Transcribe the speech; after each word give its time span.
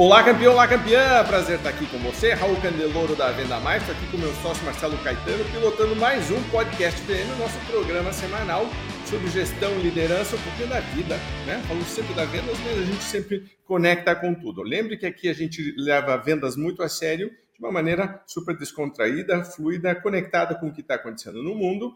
Olá, 0.00 0.24
campeão, 0.24 0.54
olá, 0.54 0.66
campeã! 0.66 1.22
Prazer 1.26 1.58
estar 1.58 1.68
aqui 1.68 1.84
com 1.88 1.98
você, 1.98 2.32
Raul 2.32 2.56
Candeloro 2.62 3.14
da 3.14 3.30
Venda 3.32 3.60
Mais. 3.60 3.82
Estou 3.82 3.94
aqui 3.94 4.10
com 4.10 4.16
meu 4.16 4.32
sócio 4.36 4.64
Marcelo 4.64 4.96
Caetano, 5.04 5.44
pilotando 5.52 5.94
mais 5.94 6.30
um 6.30 6.42
podcast 6.44 6.98
PM, 7.02 7.28
nosso 7.36 7.58
programa 7.70 8.10
semanal 8.10 8.64
sobre 9.04 9.28
gestão, 9.28 9.78
liderança, 9.78 10.36
um 10.36 10.40
pouquinho 10.40 10.68
da 10.70 10.80
vida, 10.80 11.16
né? 11.44 11.62
Falamos 11.68 11.86
sempre 11.88 12.14
da 12.14 12.24
vendas, 12.24 12.58
mas 12.60 12.78
a 12.78 12.82
gente 12.82 13.02
sempre 13.02 13.44
conecta 13.66 14.14
com 14.14 14.34
tudo. 14.34 14.62
Lembre 14.62 14.96
que 14.96 15.04
aqui 15.04 15.28
a 15.28 15.34
gente 15.34 15.74
leva 15.76 16.16
vendas 16.16 16.56
muito 16.56 16.82
a 16.82 16.88
sério, 16.88 17.28
de 17.28 17.58
uma 17.62 17.70
maneira 17.70 18.22
super 18.26 18.56
descontraída, 18.56 19.44
fluida, 19.44 19.94
conectada 19.94 20.54
com 20.54 20.68
o 20.68 20.72
que 20.72 20.80
está 20.80 20.94
acontecendo 20.94 21.42
no 21.42 21.54
mundo. 21.54 21.94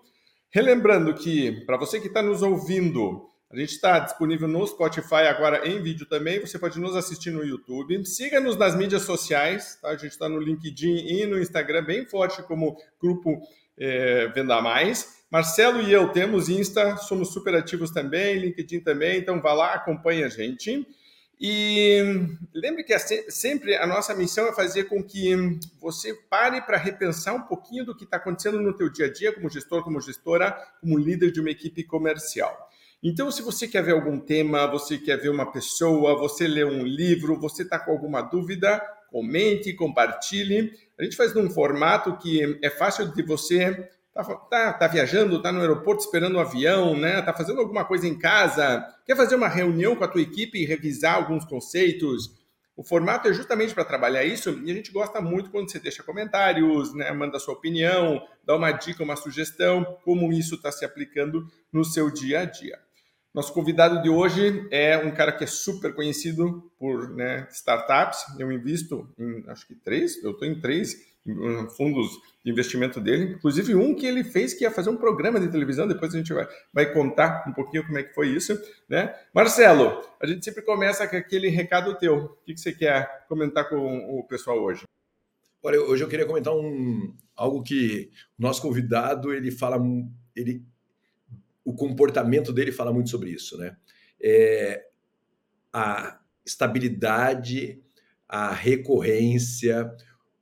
Relembrando 0.51 1.15
que, 1.15 1.65
para 1.65 1.79
você 1.79 1.98
que 1.98 2.09
está 2.09 2.23
nos 2.23 2.43
ouvindo, 2.43 3.31
a 3.51 3.57
gente 3.57 3.71
está 3.71 4.01
disponível 4.01 4.48
no 4.48 4.66
Spotify 4.66 5.27
agora 5.29 5.69
em 5.69 5.80
vídeo 5.80 6.07
também. 6.07 6.41
Você 6.41 6.59
pode 6.59 6.80
nos 6.80 6.97
assistir 6.97 7.30
no 7.30 7.45
YouTube. 7.45 8.05
Siga-nos 8.05 8.57
nas 8.57 8.75
mídias 8.77 9.03
sociais. 9.03 9.79
Tá? 9.80 9.91
A 9.91 9.97
gente 9.97 10.12
está 10.12 10.29
no 10.29 10.41
LinkedIn 10.41 11.07
e 11.07 11.27
no 11.27 11.41
Instagram, 11.41 11.84
bem 11.84 12.05
forte 12.05 12.43
como 12.43 12.77
grupo 13.01 13.41
é, 13.79 14.29
Venda 14.29 14.61
Mais. 14.61 15.23
Marcelo 15.30 15.83
e 15.83 15.93
eu 15.93 16.09
temos 16.09 16.48
Insta, 16.48 16.97
somos 16.97 17.33
super 17.33 17.55
ativos 17.55 17.91
também, 17.91 18.39
LinkedIn 18.39 18.80
também. 18.80 19.19
Então 19.19 19.41
vá 19.41 19.53
lá, 19.53 19.75
acompanhe 19.75 20.25
a 20.25 20.29
gente. 20.29 20.87
E 21.41 22.01
lembre 22.55 22.84
que 22.84 22.97
sempre 23.28 23.77
a 23.77 23.87
nossa 23.87 24.15
missão 24.15 24.47
é 24.47 24.53
fazer 24.53 24.84
com 24.84 25.03
que 25.03 25.59
você 25.81 26.15
pare 26.31 26.61
para 26.62 26.77
repensar 26.77 27.34
um 27.34 27.42
pouquinho 27.42 27.84
do 27.84 27.97
que 27.97 28.05
está 28.05 28.17
acontecendo 28.17 28.61
no 28.61 28.72
teu 28.72 28.89
dia 28.89 29.06
a 29.06 29.12
dia 29.12 29.33
como 29.33 29.50
gestor, 29.50 29.83
como 29.83 30.00
gestora, 30.00 30.53
como 30.81 30.97
líder 30.97 31.33
de 31.33 31.41
uma 31.41 31.50
equipe 31.50 31.83
comercial. 31.84 32.70
Então, 33.06 33.30
se 33.30 33.42
você 33.42 33.69
quer 33.69 33.83
ver 33.83 33.92
algum 33.92 34.19
tema, 34.19 34.66
você 34.66 34.97
quer 34.97 35.19
ver 35.19 35.28
uma 35.28 35.52
pessoa, 35.52 36.16
você 36.16 36.48
lê 36.48 36.64
um 36.64 36.83
livro, 36.83 37.38
você 37.38 37.62
está 37.62 37.78
com 37.78 37.91
alguma 37.91 38.22
dúvida, 38.22 38.80
comente, 39.10 39.74
compartilhe. 39.74 40.72
A 40.98 41.05
gente 41.05 41.14
faz 41.14 41.34
num 41.34 41.50
formato 41.50 42.16
que 42.16 42.58
é 42.62 42.70
fácil 42.70 43.12
de 43.12 43.22
você 43.22 43.91
tá, 44.14 44.25
tá, 44.25 44.72
tá 44.72 44.86
viajando, 44.86 45.42
tá 45.42 45.52
no 45.52 45.60
aeroporto 45.60 46.02
esperando 46.02 46.36
o 46.36 46.38
um 46.38 46.41
avião, 46.41 46.97
né? 46.97 47.20
Tá 47.20 47.34
fazendo 47.34 47.60
alguma 47.60 47.84
coisa 47.84 48.08
em 48.08 48.19
casa, 48.19 48.82
quer 49.05 49.14
fazer 49.14 49.34
uma 49.34 49.48
reunião 49.48 49.94
com 49.94 50.05
a 50.05 50.08
tua 50.08 50.22
equipe 50.22 50.58
e 50.58 50.64
revisar 50.64 51.16
alguns 51.16 51.44
conceitos. 51.44 52.42
O 52.75 52.82
formato 52.82 53.28
é 53.28 53.34
justamente 53.34 53.75
para 53.75 53.84
trabalhar 53.84 54.25
isso 54.25 54.58
e 54.64 54.70
a 54.70 54.75
gente 54.75 54.91
gosta 54.91 55.20
muito 55.20 55.50
quando 55.50 55.70
você 55.70 55.78
deixa 55.78 56.02
comentários, 56.02 56.94
né? 56.94 57.12
manda 57.12 57.38
sua 57.38 57.52
opinião, 57.52 58.27
dá 58.44 58.56
uma 58.56 58.72
dica, 58.72 59.05
uma 59.05 59.14
sugestão, 59.14 59.98
como 60.05 60.32
isso 60.32 60.55
está 60.55 60.72
se 60.72 60.86
aplicando 60.86 61.47
no 61.70 61.84
seu 61.84 62.10
dia 62.10 62.41
a 62.41 62.44
dia. 62.47 62.78
Nosso 63.35 63.53
convidado 63.53 64.01
de 64.01 64.09
hoje 64.09 64.65
é 64.71 64.97
um 64.97 65.11
cara 65.11 65.33
que 65.33 65.43
é 65.43 65.47
super 65.47 65.93
conhecido 65.93 66.71
por 66.79 67.11
né, 67.17 67.49
startups. 67.51 68.21
Eu 68.39 68.53
invisto 68.53 69.13
em, 69.19 69.43
acho 69.49 69.67
que 69.67 69.75
três, 69.75 70.23
eu 70.23 70.31
estou 70.31 70.47
em 70.47 70.61
três 70.61 70.95
fundos 71.77 72.07
de 72.45 72.53
investimento 72.53 73.01
dele, 73.01 73.35
inclusive 73.35 73.75
um 73.75 73.95
que 73.95 74.07
ele 74.07 74.23
fez 74.23 74.55
que 74.55 74.62
ia 74.62 74.71
fazer 74.71 74.91
um 74.91 74.97
programa 74.97 75.41
de 75.41 75.49
televisão, 75.49 75.89
depois 75.89 76.15
a 76.15 76.19
gente 76.19 76.33
vai, 76.33 76.47
vai 76.73 76.93
contar 76.93 77.45
um 77.49 77.53
pouquinho 77.53 77.85
como 77.85 77.97
é 77.97 78.03
que 78.03 78.15
foi 78.15 78.29
isso, 78.29 78.57
né? 78.89 79.15
Marcelo, 79.35 80.03
a 80.21 80.27
gente 80.27 80.45
sempre 80.45 80.61
começa 80.62 81.09
com 81.09 81.17
aquele 81.17 81.49
recado 81.49 81.99
teu, 81.99 82.17
o 82.17 82.29
que, 82.45 82.53
que 82.53 82.61
você 82.61 82.73
quer 82.73 83.25
comentar 83.27 83.69
com 83.71 84.19
o 84.19 84.23
pessoal 84.29 84.62
hoje? 84.62 84.85
Olha, 85.62 85.81
hoje 85.81 86.05
eu 86.05 86.09
queria 86.09 86.27
comentar 86.27 86.55
um, 86.55 87.17
algo 87.34 87.62
que 87.62 88.11
o 88.39 88.43
nosso 88.43 88.61
convidado, 88.61 89.33
ele 89.33 89.50
fala, 89.50 89.83
ele 90.37 90.62
o 91.64 91.75
comportamento 91.75 92.52
dele 92.52 92.70
fala 92.70 92.92
muito 92.92 93.10
sobre 93.10 93.30
isso, 93.30 93.56
né? 93.56 93.76
É, 94.22 94.84
a 95.72 96.20
estabilidade, 96.44 97.82
a 98.28 98.52
recorrência, 98.52 99.91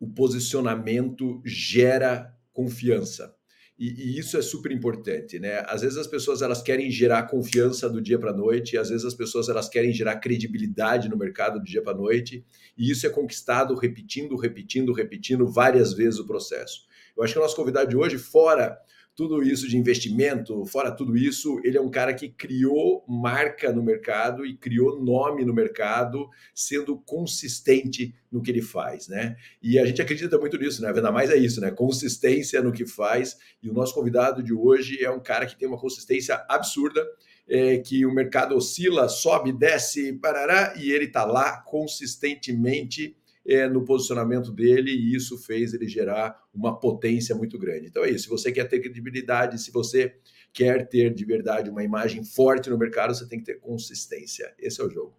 o 0.01 0.09
posicionamento 0.09 1.41
gera 1.45 2.37
confiança. 2.53 3.35
E, 3.79 3.89
e, 3.89 4.19
isso 4.19 4.37
é 4.37 4.43
super 4.43 4.71
importante, 4.71 5.39
né? 5.39 5.65
Às 5.67 5.83
vezes 5.83 5.97
as 5.97 6.07
pessoas 6.07 6.43
elas 6.43 6.63
querem 6.63 6.91
gerar 6.91 7.25
confiança 7.25 7.89
do 7.89 8.01
dia 8.01 8.19
para 8.19 8.31
a 8.31 8.37
noite, 8.37 8.77
às 8.77 8.91
vezes 8.91 9.05
as 9.05 9.15
pessoas 9.15 9.49
elas 9.49 9.69
querem 9.69 9.93
gerar 9.93 10.17
credibilidade 10.17 11.09
no 11.09 11.17
mercado 11.17 11.59
do 11.59 11.65
dia 11.65 11.83
para 11.83 11.93
a 11.93 11.97
noite, 11.97 12.45
e 12.77 12.91
isso 12.91 13.07
é 13.07 13.11
conquistado 13.11 13.75
repetindo, 13.75 14.37
repetindo, 14.37 14.93
repetindo 14.93 15.47
várias 15.49 15.93
vezes 15.93 16.21
o 16.21 16.27
processo. 16.27 16.87
Eu 17.17 17.23
acho 17.23 17.33
que 17.33 17.39
o 17.39 17.43
nosso 17.43 17.57
convidado 17.57 17.89
de 17.89 17.97
hoje, 17.97 18.19
fora 18.19 18.79
tudo 19.15 19.43
isso 19.43 19.69
de 19.69 19.77
investimento, 19.77 20.65
fora 20.65 20.91
tudo 20.91 21.17
isso, 21.17 21.61
ele 21.63 21.77
é 21.77 21.81
um 21.81 21.91
cara 21.91 22.15
que 22.15 22.31
criou 22.31 23.05
marca 23.07 23.71
no 23.71 23.83
mercado 23.83 24.47
e 24.47 24.57
criou 24.57 25.03
nome 25.03 25.45
no 25.45 25.53
mercado, 25.53 26.29
sendo 26.55 26.97
consistente 26.99 28.15
no 28.31 28.41
que 28.41 28.51
ele 28.51 28.63
faz, 28.63 29.09
né? 29.09 29.37
E 29.63 29.79
a 29.79 29.85
gente 29.85 30.01
acredita 30.01 30.39
muito 30.39 30.57
nisso, 30.57 30.81
né? 30.81 30.89
A 30.89 30.93
Venda 30.93 31.13
Mais 31.13 31.29
é 31.29 31.37
isso, 31.37 31.61
né? 31.61 31.71
Consistência 31.71 32.63
no 32.63 32.73
que 32.73 32.87
faz. 32.87 33.37
E 33.63 33.69
o 33.69 33.75
nosso 33.75 33.95
convidado 33.95 34.43
de 34.43 34.55
hoje 34.55 35.05
é 35.05 35.11
um 35.11 35.21
cara 35.21 35.45
que 35.45 35.59
tem 35.59 35.69
uma 35.69 35.79
consistência 35.79 36.43
absurda, 36.49 37.07
é, 37.47 37.77
que 37.79 38.07
o 38.07 38.15
mercado 38.15 38.57
oscila, 38.57 39.09
sobe, 39.09 39.53
desce, 39.53 40.15
parará, 40.15 40.73
e 40.79 40.91
ele 40.91 41.05
está 41.05 41.25
lá 41.25 41.59
consistentemente 41.59 43.15
é, 43.47 43.69
no 43.69 43.85
posicionamento 43.85 44.51
dele 44.53 44.91
e 44.91 45.15
isso 45.15 45.37
fez 45.39 45.75
ele 45.75 45.89
gerar 45.89 46.43
uma 46.55 46.79
potência 46.79 47.35
muito 47.35 47.59
grande. 47.59 47.87
Então 47.87 48.05
é 48.05 48.11
isso. 48.11 48.25
Se 48.25 48.31
você 48.31 48.53
quer 48.53 48.65
ter 48.65 48.81
credibilidade, 48.81 49.61
se 49.61 49.71
você 49.71 50.17
quer 50.53 50.89
ter 50.89 51.13
de 51.13 51.25
verdade 51.25 51.71
uma 51.71 51.83
imagem 51.83 52.25
forte 52.25 52.71
no 52.71 52.79
mercado, 52.79 53.15
você 53.15 53.29
tem 53.29 53.39
que 53.39 53.47
ter 53.47 53.61
consistência. 53.61 54.55
Esse 54.59 54.81
é 54.81 54.85
o 54.85 54.91
jogo. 54.91 55.17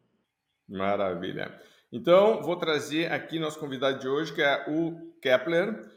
Maravilha. 0.67 1.53
Então, 1.91 2.41
vou 2.41 2.55
trazer 2.55 3.11
aqui 3.11 3.37
nosso 3.37 3.59
convidado 3.59 3.99
de 3.99 4.07
hoje, 4.07 4.33
que 4.33 4.41
é 4.41 4.65
o 4.67 5.13
Kepler. 5.21 5.92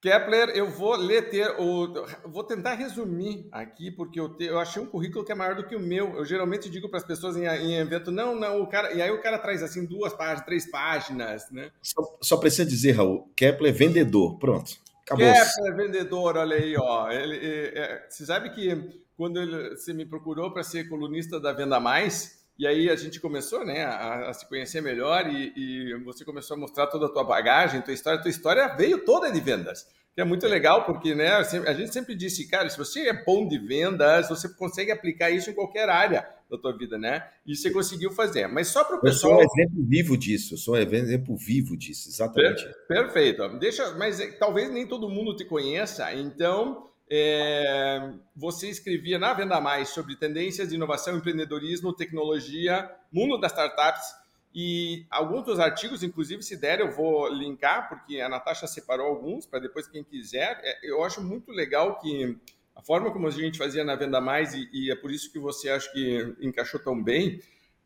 Kepler, 0.00 0.48
eu 0.50 0.70
vou 0.70 0.96
ler 0.96 1.28
ter, 1.28 1.46
o, 1.58 1.92
vou 2.24 2.42
tentar 2.42 2.72
resumir 2.72 3.46
aqui, 3.52 3.90
porque 3.90 4.18
eu, 4.18 4.30
te, 4.30 4.44
eu 4.44 4.58
achei 4.58 4.82
um 4.82 4.86
currículo 4.86 5.24
que 5.24 5.30
é 5.30 5.34
maior 5.34 5.54
do 5.54 5.66
que 5.66 5.76
o 5.76 5.80
meu. 5.80 6.16
Eu 6.16 6.24
geralmente 6.24 6.70
digo 6.70 6.88
para 6.88 6.98
as 6.98 7.04
pessoas 7.04 7.36
em, 7.36 7.44
em, 7.44 7.76
evento, 7.76 8.10
não, 8.10 8.34
não, 8.34 8.62
o 8.62 8.66
cara. 8.66 8.94
E 8.94 9.02
aí 9.02 9.10
o 9.10 9.20
cara 9.20 9.38
traz 9.38 9.62
assim 9.62 9.84
duas 9.84 10.14
páginas, 10.14 10.46
três 10.46 10.70
páginas, 10.70 11.50
né? 11.50 11.70
Só, 11.82 12.18
só 12.22 12.36
precisa 12.38 12.64
dizer, 12.64 12.92
Raul, 12.92 13.30
Kepler 13.36 13.74
é 13.74 13.76
vendedor, 13.76 14.38
pronto. 14.38 14.72
Acabou. 15.02 15.26
Kepler 15.26 15.72
é 15.72 15.76
vendedor, 15.76 16.36
olha 16.38 16.56
aí, 16.56 16.74
ó. 16.78 17.10
Ele, 17.10 17.36
é, 17.36 17.78
é, 17.78 18.06
você 18.08 18.24
sabe 18.24 18.50
que 18.54 19.02
quando 19.18 19.38
ele, 19.38 19.76
você 19.76 19.92
me 19.92 20.06
procurou 20.06 20.50
para 20.50 20.62
ser 20.62 20.88
colunista 20.88 21.38
da 21.38 21.52
Venda 21.52 21.78
Mais, 21.78 22.39
e 22.60 22.66
aí 22.66 22.90
a 22.90 22.94
gente 22.94 23.18
começou, 23.18 23.64
né, 23.64 23.84
a, 23.84 24.28
a 24.28 24.34
se 24.34 24.46
conhecer 24.46 24.82
melhor 24.82 25.26
e, 25.26 25.50
e, 25.56 25.94
você 26.04 26.26
começou 26.26 26.58
a 26.58 26.60
mostrar 26.60 26.88
toda 26.88 27.06
a 27.06 27.08
tua 27.08 27.24
bagagem, 27.24 27.80
tua 27.80 27.94
história. 27.94 28.20
Tua 28.20 28.30
história 28.30 28.68
veio 28.76 29.02
toda 29.02 29.32
de 29.32 29.40
vendas, 29.40 29.88
que 30.14 30.20
é 30.20 30.24
muito 30.24 30.46
legal 30.46 30.84
porque, 30.84 31.14
né, 31.14 31.30
a 31.30 31.72
gente 31.72 31.90
sempre 31.90 32.14
disse, 32.14 32.46
cara, 32.46 32.68
se 32.68 32.76
você 32.76 33.08
é 33.08 33.24
bom 33.24 33.48
de 33.48 33.56
vendas, 33.56 34.28
você 34.28 34.46
consegue 34.46 34.92
aplicar 34.92 35.30
isso 35.30 35.48
em 35.48 35.54
qualquer 35.54 35.88
área 35.88 36.28
da 36.50 36.58
tua 36.58 36.76
vida, 36.76 36.98
né? 36.98 37.26
E 37.46 37.56
você 37.56 37.70
conseguiu 37.70 38.10
fazer. 38.10 38.46
Mas 38.46 38.68
só 38.68 38.84
para 38.84 38.96
o 38.96 39.00
pessoal. 39.00 39.40
Eu 39.40 39.48
sou 39.48 39.48
um 39.48 39.62
exemplo 39.62 39.86
vivo 39.88 40.18
disso. 40.18 40.52
Eu 40.54 40.58
sou 40.58 40.74
um 40.74 40.78
exemplo 40.78 41.36
vivo 41.38 41.76
disso, 41.78 42.10
exatamente. 42.10 42.68
Perfeito. 42.86 43.48
Deixa, 43.58 43.94
mas 43.94 44.20
eh, 44.20 44.32
talvez 44.32 44.70
nem 44.70 44.86
todo 44.86 45.08
mundo 45.08 45.34
te 45.34 45.46
conheça, 45.46 46.12
então 46.12 46.89
é, 47.10 48.12
você 48.36 48.68
escrevia 48.68 49.18
na 49.18 49.34
Venda 49.34 49.60
Mais 49.60 49.88
sobre 49.88 50.14
tendências 50.14 50.68
de 50.68 50.76
inovação, 50.76 51.16
empreendedorismo, 51.16 51.92
tecnologia, 51.92 52.90
mundo 53.12 53.38
das 53.38 53.50
startups 53.50 54.20
e 54.54 55.06
alguns 55.10 55.44
dos 55.44 55.60
artigos, 55.60 56.02
inclusive, 56.02 56.42
se 56.42 56.56
der, 56.56 56.80
eu 56.80 56.90
vou 56.90 57.28
linkar, 57.28 57.88
porque 57.88 58.20
a 58.20 58.28
Natasha 58.28 58.66
separou 58.66 59.06
alguns 59.06 59.46
para 59.46 59.60
depois 59.60 59.86
quem 59.86 60.02
quiser. 60.02 60.60
É, 60.62 60.78
eu 60.82 61.04
acho 61.04 61.22
muito 61.22 61.52
legal 61.52 62.00
que 62.00 62.36
a 62.74 62.82
forma 62.82 63.12
como 63.12 63.28
a 63.28 63.30
gente 63.30 63.58
fazia 63.58 63.84
na 63.84 63.94
Venda 63.94 64.20
Mais, 64.20 64.54
e, 64.54 64.68
e 64.72 64.90
é 64.90 64.96
por 64.96 65.10
isso 65.10 65.32
que 65.32 65.38
você 65.38 65.70
acha 65.70 65.90
que 65.92 66.34
encaixou 66.40 66.80
tão 66.80 67.00
bem, 67.00 67.40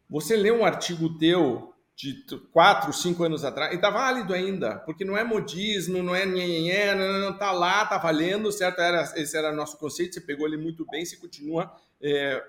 você 0.09 0.37
lê 0.37 0.51
um 0.51 0.65
artigo 0.65 1.19
teu 1.19 1.74
de 1.97 2.25
quatro, 2.53 2.93
cinco 2.93 3.23
anos 3.23 3.45
atrás, 3.45 3.73
e 3.73 3.77
está 3.77 3.89
válido 3.89 4.35
ainda, 4.35 4.79
porque 4.81 5.05
não 5.05 5.17
é 5.17 5.23
modismo, 5.23 6.03
não 6.03 6.15
é 6.15 6.27
nhenhenhé, 6.27 6.95
não, 6.95 7.21
não, 7.21 7.39
tá 7.39 7.53
lá, 7.53 7.87
tá 7.87 7.99
valendo, 7.99 8.51
certo? 8.51 8.81
Era, 8.81 9.03
esse 9.17 9.37
era 9.37 9.53
nosso 9.53 9.79
conceito, 9.79 10.15
você 10.15 10.21
pegou 10.21 10.47
ele 10.47 10.57
muito 10.57 10.85
bem, 10.87 11.05
você 11.05 11.17
continua 11.17 11.73
é, 12.03 12.43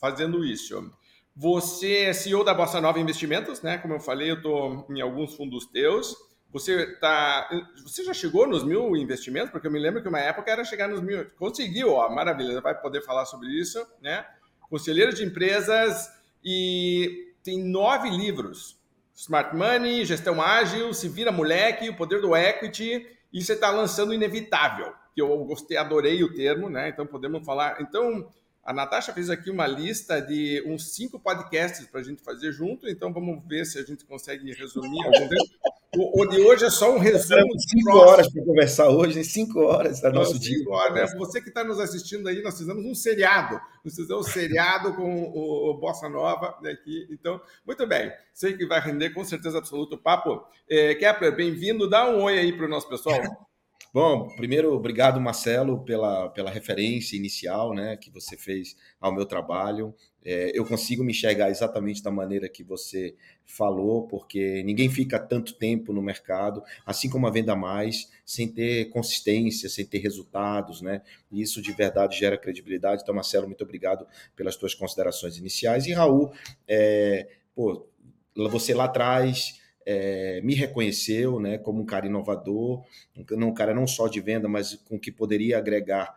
fazendo 0.00 0.42
isso. 0.44 0.90
Você 1.36 1.98
é 1.98 2.12
CEO 2.12 2.42
da 2.42 2.54
Bossa 2.54 2.80
Nova 2.80 2.98
Investimentos, 2.98 3.60
né? 3.60 3.78
Como 3.78 3.94
eu 3.94 4.00
falei, 4.00 4.30
eu 4.30 4.36
estou 4.36 4.86
em 4.90 5.00
alguns 5.00 5.34
fundos 5.34 5.66
teus. 5.66 6.16
Você 6.50 6.98
tá, 6.98 7.48
você 7.84 8.02
já 8.02 8.14
chegou 8.14 8.48
nos 8.48 8.64
mil 8.64 8.96
investimentos? 8.96 9.50
Porque 9.50 9.66
eu 9.66 9.70
me 9.70 9.78
lembro 9.78 10.02
que 10.02 10.08
uma 10.08 10.18
época 10.18 10.50
era 10.50 10.64
chegar 10.64 10.88
nos 10.88 11.02
mil. 11.02 11.30
Conseguiu, 11.36 11.92
ó, 11.92 12.08
maravilha, 12.08 12.60
vai 12.60 12.74
poder 12.80 13.02
falar 13.02 13.26
sobre 13.26 13.48
isso, 13.50 13.86
né? 14.00 14.26
Conselheiro 14.68 15.14
de 15.14 15.24
empresas 15.24 16.10
e 16.42 17.34
tem 17.44 17.62
nove 17.62 18.08
livros 18.10 18.77
Smart 19.18 19.54
Money, 19.56 20.04
Gestão 20.04 20.40
Ágil, 20.40 20.94
Se 20.94 21.08
Vira 21.08 21.32
Moleque, 21.32 21.88
O 21.88 21.96
Poder 21.96 22.20
do 22.20 22.36
Equity, 22.36 23.04
e 23.32 23.42
você 23.42 23.54
está 23.54 23.68
lançando 23.68 24.14
Inevitável, 24.14 24.94
que 25.12 25.20
eu 25.20 25.44
gostei, 25.44 25.76
adorei 25.76 26.22
o 26.22 26.32
termo, 26.32 26.70
né? 26.70 26.88
Então 26.88 27.04
podemos 27.04 27.44
falar. 27.44 27.80
Então, 27.80 28.30
A 28.68 28.72
Natasha 28.74 29.14
fez 29.14 29.30
aqui 29.30 29.50
uma 29.50 29.66
lista 29.66 30.20
de 30.20 30.62
uns 30.66 30.94
cinco 30.94 31.18
podcasts 31.18 31.86
para 31.86 32.02
a 32.02 32.04
gente 32.04 32.22
fazer 32.22 32.52
junto, 32.52 32.86
então 32.86 33.10
vamos 33.10 33.42
ver 33.48 33.64
se 33.64 33.78
a 33.78 33.82
gente 33.82 34.04
consegue 34.04 34.52
resumir 34.52 35.06
algum 35.06 35.26
deles. 35.26 35.50
O, 35.96 36.20
o, 36.20 36.26
de 36.26 36.38
hoje 36.38 36.66
é 36.66 36.70
só 36.70 36.94
um 36.94 36.98
resumo. 36.98 37.58
Cinco 37.58 37.96
horas 37.96 38.30
para 38.30 38.44
conversar 38.44 38.90
hoje, 38.90 39.24
cinco 39.24 39.60
horas 39.60 40.02
da 40.02 40.10
nosso 40.10 40.38
dia. 40.38 40.68
Horas, 40.68 41.12
né? 41.12 41.16
Você 41.16 41.40
que 41.40 41.48
está 41.48 41.64
nos 41.64 41.80
assistindo 41.80 42.28
aí, 42.28 42.42
nós 42.42 42.58
fizemos 42.58 42.84
um 42.84 42.94
seriado. 42.94 43.58
Nós 43.82 43.96
fizemos 43.96 44.26
um 44.26 44.30
seriado 44.30 44.92
com 44.92 45.24
o, 45.24 45.70
o 45.70 45.78
Bossa 45.78 46.06
Nova 46.06 46.58
aqui. 46.70 47.08
Então, 47.10 47.40
muito 47.66 47.86
bem. 47.86 48.12
Sei 48.34 48.54
que 48.54 48.66
vai 48.66 48.80
render 48.80 49.14
com 49.14 49.24
certeza 49.24 49.56
absoluto 49.56 49.94
o 49.94 49.98
papo. 49.98 50.44
É, 50.68 50.94
Kepler, 50.94 51.34
bem-vindo. 51.34 51.88
Dá 51.88 52.06
um 52.06 52.22
oi 52.24 52.38
aí 52.38 52.52
para 52.52 52.66
o 52.66 52.68
nosso 52.68 52.86
pessoal. 52.86 53.47
Bom, 53.92 54.28
primeiro, 54.36 54.74
obrigado, 54.74 55.18
Marcelo, 55.18 55.82
pela, 55.82 56.28
pela 56.28 56.50
referência 56.50 57.16
inicial 57.16 57.72
né, 57.72 57.96
que 57.96 58.10
você 58.10 58.36
fez 58.36 58.76
ao 59.00 59.14
meu 59.14 59.24
trabalho. 59.24 59.94
É, 60.22 60.52
eu 60.54 60.66
consigo 60.66 61.02
me 61.02 61.12
enxergar 61.12 61.48
exatamente 61.48 62.02
da 62.02 62.10
maneira 62.10 62.50
que 62.50 62.62
você 62.62 63.14
falou, 63.46 64.06
porque 64.06 64.62
ninguém 64.62 64.90
fica 64.90 65.18
tanto 65.18 65.54
tempo 65.54 65.90
no 65.90 66.02
mercado, 66.02 66.62
assim 66.84 67.08
como 67.08 67.26
a 67.26 67.30
Venda 67.30 67.56
Mais, 67.56 68.10
sem 68.26 68.46
ter 68.46 68.90
consistência, 68.90 69.70
sem 69.70 69.86
ter 69.86 69.98
resultados, 69.98 70.82
né? 70.82 71.00
E 71.32 71.40
isso 71.40 71.62
de 71.62 71.72
verdade 71.72 72.18
gera 72.18 72.36
credibilidade. 72.36 73.00
Então, 73.02 73.14
Marcelo, 73.14 73.46
muito 73.46 73.64
obrigado 73.64 74.06
pelas 74.36 74.54
tuas 74.54 74.74
considerações 74.74 75.38
iniciais. 75.38 75.86
E 75.86 75.94
Raul, 75.94 76.30
é, 76.68 77.26
pô, 77.54 77.88
você 78.36 78.74
lá 78.74 78.84
atrás 78.84 79.58
é, 79.90 80.42
me 80.42 80.54
reconheceu 80.54 81.40
né, 81.40 81.56
como 81.56 81.80
um 81.80 81.86
cara 81.86 82.04
inovador, 82.04 82.84
um, 83.16 83.54
cara 83.54 83.72
não 83.72 83.86
só 83.86 84.06
de 84.06 84.20
venda, 84.20 84.46
mas 84.46 84.74
com 84.74 85.00
que 85.00 85.10
poderia 85.10 85.56
agregar 85.56 86.14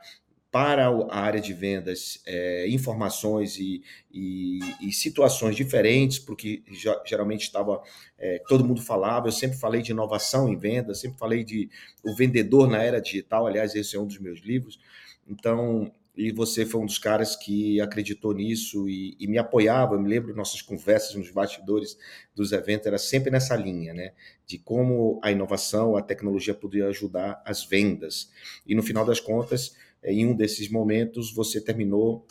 para 0.52 0.90
a 0.90 1.18
área 1.18 1.40
de 1.40 1.54
vendas 1.54 2.22
é, 2.28 2.68
informações 2.68 3.58
e, 3.58 3.82
e, 4.12 4.60
e, 4.82 4.92
situações 4.92 5.56
diferentes, 5.56 6.20
porque 6.20 6.62
geralmente 7.06 7.44
estava 7.44 7.82
é, 8.20 8.44
todo 8.46 8.66
mundo 8.66 8.82
falava. 8.82 9.30
Eu 9.30 9.32
sempre 9.32 9.58
falei 9.58 9.82
de 9.82 9.92
inovação 9.92 10.50
em 10.50 10.58
vendas, 10.58 11.00
sempre 11.00 11.18
falei 11.18 11.46
de 11.46 11.70
o 12.04 12.14
vendedor 12.14 12.70
na 12.70 12.84
era 12.84 13.00
digital. 13.00 13.48
Aliás, 13.48 13.74
esse 13.74 13.96
é 13.96 14.00
um 14.00 14.06
dos 14.06 14.20
meus 14.20 14.42
livros. 14.42 14.78
Então, 15.26 15.90
e 16.16 16.32
você 16.32 16.66
foi 16.66 16.82
um 16.82 16.86
dos 16.86 16.98
caras 16.98 17.36
que 17.36 17.80
acreditou 17.80 18.34
nisso 18.34 18.88
e, 18.90 19.16
e, 19.20 19.28
me 19.28 19.38
apoiava. 19.38 19.96
Eu 19.96 20.02
me 20.02 20.10
lembro 20.10 20.36
nossas 20.36 20.62
conversas 20.62 21.16
nos 21.16 21.32
bastidores 21.32 21.98
dos 22.36 22.52
eventos, 22.52 22.88
era 22.88 22.98
sempre 22.98 23.32
nessa 23.32 23.56
linha, 23.56 23.94
né? 23.94 24.12
De 24.46 24.58
como 24.58 25.20
a 25.24 25.32
inovação, 25.32 25.96
a 25.96 26.02
tecnologia 26.02 26.54
podia 26.54 26.88
ajudar 26.88 27.42
as 27.46 27.64
vendas. 27.64 28.30
E 28.68 28.76
no 28.76 28.84
final 28.84 29.06
das 29.06 29.20
contas, 29.22 29.76
em 30.04 30.26
um 30.26 30.36
desses 30.36 30.70
momentos, 30.70 31.34
você 31.34 31.62
terminou 31.62 32.26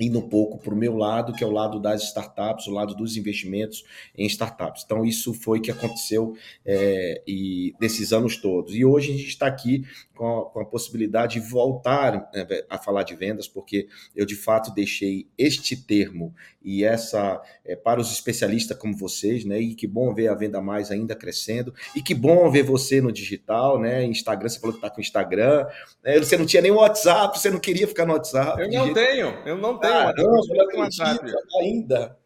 indo 0.00 0.18
um 0.18 0.28
pouco 0.28 0.58
para 0.58 0.72
o 0.72 0.76
meu 0.76 0.96
lado, 0.96 1.32
que 1.32 1.44
é 1.44 1.46
o 1.46 1.50
lado 1.50 1.78
das 1.78 2.02
startups, 2.04 2.66
o 2.66 2.72
lado 2.72 2.94
dos 2.94 3.16
investimentos 3.16 3.84
em 4.16 4.26
startups. 4.26 4.82
Então, 4.84 5.04
isso 5.04 5.34
foi 5.34 5.60
que 5.60 5.70
aconteceu 5.70 6.34
é, 6.64 7.22
e 7.26 7.74
desses 7.78 8.12
anos 8.12 8.36
todos. 8.38 8.74
E 8.74 8.84
hoje 8.84 9.12
a 9.12 9.16
gente 9.16 9.28
está 9.28 9.46
aqui 9.46 9.84
com 10.20 10.40
a, 10.40 10.50
com 10.50 10.60
a, 10.60 10.66
possibilidade 10.66 11.40
de 11.40 11.48
voltar 11.48 12.28
né, 12.34 12.46
a 12.68 12.76
falar 12.76 13.04
de 13.04 13.14
vendas, 13.14 13.48
porque 13.48 13.88
eu 14.14 14.26
de 14.26 14.36
fato 14.36 14.70
deixei 14.74 15.26
este 15.38 15.74
termo 15.74 16.34
e 16.62 16.84
essa 16.84 17.40
é, 17.64 17.74
para 17.74 17.98
os 17.98 18.12
especialistas 18.12 18.76
como 18.76 18.94
vocês, 18.94 19.46
né? 19.46 19.58
E 19.58 19.74
que 19.74 19.86
bom 19.86 20.12
ver 20.12 20.28
a 20.28 20.34
venda 20.34 20.60
mais 20.60 20.90
ainda 20.90 21.16
crescendo 21.16 21.72
e 21.96 22.02
que 22.02 22.14
bom 22.14 22.50
ver 22.50 22.62
você 22.62 23.00
no 23.00 23.10
digital, 23.10 23.80
né? 23.80 24.04
Instagram, 24.04 24.48
você 24.50 24.60
falou 24.60 24.74
que 24.74 24.78
está 24.78 24.90
com 24.90 25.00
Instagram, 25.00 25.66
né, 26.04 26.18
você 26.18 26.36
não 26.36 26.44
tinha 26.44 26.60
nem 26.60 26.70
WhatsApp, 26.70 27.38
você 27.38 27.48
não 27.48 27.58
queria 27.58 27.88
ficar 27.88 28.04
no 28.04 28.12
WhatsApp. 28.12 28.60
Eu 28.60 28.70
não 28.70 28.84
jeito... 28.84 28.94
tenho, 28.94 29.28
eu 29.46 29.56
não 29.56 29.78
tenho. 29.78 29.89
Ah, 29.90 30.12
não, 30.16 30.24
não, 30.24 30.72
não 30.74 30.80
WhatsApp 30.80 31.32
ainda. 31.60 32.16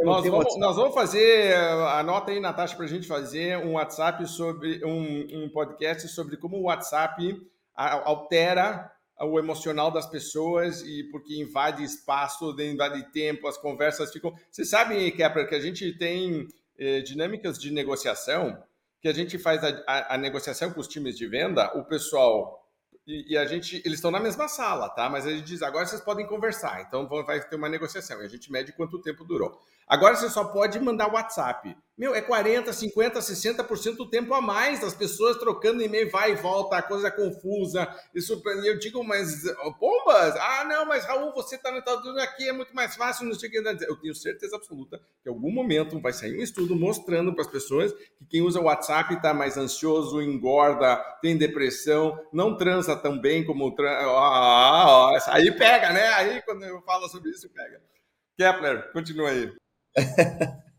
Nós 0.00 0.24
vamos, 0.24 0.58
nós 0.58 0.76
vamos, 0.76 0.94
fazer, 0.94 1.54
anota 1.54 2.30
aí, 2.30 2.40
Natasha, 2.40 2.74
para 2.74 2.86
a 2.86 2.88
gente 2.88 3.06
fazer 3.06 3.58
um 3.58 3.74
WhatsApp 3.74 4.26
sobre 4.26 4.82
um, 4.84 5.44
um 5.44 5.48
podcast 5.50 6.08
sobre 6.08 6.38
como 6.38 6.56
o 6.56 6.62
WhatsApp 6.62 7.38
altera 7.74 8.90
o 9.20 9.38
emocional 9.38 9.90
das 9.90 10.06
pessoas 10.06 10.80
e 10.82 11.04
porque 11.10 11.38
invade 11.38 11.84
espaço, 11.84 12.56
invade 12.58 13.12
tempo, 13.12 13.46
as 13.46 13.58
conversas 13.58 14.10
ficam. 14.10 14.34
Você 14.50 14.64
sabe, 14.64 15.10
Kepler, 15.12 15.48
que 15.48 15.54
a 15.54 15.60
gente 15.60 15.92
tem 15.98 16.48
eh, 16.78 17.00
dinâmicas 17.00 17.58
de 17.58 17.70
negociação, 17.70 18.62
que 19.02 19.08
a 19.08 19.12
gente 19.12 19.38
faz 19.38 19.62
a, 19.62 19.82
a, 19.86 20.14
a 20.14 20.18
negociação 20.18 20.72
com 20.72 20.80
os 20.80 20.88
times 20.88 21.16
de 21.16 21.26
venda, 21.26 21.70
o 21.78 21.84
pessoal 21.84 22.66
e, 23.06 23.32
e, 23.32 23.36
a 23.36 23.44
gente, 23.46 23.76
eles 23.84 23.98
estão 23.98 24.10
na 24.10 24.20
mesma 24.20 24.46
sala, 24.46 24.88
tá? 24.88 25.08
Mas 25.08 25.26
a 25.26 25.30
gente 25.30 25.44
diz, 25.44 25.62
agora 25.62 25.86
vocês 25.86 26.00
podem 26.00 26.26
conversar, 26.26 26.82
então 26.82 27.08
vai 27.24 27.40
ter 27.40 27.56
uma 27.56 27.68
negociação. 27.68 28.20
E 28.22 28.24
a 28.24 28.28
gente 28.28 28.52
mede 28.52 28.72
quanto 28.72 29.00
tempo 29.00 29.24
durou. 29.24 29.60
Agora 29.90 30.14
você 30.14 30.30
só 30.30 30.44
pode 30.44 30.78
mandar 30.78 31.12
WhatsApp. 31.12 31.76
Meu, 31.98 32.14
é 32.14 32.22
40, 32.22 32.72
50, 32.72 33.18
60% 33.18 33.96
do 33.96 34.08
tempo 34.08 34.32
a 34.32 34.40
mais 34.40 34.80
das 34.80 34.94
pessoas 34.94 35.36
trocando 35.36 35.82
e-mail, 35.82 36.08
vai 36.08 36.30
e 36.30 36.36
volta, 36.36 36.76
a 36.76 36.82
coisa 36.82 37.08
é 37.08 37.10
confusa. 37.10 37.92
Isso, 38.14 38.40
eu 38.64 38.78
digo, 38.78 39.02
mas 39.02 39.42
bombas? 39.80 40.36
Ah, 40.36 40.64
não, 40.64 40.86
mas 40.86 41.04
Raul, 41.04 41.32
você 41.34 41.56
está 41.56 41.72
no 41.72 41.78
Unidos 41.78 42.22
aqui, 42.22 42.48
é 42.48 42.52
muito 42.52 42.72
mais 42.72 42.94
fácil, 42.94 43.26
não 43.26 43.34
sei 43.34 43.48
o 43.48 43.52
que. 43.52 43.58
Eu 43.58 43.96
tenho 43.96 44.14
certeza 44.14 44.54
absoluta 44.54 44.98
que 45.24 45.28
em 45.28 45.32
algum 45.32 45.50
momento 45.50 46.00
vai 46.00 46.12
sair 46.12 46.38
um 46.38 46.42
estudo 46.42 46.76
mostrando 46.76 47.34
para 47.34 47.42
as 47.42 47.50
pessoas 47.50 47.92
que 47.92 48.24
quem 48.30 48.42
usa 48.42 48.60
o 48.60 48.64
WhatsApp 48.64 49.12
está 49.12 49.34
mais 49.34 49.58
ansioso, 49.58 50.22
engorda, 50.22 50.96
tem 51.20 51.36
depressão, 51.36 52.16
não 52.32 52.56
transa 52.56 52.94
tão 52.94 53.20
bem 53.20 53.44
como. 53.44 53.74
Trans... 53.74 54.04
Ah, 54.06 55.18
aí 55.32 55.50
pega, 55.50 55.92
né? 55.92 56.06
Aí 56.14 56.40
quando 56.42 56.62
eu 56.62 56.80
falo 56.82 57.08
sobre 57.08 57.30
isso, 57.30 57.50
pega. 57.50 57.82
Kepler, 58.38 58.92
continua 58.92 59.30
aí. 59.30 59.59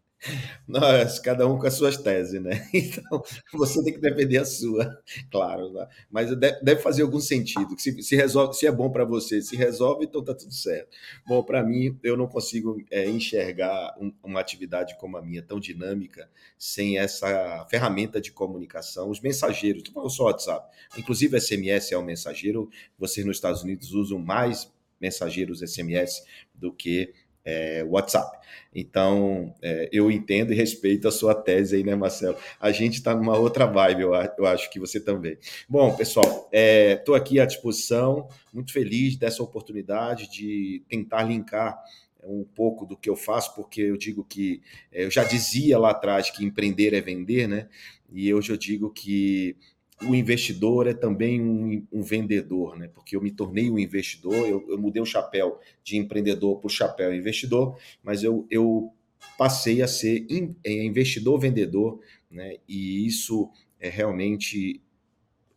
Nós, 0.67 1.17
cada 1.19 1.47
um 1.47 1.57
com 1.57 1.65
as 1.65 1.73
suas 1.73 1.97
teses, 1.97 2.41
né? 2.41 2.67
Então, 2.73 3.23
você 3.53 3.83
tem 3.83 3.93
que 3.93 3.99
defender 3.99 4.37
a 4.37 4.45
sua, 4.45 5.01
claro, 5.31 5.71
né? 5.73 5.87
mas 6.09 6.29
deve 6.37 6.77
fazer 6.77 7.01
algum 7.01 7.19
sentido. 7.19 7.75
Se, 7.77 8.01
se 8.03 8.15
resolve, 8.15 8.53
se 8.53 8.67
é 8.67 8.71
bom 8.71 8.89
para 8.89 9.03
você, 9.03 9.41
se 9.41 9.55
resolve, 9.55 10.05
então 10.05 10.23
tá 10.23 10.33
tudo 10.33 10.53
certo. 10.53 10.95
Bom, 11.27 11.43
para 11.43 11.63
mim, 11.63 11.97
eu 12.03 12.15
não 12.15 12.27
consigo 12.27 12.77
é, 12.91 13.09
enxergar 13.09 13.95
um, 13.99 14.13
uma 14.23 14.39
atividade 14.39 14.97
como 15.00 15.17
a 15.17 15.21
minha 15.21 15.41
tão 15.41 15.59
dinâmica 15.59 16.29
sem 16.57 17.00
essa 17.00 17.65
ferramenta 17.69 18.21
de 18.21 18.31
comunicação. 18.31 19.09
Os 19.09 19.19
mensageiros, 19.19 19.83
tu 19.83 19.91
falou 19.91 20.09
só 20.09 20.25
WhatsApp, 20.25 20.69
inclusive 20.97 21.39
SMS 21.39 21.91
é 21.91 21.97
um 21.97 22.03
mensageiro. 22.03 22.69
Vocês 22.97 23.25
nos 23.25 23.38
Estados 23.38 23.63
Unidos 23.63 23.91
usam 23.91 24.19
mais 24.19 24.71
mensageiros 25.00 25.62
SMS 25.62 26.24
do 26.53 26.71
que 26.71 27.12
é, 27.45 27.83
WhatsApp. 27.88 28.38
Então, 28.74 29.53
é, 29.62 29.89
eu 29.91 30.10
entendo 30.10 30.53
e 30.53 30.55
respeito 30.55 31.07
a 31.07 31.12
sua 31.12 31.36
tese 31.36 31.75
aí, 31.75 31.83
né, 31.83 31.95
Marcelo? 31.95 32.38
A 32.60 32.71
gente 32.71 32.95
está 32.95 33.13
numa 33.13 33.38
outra 33.38 33.65
vibe, 33.65 34.01
eu, 34.01 34.13
eu, 34.13 34.45
acho 34.45 34.69
que 34.71 34.79
você 34.79 35.00
também. 35.00 35.38
Bom, 35.67 35.95
pessoal, 35.95 36.50
estou 36.51 37.15
é, 37.15 37.17
aqui 37.17 37.39
à 37.39 37.45
disposição, 37.45 38.27
muito 38.53 38.71
feliz 38.71 39.17
dessa 39.17 39.43
oportunidade 39.43 40.29
de 40.29 40.83
tentar 40.88 41.24
linkar 41.24 41.77
um 42.24 42.43
pouco 42.43 42.86
do 42.86 42.95
que 42.95 43.10
eu 43.10 43.15
faço, 43.15 43.55
porque 43.55 43.81
eu 43.81 43.98
digo 43.98 44.24
que 44.24 44.62
é, 44.91 45.05
eu 45.05 45.12
já 45.12 45.24
dizia 45.24 45.77
lá 45.77 45.91
atrás 45.91 46.29
que 46.29 46.45
empreender 46.45 46.93
é 46.93 47.01
vender, 47.01 47.48
né? 47.48 47.67
E 48.13 48.33
hoje 48.33 48.51
eu 48.51 48.57
digo 48.57 48.89
que 48.91 49.55
o 50.03 50.15
investidor 50.15 50.88
é 50.88 50.93
também 50.93 51.41
um, 51.41 51.86
um, 51.91 52.01
vendedor, 52.01 52.77
né? 52.77 52.88
Porque 52.88 53.15
eu 53.15 53.22
me 53.22 53.31
tornei 53.31 53.70
um 53.70 53.77
investidor, 53.77 54.34
eu, 54.48 54.65
eu 54.70 54.77
mudei 54.77 55.01
o 55.01 55.05
chapéu 55.05 55.60
de 55.84 55.98
empreendedor 55.98 56.60
para 56.60 56.67
o 56.67 56.70
chapéu 56.70 57.13
investidor, 57.13 57.77
mas 58.03 58.24
eu, 58.24 58.46
eu 58.50 58.91
passei 59.38 59.81
a 59.81 59.88
ser 59.88 60.25
in, 60.29 60.55
é, 60.63 60.84
investidor 60.84 61.39
vendedor, 61.39 62.00
né? 62.29 62.55
E 62.67 63.05
isso 63.05 63.50
é 63.79 63.89
realmente 63.89 64.81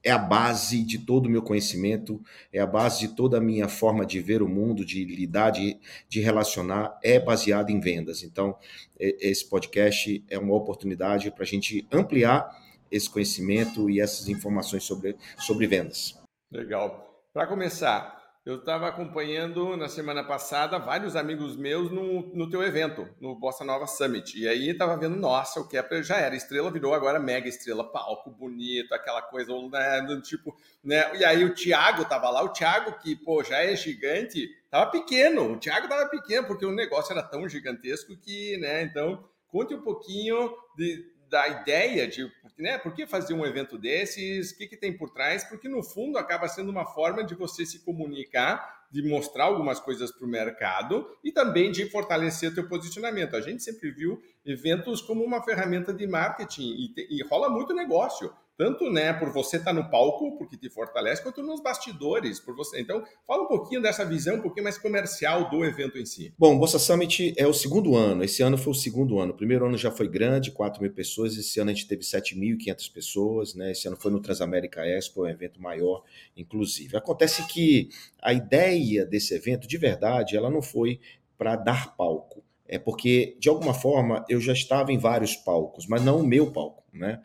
é 0.03 0.11
a 0.11 0.19
base 0.19 0.83
de 0.83 0.99
todo 0.99 1.27
o 1.27 1.31
meu 1.31 1.41
conhecimento, 1.41 2.21
é 2.53 2.61
a 2.61 2.67
base 2.67 3.09
de 3.09 3.15
toda 3.15 3.39
a 3.39 3.41
minha 3.41 3.69
forma 3.69 4.05
de 4.05 4.21
ver 4.21 4.43
o 4.43 4.49
mundo, 4.49 4.85
de 4.85 5.03
lidar, 5.03 5.49
de, 5.49 5.79
de 6.11 6.21
relacionar, 6.21 6.99
é 7.03 7.19
baseado 7.19 7.71
em 7.71 7.81
vendas. 7.81 8.23
Então, 8.23 8.55
esse 8.99 9.49
podcast 9.49 10.23
é 10.29 10.39
uma 10.39 10.55
oportunidade 10.55 11.31
para 11.31 11.43
a 11.43 11.47
gente 11.47 11.87
ampliar 11.91 12.64
esse 12.95 13.11
conhecimento 13.11 13.91
e 13.91 14.01
essas 14.01 14.29
informações 14.29 14.85
sobre, 14.85 15.17
sobre 15.39 15.67
vendas. 15.67 16.19
Legal. 16.51 17.23
Para 17.33 17.47
começar, 17.49 18.23
eu 18.47 18.57
estava 18.57 18.87
acompanhando 18.87 19.75
na 19.77 19.89
semana 19.89 20.23
passada 20.23 20.79
vários 20.79 21.17
amigos 21.17 21.57
meus 21.57 21.91
no, 21.91 22.23
no 22.35 22.49
teu 22.49 22.63
evento, 22.63 23.09
no 23.19 23.35
Bossa 23.35 23.65
Nova 23.65 23.87
Summit. 23.87 24.39
E 24.39 24.47
aí 24.47 24.69
estava 24.69 24.97
vendo, 24.97 25.17
nossa, 25.17 25.59
o 25.59 25.67
Kepler 25.67 26.05
já 26.05 26.19
era 26.19 26.37
estrela, 26.37 26.71
virou 26.71 26.95
agora 26.95 27.19
mega 27.19 27.49
estrela, 27.49 27.91
palco 27.91 28.31
bonito, 28.31 28.95
aquela 28.95 29.23
coisa 29.23 29.51
né, 29.69 30.03
do 30.03 30.21
tipo, 30.21 30.55
né? 30.85 31.17
E 31.17 31.25
aí 31.25 31.43
o 31.43 31.55
Thiago 31.55 32.03
estava 32.03 32.29
lá, 32.29 32.43
o 32.43 32.53
Thiago 32.53 32.99
que, 32.99 33.17
pô, 33.17 33.43
já 33.43 33.59
é 33.59 33.75
gigante, 33.75 34.47
estava 34.65 34.91
pequeno. 34.91 35.55
O 35.55 35.59
Thiago 35.59 35.87
estava 35.87 36.07
pequeno 36.09 36.47
porque 36.47 36.67
o 36.67 36.73
negócio 36.73 37.13
era 37.13 37.23
tão 37.23 37.49
gigantesco 37.49 38.15
que, 38.17 38.59
né? 38.59 38.83
Então, 38.83 39.25
conte 39.49 39.75
um 39.75 39.81
pouquinho 39.81 40.55
de, 40.77 41.14
da 41.35 41.49
ideia 41.49 42.07
de 42.07 42.31
né, 42.57 42.79
por 42.79 42.95
que 42.95 43.09
fazer 43.09 43.35
um 43.35 43.45
evento 43.45 43.77
desses, 43.77 44.53
o 44.53 44.57
que, 44.57 44.69
que 44.69 44.77
tem 44.77 44.97
por 44.97 45.11
trás, 45.11 45.43
porque 45.43 45.69
no 45.69 45.83
fundo 45.83 46.17
acaba 46.17 46.47
sendo 46.47 46.71
uma 46.71 46.87
forma 46.87 47.25
de 47.25 47.35
você 47.35 47.67
se 47.67 47.81
comunicar 47.81 48.85
de 48.89 49.03
mostrar 49.03 49.47
algumas 49.47 49.81
coisas 49.81 50.13
para 50.13 50.25
o 50.25 50.31
mercado 50.31 51.11
e 51.25 51.33
também 51.33 51.73
de 51.73 51.91
fortalecer 51.91 52.55
teu 52.55 52.69
posicionamento. 52.69 53.35
A 53.35 53.41
gente 53.41 53.61
sempre 53.61 53.91
viu 53.91 54.23
eventos 54.47 55.03
como 55.03 55.25
uma 55.25 55.43
ferramenta 55.43 55.93
de 55.93 56.07
marketing 56.07 56.93
e, 56.97 57.19
e 57.19 57.23
rola 57.25 57.51
muito 57.51 57.75
negócio 57.75 58.33
tanto 58.57 58.91
né 58.91 59.13
por 59.13 59.33
você 59.33 59.57
estar 59.57 59.73
tá 59.75 59.81
no 59.81 59.91
palco 59.91 60.37
porque 60.39 60.57
te 60.57 60.71
fortalece 60.71 61.23
quanto 61.23 61.43
nos 61.43 61.63
bastidores 61.63 62.39
por 62.39 62.55
você. 62.55 62.81
Então 62.81 63.03
fala 63.27 63.43
um 63.43 63.49
pouquinho 63.49 63.83
dessa 63.83 64.05
visão 64.05 64.37
um 64.37 64.41
pouquinho 64.41 64.65
mais 64.65 64.79
comercial 64.79 65.51
do 65.51 65.65
evento 65.65 65.99
em 65.99 66.07
si. 66.07 66.33
Bom 66.39 66.55
o 66.55 66.59
Bolsa 66.59 66.79
Summit 66.79 67.35
é 67.37 67.47
o 67.47 67.53
segundo 67.53 67.97
ano. 67.97 68.23
Esse 68.23 68.43
ano 68.43 68.57
foi 68.57 68.73
o 68.73 68.77
segundo 68.77 69.19
ano. 69.19 69.33
O 69.33 69.37
primeiro 69.37 69.67
ano 69.67 69.77
já 69.77 69.91
foi 69.91 70.09
grande 70.09 70.51
4 70.51 70.81
mil 70.81 70.93
pessoas. 70.93 71.37
Esse 71.37 71.61
ano 71.61 71.71
a 71.71 71.75
gente 71.75 71.89
teve 71.89 72.03
7.500 72.03 72.93
pessoas 72.93 73.55
né? 73.55 73.73
Esse 73.73 73.89
ano 73.89 73.97
foi 73.97 74.11
no 74.11 74.21
Transamérica 74.21 74.87
Expo 74.87 75.23
um 75.23 75.29
evento 75.29 75.61
maior 75.61 76.03
inclusive. 76.37 76.97
Acontece 76.97 77.47
que 77.47 77.89
a 78.23 78.33
ideia 78.33 79.05
desse 79.05 79.35
evento 79.35 79.67
de 79.67 79.77
verdade 79.77 80.37
ela 80.37 80.51
não 80.51 80.63
foi 80.63 81.01
para 81.37 81.57
dar 81.57 81.97
palco. 81.97 82.43
É 82.67 82.79
porque 82.79 83.37
de 83.39 83.49
alguma 83.49 83.75
forma 83.75 84.25
eu 84.29 84.41
já 84.41 84.53
estava 84.53 84.93
em 84.93 84.99
vários 84.99 85.37
palcos 85.37 85.87
mas 85.87 86.03
não 86.03 86.21
o 86.21 86.27
meu 86.27 86.51
palco 86.51 86.83
né 86.93 87.21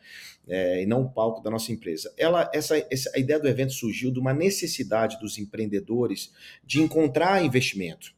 é, 0.49 0.81
e 0.81 0.85
não 0.85 1.03
o 1.03 1.09
palco 1.09 1.41
da 1.41 1.51
nossa 1.51 1.71
empresa. 1.71 2.11
Ela, 2.17 2.49
essa, 2.53 2.75
essa, 2.91 3.11
a 3.15 3.19
ideia 3.19 3.39
do 3.39 3.47
evento 3.47 3.73
surgiu 3.73 4.11
de 4.11 4.19
uma 4.19 4.33
necessidade 4.33 5.19
dos 5.19 5.37
empreendedores 5.37 6.31
de 6.65 6.81
encontrar 6.81 7.43
investimento 7.45 8.17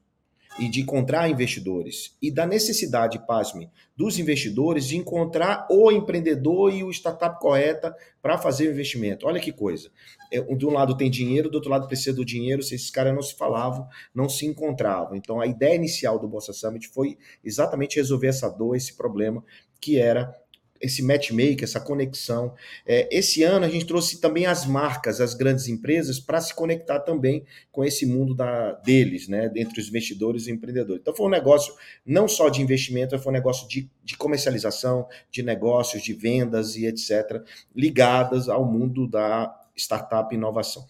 e 0.59 0.67
de 0.67 0.81
encontrar 0.81 1.29
investidores 1.29 2.17
e 2.21 2.29
da 2.29 2.45
necessidade, 2.45 3.25
pasme, 3.25 3.69
dos 3.95 4.19
investidores 4.19 4.85
de 4.87 4.97
encontrar 4.97 5.65
o 5.69 5.91
empreendedor 5.91 6.73
e 6.73 6.83
o 6.83 6.91
startup 6.91 7.39
correta 7.39 7.95
para 8.21 8.37
fazer 8.37 8.67
o 8.67 8.71
investimento. 8.71 9.27
Olha 9.27 9.39
que 9.39 9.51
coisa. 9.51 9.89
É, 10.31 10.41
de 10.41 10.65
um 10.65 10.71
lado 10.71 10.97
tem 10.97 11.09
dinheiro, 11.09 11.49
do 11.49 11.55
outro 11.55 11.69
lado 11.69 11.87
precisa 11.87 12.15
do 12.15 12.25
dinheiro. 12.25 12.61
Se 12.61 12.75
esses 12.75 12.89
caras 12.89 13.13
não 13.13 13.21
se 13.21 13.35
falavam, 13.35 13.87
não 14.13 14.27
se 14.27 14.45
encontravam. 14.45 15.15
Então 15.15 15.39
a 15.39 15.47
ideia 15.47 15.75
inicial 15.75 16.19
do 16.19 16.27
Bossa 16.27 16.53
Summit 16.53 16.87
foi 16.89 17.17
exatamente 17.43 17.95
resolver 17.95 18.27
essa 18.27 18.49
dor, 18.49 18.75
esse 18.75 18.95
problema 18.95 19.43
que 19.79 19.97
era 19.97 20.35
esse 20.81 21.03
matchmaker, 21.03 21.63
essa 21.63 21.79
conexão. 21.79 22.53
É, 22.85 23.07
esse 23.15 23.43
ano 23.43 23.65
a 23.65 23.69
gente 23.69 23.85
trouxe 23.85 24.19
também 24.19 24.45
as 24.45 24.65
marcas, 24.65 25.21
as 25.21 25.33
grandes 25.33 25.67
empresas, 25.67 26.19
para 26.19 26.41
se 26.41 26.53
conectar 26.53 26.99
também 26.99 27.45
com 27.71 27.83
esse 27.83 28.05
mundo 28.05 28.33
da, 28.33 28.73
deles, 28.73 29.27
né, 29.27 29.51
entre 29.55 29.79
os 29.79 29.87
investidores 29.87 30.47
e 30.47 30.51
empreendedores. 30.51 31.01
Então 31.01 31.15
foi 31.15 31.27
um 31.27 31.29
negócio 31.29 31.73
não 32.05 32.27
só 32.27 32.49
de 32.49 32.61
investimento, 32.61 33.17
foi 33.19 33.31
um 33.31 33.33
negócio 33.33 33.67
de, 33.67 33.89
de 34.03 34.17
comercialização, 34.17 35.07
de 35.29 35.43
negócios, 35.43 36.01
de 36.01 36.13
vendas 36.13 36.75
e 36.75 36.85
etc., 36.85 37.43
ligadas 37.75 38.49
ao 38.49 38.65
mundo 38.65 39.07
da 39.07 39.55
startup 39.75 40.33
e 40.33 40.37
inovação. 40.37 40.85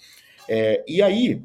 É, 0.47 0.83
e 0.87 1.01
aí, 1.01 1.43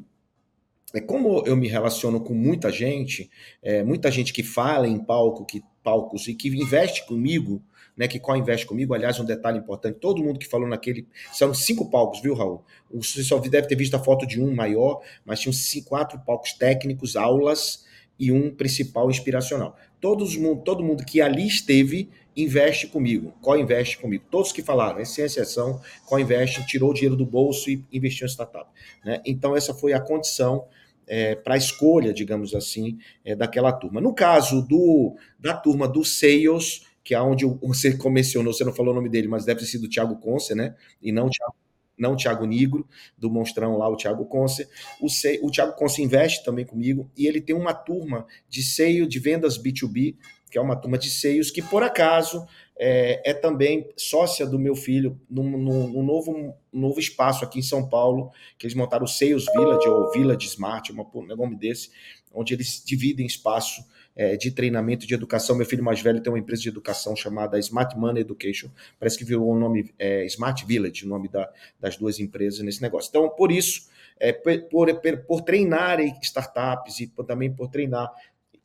é 0.93 1.01
como 1.01 1.43
eu 1.45 1.55
me 1.55 1.67
relaciono 1.67 2.21
com 2.21 2.33
muita 2.33 2.71
gente, 2.71 3.29
é, 3.61 3.83
muita 3.83 4.09
gente 4.09 4.31
que 4.33 4.43
fala 4.43 4.87
em 4.87 4.97
palco, 4.97 5.45
que 5.45 5.61
palcos 5.83 6.27
e 6.27 6.33
que 6.33 6.49
investe 6.49 7.05
comigo, 7.05 7.61
né, 7.97 8.07
que 8.07 8.19
co-investe 8.19 8.65
comigo. 8.65 8.93
Aliás, 8.93 9.19
um 9.19 9.25
detalhe 9.25 9.57
importante: 9.57 9.97
todo 9.99 10.23
mundo 10.23 10.37
que 10.37 10.47
falou 10.47 10.67
naquele. 10.67 11.07
São 11.33 11.53
cinco 11.53 11.89
palcos, 11.89 12.21
viu, 12.21 12.35
Raul? 12.35 12.63
Você 12.93 13.23
só 13.23 13.39
deve 13.39 13.67
ter 13.67 13.75
visto 13.75 13.95
a 13.95 13.99
foto 13.99 14.27
de 14.27 14.39
um 14.39 14.53
maior, 14.53 15.01
mas 15.25 15.39
tinham 15.39 15.53
cinco, 15.53 15.89
quatro 15.89 16.19
palcos 16.19 16.53
técnicos, 16.53 17.15
aulas 17.15 17.85
e 18.19 18.31
um 18.31 18.53
principal 18.53 19.09
inspiracional. 19.09 19.75
Todos, 19.99 20.37
todo 20.63 20.83
mundo 20.83 21.03
que 21.03 21.21
ali 21.21 21.47
esteve 21.47 22.09
investe 22.35 22.85
comigo, 22.85 23.33
co-investe 23.41 23.97
comigo. 23.97 24.23
Todos 24.29 24.51
que 24.51 24.61
falaram, 24.61 25.03
sem 25.03 25.25
exceção, 25.25 25.81
co-investe, 26.05 26.65
tirou 26.67 26.91
o 26.91 26.93
dinheiro 26.93 27.15
do 27.15 27.25
bolso 27.25 27.69
e 27.69 27.83
investiu 27.91 28.27
em 28.27 28.29
startup. 28.29 28.69
Né? 29.03 29.19
Então, 29.25 29.55
essa 29.55 29.73
foi 29.73 29.93
a 29.93 29.99
condição 29.99 30.67
é, 31.07 31.33
para 31.33 31.55
a 31.55 31.57
escolha, 31.57 32.13
digamos 32.13 32.53
assim, 32.53 32.99
é, 33.25 33.35
daquela 33.35 33.71
turma. 33.71 33.99
No 33.99 34.13
caso 34.13 34.61
do, 34.61 35.15
da 35.39 35.55
turma 35.55 35.87
do 35.87 36.03
Sales, 36.05 36.85
que 37.07 37.15
é 37.15 37.21
onde 37.21 37.45
você 37.61 37.97
mencionou, 38.09 38.51
você 38.51 38.65
não 38.65 38.73
falou 38.73 38.91
o 38.91 38.95
nome 38.95 39.07
dele, 39.07 39.29
mas 39.29 39.45
deve 39.45 39.61
ter 39.61 39.65
sido 39.65 39.85
o 39.85 39.89
Thiago 39.89 40.17
Conce, 40.17 40.53
né? 40.53 40.75
E 41.01 41.09
não 41.09 41.29
Thiago, 41.29 41.55
não 41.97 42.11
o 42.11 42.15
Thiago 42.17 42.45
Nigro, 42.45 42.85
do 43.17 43.29
Monstrão 43.29 43.77
lá, 43.77 43.87
o 43.87 43.95
Thiago 43.95 44.25
Conce. 44.25 44.67
O, 44.99 45.07
o 45.47 45.49
Thiago 45.49 45.73
Conce 45.77 46.03
investe 46.03 46.43
também 46.43 46.65
comigo 46.65 47.09
e 47.15 47.25
ele 47.25 47.39
tem 47.39 47.55
uma 47.55 47.73
turma 47.73 48.27
de 48.49 48.61
seio 48.61 49.07
de 49.07 49.19
vendas 49.19 49.57
B2B, 49.57 50.17
que 50.51 50.57
é 50.57 50.61
uma 50.61 50.75
turma 50.75 50.97
de 50.97 51.09
seios 51.09 51.49
que, 51.49 51.61
por 51.61 51.81
acaso, 51.81 52.45
é, 52.77 53.31
é 53.31 53.33
também 53.33 53.89
sócia 53.95 54.45
do 54.45 54.59
meu 54.59 54.75
filho 54.75 55.17
num, 55.29 55.49
num, 55.49 55.87
num 55.87 56.03
novo, 56.03 56.57
novo 56.73 56.99
espaço 56.99 57.45
aqui 57.45 57.59
em 57.59 57.63
São 57.63 57.87
Paulo, 57.87 58.31
que 58.57 58.67
eles 58.67 58.75
montaram 58.75 59.05
o 59.05 59.07
Sales 59.07 59.45
Village, 59.55 59.87
ou 59.87 60.11
Village 60.11 60.45
Smart, 60.47 60.91
um 60.91 61.25
nome 61.37 61.55
desse, 61.55 61.89
onde 62.33 62.53
eles 62.53 62.83
dividem 62.85 63.25
espaço 63.25 63.81
é, 64.17 64.35
de 64.35 64.49
treinamento 64.49 65.05
de 65.05 65.13
educação. 65.13 65.55
Meu 65.55 65.65
filho 65.65 65.83
mais 65.83 66.01
velho 66.01 66.19
tem 66.19 66.33
uma 66.33 66.39
empresa 66.39 66.63
de 66.63 66.69
educação 66.69 67.15
chamada 67.15 67.59
Smart 67.59 67.95
Money 67.95 68.21
Education. 68.21 68.69
Parece 68.99 69.17
que 69.17 69.23
virou 69.23 69.47
o 69.47 69.57
nome 69.57 69.93
é, 69.99 70.25
Smart 70.25 70.65
Village, 70.65 71.05
o 71.05 71.07
nome 71.07 71.29
da, 71.29 71.49
das 71.79 71.95
duas 71.95 72.19
empresas 72.19 72.59
nesse 72.61 72.81
negócio. 72.81 73.09
Então, 73.09 73.29
por 73.29 73.51
isso, 73.51 73.87
é, 74.19 74.33
por, 74.33 74.59
por, 74.63 75.17
por 75.27 75.41
treinar 75.41 75.99
startups 76.23 76.99
e 76.99 77.07
também 77.27 77.53
por 77.53 77.69
treinar 77.69 78.11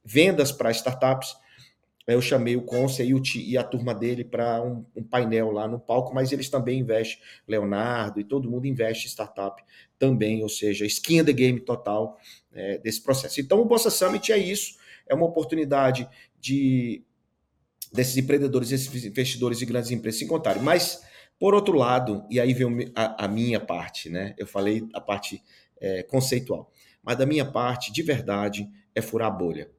vendas 0.02 0.50
para 0.50 0.70
startups, 0.70 1.36
eu 2.06 2.20
chamei 2.20 2.56
o 2.56 2.62
Conce 2.62 3.02
e, 3.36 3.56
a 3.56 3.62
turma 3.62 3.94
dele 3.94 4.24
para 4.24 4.60
um, 4.60 4.84
um, 4.96 5.04
painel 5.04 5.52
lá 5.52 5.68
no 5.68 5.78
palco, 5.78 6.12
mas 6.12 6.32
eles 6.32 6.48
também 6.48 6.80
investem, 6.80 7.22
Leonardo 7.46 8.18
e 8.18 8.24
todo 8.24 8.50
mundo 8.50 8.66
investe 8.66 9.06
em 9.06 9.08
startup 9.08 9.62
também, 9.98 10.42
ou 10.42 10.48
seja, 10.48 10.84
skin 10.84 11.18
in 11.18 11.24
the 11.24 11.32
game 11.32 11.60
total 11.60 12.18
é, 12.52 12.78
desse 12.78 13.00
processo. 13.00 13.40
Então, 13.40 13.60
o 13.60 13.64
Bossa 13.64 13.88
Summit 13.88 14.32
é 14.32 14.38
isso, 14.38 14.76
é 15.12 15.14
uma 15.14 15.26
oportunidade 15.26 16.08
de 16.40 17.04
desses 17.92 18.16
empreendedores, 18.16 18.72
esses 18.72 19.04
investidores 19.04 19.60
e 19.60 19.66
grandes 19.66 19.90
empresas 19.90 20.18
se 20.18 20.24
encontrarem. 20.24 20.62
Mas, 20.62 21.02
por 21.38 21.54
outro 21.54 21.76
lado, 21.76 22.24
e 22.30 22.40
aí 22.40 22.54
vem 22.54 22.90
a, 22.94 23.26
a 23.26 23.28
minha 23.28 23.60
parte, 23.60 24.08
né? 24.08 24.34
Eu 24.38 24.46
falei 24.46 24.88
a 24.94 25.00
parte 25.00 25.42
é, 25.78 26.02
conceitual, 26.02 26.72
mas 27.02 27.18
da 27.18 27.26
minha 27.26 27.44
parte, 27.44 27.92
de 27.92 28.02
verdade, 28.02 28.68
é 28.94 29.02
furar 29.02 29.28
a 29.28 29.30
bolha. 29.30 29.70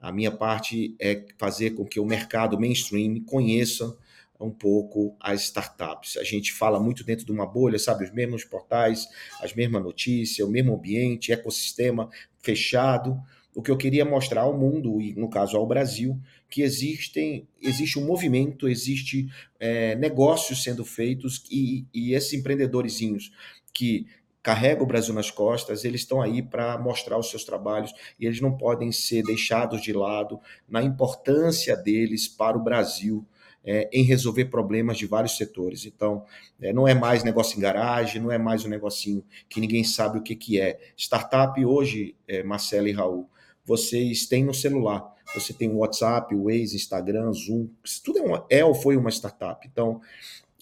A 0.00 0.10
minha 0.10 0.30
parte 0.30 0.96
é 0.98 1.26
fazer 1.36 1.72
com 1.72 1.84
que 1.84 2.00
o 2.00 2.06
mercado 2.06 2.58
mainstream 2.58 3.20
conheça 3.24 3.94
um 4.40 4.50
pouco 4.50 5.14
as 5.20 5.42
startups. 5.42 6.16
A 6.16 6.24
gente 6.24 6.52
fala 6.54 6.80
muito 6.80 7.04
dentro 7.04 7.26
de 7.26 7.32
uma 7.32 7.46
bolha, 7.46 7.78
sabe? 7.78 8.04
Os 8.04 8.10
mesmos 8.10 8.42
portais, 8.42 9.06
as 9.42 9.54
mesmas 9.54 9.82
notícias, 9.82 10.48
o 10.48 10.50
mesmo 10.50 10.74
ambiente, 10.74 11.30
ecossistema 11.30 12.08
fechado. 12.38 13.20
O 13.54 13.62
que 13.62 13.70
eu 13.70 13.76
queria 13.76 14.04
mostrar 14.04 14.42
ao 14.42 14.56
mundo, 14.56 15.00
e 15.00 15.12
no 15.14 15.28
caso 15.28 15.56
ao 15.56 15.66
Brasil, 15.66 16.18
que 16.48 16.62
existem, 16.62 17.46
existe 17.60 17.98
um 17.98 18.06
movimento, 18.06 18.68
existe 18.68 19.28
é, 19.58 19.96
negócios 19.96 20.62
sendo 20.62 20.84
feitos 20.84 21.44
e, 21.50 21.84
e 21.92 22.14
esses 22.14 22.32
empreendedorzinhos 22.32 23.32
que 23.72 24.06
carregam 24.42 24.84
o 24.84 24.86
Brasil 24.86 25.12
nas 25.12 25.30
costas, 25.30 25.84
eles 25.84 26.02
estão 26.02 26.22
aí 26.22 26.42
para 26.42 26.78
mostrar 26.78 27.18
os 27.18 27.28
seus 27.28 27.44
trabalhos 27.44 27.92
e 28.18 28.26
eles 28.26 28.40
não 28.40 28.56
podem 28.56 28.90
ser 28.90 29.22
deixados 29.22 29.82
de 29.82 29.92
lado 29.92 30.40
na 30.68 30.82
importância 30.82 31.76
deles 31.76 32.26
para 32.28 32.56
o 32.56 32.62
Brasil. 32.62 33.26
É, 33.62 33.90
em 33.92 34.02
resolver 34.02 34.46
problemas 34.46 34.96
de 34.96 35.04
vários 35.04 35.36
setores. 35.36 35.84
Então, 35.84 36.24
é, 36.62 36.72
não 36.72 36.88
é 36.88 36.94
mais 36.94 37.22
negócio 37.22 37.58
em 37.58 37.60
garagem, 37.60 38.18
não 38.18 38.32
é 38.32 38.38
mais 38.38 38.64
um 38.64 38.70
negocinho 38.70 39.22
que 39.50 39.60
ninguém 39.60 39.84
sabe 39.84 40.18
o 40.18 40.22
que, 40.22 40.34
que 40.34 40.58
é. 40.58 40.80
Startup 40.96 41.62
hoje, 41.62 42.16
é, 42.26 42.42
Marcelo 42.42 42.88
e 42.88 42.92
Raul, 42.92 43.28
vocês 43.64 44.26
têm 44.26 44.44
no 44.44 44.54
celular. 44.54 45.14
Você 45.34 45.52
tem 45.52 45.70
o 45.70 45.78
WhatsApp, 45.78 46.34
o 46.34 46.44
Waze, 46.44 46.76
Instagram, 46.76 47.32
Zoom, 47.32 47.68
tudo 48.04 48.18
é, 48.18 48.22
uma, 48.22 48.46
é 48.50 48.64
ou 48.64 48.74
foi 48.74 48.96
uma 48.96 49.10
startup. 49.10 49.66
Então, 49.70 50.00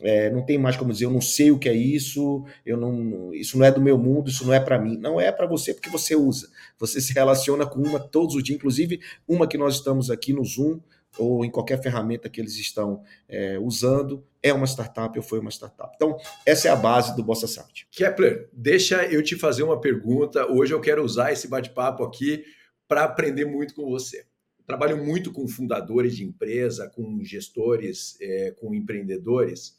é, 0.00 0.30
não 0.30 0.44
tem 0.44 0.58
mais 0.58 0.76
como 0.76 0.92
dizer, 0.92 1.06
eu 1.06 1.10
não 1.10 1.20
sei 1.20 1.50
o 1.50 1.58
que 1.58 1.68
é 1.68 1.74
isso, 1.74 2.44
eu 2.64 2.76
não, 2.76 3.34
isso 3.34 3.58
não 3.58 3.64
é 3.64 3.72
do 3.72 3.80
meu 3.80 3.98
mundo, 3.98 4.28
isso 4.28 4.46
não 4.46 4.52
é 4.52 4.60
para 4.60 4.78
mim. 4.78 4.96
Não 4.98 5.20
é 5.20 5.32
para 5.32 5.46
você 5.46 5.74
porque 5.74 5.90
você 5.90 6.14
usa. 6.14 6.48
Você 6.78 7.00
se 7.02 7.12
relaciona 7.12 7.66
com 7.66 7.80
uma 7.80 7.98
todos 7.98 8.34
os 8.34 8.42
dias, 8.42 8.56
inclusive 8.56 9.00
uma 9.26 9.46
que 9.46 9.58
nós 9.58 9.76
estamos 9.76 10.10
aqui 10.10 10.32
no 10.32 10.44
Zoom 10.44 10.80
ou 11.18 11.44
em 11.44 11.50
qualquer 11.50 11.82
ferramenta 11.82 12.28
que 12.28 12.40
eles 12.40 12.56
estão 12.56 13.02
é, 13.28 13.58
usando, 13.58 14.22
é 14.40 14.52
uma 14.52 14.66
startup 14.66 15.18
ou 15.18 15.24
foi 15.24 15.40
uma 15.40 15.50
startup. 15.50 15.90
Então, 15.96 16.16
essa 16.46 16.68
é 16.68 16.70
a 16.70 16.76
base 16.76 17.16
do 17.16 17.24
Bossa 17.24 17.46
Summit. 17.46 17.88
Kepler, 17.90 18.48
deixa 18.52 19.04
eu 19.06 19.22
te 19.22 19.34
fazer 19.34 19.64
uma 19.64 19.80
pergunta. 19.80 20.46
Hoje 20.46 20.72
eu 20.72 20.80
quero 20.80 21.02
usar 21.02 21.32
esse 21.32 21.48
bate-papo 21.48 22.04
aqui 22.04 22.44
para 22.88 23.04
aprender 23.04 23.44
muito 23.44 23.74
com 23.74 23.88
você. 23.88 24.24
Trabalho 24.66 25.02
muito 25.02 25.32
com 25.32 25.46
fundadores 25.46 26.16
de 26.16 26.24
empresa, 26.24 26.88
com 26.88 27.22
gestores, 27.22 28.16
é, 28.20 28.50
com 28.50 28.74
empreendedores, 28.74 29.78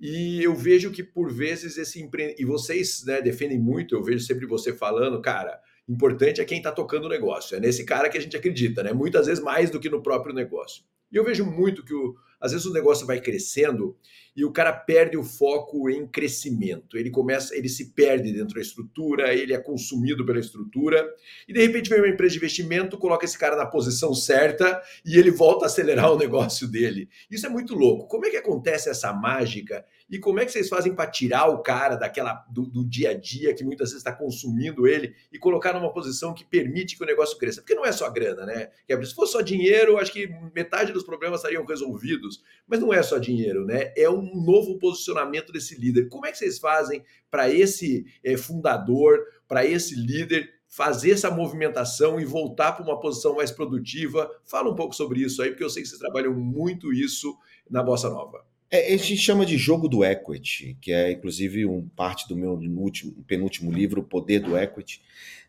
e 0.00 0.42
eu 0.42 0.54
vejo 0.54 0.92
que 0.92 1.02
por 1.02 1.32
vezes 1.32 1.76
esse 1.76 2.00
empre... 2.00 2.36
e 2.38 2.44
vocês 2.44 3.04
né, 3.04 3.20
defendem 3.20 3.58
muito, 3.58 3.96
eu 3.96 4.02
vejo 4.02 4.24
sempre 4.24 4.46
você 4.46 4.72
falando, 4.72 5.20
cara, 5.20 5.60
importante 5.88 6.40
é 6.40 6.44
quem 6.44 6.58
está 6.58 6.70
tocando 6.70 7.06
o 7.06 7.08
negócio, 7.08 7.56
é 7.56 7.60
nesse 7.60 7.84
cara 7.84 8.08
que 8.08 8.16
a 8.16 8.20
gente 8.20 8.36
acredita, 8.36 8.82
né? 8.82 8.92
Muitas 8.92 9.26
vezes 9.26 9.42
mais 9.42 9.70
do 9.70 9.80
que 9.80 9.90
no 9.90 10.02
próprio 10.02 10.32
negócio. 10.32 10.84
E 11.10 11.16
eu 11.16 11.24
vejo 11.24 11.44
muito 11.44 11.84
que 11.84 11.94
o, 11.94 12.14
Às 12.40 12.52
vezes 12.52 12.66
o 12.66 12.72
negócio 12.72 13.06
vai 13.06 13.20
crescendo 13.20 13.96
e 14.36 14.44
o 14.44 14.52
cara 14.52 14.72
perde 14.72 15.16
o 15.16 15.24
foco 15.24 15.90
em 15.90 16.06
crescimento. 16.06 16.96
Ele 16.96 17.10
começa, 17.10 17.56
ele 17.56 17.68
se 17.68 17.92
perde 17.92 18.32
dentro 18.32 18.54
da 18.54 18.60
estrutura, 18.60 19.34
ele 19.34 19.52
é 19.52 19.58
consumido 19.58 20.24
pela 20.24 20.38
estrutura, 20.38 21.08
e 21.46 21.52
de 21.52 21.60
repente 21.60 21.90
vem 21.90 22.00
uma 22.00 22.08
empresa 22.08 22.32
de 22.32 22.38
investimento, 22.38 22.98
coloca 22.98 23.24
esse 23.24 23.38
cara 23.38 23.56
na 23.56 23.66
posição 23.66 24.14
certa 24.14 24.80
e 25.04 25.18
ele 25.18 25.30
volta 25.30 25.64
a 25.64 25.66
acelerar 25.66 26.10
o 26.12 26.18
negócio 26.18 26.68
dele. 26.68 27.08
Isso 27.30 27.46
é 27.46 27.48
muito 27.48 27.74
louco. 27.74 28.06
Como 28.06 28.26
é 28.26 28.30
que 28.30 28.36
acontece 28.36 28.88
essa 28.88 29.12
mágica? 29.12 29.84
E 30.10 30.18
como 30.18 30.40
é 30.40 30.46
que 30.46 30.52
vocês 30.52 30.68
fazem 30.68 30.94
para 30.94 31.10
tirar 31.10 31.48
o 31.48 31.62
cara 31.62 31.94
daquela 31.94 32.46
do, 32.48 32.62
do, 32.66 32.88
dia 32.88 33.10
a 33.10 33.14
dia 33.14 33.54
que 33.54 33.62
muitas 33.62 33.90
vezes 33.90 33.98
está 33.98 34.12
consumindo 34.12 34.86
ele 34.86 35.14
e 35.30 35.38
colocar 35.38 35.74
numa 35.74 35.92
posição 35.92 36.32
que 36.32 36.44
permite 36.44 36.96
que 36.96 37.02
o 37.02 37.06
negócio 37.06 37.36
cresça? 37.36 37.60
Porque 37.60 37.74
não 37.74 37.84
é 37.84 37.92
só 37.92 38.08
grana, 38.10 38.46
né? 38.46 38.70
Se 39.04 39.14
fosse 39.14 39.32
só 39.32 39.42
dinheiro, 39.42 39.98
acho 39.98 40.12
que 40.12 40.26
metade 40.54 40.92
dos 40.92 41.04
problemas 41.04 41.40
estariam 41.40 41.64
resolvidos. 41.64 42.42
Mas 42.66 42.80
não 42.80 42.92
é 42.92 43.02
só 43.02 43.18
dinheiro, 43.18 43.66
né? 43.66 43.92
É 43.96 44.08
um 44.08 44.27
novo 44.34 44.78
posicionamento 44.78 45.52
desse 45.52 45.78
líder. 45.78 46.08
Como 46.08 46.26
é 46.26 46.32
que 46.32 46.38
vocês 46.38 46.58
fazem 46.58 47.02
para 47.30 47.50
esse 47.50 48.06
é, 48.22 48.36
fundador, 48.36 49.18
para 49.46 49.64
esse 49.64 49.94
líder 49.94 50.50
fazer 50.66 51.12
essa 51.12 51.30
movimentação 51.30 52.20
e 52.20 52.24
voltar 52.24 52.72
para 52.72 52.84
uma 52.84 53.00
posição 53.00 53.36
mais 53.36 53.50
produtiva? 53.50 54.30
Fala 54.44 54.70
um 54.70 54.74
pouco 54.74 54.94
sobre 54.94 55.20
isso 55.20 55.42
aí, 55.42 55.50
porque 55.50 55.64
eu 55.64 55.70
sei 55.70 55.82
que 55.82 55.88
vocês 55.88 56.00
trabalham 56.00 56.34
muito 56.34 56.92
isso 56.92 57.36
na 57.70 57.82
Bossa 57.82 58.08
Nova. 58.08 58.44
É, 58.70 58.92
a 58.92 58.96
gente 58.98 59.16
chama 59.16 59.46
de 59.46 59.56
jogo 59.56 59.88
do 59.88 60.04
equity, 60.04 60.76
que 60.80 60.92
é 60.92 61.10
inclusive 61.10 61.64
um 61.64 61.88
parte 61.88 62.28
do 62.28 62.36
meu 62.36 62.52
último, 62.52 63.12
penúltimo 63.26 63.72
livro, 63.72 64.02
O 64.02 64.04
Poder 64.04 64.40
do 64.40 64.58
Equity. 64.58 65.00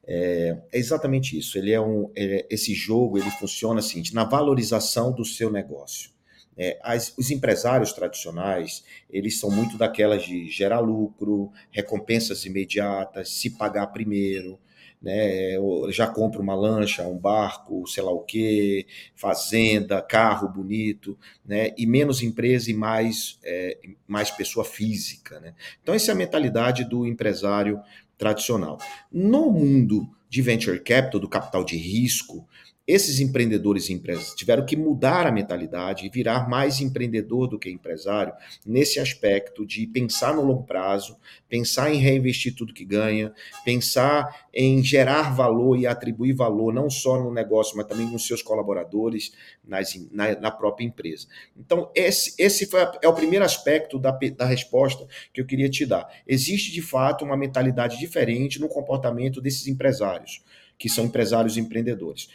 É, 0.08 0.58
é 0.72 0.80
exatamente 0.80 1.38
isso. 1.38 1.58
Ele 1.58 1.72
é 1.72 1.82
um, 1.82 2.10
é, 2.16 2.48
esse 2.50 2.74
jogo 2.74 3.18
ele 3.18 3.30
funciona 3.32 3.80
assim, 3.80 4.02
na 4.14 4.24
valorização 4.24 5.12
do 5.12 5.26
seu 5.26 5.52
negócio. 5.52 6.12
É, 6.58 6.78
as, 6.84 7.14
os 7.18 7.32
empresários 7.32 7.94
tradicionais, 7.94 8.84
eles 9.10 9.40
são 9.40 9.50
muito 9.50 9.78
daquelas 9.78 10.24
de 10.24 10.50
gerar 10.50 10.80
lucro, 10.80 11.52
recompensas 11.72 12.46
imediatas, 12.46 13.30
se 13.30 13.52
pagar 13.52 13.88
primeiro, 13.88 14.60
né? 15.02 15.56
Já 15.92 16.08
compra 16.08 16.42
uma 16.42 16.56
lancha, 16.56 17.08
um 17.08 17.18
barco, 17.18 17.88
sei 17.88 18.04
lá 18.04 18.12
o 18.12 18.22
quê, 18.22 18.86
fazenda, 19.16 20.02
carro 20.02 20.50
bonito, 20.50 21.18
né? 21.46 21.74
E 21.78 21.86
menos 21.86 22.22
empresa 22.22 22.70
e 22.70 22.74
mais, 22.74 23.40
é, 23.44 23.78
mais 24.08 24.30
pessoa 24.30 24.66
física, 24.66 25.40
né? 25.40 25.54
Então, 25.82 25.96
essa 25.96 26.12
é 26.12 26.14
a 26.14 26.18
mentalidade 26.18 26.84
do 26.84 27.06
empresário 27.06 27.82
tradicional. 28.18 28.78
No 29.12 29.50
mundo 29.50 30.10
de 30.30 30.42
venture 30.42 30.80
capital, 30.80 31.20
do 31.20 31.30
capital 31.30 31.64
de 31.64 31.78
risco, 31.78 32.48
esses 32.90 33.20
empreendedores 33.20 33.88
e 33.88 33.94
empresas 33.94 34.34
tiveram 34.34 34.66
que 34.66 34.76
mudar 34.76 35.28
a 35.28 35.32
mentalidade 35.32 36.08
e 36.08 36.10
virar 36.10 36.50
mais 36.50 36.82
empreendedor 36.82 37.48
do 37.48 37.60
que 37.60 37.70
empresário 37.70 38.34
nesse 38.66 39.00
aspecto 39.00 39.64
de 39.64 39.86
pensar 39.86 40.34
no 40.34 40.42
longo 40.42 40.64
prazo, 40.64 41.16
pensar 41.48 41.94
em 41.94 42.00
reinvestir 42.00 42.56
tudo 42.56 42.74
que 42.74 42.84
ganha, 42.84 43.32
pensar 43.64 44.48
em 44.52 44.84
gerar 44.84 45.36
valor 45.36 45.78
e 45.78 45.86
atribuir 45.86 46.34
valor 46.34 46.74
não 46.74 46.90
só 46.90 47.22
no 47.22 47.32
negócio, 47.32 47.78
mas 47.78 47.86
também 47.86 48.08
nos 48.08 48.26
seus 48.26 48.42
colaboradores, 48.42 49.34
nas, 49.64 49.94
na, 50.12 50.36
na 50.40 50.50
própria 50.50 50.84
empresa. 50.84 51.28
Então, 51.56 51.92
esse, 51.94 52.34
esse 52.40 52.66
foi 52.66 52.82
é 53.04 53.08
o 53.08 53.14
primeiro 53.14 53.46
aspecto 53.46 54.00
da, 54.00 54.18
da 54.36 54.46
resposta 54.46 55.06
que 55.32 55.40
eu 55.40 55.46
queria 55.46 55.70
te 55.70 55.86
dar. 55.86 56.10
Existe, 56.28 56.72
de 56.72 56.82
fato, 56.82 57.24
uma 57.24 57.38
mentalidade 57.38 58.00
diferente 58.00 58.60
no 58.60 58.68
comportamento 58.68 59.40
desses 59.40 59.68
empresários, 59.68 60.44
que 60.76 60.90
são 60.90 61.06
empresários 61.06 61.56
e 61.56 61.60
empreendedores. 61.60 62.30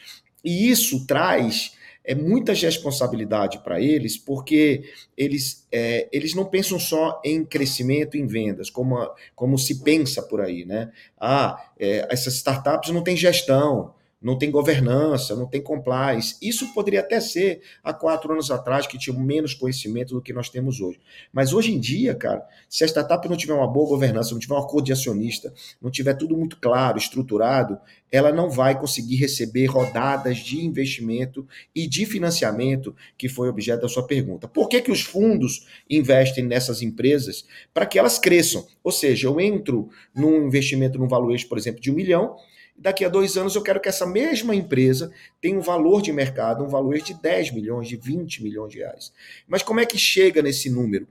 E 0.45 0.69
isso 0.69 1.07
traz 1.07 1.73
é, 2.05 2.15
muita 2.15 2.53
responsabilidade 2.53 3.59
para 3.61 3.81
eles, 3.81 4.19
porque 4.19 4.85
eles, 5.17 5.67
é, 5.73 6.07
eles 6.13 6.35
não 6.35 6.45
pensam 6.45 6.78
só 6.78 7.21
em 7.25 7.45
crescimento 7.45 8.17
em 8.17 8.26
vendas, 8.26 8.69
como, 8.69 8.97
como 9.35 9.59
se 9.59 9.83
pensa 9.83 10.23
por 10.23 10.41
aí, 10.41 10.65
né? 10.67 10.93
Ah, 11.19 11.71
é, 11.78 12.07
essas 12.11 12.35
startups 12.35 12.91
não 12.91 13.02
têm 13.02 13.17
gestão, 13.17 13.95
não 14.25 14.39
tem 14.39 14.50
governança, 14.50 15.37
não 15.37 15.47
tem 15.47 15.60
compliance. 15.60 16.37
Isso 16.41 16.73
poderia 16.73 17.00
até 17.00 17.21
ser 17.21 17.60
há 17.82 17.93
quatro 17.93 18.32
anos 18.32 18.50
atrás, 18.50 18.87
que 18.87 18.97
tinha 18.97 19.15
menos 19.15 19.52
conhecimento 19.52 20.15
do 20.15 20.23
que 20.23 20.32
nós 20.32 20.49
temos 20.49 20.80
hoje. 20.80 20.99
Mas 21.30 21.52
hoje 21.52 21.75
em 21.75 21.78
dia, 21.78 22.15
cara, 22.15 22.43
se 22.67 22.82
a 22.82 22.87
startup 22.87 23.28
não 23.28 23.37
tiver 23.37 23.52
uma 23.52 23.71
boa 23.71 23.87
governança, 23.87 24.32
não 24.32 24.41
tiver 24.41 24.54
um 24.54 24.58
acordo 24.58 24.87
de 24.87 24.95
acionista, 24.95 25.52
não 25.80 25.91
tiver 25.91 26.15
tudo 26.15 26.34
muito 26.34 26.58
claro, 26.58 26.97
estruturado, 26.97 27.78
ela 28.10 28.32
não 28.32 28.49
vai 28.49 28.80
conseguir 28.80 29.17
receber 29.17 29.67
rodadas 29.67 30.39
de 30.39 30.65
investimento 30.65 31.47
e 31.75 31.87
de 31.87 32.06
financiamento, 32.06 32.97
que 33.19 33.28
foi 33.28 33.50
objeto 33.50 33.82
da 33.82 33.89
sua 33.89 34.06
pergunta. 34.06 34.49
Por 34.49 34.69
que, 34.69 34.80
que 34.80 34.91
os 34.91 35.02
fundos 35.02 35.67
investem 35.91 36.45
nessas 36.45 36.80
empresas? 36.80 37.45
Para 37.75 37.84
que 37.84 37.99
elas 37.99 38.19
cresçam. 38.19 38.67
Ou 38.82 38.93
seja, 38.93 39.26
eu 39.26 39.39
entro 39.39 39.91
num 40.15 40.47
investimento 40.47 40.99
num 40.99 41.08
valuation, 41.08 41.47
por 41.47 41.58
exemplo, 41.58 41.82
de 41.82 41.91
um 41.91 41.95
milhão, 41.95 42.37
Daqui 42.76 43.04
a 43.04 43.08
dois 43.08 43.37
anos 43.37 43.54
eu 43.54 43.63
quero 43.63 43.80
que 43.80 43.89
essa 43.89 44.06
mesma 44.06 44.54
empresa 44.54 45.13
tenha 45.41 45.56
um 45.56 45.63
valor 45.63 46.02
de 46.02 46.13
mercado, 46.13 46.65
um 46.65 46.69
valor 46.69 46.99
de 46.99 47.15
10 47.15 47.52
milhões, 47.52 47.89
de 47.89 47.97
20 47.97 48.43
milhões 48.43 48.73
de 48.73 48.78
reais. 48.78 49.13
Mas 49.47 49.63
como 49.63 49.80
é 49.80 49.87
que 49.87 49.97
chega 49.97 50.43
nesse 50.43 50.69
número? 50.69 51.06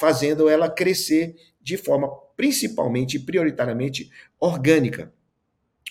Fazendo 0.00 0.48
ela 0.48 0.70
crescer 0.70 1.34
de 1.60 1.76
forma 1.76 2.08
principalmente 2.36 3.18
prioritariamente 3.18 4.10
orgânica. 4.38 5.12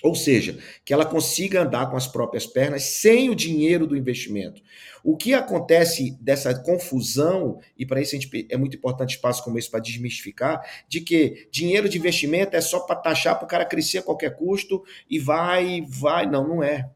Ou 0.04 0.14
seja, 0.14 0.60
que 0.86 0.94
ela 0.94 1.06
consiga 1.06 1.64
andar 1.64 1.90
com 1.90 1.98
as 1.98 2.08
próprias 2.08 2.46
pernas 2.46 2.84
sem 2.84 3.30
o 3.30 3.36
dinheiro 3.36 3.88
do 3.88 3.98
investimento. 3.98 4.62
O 5.04 5.18
que 5.18 5.34
acontece 5.34 6.12
dessa 6.22 6.54
confusão, 6.60 7.60
e 7.78 7.86
para 7.86 8.02
isso 8.02 8.12
gente, 8.12 8.48
é 8.50 8.58
muito 8.58 8.78
importante 8.78 9.16
espaço 9.16 9.44
como 9.44 9.58
esse 9.58 9.70
para 9.70 9.80
desmistificar, 9.80 10.62
de 10.88 11.02
que 11.02 11.48
dinheiro 11.52 11.90
de 11.90 11.98
investimento 11.98 12.56
é 12.56 12.62
só 12.62 12.82
para 12.82 12.96
taxar 12.96 13.38
para 13.38 13.46
o 13.46 13.48
cara 13.48 13.66
crescer 13.66 14.00
a 14.00 14.04
qualquer 14.04 14.36
custo 14.36 14.84
e 15.10 15.18
vai, 15.18 15.84
vai. 15.88 16.30
Não, 16.30 16.48
não 16.48 16.64
é 16.64 16.90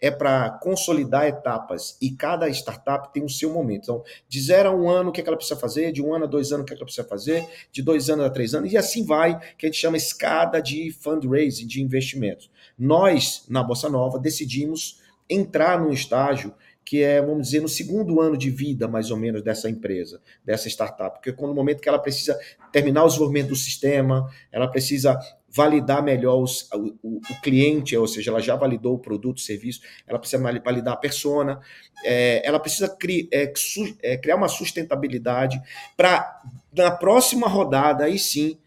é 0.00 0.10
para 0.10 0.50
consolidar 0.50 1.26
etapas 1.26 1.96
e 2.00 2.10
cada 2.10 2.48
startup 2.50 3.12
tem 3.12 3.24
o 3.24 3.28
seu 3.28 3.52
momento. 3.52 3.84
Então, 3.84 4.04
de 4.28 4.40
zero 4.40 4.68
a 4.68 4.72
um 4.72 4.88
ano, 4.88 5.10
o 5.10 5.12
que, 5.12 5.20
é 5.20 5.24
que 5.24 5.28
ela 5.28 5.36
precisa 5.36 5.58
fazer? 5.58 5.92
De 5.92 6.02
um 6.02 6.14
ano 6.14 6.24
a 6.24 6.28
dois 6.28 6.52
anos, 6.52 6.64
o 6.64 6.66
que, 6.66 6.74
é 6.74 6.76
que 6.76 6.82
ela 6.82 6.86
precisa 6.86 7.08
fazer? 7.08 7.46
De 7.72 7.82
dois 7.82 8.10
anos 8.10 8.26
a 8.26 8.30
três 8.30 8.54
anos, 8.54 8.72
e 8.72 8.76
assim 8.76 9.04
vai, 9.04 9.38
que 9.56 9.66
a 9.66 9.68
gente 9.68 9.80
chama 9.80 9.96
escada 9.96 10.60
de 10.60 10.90
fundraising, 10.92 11.66
de 11.66 11.82
investimentos. 11.82 12.50
Nós, 12.78 13.44
na 13.48 13.62
Bossa 13.62 13.88
Nova, 13.88 14.18
decidimos 14.18 15.00
entrar 15.28 15.80
num 15.80 15.92
estágio 15.92 16.54
que 16.84 17.02
é, 17.02 17.20
vamos 17.20 17.48
dizer, 17.48 17.60
no 17.60 17.68
segundo 17.68 18.20
ano 18.20 18.36
de 18.36 18.48
vida, 18.48 18.86
mais 18.86 19.10
ou 19.10 19.16
menos, 19.16 19.42
dessa 19.42 19.68
empresa, 19.68 20.20
dessa 20.44 20.68
startup. 20.68 21.18
Porque 21.18 21.32
no 21.42 21.52
momento 21.52 21.80
que 21.80 21.88
ela 21.88 21.98
precisa 21.98 22.38
terminar 22.70 23.02
o 23.02 23.08
desenvolvimento 23.08 23.48
do 23.48 23.56
sistema, 23.56 24.30
ela 24.52 24.68
precisa 24.68 25.18
validar 25.56 26.02
melhor 26.02 26.42
os, 26.42 26.68
o, 27.02 27.16
o, 27.16 27.40
cliente, 27.42 27.96
ou 27.96 28.06
seja, 28.06 28.30
ela 28.30 28.40
já 28.40 28.54
validou 28.54 28.96
o 28.96 28.98
produto, 28.98 29.38
o 29.38 29.40
serviço, 29.40 29.80
ela 30.06 30.18
precisa 30.18 30.42
validar 30.62 30.92
a 30.92 30.98
persona, 30.98 31.58
é, 32.04 32.46
ela 32.46 32.60
precisa 32.60 32.88
cri, 32.88 33.26
é, 33.32 33.50
su, 33.56 33.96
é, 34.02 34.18
criar 34.18 34.36
uma 34.36 34.48
sustentabilidade 34.48 35.58
para, 35.96 36.42
na 36.76 36.90
próxima 36.90 37.48
rodada, 37.48 38.04
aí 38.04 38.18
sim, 38.18 38.58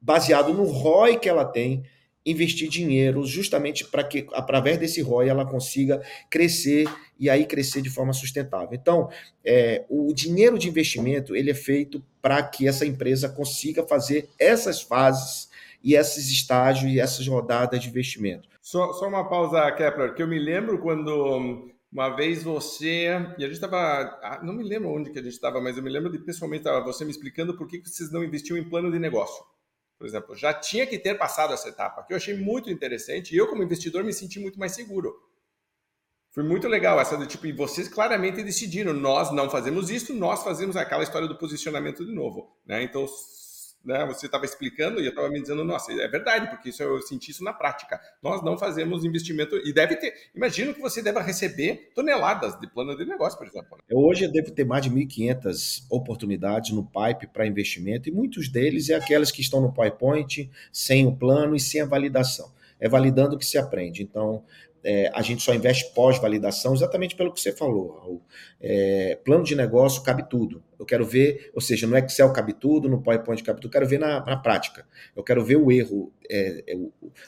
baseado 0.00 0.52
no 0.52 0.64
ROI 0.64 1.16
que 1.16 1.28
ela 1.28 1.44
tem, 1.44 1.84
investir 2.26 2.68
dinheiro 2.68 3.24
justamente 3.24 3.84
para 3.84 4.02
que, 4.02 4.26
através 4.32 4.78
desse 4.78 5.00
ROI, 5.00 5.28
ela 5.28 5.46
consiga 5.46 6.02
crescer 6.28 6.88
e 7.18 7.30
aí 7.30 7.46
crescer 7.46 7.82
de 7.82 7.90
forma 7.90 8.12
sustentável. 8.12 8.70
Então, 8.72 9.08
é, 9.44 9.84
o 9.88 10.12
dinheiro 10.12 10.58
de 10.58 10.68
investimento 10.68 11.36
ele 11.36 11.52
é 11.52 11.54
feito 11.54 12.02
para 12.20 12.42
que 12.42 12.66
essa 12.66 12.84
empresa 12.84 13.28
consiga 13.28 13.86
fazer 13.86 14.28
essas 14.40 14.80
fases 14.80 15.51
e 15.82 15.94
esses 15.94 16.30
estágios 16.30 16.92
e 16.92 17.00
essas 17.00 17.26
rodadas 17.26 17.80
de 17.80 17.88
investimento. 17.88 18.48
Só, 18.60 18.92
só 18.92 19.08
uma 19.08 19.28
pausa, 19.28 19.70
Kepler, 19.72 20.14
que 20.14 20.22
eu 20.22 20.28
me 20.28 20.38
lembro 20.38 20.78
quando 20.78 21.70
uma 21.92 22.08
vez 22.08 22.42
você. 22.42 23.08
E 23.36 23.44
a 23.44 23.48
gente 23.48 23.52
estava. 23.52 24.40
Não 24.42 24.54
me 24.54 24.64
lembro 24.64 24.90
onde 24.90 25.10
que 25.10 25.18
a 25.18 25.22
gente 25.22 25.34
estava, 25.34 25.60
mas 25.60 25.76
eu 25.76 25.82
me 25.82 25.90
lembro 25.90 26.10
de 26.10 26.18
pessoalmente 26.18 26.64
você 26.84 27.04
me 27.04 27.10
explicando 27.10 27.56
por 27.56 27.68
que 27.68 27.80
vocês 27.80 28.10
não 28.10 28.24
investiam 28.24 28.56
em 28.56 28.68
plano 28.68 28.90
de 28.90 28.98
negócio. 28.98 29.44
Por 29.98 30.06
exemplo, 30.06 30.34
já 30.34 30.52
tinha 30.52 30.84
que 30.84 30.98
ter 30.98 31.16
passado 31.16 31.54
essa 31.54 31.68
etapa, 31.68 32.02
que 32.02 32.12
eu 32.12 32.16
achei 32.16 32.36
muito 32.36 32.68
interessante, 32.68 33.32
e 33.32 33.38
eu, 33.38 33.46
como 33.46 33.62
investidor, 33.62 34.02
me 34.02 34.12
senti 34.12 34.40
muito 34.40 34.58
mais 34.58 34.72
seguro. 34.72 35.14
Foi 36.32 36.42
muito 36.42 36.66
legal 36.66 36.98
essa 36.98 37.16
do 37.16 37.24
tipo, 37.24 37.46
e 37.46 37.52
vocês 37.52 37.86
claramente 37.88 38.42
decidiram, 38.42 38.92
nós 38.92 39.30
não 39.30 39.48
fazemos 39.48 39.90
isso, 39.90 40.12
nós 40.12 40.42
fazemos 40.42 40.76
aquela 40.76 41.04
história 41.04 41.28
do 41.28 41.38
posicionamento 41.38 42.04
de 42.04 42.12
novo. 42.12 42.56
Né? 42.66 42.82
Então, 42.82 43.06
né, 43.84 44.04
você 44.06 44.26
estava 44.26 44.44
explicando 44.44 45.00
e 45.00 45.04
eu 45.04 45.10
estava 45.10 45.28
me 45.28 45.40
dizendo, 45.40 45.64
nossa, 45.64 45.92
é 45.92 46.08
verdade, 46.08 46.48
porque 46.48 46.70
isso 46.70 46.82
eu 46.82 47.00
senti 47.02 47.30
isso 47.30 47.42
na 47.42 47.52
prática. 47.52 48.00
Nós 48.22 48.42
não 48.42 48.56
fazemos 48.56 49.04
investimento 49.04 49.56
e 49.56 49.72
deve 49.72 49.96
ter. 49.96 50.14
Imagino 50.34 50.74
que 50.74 50.80
você 50.80 51.02
deva 51.02 51.20
receber 51.20 51.90
toneladas 51.94 52.58
de 52.60 52.66
plano 52.66 52.96
de 52.96 53.04
negócio, 53.04 53.38
por 53.38 53.46
exemplo. 53.46 53.76
Né? 53.76 53.82
Hoje 53.92 54.24
eu 54.24 54.32
devo 54.32 54.50
ter 54.50 54.64
mais 54.64 54.84
de 54.84 54.90
1.500 54.90 55.86
oportunidades 55.90 56.70
no 56.70 56.84
pipe 56.84 57.26
para 57.26 57.46
investimento 57.46 58.08
e 58.08 58.12
muitos 58.12 58.48
deles 58.48 58.88
é 58.88 58.94
aquelas 58.94 59.30
que 59.30 59.40
estão 59.40 59.60
no 59.60 59.72
PowerPoint, 59.72 60.50
sem 60.72 61.06
o 61.06 61.14
plano 61.14 61.56
e 61.56 61.60
sem 61.60 61.80
a 61.80 61.86
validação. 61.86 62.52
É 62.78 62.88
validando 62.88 63.38
que 63.38 63.46
se 63.46 63.58
aprende. 63.58 64.02
Então, 64.02 64.44
é, 64.84 65.10
a 65.14 65.22
gente 65.22 65.42
só 65.42 65.54
investe 65.54 65.92
pós-validação, 65.94 66.74
exatamente 66.74 67.14
pelo 67.14 67.32
que 67.32 67.40
você 67.40 67.52
falou. 67.52 68.22
É, 68.60 69.18
plano 69.24 69.44
de 69.44 69.54
negócio 69.54 70.02
cabe 70.02 70.28
tudo. 70.28 70.62
Eu 70.78 70.84
quero 70.84 71.04
ver, 71.04 71.50
ou 71.54 71.60
seja, 71.60 71.86
no 71.86 71.96
Excel 71.96 72.32
cabe 72.32 72.52
tudo, 72.52 72.88
no 72.88 73.00
PowerPoint 73.00 73.42
cabe 73.44 73.60
tudo, 73.60 73.68
eu 73.68 73.72
quero 73.72 73.86
ver 73.86 74.00
na, 74.00 74.24
na 74.24 74.36
prática. 74.36 74.84
Eu 75.14 75.22
quero 75.22 75.44
ver 75.44 75.56
o 75.56 75.70
erro, 75.70 76.12
é, 76.28 76.64
é 76.66 76.76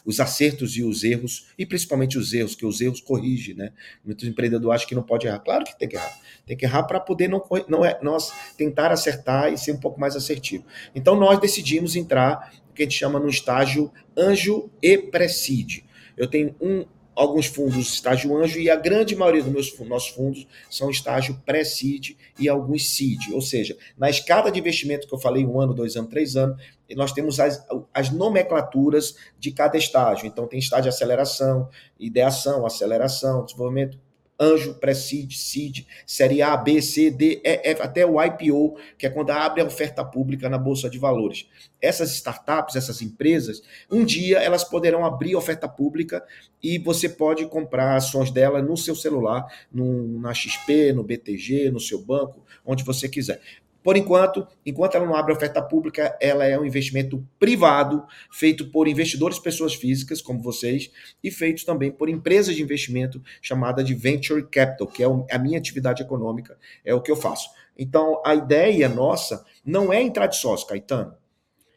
os 0.05 0.19
acertos 0.19 0.77
e 0.77 0.83
os 0.83 1.05
erros, 1.05 1.53
e 1.57 1.65
principalmente 1.65 2.19
os 2.19 2.33
erros, 2.33 2.57
que 2.57 2.67
os 2.67 2.81
erros 2.81 3.01
corrigem, 3.01 3.55
né? 3.55 3.73
Muitos 4.05 4.27
empreendedores 4.27 4.77
acham 4.77 4.89
que 4.89 4.95
não 4.95 5.05
pode 5.05 5.29
errar. 5.29 5.39
Claro 5.39 5.65
que 5.65 5.79
tem 5.79 5.89
que 5.89 5.95
errar. 5.95 6.19
Tem 6.45 6.57
que 6.57 6.65
errar 6.65 6.83
para 6.83 6.99
poder 6.99 7.29
não, 7.29 7.41
não 7.69 7.85
é, 7.85 7.99
nós 8.03 8.33
tentar 8.57 8.91
acertar 8.91 9.53
e 9.53 9.59
ser 9.59 9.71
um 9.71 9.81
pouco 9.81 10.01
mais 10.01 10.17
assertivo. 10.17 10.65
Então 10.93 11.15
nós 11.15 11.39
decidimos 11.39 11.95
entrar, 11.95 12.53
o 12.71 12.75
que 12.75 12.83
a 12.83 12.85
gente 12.85 12.99
chama 12.99 13.21
no 13.21 13.29
estágio 13.29 13.93
anjo 14.17 14.69
e 14.83 14.99
preside. 14.99 15.85
Eu 16.17 16.29
tenho 16.29 16.55
um, 16.61 16.85
alguns 17.15 17.47
fundos 17.47 17.95
estágio 17.95 18.37
anjo 18.37 18.59
e 18.59 18.69
a 18.69 18.77
grande 18.77 19.15
maioria 19.15 19.43
dos 19.43 19.53
meus 19.53 19.79
nossos 19.89 20.09
fundos 20.09 20.47
são 20.71 20.91
estágio 20.91 21.41
pré-seed 21.45 22.17
e 22.39 22.49
alguns 22.49 22.91
seed, 22.95 23.33
ou 23.33 23.41
seja, 23.41 23.77
na 23.97 24.11
escada 24.11 24.51
de 24.51 24.59
investimento 24.59 25.07
que 25.07 25.15
eu 25.15 25.19
falei, 25.19 25.45
um 25.45 25.61
ano, 25.61 25.75
dois 25.75 25.97
anos, 25.97 26.11
três 26.11 26.37
anos, 26.37 26.61
nós 26.97 27.13
temos 27.13 27.41
as, 27.41 27.65
as 27.93 28.11
nomenclaturas 28.11 29.17
de 29.39 29.51
cada 29.51 29.77
estágio. 29.77 30.27
Então 30.27 30.47
tem 30.47 30.59
estágio 30.59 30.85
de 30.85 30.89
aceleração, 30.91 31.69
ideação, 31.99 32.67
aceleração, 32.67 33.45
desenvolvimento 33.45 33.99
anjo, 34.41 34.75
pré-seed, 34.75 35.33
seed, 35.33 35.87
série 36.07 36.43
A, 36.43 36.57
B, 36.57 36.81
C, 36.83 37.11
D, 37.11 37.41
E, 37.45 37.61
F, 37.71 37.83
até 37.83 38.05
o 38.05 38.23
IPO, 38.23 38.77
que 38.99 39.07
é 39.07 39.11
quando 39.11 39.31
abre 39.31 39.61
a 39.61 39.65
oferta 39.65 40.05
pública 40.05 40.49
na 40.49 40.59
Bolsa 40.59 40.91
de 40.91 40.99
Valores. 40.99 41.49
Essas 41.81 42.13
startups, 42.13 42.77
essas 42.77 43.03
empresas, 43.03 43.63
um 43.91 44.05
dia 44.05 44.39
elas 44.39 44.65
poderão 44.65 45.05
abrir 45.05 45.37
oferta 45.37 45.69
pública 45.69 46.25
e 46.63 46.79
você 46.79 47.09
pode 47.09 47.47
comprar 47.47 47.97
ações 47.97 48.31
dela 48.31 48.63
no 48.63 48.77
seu 48.77 48.97
celular, 48.97 49.47
no, 49.71 50.19
na 50.21 50.33
XP, 50.33 50.93
no 50.93 51.05
BTG, 51.05 51.71
no 51.71 51.81
seu 51.81 52.03
banco, 52.03 52.45
onde 52.65 52.83
você 52.83 53.09
quiser. 53.09 53.41
Por 53.85 53.99
enquanto, 53.99 54.49
enquanto 54.65 54.95
ela 54.95 55.05
não 55.05 55.15
abre 55.15 55.35
oferta 55.35 55.61
pública, 55.61 56.17
ela 56.19 56.47
é 56.47 56.59
um 56.59 56.65
investimento 56.65 57.23
privado, 57.39 58.03
feito 58.33 58.71
por 58.71 58.89
investidores, 58.89 59.39
pessoas 59.39 59.75
físicas, 59.75 60.23
como 60.23 60.43
vocês, 60.43 60.91
e 61.23 61.31
feito 61.31 61.67
também 61.67 61.93
por 61.93 62.09
empresas 62.09 62.57
de 62.57 62.63
investimento 62.63 63.23
chamada 63.43 63.85
de 63.85 63.95
Venture 63.95 64.43
Capital, 64.45 64.87
que 64.87 65.03
é 65.03 65.07
a 65.31 65.39
minha 65.39 65.59
atividade 65.59 66.03
econômica, 66.03 66.57
é 66.83 66.95
o 66.95 67.03
que 67.03 67.11
eu 67.11 67.17
faço. 67.17 67.51
Então, 67.77 68.23
a 68.25 68.35
ideia 68.35 68.89
nossa 68.89 69.45
não 69.63 69.93
é 69.93 70.01
entrar 70.01 70.29
de 70.29 70.39
sócio, 70.39 70.67
Caetano. 70.67 71.15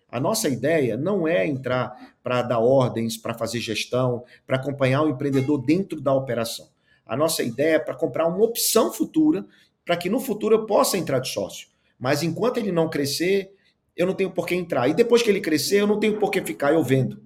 A 0.10 0.17
nossa 0.17 0.48
ideia 0.48 0.96
não 0.96 1.28
é 1.28 1.46
entrar 1.46 2.15
para 2.24 2.41
dar 2.41 2.60
ordens, 2.60 3.17
para 3.17 3.34
fazer 3.34 3.60
gestão, 3.60 4.24
para 4.46 4.56
acompanhar 4.56 5.02
o 5.02 5.10
empreendedor 5.10 5.62
dentro 5.62 6.00
da 6.00 6.13
operação. 6.13 6.70
A 7.06 7.17
nossa 7.17 7.43
ideia 7.43 7.76
é 7.76 7.80
para 7.80 7.96
comprar 7.96 8.28
uma 8.28 8.46
opção 8.46 8.93
futura, 8.93 9.46
para 9.84 9.98
que 9.98 10.10
no 10.10 10.22
futuro 10.22 10.56
eu 10.56 10.65
possa 10.65 10.98
entrar 10.98 11.20
de 11.20 11.28
sócio. 11.28 11.67
Mas 12.00 12.24
enquanto 12.24 12.58
ele 12.58 12.72
não 12.72 12.90
crescer, 12.90 13.52
eu 13.96 14.06
não 14.06 14.14
tenho 14.14 14.32
por 14.32 14.46
que 14.46 14.56
entrar. 14.56 14.88
E 14.88 14.94
depois 14.94 15.22
que 15.22 15.30
ele 15.30 15.42
crescer, 15.42 15.82
eu 15.82 15.88
não 15.88 16.00
tenho 16.00 16.20
por 16.20 16.30
que 16.30 16.42
ficar 16.42 16.74
eu 16.74 16.84
vendo. 16.84 17.22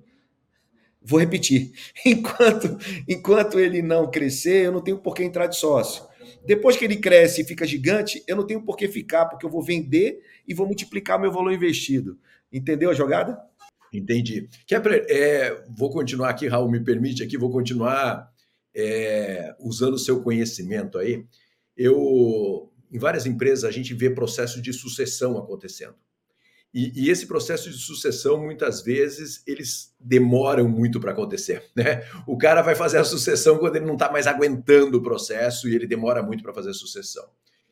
Vou 1.01 1.19
repetir. 1.19 1.71
Enquanto, 2.05 2.77
enquanto 3.07 3.59
ele 3.59 3.81
não 3.81 4.09
crescer, 4.09 4.65
eu 4.65 4.71
não 4.71 4.81
tenho 4.81 4.99
por 4.99 5.15
que 5.15 5.23
entrar 5.23 5.47
de 5.47 5.57
sócio. 5.57 6.03
Depois 6.45 6.77
que 6.77 6.85
ele 6.85 6.97
cresce 6.97 7.41
e 7.41 7.43
fica 7.43 7.65
gigante, 7.65 8.23
eu 8.27 8.35
não 8.35 8.45
tenho 8.45 8.61
por 8.61 8.77
que 8.77 8.87
ficar, 8.87 9.25
porque 9.25 9.45
eu 9.45 9.49
vou 9.49 9.63
vender 9.63 10.21
e 10.47 10.53
vou 10.53 10.65
multiplicar 10.67 11.19
meu 11.19 11.31
valor 11.31 11.51
investido. 11.51 12.19
Entendeu 12.51 12.89
a 12.89 12.93
jogada? 12.93 13.39
Entendi. 13.93 14.47
Kepler, 14.65 15.05
é, 15.09 15.63
vou 15.75 15.91
continuar 15.91 16.29
aqui, 16.29 16.47
Raul, 16.47 16.69
me 16.69 16.79
permite 16.79 17.23
aqui, 17.23 17.37
vou 17.37 17.51
continuar 17.51 18.31
é, 18.75 19.53
usando 19.59 19.95
o 19.95 19.99
seu 19.99 20.21
conhecimento 20.21 20.97
aí. 20.97 21.25
Eu 21.75 22.70
em 22.91 22.99
várias 22.99 23.25
empresas 23.25 23.63
a 23.63 23.71
gente 23.71 23.93
vê 23.93 24.09
processo 24.09 24.61
de 24.61 24.73
sucessão 24.73 25.37
acontecendo. 25.37 25.95
E, 26.73 27.05
e, 27.05 27.09
esse 27.09 27.27
processo 27.27 27.69
de 27.69 27.77
sucessão, 27.77 28.41
muitas 28.41 28.81
vezes, 28.81 29.43
eles 29.45 29.93
demoram 29.99 30.69
muito 30.69 30.99
para 30.99 31.11
acontecer. 31.11 31.63
Né? 31.75 32.05
O 32.25 32.37
cara 32.37 32.61
vai 32.61 32.75
fazer 32.75 32.97
a 32.97 33.03
sucessão 33.03 33.57
quando 33.57 33.75
ele 33.75 33.85
não 33.85 33.95
está 33.95 34.09
mais 34.09 34.25
aguentando 34.25 34.97
o 34.97 35.03
processo 35.03 35.67
e 35.67 35.75
ele 35.75 35.85
demora 35.85 36.23
muito 36.23 36.43
para 36.43 36.53
fazer 36.53 36.69
a 36.69 36.73
sucessão. 36.73 37.27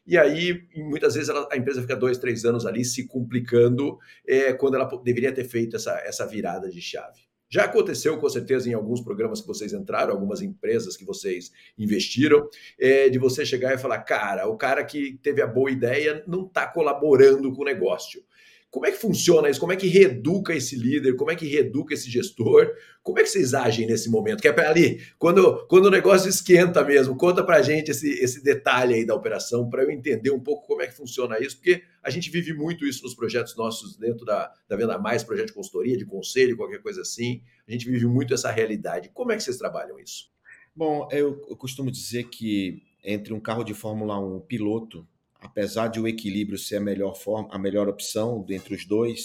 E 0.05 0.17
aí, 0.17 0.67
muitas 0.75 1.13
vezes, 1.13 1.29
ela, 1.29 1.47
a 1.51 1.55
empresa 1.55 1.81
fica 1.81 1.95
dois, 1.95 2.17
três 2.17 2.43
anos 2.43 2.65
ali 2.65 2.83
se 2.83 3.07
complicando 3.07 3.97
é, 4.27 4.51
quando 4.51 4.75
ela 4.75 4.89
deveria 5.03 5.31
ter 5.31 5.45
feito 5.45 5.75
essa, 5.75 5.97
essa 5.99 6.25
virada 6.25 6.69
de 6.69 6.81
chave. 6.81 7.28
Já 7.49 7.65
aconteceu 7.65 8.17
com 8.17 8.29
certeza 8.29 8.69
em 8.69 8.73
alguns 8.73 9.01
programas 9.01 9.41
que 9.41 9.47
vocês 9.47 9.73
entraram, 9.73 10.13
algumas 10.13 10.41
empresas 10.41 10.95
que 10.95 11.03
vocês 11.03 11.51
investiram, 11.77 12.47
é, 12.79 13.09
de 13.09 13.17
você 13.17 13.43
chegar 13.43 13.73
e 13.73 13.77
falar, 13.77 13.99
cara, 13.99 14.47
o 14.47 14.55
cara 14.55 14.83
que 14.83 15.17
teve 15.23 15.41
a 15.41 15.47
boa 15.47 15.71
ideia 15.71 16.23
não 16.27 16.45
está 16.45 16.67
colaborando 16.67 17.51
com 17.51 17.63
o 17.63 17.65
negócio. 17.65 18.23
Como 18.71 18.85
é 18.85 18.91
que 18.91 18.99
funciona 18.99 19.49
isso? 19.49 19.59
Como 19.59 19.73
é 19.73 19.75
que 19.75 19.87
reeduca 19.87 20.53
esse 20.53 20.75
líder? 20.75 21.15
Como 21.15 21.31
é 21.31 21.35
que 21.35 21.47
reeduca 21.47 21.93
esse 21.93 22.09
gestor? 22.09 22.71
Como 23.01 23.17
é 23.17 23.23
que 23.23 23.29
vocês 23.29 23.55
agem 23.55 23.87
nesse 23.87 24.11
momento? 24.11 24.41
Que 24.41 24.47
é 24.47 24.67
ali, 24.67 25.01
quando, 25.17 25.65
quando 25.67 25.87
o 25.87 25.89
negócio 25.89 26.29
esquenta 26.29 26.83
mesmo, 26.83 27.17
conta 27.17 27.43
pra 27.43 27.63
gente 27.63 27.89
esse, 27.89 28.07
esse 28.07 28.43
detalhe 28.43 28.93
aí 28.93 29.05
da 29.05 29.15
operação, 29.15 29.67
para 29.67 29.81
eu 29.81 29.89
entender 29.89 30.29
um 30.29 30.39
pouco 30.39 30.67
como 30.67 30.83
é 30.83 30.87
que 30.87 30.95
funciona 30.95 31.39
isso, 31.39 31.57
porque 31.57 31.81
a 32.03 32.11
gente 32.11 32.29
vive 32.29 32.53
muito 32.53 32.85
isso 32.85 33.01
nos 33.03 33.15
projetos 33.15 33.55
nossos 33.57 33.97
dentro 33.97 34.23
da, 34.23 34.53
da 34.67 34.75
Venda 34.75 34.99
Mais, 34.99 35.23
projeto 35.23 35.47
de 35.47 35.53
consultoria, 35.53 35.97
de 35.97 36.05
conselho, 36.05 36.55
qualquer 36.55 36.81
coisa 36.81 37.01
assim. 37.01 37.41
A 37.67 37.71
gente 37.71 37.89
vive 37.89 38.05
muito 38.05 38.35
essa 38.35 38.51
realidade. 38.51 39.09
Como 39.13 39.31
é 39.31 39.35
que 39.35 39.41
vocês 39.41 39.57
trabalham 39.57 39.99
isso? 39.99 40.29
Bom, 40.75 41.07
eu, 41.11 41.43
eu 41.49 41.57
costumo 41.57 41.89
dizer 41.89 42.25
que 42.25 42.83
entre 43.03 43.33
um 43.33 43.39
carro 43.39 43.63
de 43.63 43.73
Fórmula 43.73 44.19
1 44.19 44.41
piloto 44.41 45.07
apesar 45.39 45.87
de 45.87 45.99
o 45.99 46.07
equilíbrio 46.07 46.57
ser 46.57 46.77
a 46.77 46.81
melhor 46.81 47.15
forma, 47.15 47.49
a 47.51 47.57
melhor 47.57 47.87
opção 47.87 48.45
entre 48.49 48.75
os 48.75 48.85
dois, 48.85 49.23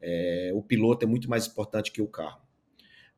é, 0.00 0.50
o 0.54 0.62
piloto 0.62 1.04
é 1.04 1.08
muito 1.08 1.28
mais 1.28 1.46
importante 1.46 1.90
que 1.90 2.02
o 2.02 2.06
carro. 2.06 2.40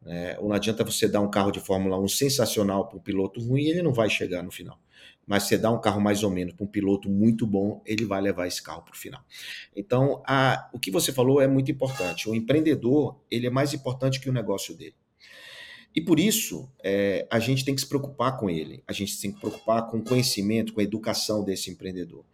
É, 0.07 0.37
não 0.41 0.53
adianta 0.53 0.83
você 0.83 1.07
dar 1.07 1.21
um 1.21 1.31
carro 1.31 1.51
de 1.51 1.61
Fórmula 1.61 1.99
1 2.01 2.09
sensacional 2.09 2.89
para 2.89 2.97
um 2.97 3.03
piloto 3.03 3.41
ruim, 3.41 3.65
ele 3.65 3.83
não 3.83 3.93
vai 3.93 4.09
chegar 4.09 4.43
no 4.43 4.51
final. 4.51 4.81
Mas 5.27 5.45
você 5.45 5.59
dá 5.59 5.71
um 5.71 5.81
carro 5.81 6.01
mais 6.01 6.23
ou 6.23 6.31
menos 6.31 6.55
para 6.55 6.65
um 6.65 6.69
piloto 6.69 7.09
muito 7.09 7.47
bom, 7.47 7.83
ele 7.85 8.05
vai 8.07 8.21
levar 8.21 8.47
esse 8.47 8.63
carro 8.63 8.83
para 8.83 8.95
o 8.95 8.97
final. 8.97 9.23
Então, 9.77 10.23
a, 10.27 10.71
o 10.73 10.79
que 10.79 10.91
você 10.91 11.13
falou 11.13 11.41
é 11.41 11.47
muito 11.47 11.71
importante. 11.71 12.29
O 12.29 12.35
empreendedor, 12.35 13.21
ele 13.31 13.47
é 13.47 13.51
mais 13.51 13.75
importante 13.75 14.19
que 14.19 14.31
o 14.31 14.33
negócio 14.33 14.75
dele. 14.75 14.95
E 15.95 16.01
por 16.01 16.21
isso, 16.21 16.71
é, 16.85 17.27
a 17.31 17.41
gente 17.41 17.65
tem 17.65 17.75
que 17.75 17.81
se 17.81 17.87
preocupar 17.87 18.39
com 18.39 18.49
ele, 18.49 18.83
a 18.87 18.93
gente 18.93 19.21
tem 19.21 19.31
que 19.31 19.37
se 19.37 19.41
preocupar 19.41 19.89
com 19.89 19.99
o 19.99 20.03
conhecimento, 20.03 20.73
com 20.73 20.81
a 20.81 20.85
educação 20.85 21.43
desse 21.43 21.71
empreendedor. 21.71 22.25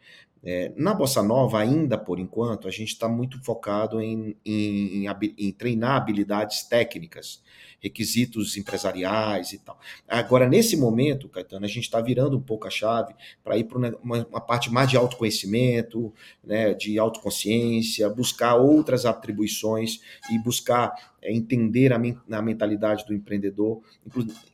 É, 0.48 0.70
na 0.76 0.94
Bossa 0.94 1.24
Nova, 1.24 1.58
ainda 1.58 1.98
por 1.98 2.20
enquanto, 2.20 2.68
a 2.68 2.70
gente 2.70 2.92
está 2.92 3.08
muito 3.08 3.42
focado 3.42 4.00
em, 4.00 4.36
em, 4.46 5.04
em, 5.04 5.34
em, 5.36 5.50
treinar 5.50 5.96
habilidades 5.96 6.62
técnicas, 6.62 7.42
requisitos 7.80 8.56
empresariais 8.56 9.52
e 9.52 9.58
tal. 9.58 9.76
Agora, 10.06 10.48
nesse 10.48 10.76
momento, 10.76 11.28
Caetano, 11.28 11.64
a 11.64 11.68
gente 11.68 11.80
está 11.82 12.00
virando 12.00 12.38
um 12.38 12.40
pouco 12.40 12.68
a 12.68 12.70
chave 12.70 13.12
para 13.42 13.58
ir 13.58 13.64
para 13.64 13.76
uma, 13.76 13.98
uma, 14.00 14.40
parte 14.40 14.70
mais 14.70 14.88
de 14.88 14.96
autoconhecimento, 14.96 16.14
né, 16.44 16.74
de 16.74 16.96
autoconsciência, 16.96 18.08
buscar 18.08 18.54
outras 18.54 19.04
atribuições 19.04 20.00
e 20.30 20.38
buscar 20.38 20.94
é, 21.20 21.32
entender 21.32 21.92
a, 21.92 21.96
a 21.96 22.42
mentalidade 22.42 23.04
do 23.04 23.12
empreendedor, 23.12 23.82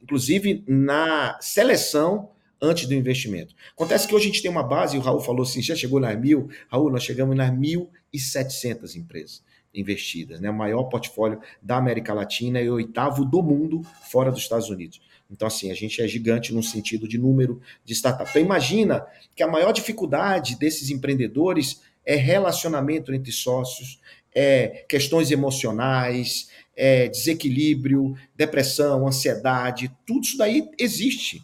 inclusive 0.02 0.64
na 0.66 1.38
seleção 1.38 2.30
antes 2.62 2.86
do 2.86 2.94
investimento. 2.94 3.54
Acontece 3.72 4.06
que 4.06 4.14
hoje 4.14 4.26
a 4.26 4.28
gente 4.28 4.40
tem 4.40 4.50
uma 4.50 4.62
base, 4.62 4.96
e 4.96 4.98
o 4.98 5.02
Raul 5.02 5.20
falou 5.20 5.42
assim, 5.42 5.60
já 5.60 5.74
chegou 5.74 5.98
nas 5.98 6.18
mil, 6.18 6.48
Raul, 6.68 6.90
nós 6.90 7.02
chegamos 7.02 7.36
nas 7.36 7.50
1.700 7.50 8.94
empresas 8.94 9.42
investidas, 9.74 10.40
né? 10.40 10.48
o 10.50 10.54
maior 10.54 10.84
portfólio 10.84 11.40
da 11.60 11.76
América 11.76 12.14
Latina 12.14 12.60
e 12.60 12.70
oitavo 12.70 13.24
do 13.24 13.42
mundo 13.42 13.82
fora 14.10 14.30
dos 14.30 14.42
Estados 14.42 14.70
Unidos. 14.70 15.00
Então, 15.28 15.48
assim, 15.48 15.70
a 15.70 15.74
gente 15.74 16.00
é 16.00 16.06
gigante 16.06 16.54
no 16.54 16.62
sentido 16.62 17.08
de 17.08 17.18
número 17.18 17.60
de 17.84 17.94
startups. 17.94 18.30
Então, 18.30 18.42
imagina 18.42 19.04
que 19.34 19.42
a 19.42 19.48
maior 19.48 19.72
dificuldade 19.72 20.58
desses 20.58 20.90
empreendedores 20.90 21.80
é 22.04 22.16
relacionamento 22.16 23.14
entre 23.14 23.32
sócios, 23.32 23.98
é 24.34 24.84
questões 24.88 25.30
emocionais, 25.30 26.50
é 26.76 27.08
desequilíbrio, 27.08 28.14
depressão, 28.36 29.06
ansiedade, 29.06 29.90
tudo 30.06 30.22
isso 30.22 30.36
daí 30.36 30.68
existe 30.78 31.42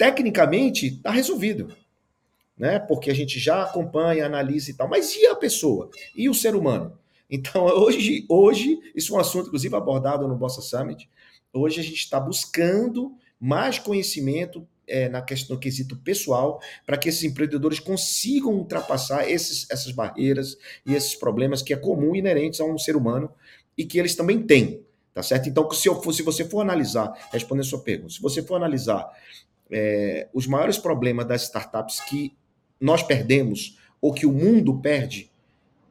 tecnicamente 0.00 0.86
está 0.86 1.10
resolvido, 1.10 1.76
né? 2.56 2.78
Porque 2.78 3.10
a 3.10 3.14
gente 3.14 3.38
já 3.38 3.64
acompanha, 3.64 4.24
analisa 4.24 4.70
e 4.70 4.74
tal. 4.74 4.88
Mas 4.88 5.14
e 5.14 5.26
a 5.26 5.34
pessoa? 5.34 5.90
E 6.16 6.26
o 6.26 6.32
ser 6.32 6.56
humano? 6.56 6.98
Então, 7.28 7.66
hoje, 7.76 8.24
hoje 8.26 8.80
isso 8.96 9.12
é 9.12 9.18
um 9.18 9.20
assunto, 9.20 9.48
inclusive, 9.48 9.76
abordado 9.76 10.26
no 10.26 10.34
Bossa 10.34 10.62
Summit. 10.62 11.06
Hoje 11.52 11.80
a 11.80 11.82
gente 11.82 11.98
está 11.98 12.18
buscando 12.18 13.12
mais 13.38 13.78
conhecimento 13.78 14.66
é, 14.88 15.06
na 15.10 15.20
questão 15.20 15.56
do 15.56 15.60
quesito 15.60 15.94
pessoal, 15.96 16.62
para 16.86 16.96
que 16.96 17.10
esses 17.10 17.22
empreendedores 17.22 17.78
consigam 17.78 18.54
ultrapassar 18.54 19.28
esses, 19.28 19.70
essas 19.70 19.92
barreiras 19.92 20.56
e 20.86 20.94
esses 20.94 21.14
problemas 21.14 21.60
que 21.60 21.74
é 21.74 21.76
comum 21.76 22.16
inerentes 22.16 22.58
a 22.58 22.64
um 22.64 22.78
ser 22.78 22.96
humano 22.96 23.30
e 23.76 23.84
que 23.84 23.98
eles 23.98 24.14
também 24.14 24.42
têm. 24.46 24.82
Tá 25.12 25.22
certo? 25.22 25.48
Então, 25.48 25.70
se, 25.72 25.88
eu 25.88 26.00
se 26.12 26.22
você 26.22 26.44
for 26.44 26.60
analisar, 26.60 27.12
respondendo 27.30 27.66
a 27.66 27.68
sua 27.68 27.82
pergunta, 27.82 28.14
se 28.14 28.22
você 28.22 28.42
for 28.42 28.54
analisar 28.54 29.06
é, 29.70 30.28
os 30.32 30.46
maiores 30.46 30.78
problemas 30.78 31.26
das 31.26 31.42
startups 31.42 32.00
que 32.00 32.34
nós 32.80 33.02
perdemos 33.02 33.78
ou 34.00 34.12
que 34.12 34.26
o 34.26 34.32
mundo 34.32 34.78
perde 34.80 35.30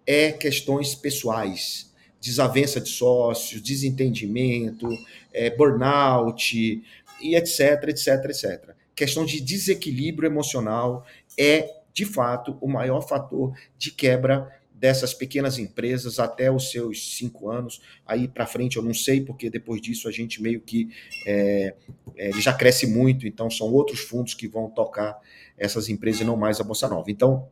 é 0.06 0.32
questões 0.32 0.96
pessoais, 0.96 1.94
desavença 2.20 2.82
de 2.82 2.89
sócios, 2.89 3.62
desentendimento, 3.62 4.88
é, 5.32 5.50
burnout 5.56 6.84
e 7.22 7.36
etc, 7.36 7.89
etc, 7.89 8.26
etc. 8.26 8.76
Questão 8.96 9.24
de 9.24 9.39
desequilíbrio 9.39 10.28
emocional 10.28 11.06
é, 11.38 11.80
de 11.94 12.06
fato, 12.06 12.58
o 12.60 12.68
maior 12.68 13.02
fator 13.02 13.54
de 13.78 13.92
quebra 13.92 14.59
dessas 14.80 15.13
pequenas 15.13 15.60
empresas 15.60 16.20
até 16.20 16.50
os 16.50 16.72
seus 16.72 17.18
cinco 17.18 17.50
anos. 17.50 17.82
Aí 18.06 18.28
para 18.28 18.48
frente 18.48 18.78
eu 18.78 18.84
não 18.84 18.94
sei, 18.94 19.22
porque 19.22 19.50
depois 19.50 19.82
disso 19.82 20.08
a 20.08 20.12
gente 20.12 20.42
meio 20.42 20.62
que 20.62 20.89
é, 21.28 21.76
é, 22.15 22.30
ele 22.30 22.42
já 22.42 22.54
cresce 22.54 22.88
muito, 22.88 23.28
então 23.28 23.50
são 23.50 23.68
outros 23.68 24.00
fundos 24.00 24.34
que 24.34 24.48
vão 24.48 24.70
tocar 24.70 25.20
essas 25.58 25.89
empresas 25.89 26.22
e 26.22 26.24
não 26.24 26.38
mais 26.38 26.60
a 26.60 26.63
Bolsa 26.63 26.88
Nova. 26.88 27.12
Então, 27.12 27.48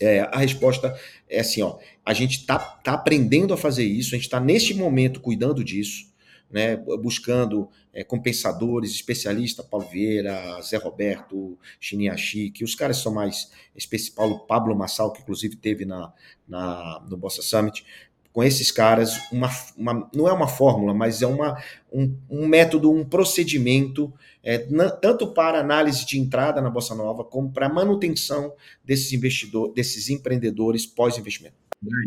é, 0.00 0.20
a 0.20 0.38
resposta 0.38 0.96
é 1.28 1.40
assim, 1.40 1.60
ó, 1.60 1.78
a 2.04 2.14
gente 2.14 2.38
está 2.38 2.58
tá 2.58 2.92
aprendendo 2.92 3.52
a 3.52 3.56
fazer 3.56 3.84
isso, 3.84 4.14
a 4.14 4.18
gente 4.18 4.26
está 4.26 4.40
neste 4.40 4.72
momento 4.72 5.20
cuidando 5.20 5.62
disso, 5.62 6.07
né, 6.50 6.76
buscando 6.76 7.68
é, 7.92 8.02
compensadores, 8.02 8.92
especialistas, 8.92 9.66
Paulo 9.66 9.86
Vieira, 9.86 10.60
Zé 10.62 10.76
Roberto, 10.76 11.58
Chiniachi, 11.78 12.50
que 12.50 12.64
os 12.64 12.74
caras 12.74 12.98
são 12.98 13.12
mais 13.12 13.50
específicos, 13.76 14.16
Paulo 14.16 14.40
Pablo 14.40 14.76
Massal, 14.76 15.12
que 15.12 15.20
inclusive 15.20 15.56
teve 15.56 15.84
na, 15.84 16.12
na, 16.48 17.04
no 17.08 17.16
Bossa 17.16 17.42
Summit, 17.42 17.84
com 18.32 18.44
esses 18.44 18.70
caras, 18.70 19.18
uma, 19.32 19.50
uma, 19.76 20.08
não 20.14 20.28
é 20.28 20.32
uma 20.32 20.46
fórmula, 20.46 20.94
mas 20.94 21.22
é 21.22 21.26
uma, 21.26 21.60
um, 21.92 22.14
um 22.30 22.46
método, 22.46 22.90
um 22.90 23.04
procedimento, 23.04 24.12
é, 24.44 24.64
na, 24.70 24.90
tanto 24.90 25.32
para 25.34 25.58
análise 25.58 26.06
de 26.06 26.20
entrada 26.20 26.60
na 26.60 26.70
Bossa 26.70 26.94
Nova, 26.94 27.24
como 27.24 27.50
para 27.50 27.68
manutenção 27.68 28.52
desses 28.84 29.12
investidores, 29.12 29.74
desses 29.74 30.08
empreendedores 30.08 30.86
pós-investimento. 30.86 31.56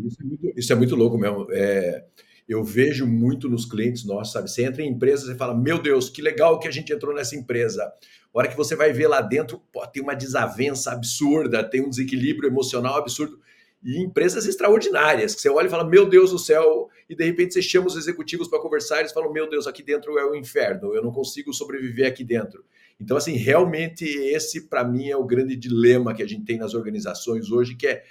Isso, 0.06 0.18
é 0.22 0.24
muito, 0.24 0.54
isso 0.60 0.74
é 0.74 0.76
muito 0.76 0.96
louco 0.96 1.18
mesmo. 1.18 1.48
É, 1.52 2.06
eu 2.52 2.64
vejo 2.64 3.08
muito 3.08 3.50
nos 3.50 3.66
clientes 3.66 4.04
nossos, 4.04 4.34
sabe? 4.34 4.52
Você 4.52 4.64
entra 4.64 4.82
em 4.82 4.90
empresas 4.90 5.30
e 5.30 5.38
fala, 5.38 5.56
meu 5.56 5.82
Deus, 5.82 6.10
que 6.10 6.22
legal 6.22 6.60
que 6.60 6.68
a 6.68 6.72
gente 6.72 6.92
entrou 6.92 7.16
nessa 7.16 7.36
empresa. 7.36 7.84
A 7.84 8.38
hora 8.38 8.48
que 8.48 8.58
você 8.58 8.76
vai 8.76 8.92
ver 8.92 9.08
lá 9.08 9.22
dentro, 9.22 9.62
pô, 9.72 9.86
tem 9.88 10.04
uma 10.04 10.14
desavença 10.14 10.92
absurda, 10.92 11.64
tem 11.64 11.82
um 11.82 11.90
desequilíbrio 11.90 12.50
emocional 12.50 12.98
absurdo. 12.98 13.40
E 13.84 14.00
empresas 14.00 14.46
extraordinárias, 14.46 15.34
que 15.34 15.42
você 15.42 15.50
olha 15.50 15.68
e 15.68 15.70
fala, 15.70 15.84
meu 15.84 16.08
Deus 16.08 16.32
do 16.32 16.38
céu, 16.38 16.90
e 17.10 17.16
de 17.16 17.26
repente 17.26 17.54
você 17.54 17.62
chama 17.62 17.88
os 17.88 17.96
executivos 17.96 18.48
para 18.48 18.60
conversar 18.60 18.98
e 18.98 19.00
eles 19.00 19.12
falam, 19.12 19.32
meu 19.32 19.50
Deus, 19.50 19.66
aqui 19.66 19.82
dentro 19.82 20.20
é 20.20 20.26
o 20.26 20.36
inferno, 20.36 20.94
eu 20.94 21.02
não 21.02 21.12
consigo 21.12 21.54
sobreviver 21.54 22.08
aqui 22.08 22.24
dentro. 22.24 22.64
Então, 23.00 23.18
assim, 23.18 23.36
realmente 23.36 24.06
esse, 24.06 24.68
para 24.68 24.84
mim, 24.84 25.10
é 25.10 25.18
o 25.18 25.24
grande 25.24 25.56
dilema 25.56 26.14
que 26.14 26.22
a 26.22 26.28
gente 26.28 26.46
tem 26.46 26.58
nas 26.60 26.76
organizações 26.76 27.50
hoje, 27.50 27.76
que 27.76 27.88
é 27.88 28.04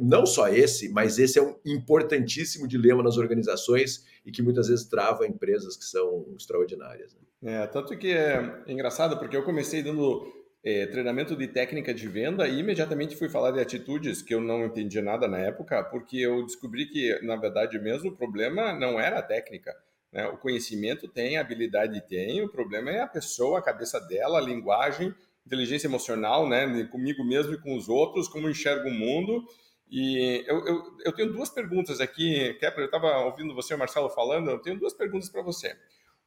não 0.00 0.26
só 0.26 0.48
esse, 0.48 0.88
mas 0.88 1.18
esse 1.18 1.38
é 1.38 1.42
um 1.42 1.54
importantíssimo 1.64 2.66
dilema 2.66 3.02
nas 3.02 3.16
organizações 3.16 4.04
e 4.26 4.32
que 4.32 4.42
muitas 4.42 4.68
vezes 4.68 4.86
trava 4.86 5.26
empresas 5.26 5.76
que 5.76 5.84
são 5.84 6.26
extraordinárias. 6.36 7.14
Né? 7.14 7.20
É, 7.62 7.66
tanto 7.66 7.96
que 7.96 8.12
é 8.12 8.62
engraçado, 8.66 9.18
porque 9.18 9.36
eu 9.36 9.44
comecei 9.44 9.82
dando 9.82 10.26
é, 10.62 10.86
treinamento 10.86 11.36
de 11.36 11.46
técnica 11.46 11.94
de 11.94 12.06
venda 12.08 12.46
e 12.46 12.58
imediatamente 12.58 13.16
fui 13.16 13.28
falar 13.28 13.52
de 13.52 13.60
atitudes 13.60 14.20
que 14.22 14.34
eu 14.34 14.40
não 14.40 14.66
entendia 14.66 15.00
nada 15.00 15.26
na 15.26 15.38
época, 15.38 15.82
porque 15.84 16.18
eu 16.18 16.44
descobri 16.44 16.86
que, 16.86 17.18
na 17.22 17.36
verdade 17.36 17.78
mesmo, 17.78 18.10
o 18.10 18.16
problema 18.16 18.72
não 18.72 19.00
era 19.00 19.20
a 19.20 19.22
técnica. 19.22 19.74
Né? 20.12 20.26
O 20.26 20.36
conhecimento 20.36 21.08
tem, 21.08 21.38
a 21.38 21.40
habilidade 21.40 22.00
tem, 22.08 22.42
o 22.42 22.48
problema 22.48 22.90
é 22.90 23.00
a 23.00 23.06
pessoa, 23.06 23.60
a 23.60 23.62
cabeça 23.62 24.00
dela, 24.00 24.38
a 24.38 24.42
linguagem, 24.42 25.14
inteligência 25.46 25.86
emocional, 25.86 26.48
né, 26.48 26.84
comigo 26.84 27.24
mesmo 27.24 27.54
e 27.54 27.60
com 27.60 27.76
os 27.76 27.88
outros, 27.88 28.28
como 28.28 28.48
enxergo 28.48 28.88
o 28.88 28.94
mundo. 28.94 29.44
E 29.90 30.44
eu, 30.46 30.64
eu, 30.66 30.82
eu 31.04 31.12
tenho 31.12 31.32
duas 31.32 31.48
perguntas 31.48 32.00
aqui, 32.00 32.54
Kepler, 32.60 32.82
eu 32.82 32.84
estava 32.86 33.24
ouvindo 33.24 33.54
você, 33.54 33.74
Marcelo, 33.74 34.08
falando, 34.08 34.50
eu 34.50 34.58
tenho 34.60 34.78
duas 34.78 34.94
perguntas 34.94 35.28
para 35.28 35.42
você. 35.42 35.76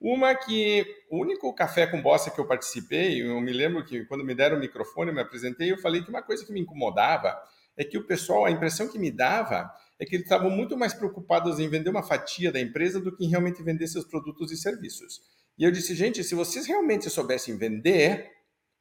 Uma 0.01 0.35
que 0.35 0.85
o 1.09 1.21
único 1.21 1.53
café 1.55 1.87
com 1.87 2.01
bossa 2.01 2.29
que 2.29 2.37
eu 2.37 2.45
participei, 2.45 3.21
eu 3.21 3.39
me 3.39 3.53
lembro 3.53 3.85
que 3.85 4.03
quando 4.05 4.25
me 4.25 4.35
deram 4.35 4.57
o 4.57 4.59
microfone, 4.59 5.11
eu 5.11 5.15
me 5.15 5.21
apresentei, 5.21 5.71
eu 5.71 5.77
falei 5.77 6.03
que 6.03 6.09
uma 6.09 6.21
coisa 6.21 6.45
que 6.45 6.51
me 6.51 6.59
incomodava 6.59 7.33
é 7.77 7.85
que 7.85 7.97
o 7.97 8.05
pessoal, 8.05 8.45
a 8.45 8.51
impressão 8.51 8.89
que 8.89 8.99
me 8.99 9.09
dava 9.09 9.71
é 9.97 10.05
que 10.05 10.15
eles 10.15 10.25
estavam 10.25 10.49
muito 10.49 10.77
mais 10.77 10.93
preocupados 10.93 11.57
em 11.57 11.69
vender 11.69 11.89
uma 11.89 12.03
fatia 12.03 12.51
da 12.51 12.59
empresa 12.59 12.99
do 12.99 13.15
que 13.15 13.23
em 13.23 13.29
realmente 13.29 13.63
vender 13.63 13.87
seus 13.87 14.03
produtos 14.03 14.51
e 14.51 14.57
serviços. 14.57 15.21
E 15.57 15.63
eu 15.63 15.71
disse, 15.71 15.95
gente, 15.95 16.21
se 16.21 16.35
vocês 16.35 16.65
realmente 16.65 17.09
soubessem 17.09 17.57
vender, 17.57 18.29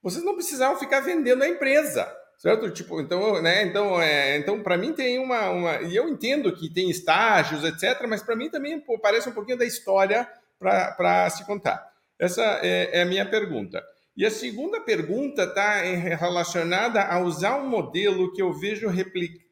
vocês 0.02 0.24
não 0.24 0.34
precisavam 0.34 0.78
ficar 0.78 1.00
vendendo 1.00 1.42
a 1.42 1.48
empresa, 1.48 2.12
certo? 2.36 2.70
Tipo, 2.70 3.00
então, 3.00 3.40
né? 3.40 3.62
Então, 3.62 4.00
é, 4.02 4.36
então 4.36 4.62
para 4.62 4.76
mim 4.76 4.92
tem 4.92 5.18
uma, 5.18 5.50
uma, 5.50 5.82
e 5.82 5.94
eu 5.94 6.08
entendo 6.08 6.54
que 6.54 6.68
tem 6.68 6.90
estágios, 6.90 7.64
etc. 7.64 8.04
Mas 8.08 8.22
para 8.22 8.34
mim 8.34 8.50
também 8.50 8.80
pô, 8.80 8.98
parece 8.98 9.28
um 9.28 9.32
pouquinho 9.32 9.58
da 9.58 9.64
história 9.64 10.28
para 10.58 11.30
se 11.30 11.46
contar. 11.46 11.92
Essa 12.18 12.42
é, 12.62 12.98
é, 12.98 13.02
a 13.02 13.06
minha 13.06 13.28
pergunta. 13.28 13.82
E 14.16 14.26
a 14.26 14.30
segunda 14.30 14.80
pergunta 14.80 15.44
está 15.44 15.80
relacionada 15.80 17.02
a 17.02 17.18
usar 17.20 17.56
um 17.56 17.68
modelo 17.68 18.32
que 18.32 18.42
eu 18.42 18.52
vejo 18.52 18.88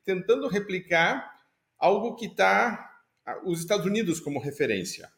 tentando 0.04 0.46
replicar 0.48 1.34
algo 1.78 2.14
que 2.14 2.26
está 2.26 2.90
os 3.44 3.60
Estados 3.60 3.86
Unidos 3.86 4.20
como 4.20 4.38
referência, 4.38 5.08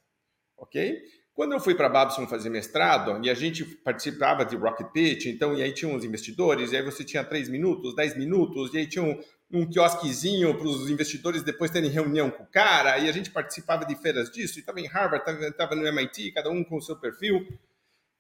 ok? 0.57 0.97
Quando 1.35 1.53
eu 1.53 1.61
fui 1.61 1.75
para 1.75 1.89
Babson 1.89 2.27
fazer 2.27 2.51
mestrado, 2.51 3.25
e 3.25 3.31
a 3.31 3.35
gente 3.35 3.65
participava 3.65 4.45
de 4.45 4.55
Rocket 4.55 4.89
Pitch, 4.89 5.27
então, 5.27 5.55
e 5.55 5.63
aí 5.63 5.73
tinha 5.73 5.91
uns 5.91 6.05
investidores, 6.05 6.73
e 6.73 6.77
aí 6.77 6.83
você 6.83 7.03
tinha 7.03 7.25
3 7.25 7.49
minutos, 7.49 7.97
10 7.97 8.19
minutos, 8.19 8.75
e 8.75 8.79
aí 8.79 8.87
tinha 8.87 9.03
um, 9.03 9.19
um 9.51 9.67
quiosquezinho 9.67 10.55
para 10.55 10.67
os 10.67 10.91
investidores 10.91 11.43
depois 11.43 11.71
terem 11.71 11.89
reunião 11.89 12.31
com 12.31 12.43
o 12.43 12.47
cara, 12.47 12.99
e 12.99 13.09
a 13.09 13.13
gente 13.13 13.31
participava 13.31 13.87
de 13.87 13.95
feiras 13.97 14.31
disso, 14.31 14.59
e 14.59 14.61
estava 14.61 14.79
em 14.79 14.87
Harvard, 14.87 15.25
estava 15.47 15.75
no 15.75 15.87
MIT, 15.87 16.33
cada 16.33 16.51
um 16.51 16.63
com 16.63 16.77
o 16.77 16.83
seu 16.83 16.97
perfil. 16.97 17.47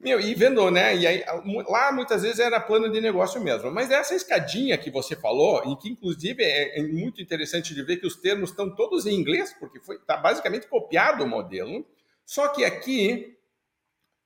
Meu, 0.02 0.18
e 0.18 0.34
vendo, 0.34 0.68
né? 0.68 0.96
E 0.96 1.06
aí, 1.06 1.24
lá 1.68 1.92
muitas 1.92 2.22
vezes 2.22 2.40
era 2.40 2.58
plano 2.58 2.90
de 2.90 3.00
negócio 3.00 3.40
mesmo. 3.40 3.70
Mas 3.70 3.88
essa 3.88 4.16
escadinha 4.16 4.76
que 4.76 4.90
você 4.90 5.14
falou, 5.14 5.62
e 5.64 5.76
que 5.76 5.88
inclusive 5.88 6.42
é, 6.42 6.80
é 6.80 6.82
muito 6.82 7.22
interessante 7.22 7.72
de 7.72 7.82
ver 7.84 7.98
que 7.98 8.06
os 8.06 8.16
termos 8.16 8.50
estão 8.50 8.74
todos 8.74 9.06
em 9.06 9.14
inglês, 9.14 9.54
porque 9.60 9.78
foi 9.78 10.00
tá 10.00 10.16
basicamente 10.16 10.66
copiado 10.66 11.22
o 11.22 11.28
modelo. 11.28 11.86
Só 12.24 12.48
que 12.48 12.64
aqui 12.64 13.36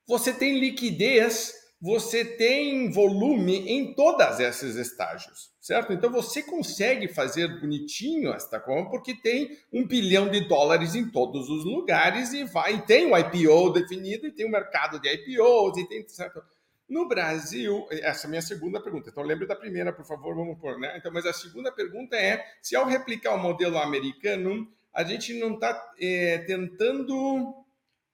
você 0.07 0.33
tem 0.33 0.59
liquidez, 0.59 1.53
você 1.81 2.25
tem 2.25 2.91
volume 2.91 3.69
em 3.69 3.93
todos 3.93 4.41
esses 4.41 4.77
estágios, 4.77 5.53
certo? 5.61 5.93
Então 5.93 6.11
você 6.11 6.43
consegue 6.43 7.09
fazer 7.09 7.61
bonitinho 7.61 8.33
esta 8.33 8.59
compra 8.59 8.91
porque 8.91 9.15
tem 9.15 9.59
um 9.73 9.87
bilhão 9.87 10.29
de 10.31 10.49
dólares 10.49 10.95
em 10.95 11.11
todos 11.11 11.51
os 11.51 11.65
lugares 11.65 12.33
e 12.33 12.45
vai, 12.45 12.77
e 12.77 12.83
tem 12.83 13.13
o 13.13 13.19
IPO 13.19 13.71
definido 13.71 14.27
e 14.27 14.33
tem 14.33 14.47
o 14.47 14.51
mercado 14.51 15.01
de 15.01 15.09
IPOs 15.09 15.79
e 15.79 15.89
tem 15.89 16.07
certo. 16.09 16.43
No 16.89 17.09
Brasil, 17.09 17.85
essa 17.91 18.25
é 18.25 18.29
a 18.29 18.31
minha 18.31 18.43
segunda 18.43 18.81
pergunta. 18.81 19.11
Então 19.11 19.25
lembre 19.25 19.45
da 19.45 19.57
primeira, 19.57 19.93
por 19.93 20.07
favor, 20.07 20.37
vamos 20.37 20.59
pôr, 20.59 20.79
né? 20.79 20.97
Então, 20.97 21.13
mas 21.13 21.27
a 21.27 21.33
segunda 21.33 21.73
pergunta 21.73 22.17
é 22.17 22.45
se 22.63 22.77
ao 22.77 22.87
replicar 22.87 23.35
o 23.35 23.43
modelo 23.43 23.77
americano, 23.77 24.71
a 24.95 25.03
gente 25.03 25.35
não 25.35 25.55
está 25.55 25.93
é, 26.01 26.39
tentando 26.39 27.66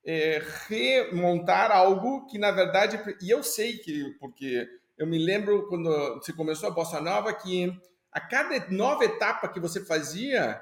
é, 0.04 0.42
remontar 0.68 1.70
algo 1.70 2.26
que, 2.26 2.38
na 2.38 2.50
verdade, 2.50 3.00
e 3.20 3.30
eu 3.30 3.42
sei 3.42 3.78
que, 3.78 4.14
porque 4.18 4.68
eu 4.98 5.06
me 5.06 5.18
lembro 5.18 5.66
quando 5.68 5.90
você 6.14 6.32
começou 6.32 6.68
a 6.68 6.72
Bossa 6.72 7.00
Nova, 7.00 7.32
que 7.32 7.72
a 8.10 8.20
cada 8.20 8.68
nova 8.70 9.04
etapa 9.04 9.48
que 9.48 9.60
você 9.60 9.84
fazia, 9.84 10.60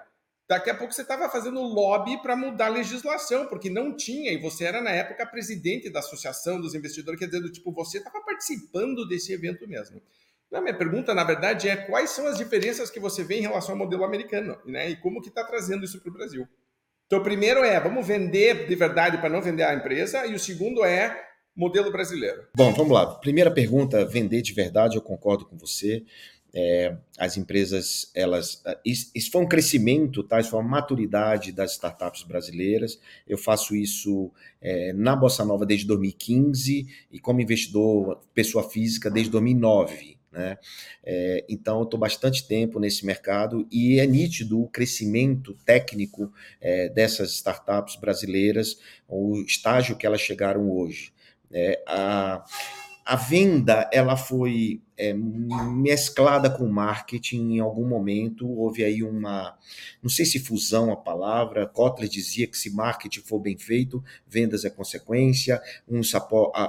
daqui 0.49 0.71
a 0.71 0.75
pouco 0.75 0.93
você 0.93 1.03
estava 1.03 1.29
fazendo 1.29 1.61
lobby 1.61 2.21
para 2.23 2.37
mudar 2.37 2.67
a 2.67 2.71
legislação, 2.71 3.47
porque 3.47 3.69
não 3.69 3.97
tinha, 3.97 4.33
e 4.33 4.39
você 4.39 4.65
era, 4.65 4.81
na 4.81 4.91
época, 4.91 5.27
presidente 5.27 5.91
da 5.91 6.01
Associação 6.01 6.61
dos 6.61 6.75
Investidores, 6.75 7.19
quer 7.19 7.27
dizer, 7.27 7.41
do 7.41 7.51
tipo, 7.51 7.73
você 7.73 7.99
estava 7.99 8.21
participando 8.21 9.07
desse 9.09 9.33
evento 9.33 9.67
mesmo. 9.67 10.01
A 10.53 10.61
minha 10.61 10.77
pergunta, 10.77 11.15
na 11.15 11.23
verdade, 11.23 11.69
é 11.69 11.77
quais 11.77 12.11
são 12.11 12.27
as 12.27 12.37
diferenças 12.37 12.91
que 12.91 12.99
você 12.99 13.23
vê 13.23 13.37
em 13.37 13.43
relação 13.43 13.73
ao 13.73 13.79
modelo 13.79 14.05
americano, 14.05 14.59
né? 14.65 14.91
E 14.91 14.97
como 14.97 15.23
que 15.23 15.29
está 15.29 15.45
trazendo 15.45 15.85
isso 15.85 16.01
para 16.01 16.11
o 16.11 16.13
Brasil? 16.13 16.49
Então, 17.11 17.19
o 17.19 17.25
primeiro 17.25 17.65
é, 17.65 17.81
vamos 17.81 18.07
vender 18.07 18.69
de 18.69 18.75
verdade 18.77 19.19
para 19.19 19.29
não 19.29 19.43
vender 19.43 19.65
a 19.65 19.75
empresa, 19.75 20.25
e 20.27 20.33
o 20.33 20.39
segundo 20.39 20.85
é 20.85 21.21
modelo 21.57 21.91
brasileiro. 21.91 22.45
Bom, 22.55 22.73
vamos 22.73 22.93
lá. 22.93 23.05
Primeira 23.05 23.51
pergunta, 23.51 24.05
vender 24.05 24.43
de 24.43 24.53
verdade, 24.53 24.95
eu 24.95 25.03
concordo 25.03 25.45
com 25.45 25.59
você. 25.59 26.05
É, 26.55 26.97
as 27.19 27.37
empresas, 27.37 28.13
elas. 28.15 28.63
Isso 28.85 29.29
foi 29.33 29.43
um 29.43 29.49
crescimento, 29.49 30.23
tá? 30.23 30.39
Isso 30.39 30.51
foi 30.51 30.61
uma 30.61 30.69
maturidade 30.69 31.51
das 31.51 31.73
startups 31.73 32.23
brasileiras. 32.23 33.01
Eu 33.27 33.37
faço 33.37 33.75
isso 33.75 34.31
é, 34.63 34.93
na 34.93 35.17
Bossa 35.17 35.45
Nova 35.45 35.67
desde 35.67 35.89
2015 35.89 36.87
e 37.11 37.19
como 37.19 37.41
investidor, 37.41 38.21
pessoa 38.33 38.63
física, 38.63 39.11
desde 39.11 39.33
2009. 39.33 40.20
Né? 40.33 40.59
É, 41.03 41.45
então, 41.49 41.83
estou 41.83 41.99
bastante 41.99 42.47
tempo 42.47 42.79
nesse 42.79 43.05
mercado 43.05 43.67
e 43.71 43.99
é 43.99 44.07
nítido 44.07 44.63
o 44.63 44.69
crescimento 44.69 45.55
técnico 45.65 46.33
é, 46.61 46.89
dessas 46.89 47.33
startups 47.33 47.97
brasileiras, 47.97 48.79
o 49.09 49.41
estágio 49.41 49.97
que 49.97 50.07
elas 50.07 50.21
chegaram 50.21 50.71
hoje. 50.71 51.13
É, 51.53 51.83
a, 51.87 52.45
a 53.05 53.17
venda 53.17 53.91
ela 53.93 54.17
foi 54.17 54.81
é, 54.97 55.13
mesclada 55.13 56.49
com 56.49 56.69
marketing 56.69 57.55
em 57.55 57.59
algum 57.61 57.89
momento. 57.89 58.49
Houve 58.49 58.85
aí 58.85 59.03
uma, 59.03 59.59
não 60.01 60.09
sei 60.09 60.25
se 60.25 60.39
fusão 60.39 60.93
a 60.93 60.97
palavra. 60.97 61.67
Kotler 61.67 62.09
dizia 62.09 62.47
que 62.47 62.57
se 62.57 62.71
marketing 62.71 63.23
for 63.23 63.41
bem 63.41 63.59
feito, 63.59 64.05
vendas 64.29 64.65
é 64.65 64.71
consequência. 64.71 65.61
Uns, 65.89 66.13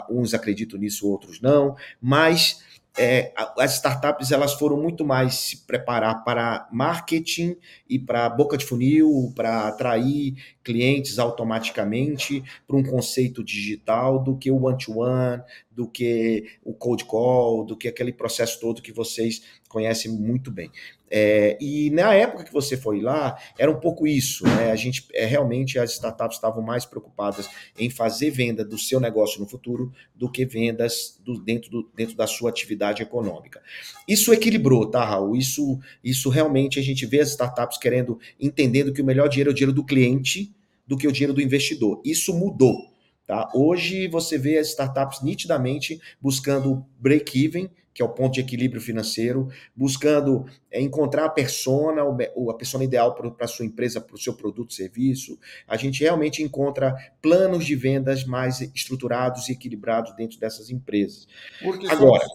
uns 0.10 0.34
acreditam 0.34 0.80
nisso, 0.80 1.08
outros 1.08 1.40
não. 1.40 1.76
Mas 2.02 2.64
é, 2.98 3.34
as 3.58 3.76
startups 3.76 4.32
elas 4.32 4.54
foram 4.54 4.76
muito 4.76 5.06
mais 5.06 5.36
se 5.36 5.58
preparar 5.66 6.24
para 6.24 6.68
marketing 6.72 7.56
e 7.90 7.98
para 7.98 8.30
boca 8.30 8.58
de 8.58 8.66
funil, 8.66 9.32
para 9.36 9.70
atrair 9.70 10.36
clientes 10.64 11.18
automaticamente 11.18 12.44
para 12.68 12.76
um 12.76 12.84
conceito 12.84 13.44
digital 13.44 14.22
do 14.22 14.36
que 14.36 14.52
o 14.52 14.62
one-to-one, 14.62 15.42
do 15.72 15.88
que 15.88 16.46
o 16.64 16.74
cold 16.74 17.06
call, 17.06 17.64
do 17.64 17.78
que 17.78 17.88
aquele 17.88 18.12
processo 18.12 18.60
todo 18.60 18.82
que 18.82 18.92
vocês 18.92 19.42
conhecem 19.70 20.12
muito 20.12 20.52
bem. 20.52 20.70
É, 21.14 21.58
e 21.60 21.90
na 21.90 22.14
época 22.14 22.46
que 22.46 22.54
você 22.54 22.78
foi 22.78 23.02
lá, 23.02 23.38
era 23.60 23.70
um 23.70 23.80
pouco 23.80 24.08
isso, 24.08 24.46
né? 24.46 24.72
A 24.72 24.76
gente 24.78 25.06
é, 25.14 25.26
realmente 25.26 25.78
as 25.78 25.92
startups 25.92 26.38
estavam 26.38 26.64
mais 26.64 26.86
preocupadas 26.86 27.50
em 27.78 27.90
fazer 27.90 28.32
venda 28.32 28.64
do 28.64 28.78
seu 28.78 28.98
negócio 28.98 29.42
no 29.42 29.46
futuro 29.46 29.92
do 30.16 30.32
que 30.32 30.46
vendas 30.46 31.20
do, 31.22 31.38
dentro, 31.38 31.70
do, 31.70 31.92
dentro 31.94 32.16
da 32.16 32.26
sua 32.26 32.50
atividade 32.50 33.04
econômica. 33.04 33.62
Isso 34.08 34.34
equilibrou, 34.34 34.90
tá, 34.90 35.04
Raul? 35.04 35.36
Isso, 35.36 35.78
isso 36.02 36.30
realmente 36.30 36.80
a 36.80 36.84
gente 36.84 37.06
vê 37.06 37.20
as 37.20 37.32
startups 37.32 37.78
querendo, 37.78 38.18
entendendo 38.40 38.94
que 38.94 39.02
o 39.02 39.06
melhor 39.06 39.28
dinheiro 39.28 39.50
é 39.50 39.52
o 39.52 39.56
dinheiro 39.56 39.74
do 39.74 39.84
cliente 39.84 40.56
do 40.88 40.98
que 40.98 41.08
o 41.08 41.12
dinheiro 41.12 41.34
do 41.34 41.42
investidor. 41.42 42.02
Isso 42.06 42.34
mudou. 42.34 42.90
Tá? 43.28 43.50
Hoje 43.54 44.08
você 44.08 44.38
vê 44.38 44.58
as 44.58 44.70
startups 44.70 45.22
nitidamente 45.22 46.02
buscando 46.22 46.86
break-even, 47.00 47.70
que 47.94 48.02
é 48.02 48.06
o 48.06 48.10
ponto 48.10 48.34
de 48.34 48.42
equilíbrio 48.42 48.82
financeiro, 48.82 49.50
buscando 49.76 50.46
é, 50.72 50.82
encontrar 50.82 51.26
a 51.26 51.30
persona, 51.30 52.02
a 52.02 52.54
persona 52.54 52.84
ideal 52.84 53.14
para 53.14 53.34
a 53.40 53.48
sua 53.48 53.66
empresa, 53.66 54.00
para 54.00 54.16
o 54.16 54.20
seu 54.20 54.34
produto, 54.34 54.74
serviço. 54.74 55.38
A 55.68 55.76
gente 55.78 56.02
realmente 56.02 56.42
encontra 56.42 56.96
planos 57.22 57.66
de 57.66 57.76
vendas 57.76 58.24
mais 58.26 58.62
estruturados 58.62 59.50
e 59.50 59.54
equilibrados 59.54 60.16
dentro 60.16 60.40
dessas 60.40 60.70
empresas. 60.70 61.28
Porque 61.62 61.88
Agora, 61.88 62.26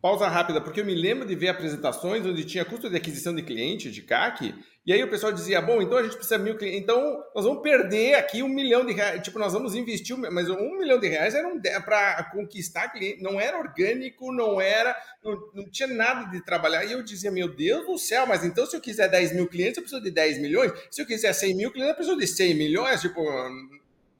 pausa 0.00 0.28
rápida, 0.28 0.60
porque 0.60 0.80
eu 0.80 0.84
me 0.84 0.94
lembro 0.94 1.26
de 1.26 1.34
ver 1.34 1.48
apresentações 1.48 2.24
onde 2.24 2.44
tinha 2.44 2.64
custo 2.64 2.88
de 2.88 2.96
aquisição 2.96 3.34
de 3.34 3.42
cliente, 3.42 3.90
de 3.90 4.02
CAC, 4.02 4.54
e 4.86 4.92
aí 4.92 5.02
o 5.02 5.10
pessoal 5.10 5.32
dizia, 5.32 5.60
bom, 5.60 5.82
então 5.82 5.98
a 5.98 6.02
gente 6.02 6.14
precisa 6.14 6.38
mil 6.38 6.56
clientes, 6.56 6.80
então 6.80 7.20
nós 7.34 7.44
vamos 7.44 7.60
perder 7.60 8.14
aqui 8.14 8.40
um 8.40 8.48
milhão 8.48 8.86
de 8.86 8.92
reais, 8.92 9.20
tipo, 9.20 9.38
nós 9.38 9.52
vamos 9.52 9.74
investir, 9.74 10.16
mas 10.16 10.48
um 10.48 10.78
milhão 10.78 11.00
de 11.00 11.08
reais 11.08 11.34
era 11.34 11.48
um, 11.48 11.60
para 11.84 12.22
conquistar 12.30 12.90
cliente, 12.90 13.20
não 13.20 13.40
era 13.40 13.58
orgânico, 13.58 14.32
não 14.32 14.60
era, 14.60 14.96
não, 15.24 15.36
não, 15.54 15.68
tinha 15.68 15.88
nada 15.88 16.30
de 16.30 16.40
trabalhar, 16.44 16.84
e 16.84 16.92
eu 16.92 17.02
dizia, 17.02 17.32
meu 17.32 17.48
Deus 17.48 17.84
do 17.84 17.98
céu, 17.98 18.26
mas 18.26 18.44
então 18.44 18.64
se 18.64 18.76
eu 18.76 18.80
quiser 18.80 19.08
10 19.08 19.34
mil 19.34 19.48
clientes, 19.48 19.78
eu 19.78 19.82
preciso 19.82 20.02
de 20.02 20.10
10 20.12 20.40
milhões, 20.40 20.72
se 20.88 21.02
eu 21.02 21.06
quiser 21.06 21.32
100 21.32 21.54
mil 21.56 21.72
clientes, 21.72 21.90
eu 21.90 21.96
preciso 21.96 22.18
de 22.18 22.26
100 22.26 22.54
milhões, 22.54 23.00
tipo... 23.00 23.20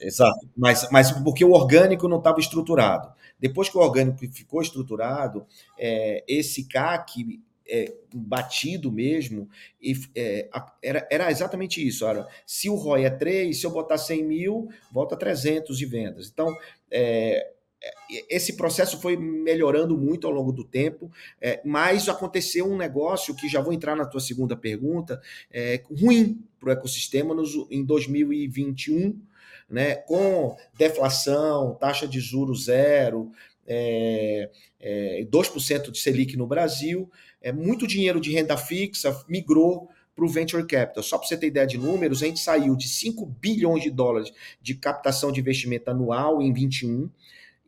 Exato, 0.01 0.47
mas, 0.57 0.89
mas 0.91 1.13
porque 1.13 1.45
o 1.45 1.53
orgânico 1.53 2.09
não 2.09 2.19
estava 2.19 2.39
estruturado. 2.39 3.09
Depois 3.39 3.69
que 3.69 3.77
o 3.77 3.81
orgânico 3.81 4.19
ficou 4.33 4.63
estruturado, 4.63 5.47
é, 5.79 6.25
esse 6.27 6.65
CAC 6.65 7.41
é, 7.69 7.93
batido 8.15 8.93
mesmo, 8.93 9.49
e, 9.81 9.95
é, 10.15 10.49
era, 10.83 11.07
era 11.11 11.31
exatamente 11.31 11.87
isso. 11.87 12.05
Olha, 12.05 12.27
se 12.47 12.71
o 12.71 12.75
ROI 12.75 13.05
é 13.05 13.11
3, 13.11 13.59
se 13.59 13.67
eu 13.67 13.71
botar 13.71 13.99
100 13.99 14.25
mil, 14.25 14.69
volta 14.93 15.17
300 15.17 15.77
de 15.77 15.87
vendas. 15.87 16.29
Então, 16.29 16.55
é, 16.91 17.53
é, 17.83 18.35
esse 18.35 18.57
processo 18.57 19.01
foi 19.01 19.17
melhorando 19.17 19.97
muito 19.97 20.27
ao 20.27 20.33
longo 20.33 20.53
do 20.53 20.65
tempo, 20.65 21.11
é, 21.41 21.61
mas 21.65 22.09
aconteceu 22.09 22.67
um 22.67 22.77
negócio 22.77 23.35
que 23.35 23.49
já 23.49 23.61
vou 23.61 23.73
entrar 23.73 23.97
na 23.97 24.07
tua 24.07 24.21
segunda 24.21 24.57
pergunta, 24.57 25.21
é, 25.51 25.83
ruim 26.01 26.43
para 26.59 26.71
o 26.71 26.73
ecossistema 26.73 27.35
nos, 27.35 27.55
em 27.71 27.85
2021, 27.85 29.21
né, 29.69 29.97
com 29.97 30.57
deflação, 30.77 31.75
taxa 31.75 32.07
de 32.07 32.21
juros 32.21 32.65
zero, 32.67 33.33
é, 33.67 34.51
é, 34.81 35.27
2% 35.31 35.91
de 35.91 35.99
Selic 35.99 36.37
no 36.37 36.47
Brasil, 36.47 37.11
é, 37.43 37.53
muito 37.53 37.87
dinheiro 37.87 38.21
de 38.21 38.33
renda 38.33 38.57
fixa 38.57 39.25
migrou 39.29 39.89
para 40.15 40.25
o 40.25 40.29
venture 40.29 40.67
capital. 40.67 41.03
Só 41.03 41.19
para 41.19 41.29
você 41.29 41.37
ter 41.37 41.49
ideia 41.49 41.67
de 41.67 41.77
números, 41.77 42.23
a 42.23 42.27
gente 42.27 42.41
saiu 42.41 42.75
de 42.75 42.89
5 42.89 43.27
bilhões 43.27 43.83
de 43.83 43.91
dólares 43.91 44.33
de 44.63 44.75
captação 44.75 45.31
de 45.31 45.41
investimento 45.41 45.91
anual 45.91 46.41
em 46.41 46.53
21, 46.53 47.11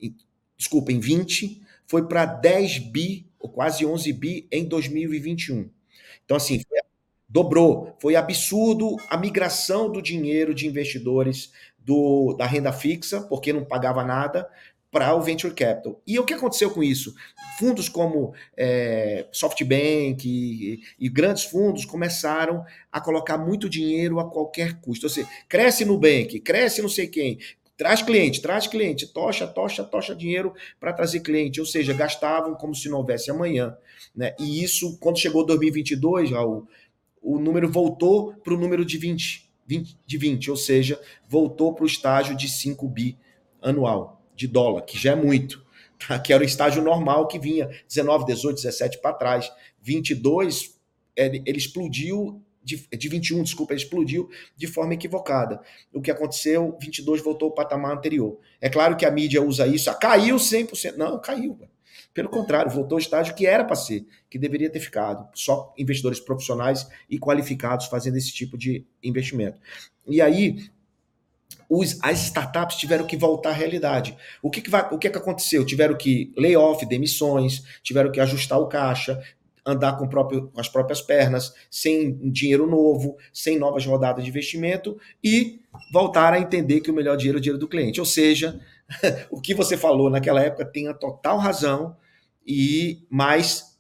em, 0.01 0.15
desculpa, 0.57 0.91
em 0.91 0.99
20, 0.99 1.61
foi 1.87 2.07
para 2.07 2.25
10 2.25 2.79
bi, 2.79 3.27
ou 3.39 3.51
quase 3.51 3.85
11 3.85 4.13
bi 4.15 4.49
em 4.51 4.65
2021. 4.65 5.69
Então, 6.25 6.37
assim, 6.37 6.61
foi, 6.67 6.79
dobrou. 7.29 7.97
Foi 8.01 8.17
absurdo 8.17 8.97
a 9.09 9.17
migração 9.17 9.91
do 9.91 10.01
dinheiro 10.01 10.55
de 10.55 10.67
investidores 10.67 11.53
do, 11.89 12.35
da 12.35 12.45
renda 12.45 12.71
fixa, 12.71 13.23
porque 13.23 13.51
não 13.51 13.65
pagava 13.65 14.05
nada, 14.05 14.47
para 14.91 15.15
o 15.15 15.23
venture 15.23 15.55
capital. 15.55 16.01
E 16.07 16.19
o 16.19 16.25
que 16.25 16.35
aconteceu 16.35 16.71
com 16.71 16.83
isso? 16.83 17.15
Fundos 17.59 17.89
como 17.89 18.35
é, 18.57 19.27
SoftBank 19.33 20.27
e, 20.27 20.81
e, 20.99 21.09
grandes 21.09 21.45
fundos 21.45 21.87
começaram 21.87 22.63
a 22.93 23.01
colocar 23.01 23.39
muito 23.39 23.69
dinheiro 23.71 24.21
a 24.21 24.31
qualquer 24.31 24.81
custo. 24.81 25.07
Ou 25.07 25.11
seja, 25.11 25.29
cresce 25.49 25.85
no 25.85 25.99
bank, 25.99 26.41
cresce 26.41 26.83
não 26.83 26.89
sei 26.91 27.07
quem, 27.07 27.39
traz 27.77 28.03
cliente, 28.03 28.41
traz 28.41 28.67
cliente, 28.67 29.07
tocha, 29.07 29.47
tocha, 29.47 29.85
tocha 29.85 30.15
dinheiro 30.15 30.55
para 30.79 30.93
trazer 30.93 31.21
cliente. 31.21 31.59
Ou 31.59 31.67
seja, 31.67 31.95
gastavam 31.95 32.55
como 32.55 32.75
se 32.75 32.89
não 32.89 32.99
houvesse 32.99 33.31
amanhã. 33.31 33.77
Né? 34.15 34.35
E 34.39 34.63
isso, 34.63 34.99
quando 34.99 35.19
chegou 35.19 35.45
2022, 35.45 36.31
Raul, 36.33 36.67
o 37.23 37.39
número 37.39 37.71
voltou 37.71 38.35
para 38.43 38.55
o 38.55 38.59
número 38.59 38.85
de 38.85 38.97
20 38.97 39.48
20, 39.69 39.99
de 40.07 40.17
20, 40.17 40.51
ou 40.51 40.57
seja, 40.57 41.01
voltou 41.29 41.75
para 41.75 41.85
o 41.85 41.87
estágio 41.87 42.35
de 42.35 42.49
5 42.49 42.89
bi 42.89 43.19
anual 43.61 44.23
de 44.35 44.49
dólar, 44.49 44.83
que 44.83 44.99
já 44.99 45.13
é 45.13 45.17
muito, 45.17 45.65
tá? 46.09 46.19
que 46.19 46.33
era 46.33 46.43
o 46.43 46.47
estágio 46.47 46.83
normal 46.83 47.29
que 47.29 47.39
vinha 47.39 47.69
19, 47.87 48.25
18, 48.25 48.57
17 48.57 48.99
para 49.03 49.13
trás. 49.13 49.53
22, 49.83 50.75
ele, 51.15 51.43
ele 51.45 51.59
explodiu 51.59 52.43
de, 52.65 52.89
de 52.97 53.09
21, 53.09 53.43
desculpa, 53.43 53.73
ele 53.73 53.81
explodiu 53.81 54.29
de 54.57 54.67
forma 54.67 54.95
equivocada. 54.95 55.61
O 55.93 56.01
que 56.01 56.11
aconteceu, 56.11 56.77
22 56.81 57.23
voltou 57.23 57.49
ao 57.49 57.55
patamar 57.55 57.97
anterior. 57.97 58.39
É 58.61 58.69
claro 58.69 58.97
que 58.97 59.05
a 59.05 59.11
mídia 59.11 59.43
usa 59.43 59.67
isso, 59.67 59.91
ah, 59.91 59.95
caiu 59.95 60.37
100%. 60.37 60.97
Não, 60.97 61.21
caiu. 61.21 61.59
Pelo 62.19 62.31
contrário, 62.31 62.69
voltou 62.69 62.97
ao 62.97 62.99
estágio 62.99 63.33
que 63.33 63.47
era 63.47 63.65
para 63.65 63.77
ser, 63.77 64.05
que 64.29 64.41
deveria 64.41 64.69
ter 64.69 64.81
ficado. 64.81 65.29
Só 65.37 65.73
investidores 65.79 66.19
profissionais 66.19 66.89
e 67.09 67.17
qualificados 67.17 67.87
fazendo 67.87 68.17
esse 68.17 68.33
tipo 68.33 68.59
de 68.59 68.85
investimento. 69.01 69.61
E 70.05 70.21
aí, 70.21 70.69
os, 71.71 71.97
as 72.03 72.21
startups 72.25 72.77
tiveram 72.77 73.07
que 73.07 73.17
voltar 73.17 73.51
à 73.51 73.53
realidade. 73.53 74.17
O 74.43 74.51
que, 74.51 74.61
que, 74.61 74.69
vai, 74.69 74.89
o 74.91 74.99
que, 74.99 75.09
que 75.09 75.17
aconteceu? 75.17 75.65
Tiveram 75.65 75.97
que 75.97 76.33
layoff, 76.37 76.85
demissões, 76.87 77.63
tiveram 77.85 78.11
que 78.11 78.19
ajustar 78.19 78.59
o 78.59 78.67
caixa, 78.67 79.23
andar 79.65 79.97
com, 79.97 80.09
próprio, 80.09 80.49
com 80.49 80.61
as 80.61 80.69
próprias 80.69 81.01
pernas, 81.01 81.55
sem 81.71 82.19
dinheiro 82.33 82.67
novo, 82.67 83.17
sem 83.33 83.61
novas 83.61 83.87
rodadas 83.87 84.25
de 84.25 84.31
investimento 84.31 84.99
e 85.23 85.61
voltar 85.93 86.33
a 86.33 86.41
entender 86.41 86.81
que 86.81 86.91
o 86.91 86.95
melhor 86.95 87.17
dinheiro 87.17 87.39
é 87.39 87.39
o 87.39 87.43
dinheiro 87.43 87.61
do 87.61 87.69
cliente. 87.69 88.01
Ou 88.01 88.07
seja, 88.07 88.59
o 89.31 89.41
que 89.41 89.55
você 89.55 89.77
falou 89.77 90.11
naquela 90.11 90.43
época 90.43 90.65
tem 90.65 90.89
a 90.89 90.95
total 90.95 91.39
razão, 91.39 91.97
e 92.49 93.07
mas 93.11 93.79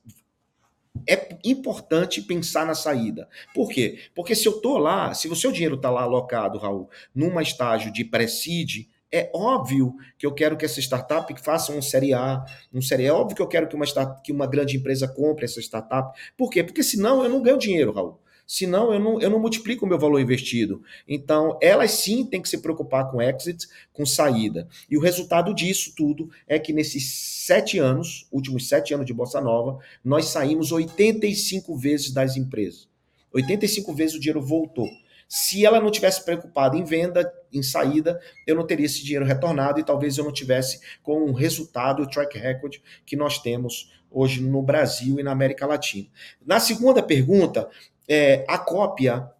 é 1.08 1.38
importante 1.42 2.20
pensar 2.20 2.66
na 2.66 2.74
saída. 2.74 3.26
Por 3.54 3.70
quê? 3.70 3.98
Porque 4.14 4.34
se 4.34 4.46
eu 4.46 4.56
estou 4.56 4.76
lá, 4.76 5.14
se 5.14 5.26
o 5.26 5.34
seu 5.34 5.50
dinheiro 5.50 5.76
está 5.76 5.90
lá 5.90 6.02
alocado, 6.02 6.58
Raul, 6.58 6.90
numa 7.14 7.40
estágio 7.40 7.90
de 7.90 8.04
pré-seed, 8.04 8.86
é 9.10 9.30
óbvio 9.34 9.94
que 10.18 10.26
eu 10.26 10.34
quero 10.34 10.54
que 10.54 10.66
essa 10.66 10.80
startup 10.80 11.32
faça 11.42 11.72
um 11.72 11.80
série 11.80 12.12
A, 12.12 12.44
um 12.70 12.82
série 12.82 13.06
É 13.06 13.12
óbvio 13.12 13.34
que 13.34 13.40
eu 13.40 13.48
quero 13.48 13.66
que 13.66 13.74
uma, 13.74 13.86
que 14.22 14.30
uma 14.30 14.46
grande 14.46 14.76
empresa 14.76 15.08
compre 15.08 15.46
essa 15.46 15.60
startup. 15.60 16.18
Por 16.36 16.50
quê? 16.50 16.62
Porque 16.62 16.82
senão 16.82 17.22
eu 17.22 17.30
não 17.30 17.42
ganho 17.42 17.58
dinheiro, 17.58 17.92
Raul 17.92 18.20
senão 18.48 18.94
eu 18.94 18.98
não, 18.98 19.20
eu 19.20 19.28
não 19.28 19.38
multiplico 19.38 19.84
o 19.84 19.88
meu 19.88 19.98
valor 19.98 20.18
investido. 20.18 20.82
Então, 21.06 21.58
elas 21.60 21.90
sim 21.90 22.24
têm 22.24 22.40
que 22.40 22.48
se 22.48 22.62
preocupar 22.62 23.10
com 23.10 23.20
exit, 23.20 23.68
com 23.92 24.06
saída. 24.06 24.66
E 24.90 24.96
o 24.96 25.00
resultado 25.00 25.54
disso 25.54 25.92
tudo 25.94 26.30
é 26.48 26.58
que 26.58 26.72
nesses 26.72 27.44
sete 27.46 27.78
anos, 27.78 28.26
últimos 28.32 28.66
sete 28.66 28.94
anos 28.94 29.04
de 29.04 29.12
Bossa 29.12 29.38
Nova, 29.38 29.78
nós 30.02 30.26
saímos 30.26 30.72
85 30.72 31.76
vezes 31.76 32.10
das 32.10 32.38
empresas. 32.38 32.88
85 33.34 33.92
vezes 33.92 34.16
o 34.16 34.20
dinheiro 34.20 34.40
voltou. 34.40 34.88
Se 35.28 35.66
ela 35.66 35.78
não 35.78 35.90
tivesse 35.90 36.24
preocupada 36.24 36.74
em 36.74 36.84
venda, 36.84 37.30
em 37.52 37.62
saída, 37.62 38.18
eu 38.46 38.56
não 38.56 38.66
teria 38.66 38.86
esse 38.86 39.04
dinheiro 39.04 39.26
retornado 39.26 39.78
e 39.78 39.84
talvez 39.84 40.16
eu 40.16 40.24
não 40.24 40.32
tivesse 40.32 40.80
com 41.02 41.24
o 41.24 41.34
resultado, 41.34 42.02
o 42.02 42.08
track 42.08 42.38
record 42.38 42.76
que 43.04 43.14
nós 43.14 43.38
temos 43.38 43.92
hoje 44.10 44.40
no 44.40 44.62
Brasil 44.62 45.20
e 45.20 45.22
na 45.22 45.32
América 45.32 45.66
Latina. 45.66 46.08
Na 46.46 46.58
segunda 46.58 47.02
pergunta, 47.02 47.68
é, 48.08 48.44
a 48.48 48.58
cópia 48.58 49.30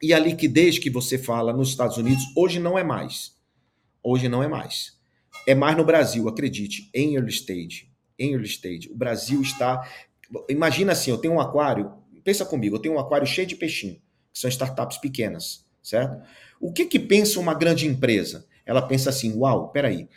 e 0.00 0.12
a 0.12 0.18
liquidez 0.18 0.78
que 0.78 0.90
você 0.90 1.18
fala 1.18 1.52
nos 1.52 1.70
Estados 1.70 1.96
Unidos 1.96 2.24
hoje 2.36 2.60
não 2.60 2.78
é 2.78 2.84
mais. 2.84 3.36
Hoje 4.02 4.28
não 4.28 4.42
é 4.42 4.48
mais. 4.48 4.96
É 5.46 5.54
mais 5.54 5.76
no 5.76 5.84
Brasil, 5.84 6.28
acredite, 6.28 6.90
em 6.94 7.14
early 7.14 7.30
stage. 7.30 7.90
Em 8.18 8.32
early 8.32 8.46
stage. 8.46 8.90
O 8.90 8.96
Brasil 8.96 9.40
está. 9.40 9.88
Imagina 10.48 10.92
assim, 10.92 11.10
eu 11.10 11.18
tenho 11.18 11.34
um 11.34 11.40
aquário. 11.40 11.92
Pensa 12.22 12.44
comigo, 12.44 12.76
eu 12.76 12.80
tenho 12.80 12.94
um 12.94 12.98
aquário 12.98 13.26
cheio 13.26 13.46
de 13.46 13.56
peixinho, 13.56 13.94
que 14.32 14.38
são 14.38 14.50
startups 14.50 14.98
pequenas, 14.98 15.66
certo? 15.82 16.22
O 16.60 16.72
que 16.72 16.84
que 16.84 16.98
pensa 16.98 17.40
uma 17.40 17.54
grande 17.54 17.86
empresa? 17.86 18.46
Ela 18.66 18.82
pensa 18.82 19.08
assim: 19.08 19.34
uau, 19.34 19.70
peraí, 19.70 20.08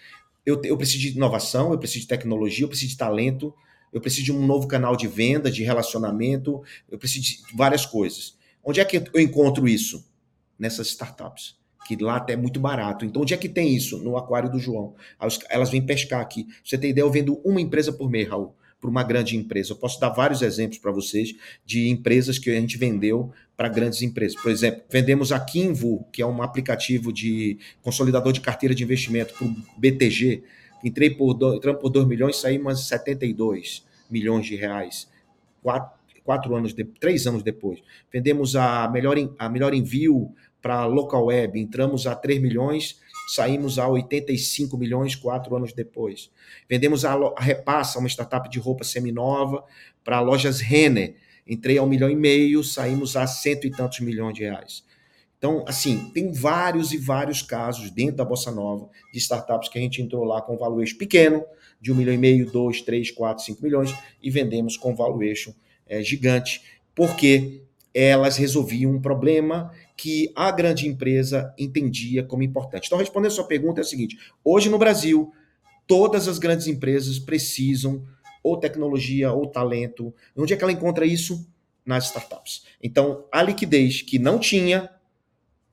eu, 0.45 0.61
eu 0.65 0.77
preciso 0.77 0.99
de 0.99 1.15
inovação, 1.15 1.71
eu 1.71 1.79
preciso 1.79 2.01
de 2.01 2.07
tecnologia, 2.07 2.65
eu 2.65 2.69
preciso 2.69 2.91
de 2.91 2.97
talento, 2.97 3.53
eu 3.91 3.99
preciso 3.99 4.25
de 4.25 4.31
um 4.31 4.45
novo 4.45 4.67
canal 4.67 4.95
de 4.95 5.07
venda, 5.07 5.51
de 5.51 5.63
relacionamento, 5.63 6.61
eu 6.89 6.97
preciso 6.97 7.25
de 7.25 7.39
várias 7.55 7.85
coisas. 7.85 8.37
Onde 8.63 8.79
é 8.79 8.85
que 8.85 9.03
eu 9.13 9.21
encontro 9.21 9.67
isso? 9.67 10.05
Nessas 10.57 10.87
startups. 10.87 11.59
Que 11.87 11.95
lá 11.95 12.17
até 12.17 12.33
é 12.33 12.37
muito 12.37 12.59
barato. 12.59 13.03
Então, 13.03 13.23
onde 13.23 13.33
é 13.33 13.37
que 13.37 13.49
tem 13.49 13.75
isso? 13.75 13.97
No 13.97 14.15
aquário 14.15 14.49
do 14.49 14.59
João. 14.59 14.95
Elas 15.49 15.69
vêm 15.69 15.81
pescar 15.81 16.21
aqui. 16.21 16.47
Você 16.63 16.77
tem 16.77 16.91
ideia, 16.91 17.03
eu 17.03 17.11
vendo 17.11 17.41
uma 17.43 17.59
empresa 17.59 17.91
por 17.91 18.09
mês, 18.09 18.29
Raul, 18.29 18.55
para 18.79 18.89
uma 18.89 19.03
grande 19.03 19.35
empresa. 19.35 19.73
Eu 19.73 19.75
posso 19.75 19.99
dar 19.99 20.09
vários 20.09 20.41
exemplos 20.41 20.77
para 20.77 20.91
vocês 20.91 21.35
de 21.65 21.89
empresas 21.89 22.37
que 22.37 22.49
a 22.49 22.53
gente 22.53 22.77
vendeu 22.77 23.31
para 23.57 23.67
grandes 23.67 24.01
empresas. 24.03 24.39
Por 24.39 24.51
exemplo, 24.51 24.83
vendemos 24.89 25.31
a 25.31 25.39
Kinvo, 25.39 26.07
que 26.11 26.21
é 26.21 26.25
um 26.25 26.41
aplicativo 26.41 27.11
de 27.11 27.57
consolidador 27.81 28.31
de 28.31 28.41
carteira 28.41 28.73
de 28.73 28.83
investimento 28.83 29.33
para 29.33 29.47
o 29.47 29.55
BTG. 29.75 30.43
Entrei 30.83 31.09
por, 31.09 31.37
entramos 31.55 31.81
por 31.81 31.89
2 31.89 32.07
milhões, 32.07 32.37
saímos 32.37 32.87
72 32.87 33.85
milhões 34.09 34.45
de 34.45 34.55
reais. 34.55 35.09
Quatro, 35.61 35.99
quatro 36.23 36.55
anos, 36.55 36.73
de, 36.73 36.83
três 36.83 37.27
anos 37.27 37.43
depois. 37.43 37.81
Vendemos 38.11 38.55
a 38.55 38.89
melhor, 38.89 39.15
a 39.37 39.49
melhor 39.49 39.73
envio 39.73 40.33
para 40.61 40.85
local 40.85 41.25
web, 41.25 41.59
entramos 41.59 42.05
a 42.05 42.15
3 42.15 42.39
milhões, 42.41 42.99
saímos 43.27 43.79
a 43.79 43.87
85 43.87 44.77
milhões 44.77 45.15
quatro 45.15 45.55
anos 45.55 45.73
depois. 45.73 46.29
Vendemos 46.69 47.03
a, 47.03 47.13
a 47.13 47.41
Repassa, 47.41 47.99
uma 47.99 48.07
startup 48.07 48.47
de 48.49 48.59
roupa 48.59 48.83
seminova, 48.83 49.63
para 50.03 50.19
lojas 50.19 50.59
Renner. 50.59 51.15
Entrei 51.47 51.77
a 51.77 51.83
um 51.83 51.87
milhão 51.87 52.09
e 52.09 52.15
meio, 52.15 52.63
saímos 52.63 53.15
a 53.15 53.25
cento 53.25 53.65
e 53.65 53.71
tantos 53.71 53.99
milhões 54.01 54.35
de 54.35 54.43
reais. 54.43 54.83
Então, 55.41 55.65
assim, 55.67 56.11
tem 56.13 56.31
vários 56.31 56.91
e 56.91 56.97
vários 56.97 57.41
casos 57.41 57.89
dentro 57.89 58.17
da 58.17 58.23
Bossa 58.23 58.51
Nova 58.51 58.87
de 59.11 59.17
startups 59.17 59.69
que 59.69 59.79
a 59.79 59.81
gente 59.81 59.99
entrou 59.99 60.23
lá 60.23 60.39
com 60.39 60.55
valuation 60.55 60.95
pequeno, 60.99 61.43
de 61.81 61.91
um 61.91 61.95
milhão 61.95 62.13
e 62.13 62.17
meio, 62.19 62.51
dois, 62.51 62.79
três, 62.83 63.09
quatro, 63.09 63.43
cinco 63.43 63.63
milhões, 63.63 63.91
e 64.21 64.29
vendemos 64.29 64.77
com 64.77 64.93
valuation 64.93 65.51
é, 65.87 66.03
gigante, 66.03 66.61
porque 66.93 67.63
elas 67.91 68.37
resolviam 68.37 68.91
um 68.91 69.01
problema 69.01 69.71
que 69.97 70.31
a 70.35 70.51
grande 70.51 70.87
empresa 70.87 71.51
entendia 71.57 72.23
como 72.23 72.43
importante. 72.43 72.85
Então, 72.85 72.99
respondendo 72.99 73.31
a 73.31 73.33
sua 73.33 73.47
pergunta, 73.47 73.81
é 73.81 73.83
o 73.83 73.87
seguinte: 73.87 74.19
hoje 74.43 74.69
no 74.69 74.77
Brasil, 74.77 75.33
todas 75.87 76.27
as 76.27 76.37
grandes 76.37 76.67
empresas 76.67 77.17
precisam 77.17 78.05
ou 78.43 78.57
tecnologia 78.57 79.33
ou 79.33 79.47
talento. 79.47 80.13
Onde 80.37 80.53
é 80.53 80.55
que 80.55 80.63
ela 80.63 80.71
encontra 80.71 81.03
isso? 81.03 81.49
Nas 81.83 82.05
startups. 82.05 82.63
Então, 82.79 83.25
a 83.31 83.41
liquidez 83.41 84.03
que 84.03 84.19
não 84.19 84.37
tinha 84.37 84.87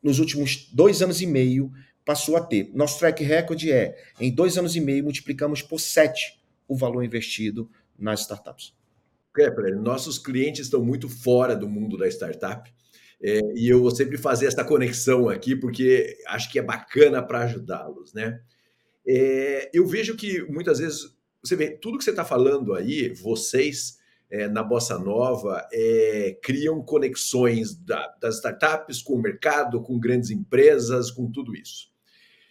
nos 0.03 0.19
últimos 0.19 0.69
dois 0.73 1.03
anos 1.03 1.21
e 1.21 1.27
meio 1.27 1.73
passou 2.05 2.37
a 2.37 2.41
ter. 2.41 2.71
Nosso 2.75 2.99
track 2.99 3.23
record 3.23 3.63
é, 3.65 3.97
em 4.19 4.33
dois 4.33 4.57
anos 4.57 4.75
e 4.75 4.81
meio, 4.81 5.05
multiplicamos 5.05 5.61
por 5.61 5.79
sete 5.79 6.41
o 6.67 6.77
valor 6.77 7.05
investido 7.05 7.71
nas 7.99 8.21
startups. 8.21 8.75
Kepler, 9.35 9.77
nossos 9.77 10.19
clientes 10.19 10.63
estão 10.63 10.85
muito 10.85 11.09
fora 11.09 11.55
do 11.55 11.69
mundo 11.69 11.97
da 11.97 12.09
startup. 12.09 12.73
É, 13.21 13.41
e 13.55 13.69
eu 13.69 13.81
vou 13.81 13.91
sempre 13.91 14.17
fazer 14.17 14.47
essa 14.47 14.65
conexão 14.65 15.29
aqui, 15.29 15.55
porque 15.55 16.17
acho 16.29 16.51
que 16.51 16.59
é 16.59 16.63
bacana 16.63 17.23
para 17.23 17.43
ajudá-los, 17.43 18.13
né? 18.15 18.41
É, 19.07 19.71
eu 19.73 19.87
vejo 19.87 20.17
que 20.17 20.43
muitas 20.45 20.79
vezes, 20.79 21.15
você 21.43 21.57
vê, 21.57 21.71
tudo 21.71 21.99
que 21.99 22.05
você 22.05 22.11
está 22.11 22.25
falando 22.25 22.75
aí, 22.75 23.09
vocês 23.11 23.98
é, 24.31 24.49
na 24.49 24.63
Bossa 24.63 24.99
Nova 24.99 25.67
é, 25.73 26.39
criam 26.43 26.83
conexões 26.83 27.75
da, 27.75 28.15
das 28.21 28.37
startups 28.37 29.03
com 29.03 29.15
o 29.15 29.23
mercado, 29.23 29.83
com 29.83 29.99
grandes 29.99 30.31
empresas, 30.31 31.11
com 31.11 31.31
tudo 31.31 31.57
isso. 31.57 31.89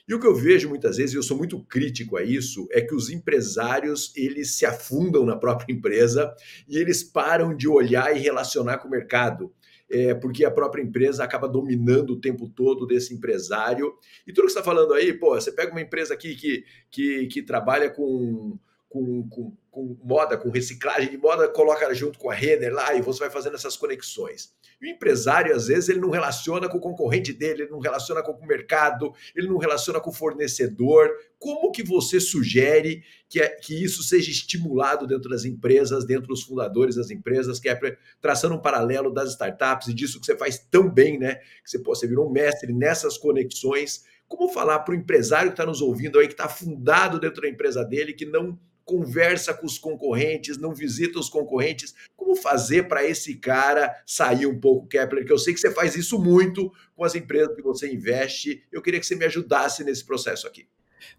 E 0.07 0.13
o 0.13 0.19
que 0.19 0.25
eu 0.25 0.33
vejo 0.33 0.69
muitas 0.69 0.95
vezes, 0.95 1.13
e 1.13 1.17
eu 1.17 1.23
sou 1.23 1.35
muito 1.35 1.61
crítico 1.65 2.15
a 2.15 2.23
isso, 2.23 2.65
é 2.71 2.79
que 2.81 2.95
os 2.95 3.09
empresários 3.09 4.13
eles 4.15 4.55
se 4.55 4.65
afundam 4.65 5.25
na 5.25 5.35
própria 5.35 5.73
empresa 5.73 6.33
e 6.67 6.77
eles 6.77 7.03
param 7.03 7.55
de 7.55 7.67
olhar 7.67 8.15
e 8.15 8.19
relacionar 8.19 8.77
com 8.77 8.87
o 8.87 8.91
mercado. 8.91 9.53
É, 9.89 10.13
porque 10.13 10.43
a 10.43 10.51
própria 10.51 10.81
empresa 10.81 11.23
acaba 11.23 11.47
dominando 11.47 12.11
o 12.11 12.19
tempo 12.19 12.49
todo 12.49 12.85
desse 12.85 13.13
empresário. 13.13 13.93
E 14.25 14.33
tudo 14.33 14.47
que 14.47 14.53
você 14.53 14.59
está 14.59 14.63
falando 14.63 14.93
aí, 14.93 15.13
pô, 15.13 15.35
você 15.35 15.51
pega 15.51 15.71
uma 15.71 15.81
empresa 15.81 16.13
aqui 16.13 16.35
que, 16.35 16.65
que, 16.89 17.27
que 17.27 17.41
trabalha 17.41 17.89
com, 17.89 18.57
com, 18.89 19.27
com, 19.29 19.55
com, 19.77 19.95
moda, 20.03 20.35
com 20.35 20.49
reciclagem 20.49 21.11
de 21.11 21.17
moda, 21.19 21.47
coloca 21.47 21.93
junto 21.93 22.17
com 22.17 22.31
a 22.31 22.33
Renner 22.33 22.73
lá 22.73 22.95
e 22.95 23.01
você 23.01 23.19
vai 23.19 23.29
fazendo 23.29 23.53
essas 23.53 23.77
conexões. 23.77 24.51
E 24.81 24.87
o 24.87 24.89
empresário, 24.89 25.55
às 25.55 25.67
vezes, 25.67 25.89
ele 25.89 25.99
não 25.99 26.09
relaciona 26.09 26.67
com 26.67 26.79
o 26.79 26.81
concorrente 26.81 27.31
dele, 27.31 27.61
ele 27.61 27.71
não 27.71 27.77
relaciona 27.77 28.23
com 28.23 28.31
o 28.31 28.47
mercado, 28.47 29.13
ele 29.35 29.47
não 29.47 29.57
relaciona 29.57 29.99
com 29.99 30.09
o 30.09 30.13
fornecedor. 30.13 31.11
Como 31.37 31.71
que 31.71 31.83
você 31.83 32.19
sugere 32.19 33.03
que, 33.29 33.39
é, 33.39 33.49
que 33.49 33.83
isso 33.83 34.01
seja 34.01 34.31
estimulado 34.31 35.05
dentro 35.05 35.29
das 35.29 35.45
empresas, 35.45 36.05
dentro 36.05 36.27
dos 36.27 36.41
fundadores 36.41 36.95
das 36.95 37.11
empresas, 37.11 37.59
que 37.59 37.69
é 37.69 37.79
traçando 38.19 38.55
um 38.55 38.61
paralelo 38.61 39.13
das 39.13 39.29
startups 39.29 39.89
e 39.89 39.93
disso 39.93 40.19
que 40.19 40.25
você 40.25 40.35
faz 40.35 40.57
tão 40.57 40.89
bem, 40.89 41.19
né? 41.19 41.35
Que 41.35 41.69
você, 41.69 41.77
pô, 41.77 41.93
você 41.93 42.07
virou 42.07 42.27
um 42.27 42.31
mestre 42.31 42.73
nessas 42.73 43.15
conexões. 43.15 44.05
Como 44.27 44.49
falar 44.49 44.79
para 44.79 44.95
o 44.95 44.97
empresário 44.97 45.51
que 45.51 45.53
está 45.53 45.67
nos 45.67 45.81
ouvindo 45.81 46.17
aí, 46.17 46.25
que 46.25 46.33
está 46.33 46.49
fundado 46.49 47.19
dentro 47.19 47.43
da 47.43 47.47
empresa 47.47 47.85
dele, 47.85 48.13
que 48.13 48.25
não 48.25 48.57
conversa 48.87 49.53
com 49.53 49.65
os 49.65 49.77
concorrentes, 49.77 50.57
não 50.57 50.73
visita 50.73 51.19
os 51.19 51.29
concorrentes. 51.29 51.93
Como 52.15 52.37
fazer 52.37 52.87
para 52.87 53.05
esse 53.05 53.35
cara 53.35 53.93
sair 54.05 54.47
um 54.47 54.57
pouco, 54.57 54.87
Kepler? 54.87 55.25
Que 55.25 55.31
eu 55.31 55.37
sei 55.37 55.53
que 55.53 55.59
você 55.59 55.69
faz 55.69 55.95
isso 55.97 56.17
muito 56.17 56.71
com 56.95 57.03
as 57.03 57.13
empresas 57.13 57.53
que 57.53 57.61
você 57.61 57.93
investe. 57.93 58.63
Eu 58.71 58.81
queria 58.81 58.99
que 58.99 59.05
você 59.05 59.15
me 59.15 59.25
ajudasse 59.25 59.83
nesse 59.83 60.05
processo 60.05 60.47
aqui. 60.47 60.67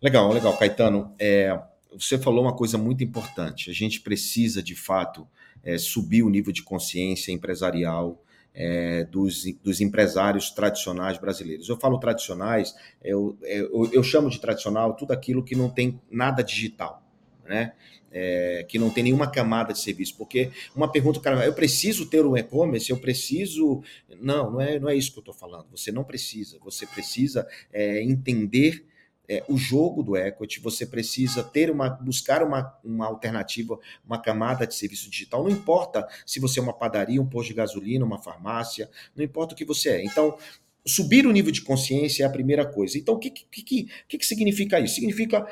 Legal, 0.01 0.33
legal, 0.33 0.57
Caetano. 0.57 1.15
É, 1.19 1.61
você 1.93 2.17
falou 2.17 2.43
uma 2.43 2.57
coisa 2.57 2.79
muito 2.79 3.05
importante. 3.05 3.71
A 3.71 3.75
gente 3.75 4.01
precisa, 4.01 4.63
de 4.63 4.75
fato, 4.75 5.29
é, 5.63 5.77
subir 5.77 6.23
o 6.23 6.31
nível 6.31 6.53
de 6.53 6.63
consciência 6.63 7.31
empresarial. 7.31 8.25
É, 8.61 9.05
dos, 9.05 9.45
dos, 9.63 9.81
empresários 9.81 10.51
tradicionais 10.51 11.17
brasileiros. 11.17 11.69
Eu 11.69 11.77
falo 11.77 11.97
tradicionais, 12.01 12.75
eu, 13.05 13.39
eu, 13.43 13.89
eu, 13.93 14.03
chamo 14.03 14.29
de 14.29 14.41
tradicional 14.41 14.97
tudo 14.97 15.13
aquilo 15.13 15.45
que 15.45 15.55
não 15.55 15.71
tem 15.71 16.01
nada 16.11 16.43
digital 16.43 17.08
né? 17.49 17.73
É, 18.11 18.65
que 18.67 18.79
não 18.79 18.89
tem 18.89 19.05
nenhuma 19.05 19.31
camada 19.31 19.73
de 19.73 19.81
serviço, 19.81 20.17
porque 20.17 20.51
uma 20.75 20.91
pergunta, 20.91 21.21
cara, 21.21 21.45
eu 21.45 21.53
preciso 21.53 22.07
ter 22.07 22.25
um 22.25 22.37
e-commerce, 22.37 22.89
eu 22.91 22.99
preciso. 22.99 23.83
Não, 24.21 24.51
não 24.53 24.61
é, 24.61 24.79
não 24.79 24.89
é 24.89 24.97
isso 24.97 25.13
que 25.13 25.19
eu 25.19 25.23
estou 25.23 25.35
falando. 25.35 25.67
Você 25.71 25.93
não 25.93 26.05
precisa. 26.05 26.59
Você 26.65 26.87
precisa 26.87 27.47
é, 27.71 28.03
entender 28.03 28.85
é, 29.29 29.45
o 29.47 29.59
jogo 29.59 30.03
do 30.03 30.17
equity, 30.17 30.59
você 30.59 30.87
precisa 30.87 31.43
ter 31.43 31.71
uma, 31.71 31.91
buscar 31.91 32.43
uma, 32.43 32.75
uma 32.83 33.07
alternativa, 33.07 33.79
uma 34.05 34.19
camada 34.19 34.67
de 34.67 34.75
serviço 34.75 35.11
digital. 35.11 35.45
Não 35.45 35.51
importa 35.51 36.09
se 36.25 36.41
você 36.41 36.59
é 36.59 36.63
uma 36.63 36.73
padaria, 36.73 37.21
um 37.21 37.27
posto 37.27 37.49
de 37.49 37.55
gasolina, 37.55 38.05
uma 38.05 38.19
farmácia, 38.19 38.89
não 39.15 39.23
importa 39.23 39.53
o 39.53 39.57
que 39.57 39.67
você 39.67 39.91
é. 39.91 40.05
Então, 40.05 40.39
subir 40.87 41.27
o 41.27 41.33
nível 41.33 41.53
de 41.53 41.61
consciência 41.61 42.25
é 42.25 42.27
a 42.27 42.31
primeira 42.31 42.65
coisa. 42.65 42.97
Então, 42.97 43.15
o 43.15 43.19
que, 43.19 43.31
que, 43.31 43.63
que, 43.63 44.19
que 44.19 44.27
significa 44.27 44.81
isso? 44.81 44.95
Significa 44.95 45.47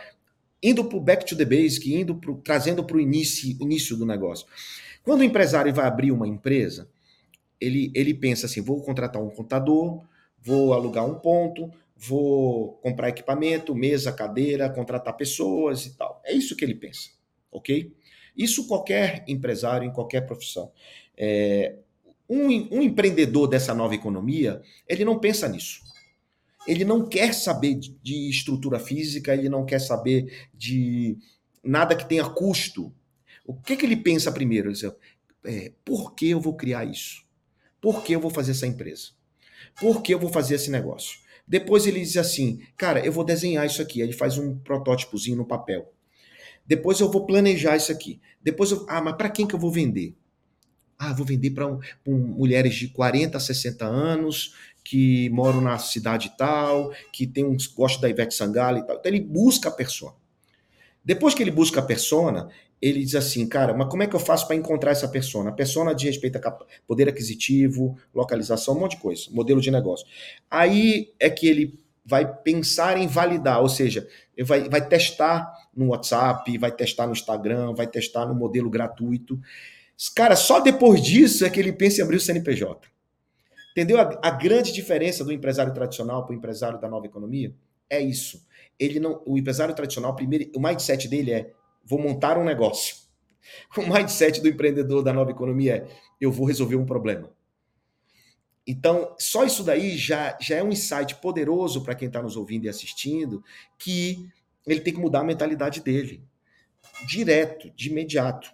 indo 0.62 0.84
para 0.84 0.98
o 0.98 1.00
back 1.00 1.24
to 1.24 1.36
the 1.36 1.44
basic, 1.44 1.92
indo 1.92 2.14
pro, 2.14 2.36
trazendo 2.36 2.84
para 2.84 2.96
o 2.96 3.00
início, 3.00 3.56
início 3.60 3.96
do 3.96 4.06
negócio. 4.06 4.46
Quando 5.02 5.20
o 5.20 5.24
empresário 5.24 5.72
vai 5.72 5.86
abrir 5.86 6.12
uma 6.12 6.26
empresa, 6.26 6.88
ele, 7.60 7.90
ele 7.94 8.14
pensa 8.14 8.46
assim: 8.46 8.60
vou 8.60 8.80
contratar 8.82 9.22
um 9.22 9.30
contador, 9.30 10.02
vou 10.42 10.72
alugar 10.72 11.06
um 11.06 11.14
ponto, 11.14 11.70
vou 11.96 12.72
comprar 12.82 13.08
equipamento, 13.08 13.74
mesa, 13.74 14.12
cadeira, 14.12 14.68
contratar 14.68 15.16
pessoas 15.16 15.86
e 15.86 15.96
tal. 15.96 16.20
É 16.24 16.32
isso 16.32 16.56
que 16.56 16.64
ele 16.64 16.74
pensa, 16.74 17.10
ok? 17.50 17.94
Isso 18.36 18.66
qualquer 18.66 19.24
empresário 19.26 19.88
em 19.88 19.92
qualquer 19.92 20.26
profissão. 20.26 20.70
É, 21.16 21.76
um, 22.28 22.46
um 22.76 22.82
empreendedor 22.82 23.48
dessa 23.48 23.72
nova 23.72 23.94
economia, 23.94 24.60
ele 24.88 25.04
não 25.04 25.18
pensa 25.18 25.48
nisso 25.48 25.86
ele 26.66 26.84
não 26.84 27.08
quer 27.08 27.32
saber 27.34 27.74
de 27.74 28.28
estrutura 28.28 28.78
física, 28.78 29.34
ele 29.34 29.48
não 29.48 29.64
quer 29.64 29.80
saber 29.80 30.48
de 30.54 31.16
nada 31.62 31.96
que 31.96 32.08
tenha 32.08 32.28
custo. 32.28 32.92
O 33.44 33.54
que, 33.54 33.76
que 33.76 33.86
ele 33.86 33.96
pensa 33.96 34.32
primeiro? 34.32 34.68
Ele 34.68 34.74
diz, 34.74 34.90
é, 35.44 35.72
por 35.84 36.14
que 36.14 36.30
eu 36.30 36.40
vou 36.40 36.54
criar 36.54 36.84
isso? 36.84 37.24
Por 37.80 38.02
que 38.02 38.12
eu 38.12 38.20
vou 38.20 38.30
fazer 38.30 38.52
essa 38.52 38.66
empresa? 38.66 39.10
Por 39.80 40.02
que 40.02 40.12
eu 40.12 40.18
vou 40.18 40.30
fazer 40.30 40.56
esse 40.56 40.70
negócio? 40.70 41.20
Depois 41.46 41.86
ele 41.86 42.00
diz 42.00 42.16
assim, 42.16 42.60
cara, 42.76 43.04
eu 43.04 43.12
vou 43.12 43.24
desenhar 43.24 43.64
isso 43.64 43.80
aqui. 43.80 44.00
Ele 44.00 44.12
faz 44.12 44.36
um 44.36 44.58
protótipozinho 44.58 45.36
no 45.36 45.46
papel. 45.46 45.92
Depois 46.66 46.98
eu 46.98 47.10
vou 47.10 47.24
planejar 47.24 47.76
isso 47.76 47.92
aqui. 47.92 48.20
Depois 48.42 48.72
eu, 48.72 48.84
ah, 48.88 49.00
mas 49.00 49.16
para 49.16 49.30
quem 49.30 49.46
que 49.46 49.54
eu 49.54 49.58
vou 49.58 49.70
vender? 49.70 50.16
Ah, 50.98 51.12
vou 51.12 51.24
vender 51.24 51.50
para 51.50 51.66
um, 51.68 51.80
mulheres 52.16 52.74
de 52.74 52.88
40 52.88 53.36
a 53.36 53.40
60 53.40 53.84
anos 53.84 54.54
que 54.88 55.28
moram 55.30 55.60
na 55.60 55.78
cidade 55.78 56.32
tal, 56.38 56.92
que 57.12 57.26
tem 57.26 57.44
um 57.44 57.56
gosto 57.74 58.00
da 58.00 58.08
Ivete 58.08 58.36
Sangalo 58.36 58.78
e 58.78 58.86
tal. 58.86 58.96
Então 58.96 59.10
ele 59.10 59.20
busca 59.20 59.68
a 59.68 59.72
persona. 59.72 60.14
Depois 61.04 61.34
que 61.34 61.42
ele 61.42 61.50
busca 61.50 61.80
a 61.80 61.82
persona, 61.82 62.48
ele 62.80 63.02
diz 63.02 63.16
assim, 63.16 63.48
cara, 63.48 63.74
mas 63.74 63.88
como 63.88 64.04
é 64.04 64.06
que 64.06 64.14
eu 64.14 64.20
faço 64.20 64.46
para 64.46 64.54
encontrar 64.54 64.92
essa 64.92 65.08
persona? 65.08 65.50
A 65.50 65.52
persona 65.52 65.92
de 65.92 66.06
respeito 66.06 66.36
a 66.36 66.50
poder 66.86 67.08
aquisitivo, 67.08 67.98
localização, 68.14 68.76
um 68.76 68.80
monte 68.80 68.92
de 68.92 69.02
coisa, 69.02 69.24
modelo 69.32 69.60
de 69.60 69.72
negócio. 69.72 70.06
Aí 70.48 71.12
é 71.18 71.28
que 71.28 71.48
ele 71.48 71.80
vai 72.04 72.24
pensar 72.24 72.96
em 72.96 73.08
validar, 73.08 73.60
ou 73.60 73.68
seja, 73.68 74.06
vai, 74.44 74.68
vai 74.68 74.86
testar 74.86 75.52
no 75.74 75.88
WhatsApp, 75.88 76.56
vai 76.58 76.70
testar 76.70 77.08
no 77.08 77.12
Instagram, 77.12 77.74
vai 77.74 77.88
testar 77.88 78.24
no 78.24 78.36
modelo 78.36 78.70
gratuito. 78.70 79.36
Cara, 80.14 80.36
só 80.36 80.60
depois 80.60 81.02
disso 81.02 81.44
é 81.44 81.50
que 81.50 81.58
ele 81.58 81.72
pensa 81.72 82.00
em 82.00 82.04
abrir 82.04 82.18
o 82.18 82.20
CNPJ. 82.20 82.95
Entendeu 83.76 84.00
a, 84.00 84.18
a 84.22 84.30
grande 84.30 84.72
diferença 84.72 85.22
do 85.22 85.30
empresário 85.30 85.74
tradicional 85.74 86.24
para 86.24 86.32
o 86.32 86.34
empresário 86.34 86.80
da 86.80 86.88
nova 86.88 87.04
economia? 87.04 87.54
É 87.90 88.00
isso. 88.00 88.42
Ele 88.78 88.98
não, 88.98 89.22
o 89.26 89.36
empresário 89.36 89.74
tradicional, 89.74 90.16
primeiro, 90.16 90.50
o 90.56 90.58
mindset 90.58 91.06
dele 91.06 91.30
é 91.30 91.52
vou 91.84 91.98
montar 91.98 92.38
um 92.38 92.44
negócio. 92.44 92.96
O 93.76 93.82
mindset 93.82 94.40
do 94.40 94.48
empreendedor 94.48 95.04
da 95.04 95.12
nova 95.12 95.30
economia 95.30 95.76
é 95.76 95.86
eu 96.20 96.32
vou 96.32 96.46
resolver 96.46 96.74
um 96.74 96.84
problema. 96.84 97.30
Então, 98.66 99.14
só 99.18 99.44
isso 99.44 99.62
daí 99.62 99.96
já, 99.96 100.36
já 100.40 100.56
é 100.56 100.62
um 100.64 100.70
insight 100.70 101.14
poderoso 101.16 101.84
para 101.84 101.94
quem 101.94 102.08
está 102.08 102.20
nos 102.20 102.36
ouvindo 102.36 102.64
e 102.64 102.68
assistindo, 102.68 103.44
que 103.78 104.28
ele 104.66 104.80
tem 104.80 104.92
que 104.94 104.98
mudar 104.98 105.20
a 105.20 105.24
mentalidade 105.24 105.80
dele. 105.80 106.24
Direto, 107.06 107.70
de 107.70 107.88
imediato. 107.88 108.52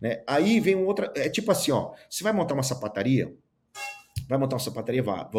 Né? 0.00 0.24
Aí 0.26 0.58
vem 0.58 0.74
um 0.74 0.86
outra. 0.86 1.12
É 1.14 1.28
tipo 1.28 1.52
assim, 1.52 1.70
ó. 1.70 1.92
Você 2.10 2.24
vai 2.24 2.32
montar 2.32 2.54
uma 2.54 2.64
sapataria? 2.64 3.32
Vai 4.32 4.38
montar 4.38 4.56
uma 4.56 4.60
sapataria? 4.60 5.02
Vá. 5.02 5.30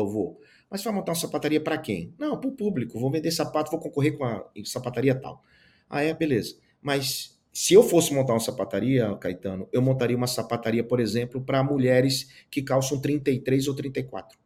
Mas 0.70 0.84
vai 0.84 0.94
montar 0.94 1.14
uma 1.14 1.18
sapataria 1.20 1.60
para 1.60 1.80
quem? 1.80 2.14
Não, 2.16 2.40
para 2.40 2.48
o 2.48 2.52
público. 2.52 3.00
Vou 3.00 3.10
vender 3.10 3.32
sapato, 3.32 3.72
vou 3.72 3.80
concorrer 3.80 4.16
com 4.16 4.24
a 4.24 4.46
sapataria 4.64 5.16
tal. 5.16 5.42
Ah, 5.90 6.04
é, 6.04 6.14
beleza. 6.14 6.58
Mas 6.80 7.36
se 7.52 7.74
eu 7.74 7.82
fosse 7.82 8.14
montar 8.14 8.34
uma 8.34 8.40
sapataria, 8.40 9.12
Caetano, 9.16 9.68
eu 9.74 9.82
montaria 9.82 10.16
uma 10.16 10.28
sapataria, 10.28 10.84
por 10.84 11.00
exemplo, 11.00 11.42
para 11.42 11.64
mulheres 11.64 12.30
que 12.52 12.62
calçam 12.62 13.02
33 13.02 13.68
ou 13.68 13.74
34. 13.74 14.38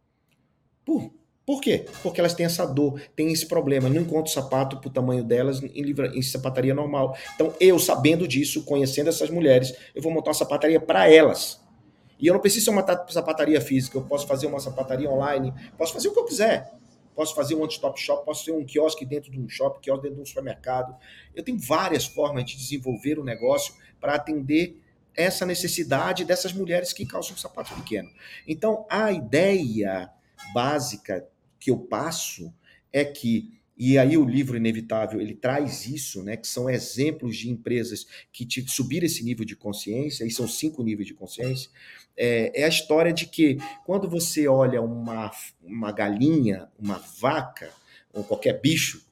Por, 0.86 1.14
por 1.46 1.60
quê? 1.60 1.86
Porque 2.02 2.22
elas 2.22 2.34
têm 2.34 2.46
essa 2.46 2.66
dor, 2.66 3.02
têm 3.18 3.34
esse 3.34 3.48
problema. 3.48 3.90
Não 3.90 4.02
encontro 4.02 4.32
sapato 4.32 4.78
para 4.78 4.88
o 4.88 4.94
tamanho 4.94 5.26
delas 5.26 5.62
em, 5.62 5.82
livra, 5.82 6.08
em 6.16 6.22
sapataria 6.22 6.74
normal. 6.74 7.18
Então, 7.36 7.54
eu, 7.60 7.78
sabendo 7.78 8.26
disso, 8.26 8.64
conhecendo 8.64 9.10
essas 9.10 9.30
mulheres, 9.30 9.76
eu 9.94 10.02
vou 10.02 10.14
montar 10.14 10.30
uma 10.30 10.36
sapataria 10.36 10.80
para 10.80 11.12
elas. 11.12 11.67
E 12.20 12.28
eu 12.28 12.34
não 12.34 12.42
preciso 12.42 12.66
ser 12.66 12.72
uma 12.72 12.86
sapataria 13.10 13.62
física, 13.62 13.98
eu 13.98 14.04
posso 14.04 14.28
fazer 14.28 14.48
uma 14.48 14.60
sapataria 14.60 15.10
online, 15.10 15.54
posso 15.78 15.94
fazer 15.94 16.08
o 16.08 16.14
que 16.14 16.20
eu 16.20 16.26
quiser 16.26 16.72
posso 17.18 17.34
fazer 17.34 17.56
um 17.56 17.62
one-stop 17.62 18.00
shop, 18.00 18.24
posso 18.24 18.46
ter 18.46 18.52
um 18.52 18.64
quiosque 18.64 19.04
dentro 19.04 19.32
de 19.32 19.40
um 19.40 19.50
shopping, 19.50 19.82
quiosque 19.82 20.04
dentro 20.04 20.18
de 20.18 20.22
um 20.22 20.26
supermercado. 20.26 20.96
Eu 21.36 21.44
tenho 21.44 21.58
várias 21.58 22.06
formas 22.06 22.46
de 22.46 22.56
desenvolver 22.56 23.18
o 23.18 23.24
negócio 23.24 23.74
para 24.00 24.14
atender 24.14 24.80
essa 25.16 25.44
necessidade 25.44 26.24
dessas 26.24 26.54
mulheres 26.54 26.94
que 26.94 27.08
calçam 27.08 27.34
um 27.34 27.38
sapato 27.40 27.74
pequeno. 27.74 28.08
Então, 28.48 28.86
a 28.88 29.12
ideia 29.12 30.12
básica 30.54 31.28
que 31.60 31.72
eu 31.72 31.80
passo 31.80 32.54
é 32.94 33.04
que 33.04 33.58
e 33.80 33.96
aí 33.96 34.18
o 34.18 34.26
livro 34.26 34.58
Inevitável, 34.58 35.22
ele 35.22 35.36
traz 35.36 35.86
isso, 35.86 36.24
né, 36.24 36.36
que 36.36 36.48
são 36.48 36.68
exemplos 36.68 37.38
de 37.38 37.48
empresas 37.48 38.08
que 38.32 38.48
subiram 38.68 39.06
esse 39.06 39.24
nível 39.24 39.46
de 39.46 39.56
consciência, 39.56 40.26
e 40.26 40.32
são 40.32 40.48
cinco 40.48 40.82
níveis 40.82 41.08
de 41.08 41.14
consciência, 41.14 41.70
é, 42.18 42.62
é, 42.62 42.66
a 42.66 42.68
história 42.68 43.14
de 43.14 43.28
que 43.28 43.58
quando 43.86 44.10
você 44.10 44.48
olha 44.48 44.82
uma, 44.82 45.32
uma 45.64 45.92
galinha, 45.92 46.68
uma 46.80 47.02
vaca, 47.22 47.70
ou 48.12 48.24
qualquer 48.24 48.60
bicho, 48.60 49.06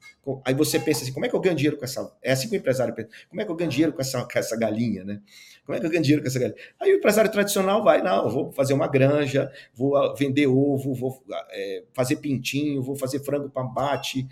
aí 0.44 0.52
você 0.52 0.80
pensa 0.80 1.04
assim, 1.04 1.12
como 1.12 1.24
é 1.24 1.28
que 1.28 1.36
eu 1.36 1.40
ganho 1.40 1.54
dinheiro 1.54 1.76
com 1.76 1.84
essa... 1.84 2.12
É 2.20 2.32
assim 2.32 2.48
que 2.48 2.56
o 2.56 2.58
empresário 2.58 2.92
pensa, 2.92 3.08
como 3.28 3.40
é 3.40 3.44
que 3.44 3.50
eu 3.50 3.54
ganho 3.54 3.70
dinheiro 3.70 3.92
com 3.92 4.00
essa, 4.00 4.24
com 4.24 4.38
essa 4.38 4.56
galinha, 4.56 5.04
né? 5.04 5.22
Como 5.64 5.76
é 5.76 5.80
que 5.80 5.86
eu 5.86 5.90
ganho 5.90 6.02
dinheiro 6.02 6.22
com 6.22 6.28
essa 6.28 6.38
galinha? 6.38 6.58
Aí 6.80 6.92
o 6.92 6.96
empresário 6.96 7.30
tradicional 7.30 7.84
vai, 7.84 8.02
não, 8.02 8.28
vou 8.28 8.50
fazer 8.50 8.74
uma 8.74 8.88
granja, 8.88 9.52
vou 9.72 10.16
vender 10.16 10.48
ovo, 10.48 10.92
vou 10.92 11.22
é, 11.50 11.84
fazer 11.92 12.16
pintinho, 12.16 12.82
vou 12.82 12.96
fazer 12.96 13.20
frango 13.20 13.48
para 13.48 13.62
abate, 13.62 14.26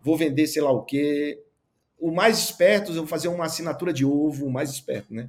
vou 0.00 0.16
vender 0.16 0.46
sei 0.46 0.62
lá 0.62 0.70
o 0.70 0.84
quê. 0.84 1.42
O 1.98 2.12
mais 2.12 2.38
esperto, 2.38 2.92
eu 2.92 2.96
vou 2.98 3.06
fazer 3.06 3.28
uma 3.28 3.44
assinatura 3.44 3.92
de 3.92 4.04
ovo, 4.04 4.46
o 4.46 4.50
mais 4.50 4.70
esperto, 4.70 5.12
né? 5.12 5.28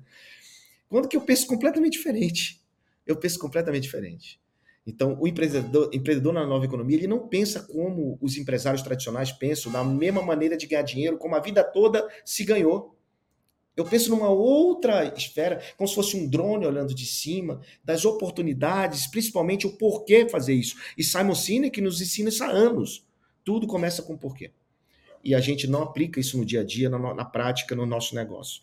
Quando 0.87 1.07
que 1.07 1.17
eu 1.17 1.21
penso 1.21 1.47
completamente 1.47 1.93
diferente 1.93 2.60
eu 3.05 3.15
penso 3.15 3.39
completamente 3.39 3.83
diferente. 3.83 4.39
Então, 4.85 5.15
o 5.19 5.27
empreendedor, 5.27 5.91
empreendedor 5.93 6.33
na 6.33 6.45
nova 6.45 6.65
economia, 6.65 6.97
ele 6.97 7.07
não 7.07 7.27
pensa 7.27 7.61
como 7.61 8.17
os 8.19 8.37
empresários 8.37 8.81
tradicionais 8.81 9.31
pensam, 9.31 9.71
da 9.71 9.83
mesma 9.83 10.21
maneira 10.21 10.57
de 10.57 10.65
ganhar 10.65 10.81
dinheiro, 10.81 11.17
como 11.17 11.35
a 11.35 11.39
vida 11.39 11.63
toda 11.63 12.07
se 12.25 12.43
ganhou. 12.43 12.95
Eu 13.77 13.85
penso 13.85 14.09
numa 14.09 14.29
outra 14.29 15.05
esfera, 15.15 15.61
como 15.77 15.87
se 15.87 15.95
fosse 15.95 16.17
um 16.17 16.27
drone 16.27 16.65
olhando 16.65 16.93
de 16.93 17.05
cima, 17.05 17.61
das 17.83 18.05
oportunidades, 18.05 19.07
principalmente 19.07 19.65
o 19.65 19.77
porquê 19.77 20.27
fazer 20.27 20.53
isso. 20.53 20.75
E 20.97 21.03
Simon 21.03 21.35
Sinek 21.35 21.79
nos 21.79 22.01
ensina 22.01 22.29
isso 22.29 22.43
há 22.43 22.49
anos. 22.49 23.05
Tudo 23.43 23.67
começa 23.67 24.01
com 24.01 24.17
porquê. 24.17 24.51
E 25.23 25.35
a 25.35 25.39
gente 25.39 25.67
não 25.67 25.83
aplica 25.83 26.19
isso 26.19 26.37
no 26.37 26.45
dia 26.45 26.61
a 26.61 26.63
dia, 26.63 26.89
na, 26.89 27.13
na 27.13 27.25
prática, 27.25 27.75
no 27.75 27.85
nosso 27.85 28.15
negócio. 28.15 28.61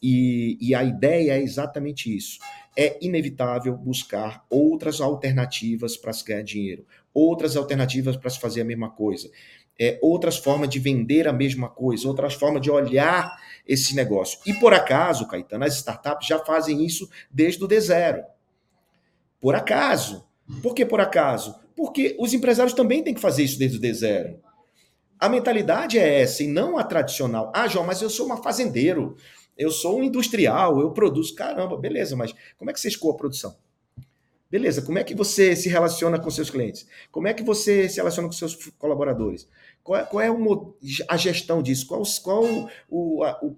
E, 0.00 0.56
e 0.60 0.74
a 0.74 0.84
ideia 0.84 1.32
é 1.32 1.42
exatamente 1.42 2.14
isso. 2.14 2.38
É 2.76 2.98
inevitável 3.00 3.76
buscar 3.76 4.44
outras 4.50 5.00
alternativas 5.00 5.96
para 5.96 6.12
se 6.12 6.24
ganhar 6.24 6.42
dinheiro, 6.42 6.84
outras 7.12 7.56
alternativas 7.56 8.16
para 8.16 8.30
se 8.30 8.38
fazer 8.38 8.60
a 8.60 8.64
mesma 8.64 8.90
coisa, 8.90 9.30
é, 9.78 9.98
outras 10.02 10.36
formas 10.36 10.68
de 10.68 10.78
vender 10.78 11.26
a 11.26 11.32
mesma 11.32 11.68
coisa, 11.68 12.06
outras 12.08 12.34
formas 12.34 12.62
de 12.62 12.70
olhar 12.70 13.36
esse 13.66 13.94
negócio. 13.94 14.38
E 14.46 14.54
por 14.54 14.72
acaso, 14.72 15.26
Caetano, 15.26 15.64
as 15.64 15.76
startups 15.76 16.26
já 16.26 16.38
fazem 16.38 16.84
isso 16.84 17.08
desde 17.30 17.62
o 17.62 17.68
D0. 17.68 18.22
Por 19.40 19.54
acaso. 19.54 20.26
Por 20.62 20.74
que 20.74 20.86
por 20.86 21.00
acaso? 21.00 21.56
Porque 21.74 22.16
os 22.18 22.32
empresários 22.32 22.72
também 22.72 23.02
têm 23.02 23.14
que 23.14 23.20
fazer 23.20 23.42
isso 23.42 23.58
desde 23.58 23.78
o 23.78 23.80
D0. 23.80 24.38
A 25.18 25.28
mentalidade 25.28 25.98
é 25.98 26.20
essa 26.20 26.42
e 26.42 26.46
não 26.46 26.78
a 26.78 26.84
tradicional. 26.84 27.50
Ah, 27.54 27.66
João, 27.66 27.86
mas 27.86 28.02
eu 28.02 28.10
sou 28.10 28.26
uma 28.26 28.42
fazendeiro 28.42 29.16
eu 29.56 29.70
sou 29.70 29.98
um 29.98 30.02
industrial, 30.02 30.80
eu 30.80 30.90
produzo. 30.90 31.34
Caramba, 31.34 31.76
beleza, 31.76 32.14
mas 32.16 32.34
como 32.58 32.70
é 32.70 32.74
que 32.74 32.80
você 32.80 32.88
escoa 32.88 33.14
a 33.14 33.16
produção? 33.16 33.56
Beleza, 34.48 34.80
como 34.80 34.98
é 34.98 35.04
que 35.04 35.14
você 35.14 35.56
se 35.56 35.68
relaciona 35.68 36.20
com 36.20 36.30
seus 36.30 36.50
clientes? 36.50 36.86
Como 37.10 37.26
é 37.26 37.34
que 37.34 37.42
você 37.42 37.88
se 37.88 37.96
relaciona 37.96 38.28
com 38.28 38.32
seus 38.32 38.54
colaboradores? 38.78 39.48
Qual 39.82 39.98
é, 39.98 40.04
qual 40.04 40.20
é 40.20 40.30
o, 40.30 40.76
a 41.08 41.16
gestão 41.16 41.62
disso? 41.62 41.86
Qual, 41.86 42.02
qual 42.22 42.44
o, 42.88 43.24
a, 43.24 43.40
o, 43.42 43.54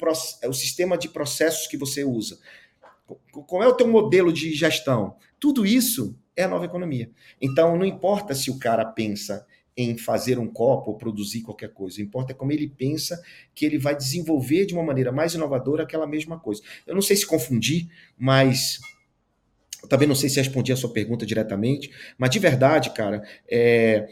o 0.48 0.52
sistema 0.52 0.96
de 0.96 1.08
processos 1.08 1.66
que 1.66 1.76
você 1.76 2.04
usa? 2.04 2.38
Qual 3.46 3.62
é 3.62 3.68
o 3.68 3.74
teu 3.74 3.86
modelo 3.86 4.32
de 4.32 4.52
gestão? 4.54 5.16
Tudo 5.38 5.66
isso 5.66 6.18
é 6.34 6.44
a 6.44 6.48
nova 6.48 6.64
economia. 6.64 7.10
Então, 7.40 7.76
não 7.76 7.84
importa 7.84 8.34
se 8.34 8.50
o 8.50 8.58
cara 8.58 8.84
pensa 8.84 9.46
em 9.78 9.96
fazer 9.96 10.40
um 10.40 10.48
copo 10.48 10.90
ou 10.90 10.98
produzir 10.98 11.42
qualquer 11.42 11.72
coisa. 11.72 12.02
Importa 12.02 12.32
é 12.32 12.34
como 12.34 12.50
ele 12.50 12.66
pensa 12.66 13.22
que 13.54 13.64
ele 13.64 13.78
vai 13.78 13.96
desenvolver 13.96 14.66
de 14.66 14.74
uma 14.74 14.82
maneira 14.82 15.12
mais 15.12 15.34
inovadora 15.34 15.84
aquela 15.84 16.04
mesma 16.04 16.36
coisa. 16.36 16.60
Eu 16.84 16.96
não 16.96 17.00
sei 17.00 17.16
se 17.16 17.24
confundi, 17.24 17.88
mas 18.18 18.80
eu 19.80 19.88
também 19.88 20.08
não 20.08 20.16
sei 20.16 20.28
se 20.28 20.38
respondi 20.38 20.72
a 20.72 20.76
sua 20.76 20.92
pergunta 20.92 21.24
diretamente, 21.24 21.92
mas 22.18 22.30
de 22.30 22.40
verdade, 22.40 22.90
cara, 22.90 23.22
é, 23.48 24.08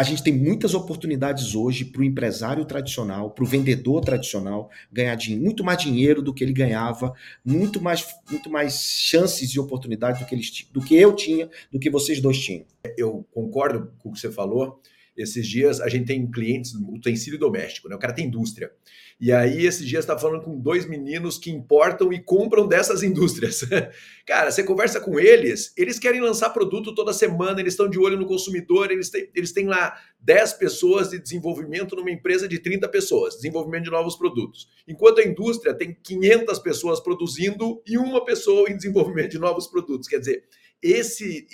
a 0.00 0.02
gente 0.02 0.22
tem 0.22 0.32
muitas 0.32 0.72
oportunidades 0.72 1.54
hoje 1.54 1.84
para 1.84 2.00
o 2.00 2.04
empresário 2.04 2.64
tradicional, 2.64 3.32
para 3.32 3.44
o 3.44 3.46
vendedor 3.46 4.02
tradicional 4.02 4.70
ganhar 4.90 5.14
muito 5.38 5.62
mais 5.62 5.76
dinheiro 5.76 6.22
do 6.22 6.32
que 6.32 6.42
ele 6.42 6.54
ganhava, 6.54 7.12
muito 7.44 7.82
mais, 7.82 8.06
muito 8.30 8.48
mais 8.48 8.80
chances 8.80 9.50
e 9.50 9.60
oportunidades 9.60 10.18
do 10.18 10.26
que, 10.26 10.34
eles, 10.34 10.66
do 10.72 10.80
que 10.80 10.96
eu 10.96 11.14
tinha, 11.14 11.50
do 11.70 11.78
que 11.78 11.90
vocês 11.90 12.18
dois 12.18 12.38
tinham. 12.38 12.64
Eu 12.96 13.26
concordo 13.30 13.92
com 13.98 14.08
o 14.08 14.12
que 14.14 14.18
você 14.18 14.32
falou. 14.32 14.80
Esses 15.22 15.46
dias 15.46 15.80
a 15.80 15.88
gente 15.88 16.06
tem 16.06 16.30
clientes, 16.30 16.72
utensílio 16.74 17.38
doméstico, 17.38 17.88
né? 17.88 17.96
O 17.96 17.98
cara 17.98 18.12
tem 18.12 18.26
indústria. 18.26 18.72
E 19.20 19.30
aí, 19.30 19.66
esses 19.66 19.86
dias, 19.86 20.02
está 20.02 20.18
falando 20.18 20.42
com 20.42 20.58
dois 20.58 20.86
meninos 20.86 21.36
que 21.36 21.50
importam 21.50 22.10
e 22.10 22.18
compram 22.18 22.66
dessas 22.66 23.02
indústrias. 23.02 23.60
cara, 24.26 24.50
você 24.50 24.64
conversa 24.64 24.98
com 24.98 25.20
eles, 25.20 25.74
eles 25.76 25.98
querem 25.98 26.22
lançar 26.22 26.48
produto 26.50 26.94
toda 26.94 27.12
semana, 27.12 27.60
eles 27.60 27.74
estão 27.74 27.88
de 27.88 27.98
olho 27.98 28.16
no 28.16 28.24
consumidor, 28.24 28.90
eles 28.90 29.10
têm, 29.10 29.28
eles 29.34 29.52
têm 29.52 29.66
lá 29.66 29.94
10 30.20 30.54
pessoas 30.54 31.10
de 31.10 31.18
desenvolvimento 31.18 31.94
numa 31.94 32.10
empresa 32.10 32.48
de 32.48 32.58
30 32.58 32.88
pessoas, 32.88 33.34
desenvolvimento 33.34 33.84
de 33.84 33.90
novos 33.90 34.16
produtos. 34.16 34.68
Enquanto 34.88 35.20
a 35.20 35.24
indústria 35.24 35.74
tem 35.74 35.94
500 36.02 36.58
pessoas 36.60 36.98
produzindo 36.98 37.82
e 37.86 37.98
uma 37.98 38.24
pessoa 38.24 38.70
em 38.70 38.76
desenvolvimento 38.76 39.32
de 39.32 39.38
novos 39.38 39.66
produtos. 39.66 40.08
Quer 40.08 40.20
dizer, 40.20 40.44
esse 40.82 41.46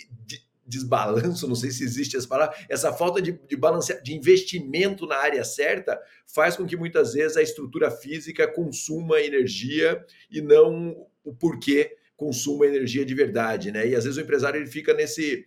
desbalanço, 0.67 1.47
não 1.47 1.55
sei 1.55 1.71
se 1.71 1.85
existe 1.85 2.17
essa 2.17 2.27
palavra, 2.27 2.57
essa 2.69 2.93
falta 2.93 3.23
de, 3.23 3.33
de, 3.33 3.57
balance, 3.57 4.03
de 4.03 4.14
investimento 4.14 5.07
na 5.07 5.17
área 5.17 5.45
certa 5.45 6.01
faz 6.27 6.57
com 6.57 6.67
que 6.67 6.77
muitas 6.77 7.14
vezes 7.14 7.37
a 7.37 7.43
estrutura 7.43 7.91
física 7.91 8.47
consuma 8.49 9.21
energia 9.21 10.05
e 10.31 10.41
não 10.41 11.07
o 11.25 11.35
porquê 11.35 11.97
consuma 12.17 12.67
energia 12.67 13.05
de 13.05 13.14
verdade, 13.14 13.71
né? 13.71 13.87
E 13.87 13.95
às 13.95 14.05
vezes 14.05 14.17
o 14.17 14.23
empresário 14.23 14.59
ele 14.59 14.71
fica 14.71 14.95
nesse 14.95 15.47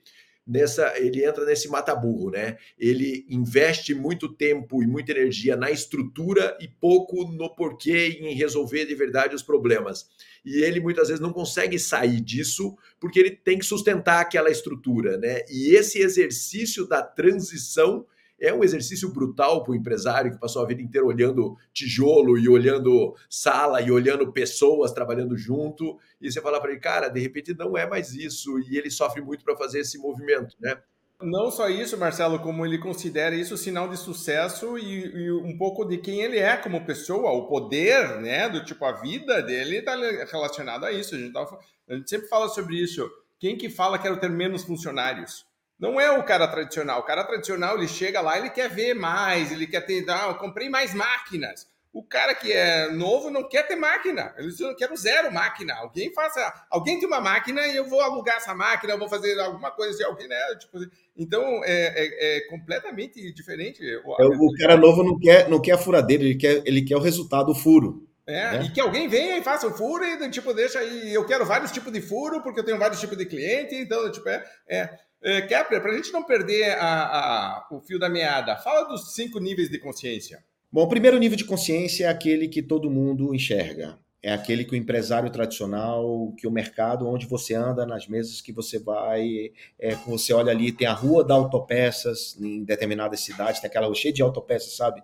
nessa, 0.50 0.98
ele 0.98 1.24
entra 1.24 1.46
nesse 1.46 1.70
mata-burro, 1.70 2.32
né? 2.32 2.58
Ele 2.78 3.26
investe 3.30 3.94
muito 3.94 4.28
tempo 4.28 4.82
e 4.82 4.88
muita 4.88 5.12
energia 5.12 5.56
na 5.56 5.70
estrutura 5.70 6.58
e 6.60 6.68
pouco 6.68 7.24
no 7.26 7.54
porquê 7.56 8.18
em 8.20 8.34
resolver 8.34 8.86
de 8.86 8.96
verdade 8.96 9.36
os 9.36 9.44
problemas. 9.44 10.10
E 10.44 10.64
ele 10.64 10.80
muitas 10.80 11.10
vezes 11.10 11.22
não 11.22 11.32
consegue 11.32 11.78
sair 11.78 12.20
disso 12.20 12.76
porque 13.00 13.20
ele 13.20 13.32
tem 13.32 13.60
que 13.60 13.66
sustentar 13.66 14.20
aquela 14.20 14.50
estrutura, 14.50 15.18
né? 15.18 15.42
E 15.50 15.76
esse 15.76 16.00
exercício 16.00 16.88
da 16.88 17.04
transição 17.04 18.06
é 18.40 18.54
um 18.54 18.64
exercício 18.64 19.12
brutal 19.12 19.64
para 19.64 19.72
o 19.72 19.76
empresário 19.76 20.32
que 20.32 20.40
passou 20.40 20.64
a 20.64 20.66
vida 20.66 20.82
inteira 20.82 21.06
olhando 21.06 21.58
tijolo 21.74 22.38
e 22.38 22.48
olhando 22.48 23.16
sala 23.30 23.82
e 23.82 23.92
olhando 23.92 24.32
pessoas 24.32 24.92
trabalhando 24.92 25.38
junto. 25.38 25.98
E 26.22 26.32
você 26.32 26.42
fala 26.42 26.60
para 26.60 26.72
ele, 26.72 26.80
cara, 26.80 27.10
de 27.10 27.20
repente 27.20 27.54
não 27.54 27.78
é 27.78 27.88
mais 27.88 28.14
isso. 28.14 28.60
E 28.60 28.78
ele 28.78 28.90
sofre 28.90 29.22
muito 29.22 29.44
para 29.44 29.56
fazer 29.56 29.80
esse 29.80 29.98
movimento, 29.98 30.56
né? 30.60 30.78
Não 31.22 31.52
só 31.52 31.70
isso, 31.70 31.98
Marcelo, 31.98 32.40
como 32.40 32.66
ele 32.66 32.78
considera 32.78 33.36
isso 33.36 33.58
sinal 33.58 33.90
de 33.90 33.98
sucesso 33.98 34.78
e, 34.78 35.06
e, 35.06 35.32
um 35.32 35.58
pouco 35.58 35.84
de 35.84 35.98
quem 35.98 36.22
ele 36.22 36.38
é 36.38 36.56
como 36.56 36.86
pessoa, 36.86 37.34
o 37.34 37.46
poder, 37.46 38.22
né, 38.22 38.48
do 38.48 38.64
tipo 38.64 38.86
a 38.86 38.94
vida 38.94 39.42
dele 39.42 39.80
está 39.80 39.96
relacionado 40.32 40.86
a 40.86 40.94
isso. 40.94 41.16
A 41.16 41.18
gente, 41.18 41.38
a 41.38 41.94
gente 41.94 42.10
sempre 42.10 42.30
fala 42.30 42.48
sobre 42.48 42.82
isso. 42.82 43.06
Quem 43.38 43.58
que 43.58 43.70
fala 43.70 44.00
quero 44.00 44.18
ter 44.18 44.30
menos 44.30 44.64
funcionários? 44.64 45.46
Não 45.80 46.00
é 46.00 46.12
o 46.12 46.24
cara 46.24 46.48
tradicional. 46.48 47.00
O 47.00 47.04
cara 47.04 47.24
tradicional, 47.24 47.78
ele 47.78 47.88
chega 47.88 48.20
lá, 48.20 48.38
ele 48.38 48.50
quer 48.50 48.70
ver 48.70 48.94
mais, 48.94 49.52
ele 49.52 49.66
quer 49.66 49.82
ter, 49.82 50.04
ah, 50.10 50.28
eu 50.28 50.36
comprei 50.36 50.70
mais 50.70 50.94
máquinas. 50.94 51.68
O 51.92 52.04
cara 52.04 52.36
que 52.36 52.52
é 52.52 52.92
novo 52.92 53.32
não 53.32 53.48
quer 53.48 53.68
ter 53.68 53.76
máquina. 53.76 54.34
Ele 54.38 54.50
diz, 54.50 54.60
eu 54.60 54.76
quero 54.76 54.96
zero 54.96 55.32
máquina. 55.32 55.74
Alguém 55.76 56.14
faça, 56.14 56.54
alguém 56.70 57.00
tem 57.00 57.08
uma 57.08 57.22
máquina 57.22 57.66
e 57.66 57.76
eu 57.76 57.88
vou 57.90 58.00
alugar 58.00 58.38
essa 58.38 58.54
máquina, 58.54 58.94
eu 58.94 59.00
vou 59.00 59.10
fazer 59.10 59.40
alguma 59.40 59.72
coisa 59.72 59.98
de 59.98 60.04
alguém, 60.04 60.28
né? 60.28 60.38
Tipo, 60.60 60.78
então 61.18 61.64
é, 61.64 61.94
é, 61.96 62.38
é, 62.38 62.42
completamente 62.48 63.34
diferente. 63.34 63.82
O, 64.06 64.22
é, 64.22 64.28
o 64.28 64.54
cara 64.60 64.78
novo 64.78 65.04
não 65.04 65.18
quer, 65.18 65.50
não 65.50 65.60
quer 65.60 65.72
a 65.72 65.78
furadeira, 65.78 66.24
ele 66.24 66.36
quer, 66.36 66.62
ele 66.64 66.84
quer 66.84 66.98
o 66.98 67.02
resultado, 67.02 67.52
o 67.52 67.56
furo. 67.56 68.08
É, 68.28 68.60
né? 68.60 68.64
E 68.66 68.72
que 68.72 68.80
alguém 68.80 69.08
venha 69.08 69.40
e 69.40 69.44
faça 69.44 69.66
o 69.66 69.74
furo 69.74 70.06
e 70.06 70.30
tipo, 70.30 70.54
deixa 70.54 70.78
aí. 70.78 71.12
Eu 71.12 71.26
quero 71.26 71.44
vários 71.44 71.72
tipos 71.72 71.92
de 71.92 72.02
furo, 72.02 72.44
porque 72.44 72.60
eu 72.60 72.66
tenho 72.66 72.78
vários 72.78 73.00
tipos 73.00 73.18
de 73.18 73.26
cliente, 73.26 73.74
então, 73.74 74.12
tipo, 74.12 74.30
é. 74.30 74.46
é 74.68 75.09
é, 75.22 75.42
Kepler, 75.42 75.82
para 75.82 75.92
a 75.92 75.96
gente 75.96 76.12
não 76.12 76.24
perder 76.24 76.72
a, 76.78 77.04
a, 77.04 77.68
o 77.72 77.80
fio 77.82 78.00
da 78.00 78.10
meada, 78.10 78.56
fala 78.58 78.84
dos 78.84 79.14
cinco 79.14 79.40
níveis 79.40 79.70
de 79.70 79.78
consciência. 79.78 80.44
Bom, 80.72 80.84
o 80.84 80.90
primeiro 80.90 81.18
nível 81.18 81.38
de 81.38 81.46
consciência 81.46 82.06
é 82.06 82.10
aquele 82.10 82.48
que 82.48 82.62
todo 82.62 82.90
mundo 82.90 83.34
enxerga. 83.34 83.98
É 84.22 84.34
aquele 84.34 84.66
que 84.66 84.74
o 84.74 84.76
empresário 84.76 85.30
tradicional, 85.30 86.34
que 86.38 86.46
o 86.46 86.52
mercado, 86.52 87.08
onde 87.08 87.26
você 87.26 87.54
anda, 87.54 87.86
nas 87.86 88.06
mesas 88.06 88.42
que 88.42 88.52
você 88.52 88.78
vai, 88.78 89.52
é, 89.80 89.96
você 89.96 90.34
olha 90.34 90.52
ali, 90.52 90.74
tem 90.74 90.86
a 90.86 90.94
rua 90.94 91.24
da 91.24 91.34
autopeças 91.34 92.38
em 92.38 92.64
determinadas 92.66 93.22
cidades, 93.22 93.62
tem 93.62 93.70
aquela 93.70 93.86
rua 93.86 93.96
cheia 93.96 94.14
de 94.14 94.22
autopeças, 94.22 94.76
sabe? 94.76 95.02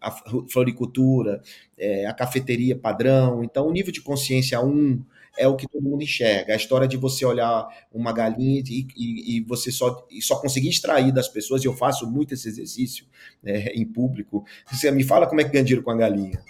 A 0.00 0.10
floricultura, 0.50 1.42
é, 1.76 2.06
a 2.06 2.14
cafeteria 2.14 2.74
padrão. 2.74 3.44
Então, 3.44 3.68
o 3.68 3.72
nível 3.72 3.92
de 3.92 4.00
consciência 4.00 4.58
1, 4.58 4.66
um, 4.66 5.04
é 5.38 5.46
o 5.46 5.56
que 5.56 5.68
todo 5.68 5.82
mundo 5.82 6.02
enxerga. 6.02 6.52
A 6.52 6.56
história 6.56 6.88
de 6.88 6.96
você 6.96 7.24
olhar 7.24 7.66
uma 7.92 8.12
galinha 8.12 8.62
e, 8.66 8.86
e, 8.96 9.36
e 9.36 9.40
você 9.42 9.70
só, 9.70 10.06
e 10.10 10.22
só 10.22 10.40
conseguir 10.40 10.68
extrair 10.68 11.12
das 11.12 11.28
pessoas, 11.28 11.62
e 11.62 11.66
eu 11.66 11.74
faço 11.74 12.10
muito 12.10 12.34
esse 12.34 12.48
exercício 12.48 13.06
né, 13.42 13.66
em 13.68 13.84
público. 13.84 14.44
Você 14.70 14.90
me 14.90 15.04
fala 15.04 15.26
como 15.26 15.40
é 15.40 15.44
que 15.44 15.50
ganha 15.50 15.64
dinheiro 15.64 15.84
com 15.84 15.90
a 15.90 15.96
galinha. 15.96 16.42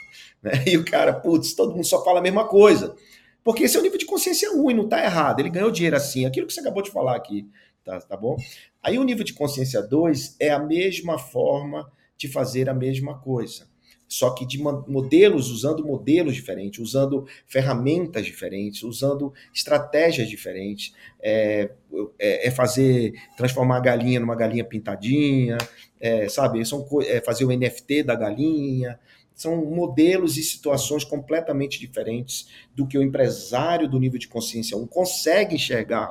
Né? 0.42 0.52
E 0.66 0.76
o 0.76 0.84
cara, 0.84 1.12
putz, 1.12 1.54
todo 1.54 1.72
mundo 1.72 1.86
só 1.86 2.04
fala 2.04 2.20
a 2.20 2.22
mesma 2.22 2.46
coisa. 2.46 2.94
Porque 3.42 3.64
esse 3.64 3.76
é 3.76 3.80
o 3.80 3.82
nível 3.82 3.98
de 3.98 4.06
consciência 4.06 4.52
ruim, 4.52 4.74
não 4.74 4.84
está 4.84 5.02
errado. 5.02 5.40
Ele 5.40 5.50
ganhou 5.50 5.70
dinheiro 5.70 5.96
assim, 5.96 6.26
aquilo 6.26 6.46
que 6.46 6.52
você 6.52 6.60
acabou 6.60 6.82
de 6.82 6.90
falar 6.90 7.16
aqui, 7.16 7.48
tá, 7.84 8.00
tá 8.00 8.16
bom? 8.16 8.36
Aí 8.82 8.98
o 8.98 9.04
nível 9.04 9.24
de 9.24 9.32
consciência 9.32 9.82
2 9.82 10.36
é 10.40 10.50
a 10.50 10.58
mesma 10.58 11.18
forma 11.18 11.90
de 12.16 12.28
fazer 12.28 12.68
a 12.68 12.74
mesma 12.74 13.18
coisa 13.18 13.66
só 14.08 14.30
que 14.30 14.46
de 14.46 14.58
modelos, 14.58 15.50
usando 15.50 15.84
modelos 15.84 16.34
diferentes, 16.34 16.78
usando 16.78 17.26
ferramentas 17.46 18.24
diferentes, 18.24 18.82
usando 18.82 19.32
estratégias 19.52 20.28
diferentes. 20.28 20.94
É, 21.20 21.70
é, 22.18 22.48
é 22.48 22.50
fazer, 22.50 23.14
transformar 23.36 23.78
a 23.78 23.80
galinha 23.80 24.20
numa 24.20 24.36
galinha 24.36 24.64
pintadinha, 24.64 25.58
é, 26.00 26.28
sabe? 26.28 26.64
São, 26.64 26.86
é 27.04 27.20
fazer 27.20 27.44
o 27.44 27.56
NFT 27.56 28.04
da 28.04 28.14
galinha. 28.14 28.98
São 29.34 29.66
modelos 29.66 30.38
e 30.38 30.42
situações 30.42 31.04
completamente 31.04 31.78
diferentes 31.78 32.48
do 32.74 32.86
que 32.86 32.96
o 32.96 33.02
empresário 33.02 33.86
do 33.86 34.00
nível 34.00 34.18
de 34.18 34.28
consciência 34.28 34.76
1 34.76 34.86
consegue 34.86 35.56
enxergar. 35.56 36.10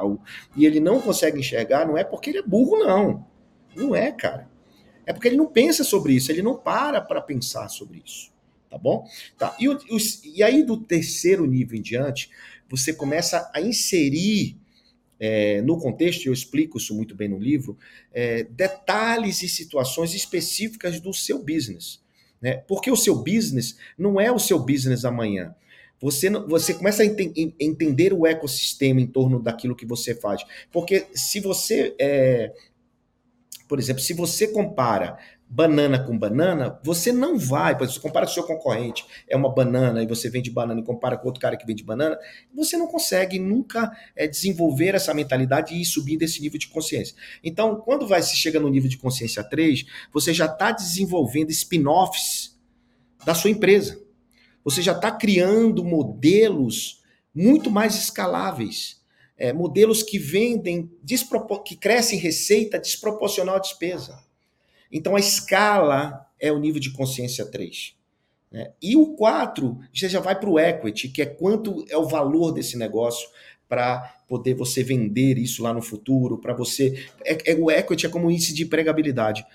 E 0.56 0.66
ele 0.66 0.80
não 0.80 1.02
consegue 1.02 1.40
enxergar, 1.40 1.88
não 1.88 1.98
é 1.98 2.04
porque 2.04 2.30
ele 2.30 2.40
é 2.40 2.44
burro, 2.44 2.78
não. 2.78 3.26
Não 3.76 3.96
é, 3.96 4.12
cara. 4.12 4.48
É 5.06 5.14
porque 5.14 5.28
ele 5.28 5.38
não 5.38 5.48
pensa 5.48 5.84
sobre 5.84 6.14
isso, 6.14 6.32
ele 6.32 6.42
não 6.42 6.58
para 6.58 7.02
para 7.02 7.22
pensar 7.22 7.70
sobre 7.70 8.02
isso. 8.06 8.34
Tá 8.70 8.78
bom? 8.78 9.08
Tá. 9.38 9.56
E, 9.60 9.70
o, 9.70 9.78
e 10.24 10.44
aí, 10.44 10.64
do 10.64 10.78
terceiro 10.78 11.46
nível 11.46 11.78
em 11.78 11.82
diante, 11.82 12.30
você 12.70 12.92
começa 12.92 13.50
a 13.54 13.62
inserir 13.62 14.58
é, 15.20 15.62
no 15.62 15.80
contexto, 15.80 16.26
eu 16.26 16.34
explico 16.34 16.78
isso 16.78 16.94
muito 16.94 17.16
bem 17.16 17.30
no 17.30 17.40
livro, 17.40 17.78
é, 18.14 18.44
detalhes 18.44 19.42
e 19.44 19.50
situações 19.50 20.14
específicas 20.14 21.00
do 21.00 21.14
seu 21.14 21.42
business. 21.42 22.02
Né? 22.42 22.58
Porque 22.68 22.92
o 22.92 22.98
seu 22.98 23.16
business 23.16 23.78
não 23.98 24.20
é 24.20 24.32
o 24.32 24.40
seu 24.40 24.60
business 24.60 25.06
amanhã. 25.06 25.56
Você, 26.02 26.30
você 26.30 26.74
começa 26.74 27.02
a 27.02 27.06
ent 27.06 27.56
entender 27.60 28.14
o 28.14 28.28
ecossistema 28.28 29.00
em 29.00 29.08
torno 29.08 29.42
daquilo 29.42 29.76
que 29.76 29.86
você 29.86 30.14
faz. 30.14 30.44
Porque 30.72 31.08
se 31.14 31.40
você 31.40 31.96
é, 31.98 32.52
por 33.68 33.80
exemplo, 33.80 34.02
se 34.02 34.14
você 34.14 34.48
compara 34.48 35.18
banana 35.48 36.00
com 36.00 36.18
banana, 36.18 36.80
você 36.84 37.12
não 37.12 37.38
vai, 37.38 37.76
por 37.76 37.84
exemplo, 37.84 38.02
você 38.02 38.08
compara 38.08 38.26
com 38.26 38.32
o 38.32 38.34
seu 38.34 38.44
concorrente, 38.44 39.06
é 39.28 39.36
uma 39.36 39.54
banana 39.54 40.02
e 40.02 40.08
você 40.08 40.30
vende 40.30 40.50
banana 40.50 40.80
e 40.80 40.84
compara 40.84 41.18
com 41.18 41.28
outro 41.28 41.40
cara 41.40 41.56
que 41.56 41.66
vende 41.66 41.84
banana, 41.84 42.18
você 42.54 42.76
não 42.78 42.88
consegue 42.88 43.38
nunca 43.38 43.92
é, 44.16 44.28
desenvolver 44.28 44.96
essa 44.96 45.14
mentalidade 45.14 45.74
e 45.74 45.82
ir 45.82 45.86
subindo 45.86 46.24
esse 46.24 46.42
nível 46.42 46.60
de 46.60 46.68
consciência. 46.68 47.16
Então, 47.44 47.76
quando 47.78 48.08
vai 48.08 48.22
se 48.22 48.36
chega 48.36 48.60
no 48.60 48.70
nível 48.70 48.90
de 48.90 48.98
consciência 48.98 49.44
3, 49.44 49.86
você 50.12 50.34
já 50.34 50.46
está 50.46 50.72
desenvolvendo 50.72 51.52
spin-offs 51.52 52.60
da 53.24 53.36
sua 53.36 53.50
empresa. 53.50 54.02
Você 54.64 54.82
já 54.82 54.94
está 54.94 55.12
criando 55.12 55.84
modelos 55.84 57.04
muito 57.34 57.70
mais 57.70 57.96
escaláveis 57.96 59.05
é, 59.38 59.52
modelos 59.52 60.02
que 60.02 60.18
vendem, 60.18 60.90
que 61.66 61.76
crescem 61.76 62.18
receita 62.18 62.80
desproporcional 62.80 63.56
à 63.56 63.60
despesa. 63.60 64.24
Então 64.92 65.16
a 65.16 65.20
escala 65.20 66.26
é 66.40 66.52
o 66.52 66.60
nível 66.60 66.80
de 66.80 66.92
consciência 66.92 67.46
3. 67.46 67.96
Né? 68.52 68.72
E 68.82 68.96
o 68.96 69.16
4 69.16 69.78
você 69.94 70.08
já 70.08 70.20
vai 70.20 70.40
para 70.40 70.50
o 70.50 70.60
equity, 70.60 71.10
que 71.10 71.22
é 71.22 71.26
quanto 71.26 71.86
é 71.90 71.98
o 71.98 72.08
valor 72.08 72.52
desse 72.52 72.78
negócio 72.78 73.28
para 73.68 74.16
poder 74.28 74.54
você 74.54 74.84
vender 74.84 75.38
isso 75.38 75.62
lá 75.62 75.74
no 75.74 75.82
futuro, 75.82 76.38
para 76.38 76.54
você. 76.54 77.06
É, 77.24 77.52
é, 77.52 77.56
o 77.56 77.70
equity 77.70 78.06
é 78.06 78.10
como 78.10 78.28
um 78.28 78.32
índice 78.32 78.54
de 78.54 78.64
empregabilidade. 78.64 79.46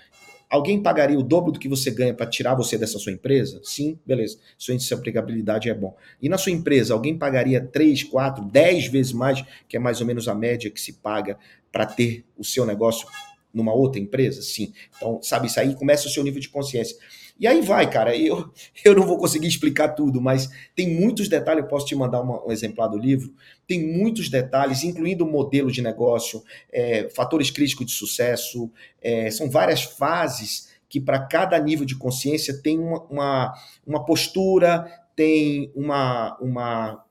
Alguém 0.51 0.83
pagaria 0.83 1.17
o 1.17 1.23
dobro 1.23 1.49
do 1.49 1.57
que 1.57 1.69
você 1.69 1.89
ganha 1.89 2.13
para 2.13 2.25
tirar 2.25 2.55
você 2.55 2.77
dessa 2.77 2.99
sua 2.99 3.13
empresa? 3.13 3.61
Sim, 3.63 3.97
beleza. 4.05 4.37
Sua 4.57 4.73
índice 4.73 4.89
de 4.89 4.93
aplicabilidade 4.93 5.69
é 5.69 5.73
bom. 5.73 5.95
E 6.21 6.27
na 6.27 6.37
sua 6.37 6.51
empresa, 6.51 6.93
alguém 6.93 7.17
pagaria 7.17 7.65
3, 7.65 8.03
4, 8.03 8.43
10 8.43 8.87
vezes 8.87 9.13
mais, 9.13 9.41
que 9.69 9.77
é 9.77 9.79
mais 9.79 10.01
ou 10.01 10.05
menos 10.05 10.27
a 10.27 10.35
média 10.35 10.69
que 10.69 10.81
se 10.81 10.91
paga 10.91 11.37
para 11.71 11.85
ter 11.85 12.25
o 12.37 12.43
seu 12.43 12.65
negócio 12.65 13.07
numa 13.53 13.73
outra 13.73 14.01
empresa? 14.01 14.41
Sim. 14.41 14.73
Então, 14.97 15.21
sabe, 15.23 15.47
isso 15.47 15.57
aí 15.57 15.73
começa 15.73 16.09
o 16.09 16.11
seu 16.11 16.21
nível 16.21 16.41
de 16.41 16.49
consciência. 16.49 16.97
E 17.41 17.47
aí 17.47 17.59
vai, 17.59 17.89
cara. 17.89 18.15
Eu, 18.15 18.53
eu 18.85 18.93
não 18.93 19.01
vou 19.03 19.17
conseguir 19.17 19.47
explicar 19.47 19.89
tudo, 19.89 20.21
mas 20.21 20.47
tem 20.75 20.87
muitos 20.87 21.27
detalhes. 21.27 21.63
Eu 21.63 21.67
posso 21.67 21.87
te 21.87 21.95
mandar 21.95 22.21
uma, 22.21 22.45
um 22.45 22.51
exemplar 22.51 22.87
do 22.87 22.99
livro. 22.99 23.33
Tem 23.65 23.83
muitos 23.83 24.29
detalhes, 24.29 24.83
incluindo 24.83 25.25
modelo 25.25 25.71
de 25.71 25.81
negócio, 25.81 26.43
é, 26.71 27.09
fatores 27.09 27.49
críticos 27.49 27.87
de 27.87 27.93
sucesso. 27.93 28.71
É, 29.01 29.31
são 29.31 29.49
várias 29.49 29.81
fases 29.81 30.69
que, 30.87 31.01
para 31.01 31.19
cada 31.19 31.57
nível 31.57 31.83
de 31.83 31.95
consciência, 31.95 32.61
tem 32.61 32.77
uma, 32.77 33.01
uma, 33.05 33.53
uma 33.87 34.05
postura, 34.05 34.85
tem 35.15 35.71
uma, 35.75 36.37
uma, 36.39 37.03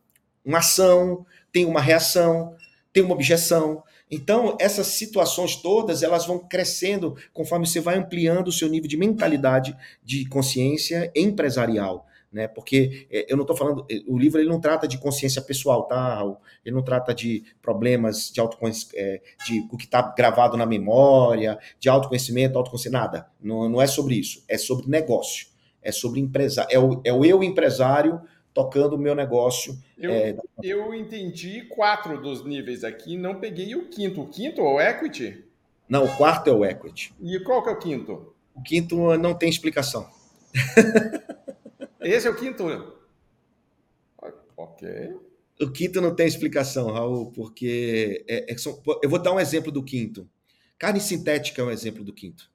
uma 0.44 0.58
ação, 0.58 1.26
tem 1.50 1.64
uma 1.64 1.80
reação, 1.80 2.54
tem 2.92 3.02
uma 3.02 3.14
objeção. 3.14 3.82
Então, 4.10 4.56
essas 4.58 4.88
situações 4.88 5.56
todas, 5.56 6.02
elas 6.02 6.26
vão 6.26 6.38
crescendo 6.38 7.16
conforme 7.32 7.66
você 7.66 7.80
vai 7.80 7.96
ampliando 7.96 8.48
o 8.48 8.52
seu 8.52 8.68
nível 8.68 8.88
de 8.88 8.96
mentalidade 8.96 9.76
de 10.02 10.28
consciência 10.28 11.12
empresarial. 11.14 12.06
né? 12.32 12.48
Porque 12.48 13.06
é, 13.10 13.26
eu 13.28 13.36
não 13.36 13.44
estou 13.44 13.56
falando, 13.56 13.86
é, 13.90 14.00
o 14.06 14.18
livro 14.18 14.40
ele 14.40 14.48
não 14.48 14.60
trata 14.60 14.86
de 14.86 14.98
consciência 14.98 15.42
pessoal, 15.42 15.84
tá? 15.86 16.22
Ele 16.64 16.74
não 16.74 16.82
trata 16.82 17.14
de 17.14 17.44
problemas 17.62 18.30
de 18.32 18.40
autoconhecimento, 18.40 18.96
é, 18.96 19.20
de 19.46 19.66
o 19.70 19.76
que 19.76 19.84
está 19.84 20.02
gravado 20.16 20.56
na 20.56 20.66
memória, 20.66 21.58
de 21.78 21.88
autoconhecimento, 21.88 22.56
autoconhecimento, 22.58 23.00
nada. 23.00 23.28
Não, 23.40 23.68
não 23.68 23.82
é 23.82 23.86
sobre 23.86 24.14
isso. 24.16 24.44
É 24.48 24.58
sobre 24.58 24.88
negócio. 24.88 25.46
É 25.82 25.90
sobre 25.90 26.20
empresário. 26.20 26.70
É 26.72 26.78
o, 26.78 27.00
é 27.04 27.12
o 27.12 27.24
eu 27.24 27.42
empresário 27.42 28.20
tocando 28.60 28.94
o 28.94 28.98
meu 28.98 29.14
negócio. 29.14 29.78
Eu, 29.96 30.10
é... 30.10 30.36
eu 30.62 30.94
entendi 30.94 31.62
quatro 31.62 32.20
dos 32.20 32.44
níveis 32.44 32.84
aqui, 32.84 33.16
não 33.16 33.40
peguei 33.40 33.74
o 33.74 33.88
quinto. 33.88 34.22
O 34.22 34.28
quinto 34.28 34.60
é 34.60 34.64
o 34.64 34.80
equity? 34.80 35.44
Não, 35.88 36.04
o 36.04 36.16
quarto 36.16 36.50
é 36.50 36.52
o 36.52 36.64
equity. 36.64 37.14
E 37.20 37.40
qual 37.40 37.62
que 37.62 37.70
é 37.70 37.72
o 37.72 37.78
quinto? 37.78 38.34
O 38.54 38.62
quinto 38.62 39.16
não 39.16 39.34
tem 39.34 39.48
explicação. 39.48 40.08
Esse 42.00 42.28
é 42.28 42.30
o 42.30 42.36
quinto. 42.36 42.64
Ok. 44.56 45.16
O 45.60 45.70
quinto 45.70 46.00
não 46.00 46.14
tem 46.14 46.26
explicação, 46.26 46.90
Raul, 46.92 47.30
porque 47.32 48.24
é, 48.28 48.52
é, 48.52 48.58
são, 48.58 48.80
eu 49.02 49.08
vou 49.08 49.18
dar 49.18 49.32
um 49.32 49.40
exemplo 49.40 49.72
do 49.72 49.82
quinto. 49.82 50.28
Carne 50.78 51.00
sintética 51.00 51.62
é 51.62 51.64
um 51.64 51.70
exemplo 51.70 52.04
do 52.04 52.12
quinto. 52.12 52.50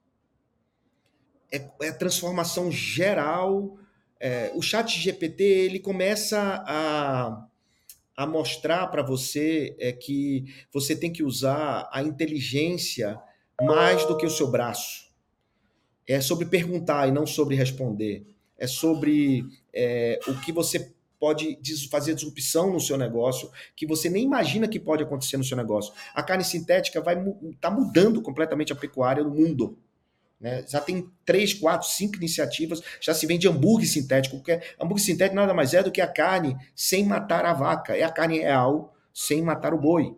É, 1.52 1.68
é 1.82 1.88
a 1.88 1.94
transformação 1.94 2.70
geral. 2.70 3.78
É, 4.20 4.50
o 4.54 4.62
chat 4.62 4.98
GPT 4.98 5.42
ele 5.42 5.78
começa 5.78 6.64
a, 6.66 7.46
a 8.16 8.26
mostrar 8.26 8.86
para 8.88 9.02
você 9.02 9.76
é 9.78 9.92
que 9.92 10.44
você 10.72 10.96
tem 10.96 11.12
que 11.12 11.22
usar 11.22 11.88
a 11.92 12.02
inteligência 12.02 13.20
mais 13.60 14.04
do 14.06 14.16
que 14.16 14.26
o 14.26 14.30
seu 14.30 14.50
braço. 14.50 15.06
É 16.08 16.20
sobre 16.20 16.46
perguntar 16.46 17.08
e 17.08 17.12
não 17.12 17.26
sobre 17.26 17.56
responder 17.56 18.26
é 18.58 18.66
sobre 18.66 19.44
é, 19.72 20.18
o 20.26 20.34
que 20.40 20.52
você 20.52 20.92
pode 21.18 21.58
fazer 21.90 22.14
disrupção 22.14 22.72
no 22.72 22.80
seu 22.80 22.96
negócio, 22.96 23.50
que 23.74 23.86
você 23.86 24.08
nem 24.08 24.24
imagina 24.24 24.68
que 24.68 24.78
pode 24.78 25.02
acontecer 25.02 25.36
no 25.36 25.44
seu 25.44 25.56
negócio. 25.56 25.92
A 26.14 26.22
carne 26.22 26.44
sintética 26.44 27.00
vai 27.00 27.16
tá 27.60 27.70
mudando 27.70 28.20
completamente 28.20 28.72
a 28.72 28.76
pecuária 28.76 29.24
no 29.24 29.30
mundo. 29.30 29.78
Né? 30.40 30.64
Já 30.68 30.80
tem 30.80 31.10
três, 31.24 31.54
quatro, 31.54 31.88
cinco 31.88 32.16
iniciativas, 32.16 32.82
já 33.00 33.14
se 33.14 33.26
vende 33.26 33.48
hambúrguer 33.48 33.88
sintético. 33.88 34.36
Porque 34.36 34.60
hambúrguer 34.80 35.04
sintético 35.04 35.36
nada 35.36 35.54
mais 35.54 35.74
é 35.74 35.82
do 35.82 35.90
que 35.90 36.00
a 36.00 36.06
carne 36.06 36.56
sem 36.74 37.04
matar 37.04 37.44
a 37.44 37.52
vaca. 37.52 37.96
É 37.96 38.02
a 38.02 38.12
carne 38.12 38.38
real 38.38 38.94
sem 39.12 39.42
matar 39.42 39.72
o 39.72 39.78
boi. 39.78 40.16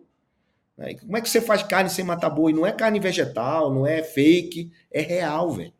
Né? 0.77 0.95
Como 0.95 1.17
é 1.17 1.21
que 1.21 1.29
você 1.29 1.41
faz 1.41 1.63
carne 1.63 1.89
sem 1.89 2.03
matar 2.03 2.29
boi? 2.29 2.53
Não 2.53 2.65
é 2.65 2.71
carne 2.71 2.99
vegetal, 2.99 3.73
não 3.73 3.85
é 3.85 4.03
fake, 4.03 4.71
é 4.91 5.01
real, 5.01 5.51
velho. 5.51 5.73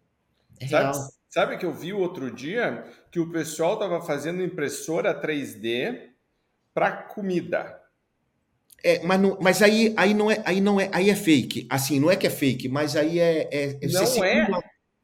É 0.60 0.66
real. 0.66 0.94
Sabe, 0.94 1.20
Sabe 1.30 1.58
que 1.58 1.66
eu 1.66 1.72
vi 1.72 1.94
outro 1.94 2.32
dia 2.32 2.84
que 3.12 3.20
o 3.20 3.32
pessoal 3.32 3.74
estava 3.76 4.02
fazendo 4.02 4.42
impressora 4.42 5.14
3D 5.14 6.10
para 6.74 6.92
comida. 6.92 7.79
É, 8.84 9.00
mas, 9.04 9.20
não, 9.20 9.38
mas 9.42 9.62
aí, 9.62 9.94
aí 9.98 10.14
não 10.14 10.32
é, 10.32 10.42
aí 10.46 10.62
não 10.62 10.80
é, 10.80 10.90
aí 10.92 11.10
é 11.10 11.16
fake. 11.16 11.68
Assim, 11.70 12.00
não 12.00 12.10
é 12.10 12.16
que 12.16 12.28
é 12.28 12.30
fake, 12.30 12.70
mas 12.70 12.96
aí 12.96 13.20
é, 13.20 13.50
é, 13.52 13.70
é 13.82 13.88
não 13.88 14.24
é. 14.24 14.48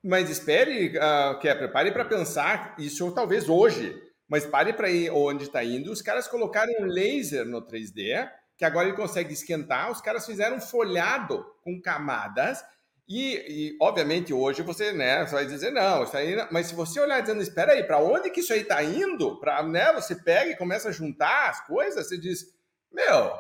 Mas 0.04 0.30
espere, 0.30 0.98
uh, 0.98 1.40
Kepler, 1.40 1.72
pare 1.72 1.92
para 1.92 2.06
pensar 2.06 2.76
isso 2.78 3.12
talvez 3.12 3.50
hoje. 3.50 3.96
Mas 4.28 4.46
pare 4.46 4.74
para 4.74 4.90
ir 4.90 5.12
onde 5.12 5.46
está 5.46 5.64
indo. 5.64 5.92
Os 5.92 6.02
caras 6.02 6.28
colocaram 6.28 6.72
um 6.80 6.86
laser 6.86 7.46
no 7.46 7.62
3D, 7.62 8.30
que 8.58 8.66
agora 8.66 8.88
ele 8.88 8.98
consegue 8.98 9.34
esquentar. 9.34 9.92
Os 9.92 10.02
caras 10.02 10.26
fizeram 10.26 10.60
folhado 10.60 11.46
com 11.64 11.80
camadas 11.82 12.64
e, 13.08 13.36
e, 13.48 13.78
obviamente, 13.80 14.34
hoje 14.34 14.64
você, 14.64 14.92
né, 14.92 15.26
você 15.26 15.36
vai 15.36 15.46
dizer, 15.46 15.72
não, 15.72 16.04
isso 16.04 16.18
aí, 16.18 16.36
mas 16.50 16.68
se 16.68 16.76
você 16.76 17.00
olhar 17.00 17.22
dizendo, 17.22 17.42
espera 17.42 17.74
aí, 17.74 17.84
para 17.84 18.00
onde 18.00 18.32
que 18.32 18.40
isso 18.40 18.52
aí 18.52 18.62
está 18.62 18.84
indo? 18.84 19.40
Para, 19.40 19.62
né, 19.62 19.94
você 19.94 20.16
pega 20.16 20.52
e 20.52 20.58
começa 20.58 20.90
a 20.90 20.92
juntar 20.92 21.50
as 21.50 21.66
coisas, 21.68 22.08
você 22.08 22.18
diz, 22.18 22.46
meu, 22.92 23.40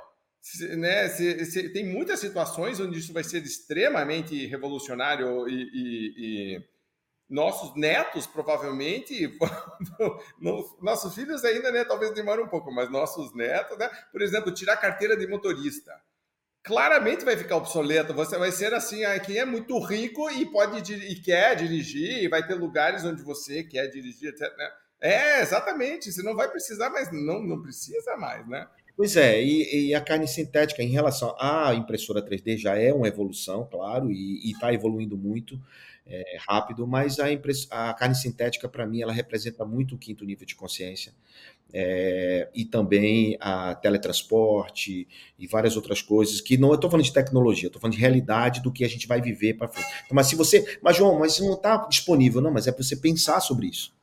né, 0.77 1.07
se, 1.09 1.45
se, 1.45 1.69
tem 1.69 1.85
muitas 1.85 2.19
situações 2.19 2.79
onde 2.79 2.99
isso 2.99 3.13
vai 3.13 3.23
ser 3.23 3.43
extremamente 3.43 4.45
revolucionário 4.45 5.47
e, 5.47 5.53
e, 5.53 6.13
e 6.17 6.63
nossos 7.29 7.75
netos, 7.75 8.27
provavelmente, 8.27 9.37
nossos 10.81 11.15
filhos 11.15 11.43
ainda, 11.43 11.71
né, 11.71 11.83
talvez 11.83 12.13
demore 12.13 12.41
um 12.41 12.47
pouco, 12.47 12.71
mas 12.71 12.91
nossos 12.91 13.33
netos, 13.33 13.77
né, 13.77 13.89
por 14.11 14.21
exemplo, 14.21 14.53
tirar 14.53 14.77
carteira 14.77 15.17
de 15.17 15.27
motorista 15.27 15.93
claramente 16.65 17.23
vai 17.23 17.37
ficar 17.37 17.57
obsoleto. 17.57 18.13
Você 18.13 18.37
vai 18.37 18.51
ser 18.51 18.73
assim, 18.73 19.01
quem 19.23 19.37
é 19.37 19.45
muito 19.45 19.79
rico 19.79 20.29
e 20.31 20.45
pode 20.47 20.93
e 20.93 21.15
quer 21.21 21.55
dirigir, 21.55 22.23
e 22.23 22.27
vai 22.27 22.45
ter 22.45 22.55
lugares 22.55 23.05
onde 23.05 23.21
você 23.21 23.63
quer 23.63 23.87
dirigir, 23.87 24.29
etc. 24.29 24.51
Né? 24.57 24.71
É, 24.99 25.41
exatamente. 25.41 26.11
Você 26.11 26.23
não 26.23 26.35
vai 26.35 26.49
precisar 26.49 26.89
mais, 26.89 27.11
não, 27.11 27.41
não 27.41 27.61
precisa 27.61 28.17
mais, 28.17 28.45
né? 28.47 28.67
Pois 28.95 29.17
é, 29.17 29.43
e, 29.43 29.87
e, 29.87 29.93
a 29.93 29.99
carne 29.99 30.27
sintética 30.27 30.81
em 30.81 30.87
relação 30.87 31.35
à 31.37 31.73
impressora 31.73 32.21
3D 32.21 32.57
já 32.57 32.77
é 32.77 32.93
uma 32.93 33.09
evolução, 33.09 33.67
claro, 33.69 34.09
e 34.09 34.49
está 34.49 34.73
evoluindo 34.73 35.17
muito 35.17 35.59
é, 36.07 36.37
rápido, 36.47 36.87
mas 36.87 37.19
a, 37.19 37.31
impress, 37.31 37.67
a 37.69 37.93
carne 37.93 38.15
sintética, 38.15 38.69
para 38.69 38.85
mim, 38.85 39.01
ela 39.01 39.11
representa 39.11 39.65
muito 39.65 39.95
o 39.95 39.97
quinto 39.97 40.23
nível 40.23 40.45
de 40.45 40.55
consciência 40.55 41.13
é, 41.73 42.47
e 42.53 42.63
também 42.63 43.37
a 43.39 43.75
teletransporte 43.75 45.07
e 45.37 45.47
várias 45.47 45.75
outras 45.75 46.01
coisas 46.01 46.39
que 46.39 46.57
não 46.57 46.73
estou 46.73 46.89
falando 46.89 47.05
de 47.05 47.13
tecnologia, 47.13 47.67
estou 47.67 47.81
falando 47.81 47.95
de 47.95 48.01
realidade 48.01 48.61
do 48.61 48.71
que 48.71 48.85
a 48.85 48.87
gente 48.87 49.07
vai 49.07 49.19
viver 49.19 49.55
para 49.55 49.67
frente. 49.67 49.89
Então, 50.05 50.15
mas 50.15 50.27
se 50.27 50.35
você, 50.35 50.79
mas 50.81 50.95
João, 50.95 51.19
mas 51.19 51.39
não 51.39 51.53
está 51.53 51.77
disponível, 51.87 52.39
não, 52.39 52.51
mas 52.51 52.67
é 52.67 52.71
para 52.71 52.83
você 52.83 52.95
pensar 52.95 53.39
sobre 53.41 53.67
isso. 53.67 53.93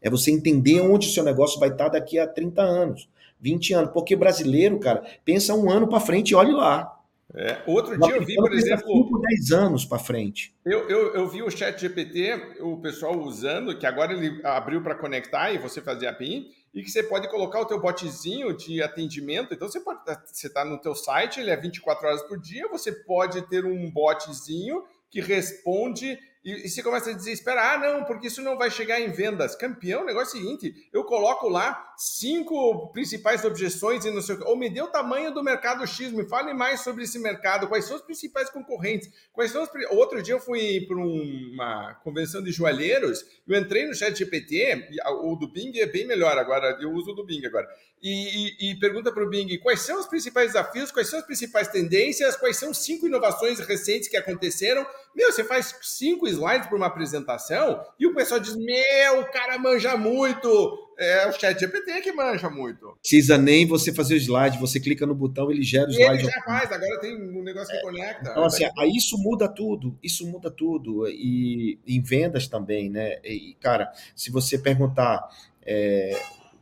É 0.00 0.10
você 0.10 0.30
entender 0.30 0.80
onde 0.80 1.08
o 1.08 1.10
seu 1.10 1.24
negócio 1.24 1.58
vai 1.58 1.70
estar 1.70 1.86
tá 1.90 1.98
daqui 1.98 2.18
a 2.18 2.26
30 2.26 2.62
anos, 2.62 3.08
20 3.46 3.74
anos, 3.74 3.90
porque 3.92 4.16
brasileiro, 4.16 4.80
cara, 4.80 5.04
pensa 5.24 5.54
um 5.54 5.70
ano 5.70 5.86
para 5.86 6.00
frente 6.00 6.30
e 6.30 6.34
olhe 6.34 6.52
lá. 6.52 6.92
É, 7.32 7.62
outro 7.66 7.98
dia 7.98 8.16
eu 8.16 8.24
vi, 8.24 8.34
por 8.34 8.52
exemplo. 8.52 8.86
5, 8.86 9.20
10 9.20 9.52
anos 9.52 9.84
para 9.84 9.98
frente. 9.98 10.54
Eu, 10.64 10.88
eu, 10.88 11.14
eu, 11.14 11.28
vi 11.28 11.42
o 11.42 11.50
Chat 11.50 11.80
GPT, 11.80 12.56
o 12.60 12.78
pessoal 12.78 13.16
usando, 13.20 13.76
que 13.78 13.86
agora 13.86 14.12
ele 14.12 14.40
abriu 14.44 14.82
para 14.82 14.94
conectar 14.94 15.52
e 15.52 15.58
você 15.58 15.80
fazer 15.80 16.08
a 16.08 16.12
PIN, 16.12 16.46
e 16.74 16.82
que 16.82 16.90
você 16.90 17.02
pode 17.02 17.28
colocar 17.28 17.60
o 17.60 17.66
teu 17.66 17.80
botzinho 17.80 18.56
de 18.56 18.82
atendimento. 18.82 19.54
Então 19.54 19.68
você 19.68 19.80
pode 19.80 20.00
você 20.24 20.46
está 20.46 20.64
no 20.64 20.80
teu 20.80 20.94
site, 20.94 21.38
ele 21.38 21.50
é 21.50 21.56
24 21.56 22.08
horas 22.08 22.22
por 22.22 22.40
dia, 22.40 22.68
você 22.68 22.90
pode 22.90 23.42
ter 23.48 23.64
um 23.64 23.90
botzinho 23.90 24.82
que 25.10 25.20
responde 25.20 26.18
e, 26.46 26.64
e 26.64 26.68
você 26.68 26.80
começa 26.80 27.10
a 27.10 27.12
desesperar, 27.12 27.74
ah, 27.74 27.78
não, 27.78 28.04
porque 28.04 28.28
isso 28.28 28.40
não 28.40 28.56
vai 28.56 28.70
chegar 28.70 29.00
em 29.00 29.10
vendas. 29.10 29.56
Campeão, 29.56 30.02
o 30.02 30.04
negócio 30.06 30.38
é 30.38 30.40
o 30.40 30.44
seguinte, 30.44 30.88
eu 30.92 31.02
coloco 31.02 31.48
lá 31.48 31.92
cinco 31.96 32.92
principais 32.92 33.44
objeções 33.44 34.04
e 34.04 34.12
não 34.12 34.22
sei 34.22 34.36
o 34.36 34.38
que, 34.38 34.44
ou 34.44 34.56
me 34.56 34.70
dê 34.70 34.80
o 34.80 34.86
tamanho 34.86 35.34
do 35.34 35.42
mercado 35.42 35.84
X, 35.84 36.12
me 36.12 36.24
fale 36.28 36.54
mais 36.54 36.82
sobre 36.82 37.02
esse 37.02 37.18
mercado, 37.18 37.66
quais 37.66 37.84
são 37.84 37.96
os 37.96 38.02
principais 38.02 38.48
concorrentes, 38.48 39.10
quais 39.32 39.50
são 39.50 39.64
os... 39.64 39.68
Outro 39.90 40.22
dia 40.22 40.34
eu 40.34 40.40
fui 40.40 40.82
para 40.86 40.96
uma 40.96 41.94
convenção 42.04 42.40
de 42.40 42.52
joalheiros, 42.52 43.24
eu 43.48 43.58
entrei 43.58 43.84
no 43.84 43.94
chat 43.94 44.16
GPT, 44.16 44.88
o 45.24 45.34
do 45.34 45.50
Bing 45.50 45.76
é 45.80 45.86
bem 45.86 46.06
melhor 46.06 46.38
agora, 46.38 46.78
eu 46.80 46.92
uso 46.92 47.10
o 47.10 47.14
do 47.14 47.26
Bing 47.26 47.44
agora, 47.44 47.66
e, 48.00 48.68
e, 48.68 48.70
e 48.70 48.78
pergunta 48.78 49.10
para 49.10 49.24
o 49.24 49.28
Bing 49.28 49.58
quais 49.58 49.80
são 49.80 49.98
os 49.98 50.06
principais 50.06 50.52
desafios, 50.52 50.92
quais 50.92 51.08
são 51.08 51.18
as 51.18 51.24
principais 51.24 51.66
tendências, 51.66 52.36
quais 52.36 52.56
são 52.56 52.72
cinco 52.72 53.06
inovações 53.06 53.58
recentes 53.58 54.08
que 54.08 54.16
aconteceram. 54.16 54.86
Meu, 55.16 55.32
você 55.32 55.42
faz 55.42 55.74
cinco 55.82 56.28
slides 56.28 56.66
para 56.66 56.76
uma 56.76 56.86
apresentação 56.86 57.82
e 57.98 58.06
o 58.06 58.14
pessoal 58.14 58.38
diz: 58.38 58.54
Meu, 58.54 59.20
o 59.20 59.30
cara 59.30 59.58
manja 59.58 59.96
muito. 59.96 60.82
É 60.98 61.26
o 61.28 61.32
chat 61.32 61.58
GPT 61.58 62.00
que 62.00 62.12
manja 62.12 62.48
muito. 62.48 62.96
Precisa 63.00 63.36
nem 63.36 63.66
você 63.66 63.92
fazer 63.92 64.14
o 64.14 64.16
slide, 64.16 64.58
você 64.58 64.80
clica 64.80 65.04
no 65.04 65.14
botão, 65.14 65.50
ele 65.50 65.62
gera 65.62 65.88
o 65.88 65.90
slide. 65.90 66.22
Ele 66.22 66.32
já 66.32 66.42
faz, 66.42 66.72
agora 66.72 67.00
tem 67.00 67.14
um 67.14 67.42
negócio 67.42 67.70
que 67.70 67.78
é, 67.78 67.82
conecta. 67.82 68.30
Então, 68.30 68.44
assim, 68.44 68.64
aí 68.78 68.90
isso 68.96 69.18
muda 69.18 69.48
tudo, 69.48 69.98
isso 70.02 70.26
muda 70.26 70.50
tudo. 70.50 71.06
E 71.08 71.78
em 71.86 72.00
vendas 72.00 72.46
também, 72.46 72.88
né? 72.88 73.18
E, 73.24 73.56
cara, 73.60 73.90
se 74.14 74.30
você 74.30 74.58
perguntar. 74.58 75.28
É, 75.68 76.16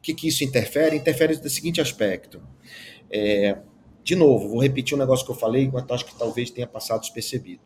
que, 0.05 0.13
que 0.13 0.29
isso 0.29 0.45
interfere? 0.45 0.97
Interfere 0.97 1.37
no 1.37 1.49
seguinte 1.49 1.81
aspecto. 1.81 2.43
É, 3.11 3.57
de 4.03 4.15
novo, 4.15 4.51
vou 4.51 4.61
repetir 4.61 4.95
um 4.95 4.99
negócio 4.99 5.25
que 5.25 5.33
eu 5.33 5.37
falei, 5.37 5.65
enquanto 5.65 5.95
acho 5.95 6.05
que 6.05 6.15
talvez 6.15 6.51
tenha 6.51 6.67
passado 6.67 7.01
despercebido. 7.01 7.63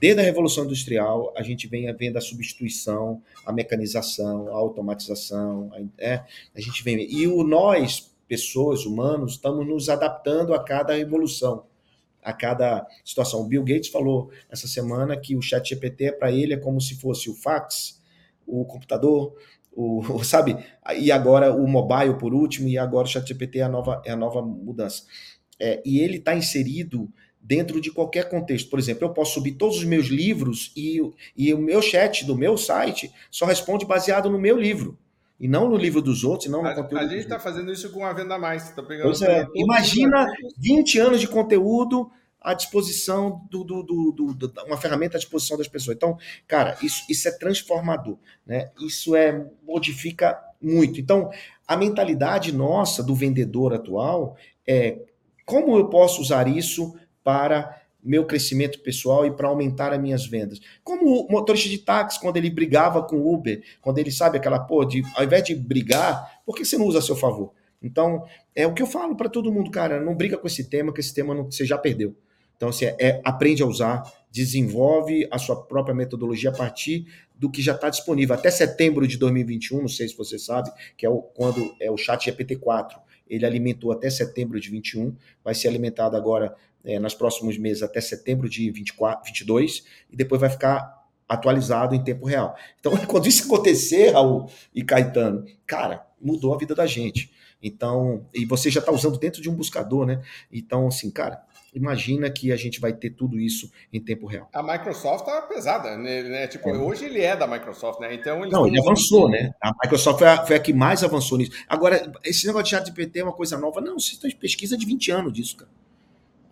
Desde 0.00 0.20
a 0.20 0.24
Revolução 0.24 0.64
Industrial, 0.64 1.32
a 1.36 1.42
gente 1.42 1.68
vem 1.68 1.92
vendo 1.94 2.16
a 2.16 2.20
substituição, 2.20 3.22
a 3.44 3.52
mecanização, 3.52 4.48
a 4.48 4.56
automatização, 4.56 5.70
a, 5.74 6.02
é, 6.02 6.24
a 6.54 6.60
gente 6.60 6.82
vem. 6.82 7.06
E 7.12 7.26
o 7.28 7.44
nós, 7.44 8.10
pessoas, 8.26 8.86
humanos, 8.86 9.32
estamos 9.32 9.66
nos 9.66 9.90
adaptando 9.90 10.54
a 10.54 10.64
cada 10.64 10.94
revolução, 10.94 11.64
a 12.22 12.32
cada 12.32 12.86
situação. 13.04 13.42
O 13.42 13.46
Bill 13.46 13.62
Gates 13.62 13.90
falou 13.90 14.30
essa 14.50 14.66
semana 14.66 15.16
que 15.18 15.36
o 15.36 15.42
Chat 15.42 15.68
GPT 15.68 16.12
para 16.12 16.32
ele 16.32 16.54
é 16.54 16.56
como 16.56 16.80
se 16.80 16.94
fosse 16.94 17.28
o 17.28 17.34
fax, 17.34 18.00
o 18.46 18.64
computador, 18.64 19.34
o, 19.70 20.02
sabe? 20.24 20.56
E 20.96 21.12
agora 21.12 21.54
o 21.54 21.66
mobile 21.66 22.14
por 22.18 22.34
último, 22.34 22.68
e 22.68 22.78
agora 22.78 23.06
o 23.06 23.10
ChatGPT 23.10 23.58
é 23.58 23.62
a 23.62 23.68
nova, 23.68 24.02
é 24.04 24.10
a 24.10 24.16
nova 24.16 24.42
mudança. 24.42 25.04
É, 25.58 25.82
e 25.84 26.00
ele 26.00 26.16
está 26.16 26.34
inserido 26.34 27.12
dentro 27.40 27.80
de 27.80 27.90
qualquer 27.90 28.28
contexto. 28.28 28.68
Por 28.68 28.78
exemplo, 28.78 29.04
eu 29.04 29.12
posso 29.12 29.34
subir 29.34 29.52
todos 29.52 29.78
os 29.78 29.84
meus 29.84 30.06
livros 30.06 30.72
e, 30.76 31.00
e 31.36 31.52
o 31.54 31.58
meu 31.58 31.80
chat 31.80 32.24
do 32.24 32.36
meu 32.36 32.56
site 32.56 33.10
só 33.30 33.46
responde 33.46 33.86
baseado 33.86 34.28
no 34.28 34.38
meu 34.38 34.56
livro. 34.58 34.98
e 35.38 35.48
não 35.48 35.68
no 35.68 35.76
livro 35.76 36.02
dos 36.02 36.22
outros, 36.22 36.48
e 36.48 36.50
não 36.50 36.62
no 36.62 36.68
a, 36.68 36.74
conteúdo. 36.74 37.02
A 37.02 37.08
gente 37.08 37.20
está 37.20 37.40
fazendo 37.40 37.72
isso 37.72 37.90
com 37.90 38.04
a 38.04 38.12
Venda 38.12 38.38
Mais. 38.38 38.70
Tá 38.72 38.82
pegando 38.82 39.04
pois 39.04 39.22
é. 39.22 39.46
Imagina 39.54 40.26
20 40.58 40.98
anos 40.98 41.20
de 41.20 41.26
conteúdo 41.26 42.10
à 42.40 42.54
disposição 42.54 43.46
do, 43.50 43.64
do, 43.64 43.82
do, 43.82 44.34
do, 44.34 44.52
uma 44.66 44.76
ferramenta 44.76 45.16
à 45.16 45.20
disposição 45.20 45.56
das 45.56 45.68
pessoas. 45.68 45.96
Então, 45.96 46.18
cara, 46.46 46.76
isso, 46.82 47.04
isso 47.08 47.26
é 47.26 47.32
transformador, 47.32 48.18
né? 48.46 48.70
Isso 48.80 49.16
é 49.16 49.46
modifica 49.62 50.38
muito. 50.60 51.00
Então, 51.00 51.30
a 51.66 51.76
mentalidade 51.76 52.52
nossa 52.52 53.02
do 53.02 53.14
vendedor 53.14 53.72
atual 53.72 54.36
é 54.66 54.98
como 55.44 55.76
eu 55.76 55.88
posso 55.88 56.20
usar 56.20 56.46
isso 56.46 56.94
para 57.22 57.80
meu 58.02 58.24
crescimento 58.24 58.80
pessoal 58.80 59.26
e 59.26 59.30
para 59.30 59.48
aumentar 59.48 59.92
as 59.92 60.00
minhas 60.00 60.26
vendas. 60.26 60.60
Como 60.82 61.26
o 61.26 61.30
motorista 61.30 61.68
de 61.68 61.78
táxi, 61.78 62.18
quando 62.18 62.36
ele 62.36 62.50
brigava 62.50 63.02
com 63.02 63.16
o 63.16 63.34
Uber, 63.34 63.62
quando 63.80 63.98
ele 63.98 64.10
sabe 64.10 64.38
aquela, 64.38 64.58
pô, 64.58 64.84
de, 64.84 65.02
ao 65.14 65.24
invés 65.24 65.44
de 65.44 65.54
brigar, 65.54 66.40
por 66.44 66.56
que 66.56 66.64
você 66.64 66.78
não 66.78 66.86
usa 66.86 66.98
a 66.98 67.02
seu 67.02 67.16
favor? 67.16 67.52
Então, 67.82 68.24
é 68.54 68.66
o 68.66 68.74
que 68.74 68.82
eu 68.82 68.86
falo 68.86 69.16
para 69.16 69.28
todo 69.28 69.52
mundo, 69.52 69.70
cara, 69.70 70.00
não 70.00 70.14
briga 70.14 70.36
com 70.36 70.46
esse 70.46 70.64
tema, 70.68 70.92
que 70.92 71.00
esse 71.00 71.14
tema 71.14 71.34
não, 71.34 71.44
você 71.44 71.64
já 71.64 71.78
perdeu. 71.78 72.14
Então, 72.56 72.68
assim, 72.68 72.84
é, 72.84 72.96
é, 72.98 73.20
aprende 73.24 73.62
a 73.62 73.66
usar, 73.66 74.02
desenvolve 74.30 75.26
a 75.30 75.38
sua 75.38 75.56
própria 75.56 75.94
metodologia 75.94 76.50
a 76.50 76.52
partir 76.52 77.06
do 77.34 77.50
que 77.50 77.62
já 77.62 77.74
está 77.74 77.88
disponível. 77.88 78.34
Até 78.34 78.50
setembro 78.50 79.06
de 79.06 79.16
2021, 79.16 79.80
não 79.80 79.88
sei 79.88 80.08
se 80.08 80.16
você 80.16 80.38
sabe, 80.38 80.70
que 80.94 81.06
é 81.06 81.08
o, 81.08 81.22
quando 81.22 81.74
é 81.80 81.90
o 81.90 81.96
chat 81.96 82.30
GPT-4. 82.30 82.98
Ele 83.30 83.46
alimentou 83.46 83.92
até 83.92 84.10
setembro 84.10 84.60
de 84.60 84.68
21, 84.68 85.16
vai 85.42 85.54
ser 85.54 85.68
alimentado 85.68 86.16
agora 86.16 86.54
é, 86.84 86.98
nos 86.98 87.14
próximos 87.14 87.56
meses 87.56 87.82
até 87.82 88.00
setembro 88.00 88.48
de 88.48 88.70
24, 88.70 89.26
22, 89.26 89.84
e 90.10 90.16
depois 90.16 90.40
vai 90.40 90.50
ficar 90.50 91.00
atualizado 91.28 91.94
em 91.94 92.02
tempo 92.02 92.26
real. 92.26 92.56
Então, 92.80 92.92
quando 93.06 93.28
isso 93.28 93.44
acontecer, 93.44 94.10
Raul 94.10 94.50
e 94.74 94.82
Caetano, 94.82 95.46
cara, 95.64 96.04
mudou 96.20 96.52
a 96.52 96.58
vida 96.58 96.74
da 96.74 96.86
gente. 96.86 97.30
Então, 97.62 98.26
e 98.34 98.44
você 98.44 98.70
já 98.70 98.80
está 98.80 98.90
usando 98.90 99.18
dentro 99.18 99.40
de 99.40 99.48
um 99.48 99.54
buscador, 99.54 100.06
né? 100.06 100.22
Então, 100.50 100.88
assim, 100.88 101.10
cara, 101.10 101.42
imagina 101.74 102.30
que 102.30 102.52
a 102.52 102.56
gente 102.56 102.80
vai 102.80 102.92
ter 102.92 103.10
tudo 103.10 103.38
isso 103.38 103.70
em 103.92 104.00
tempo 104.00 104.26
real. 104.26 104.48
A 104.52 104.62
Microsoft 104.62 105.24
tá 105.24 105.42
pesada, 105.42 105.96
né? 105.96 106.22
né? 106.22 106.46
Tipo, 106.46 106.70
é. 106.70 106.78
hoje 106.78 107.04
ele 107.04 107.20
é 107.20 107.36
da 107.36 107.46
Microsoft, 107.46 108.00
né? 108.00 108.14
Então 108.14 108.40
Não, 108.48 108.66
ele 108.66 108.80
avançou, 108.80 109.28
né? 109.28 109.54
A 109.60 109.72
Microsoft 109.82 110.18
foi 110.18 110.28
a, 110.28 110.46
foi 110.46 110.56
a, 110.56 110.60
que 110.60 110.72
mais 110.72 111.04
avançou 111.04 111.38
nisso. 111.38 111.52
Agora, 111.68 112.12
esse 112.24 112.46
negócio 112.46 112.64
de 112.64 112.70
chat 112.70 112.86
GPT 112.86 113.20
é 113.20 113.24
uma 113.24 113.32
coisa 113.32 113.56
nova. 113.56 113.80
Não, 113.80 113.98
vocês 113.98 114.12
estão 114.12 114.30
pesquisa 114.38 114.76
de 114.76 114.84
20 114.86 115.10
anos 115.10 115.32
disso, 115.32 115.56
cara. 115.56 115.70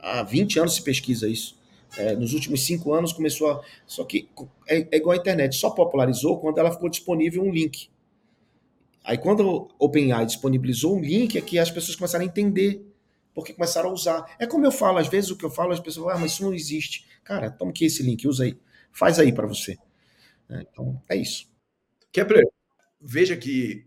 Há 0.01 0.23
20 0.23 0.61
anos 0.61 0.75
se 0.75 0.83
pesquisa 0.83 1.29
isso. 1.29 1.59
É, 1.97 2.15
nos 2.15 2.35
últimos 2.35 2.65
cinco 2.65 2.93
anos 2.93 3.13
começou 3.13 3.51
a. 3.51 3.61
Só 3.87 4.05
que 4.05 4.29
é, 4.67 4.87
é, 4.91 4.97
igual 4.97 5.17
a 5.17 5.17
internet, 5.17 5.57
só 5.57 5.71
popularizou 5.71 6.39
quando 6.39 6.59
ela 6.59 6.71
ficou 6.71 6.89
disponível 6.89 7.43
um 7.43 7.51
link. 7.51 7.89
Aí 9.03 9.17
quando 9.17 9.41
o 9.41 9.69
OpenAI 9.79 10.27
disponibilizou 10.27 10.97
um 10.97 11.01
link, 11.01 11.39
é 11.39 11.41
que 11.41 11.59
as 11.59 11.71
pessoas 11.71 11.97
começaram 11.97 12.25
a 12.25 12.29
entender 12.29 12.88
porque 13.39 13.53
começaram 13.53 13.91
a 13.91 13.93
usar. 13.93 14.37
É 14.37 14.49
como 14.49 14.67
eu 14.67 14.73
falo, 14.73 14.99
às 14.99 15.07
vezes 15.07 15.31
o 15.31 15.37
que 15.37 15.45
eu 15.45 15.51
falo, 15.51 15.73
as 15.73 15.79
pessoas 15.79 16.07
falam, 16.07 16.19
ah, 16.19 16.21
mas 16.21 16.33
isso 16.33 16.43
não 16.43 16.53
existe. 16.53 17.07
Cara, 17.23 17.49
toma 17.49 17.71
aqui 17.71 17.85
esse 17.85 18.03
link, 18.03 18.27
usa 18.27 18.43
aí. 18.43 18.59
Faz 18.91 19.21
aí 19.21 19.33
para 19.33 19.47
você. 19.47 19.79
É, 20.51 20.63
então, 20.63 21.01
é 21.09 21.15
isso. 21.15 21.49
Kepler, 22.11 22.45
veja 23.01 23.37
que 23.37 23.87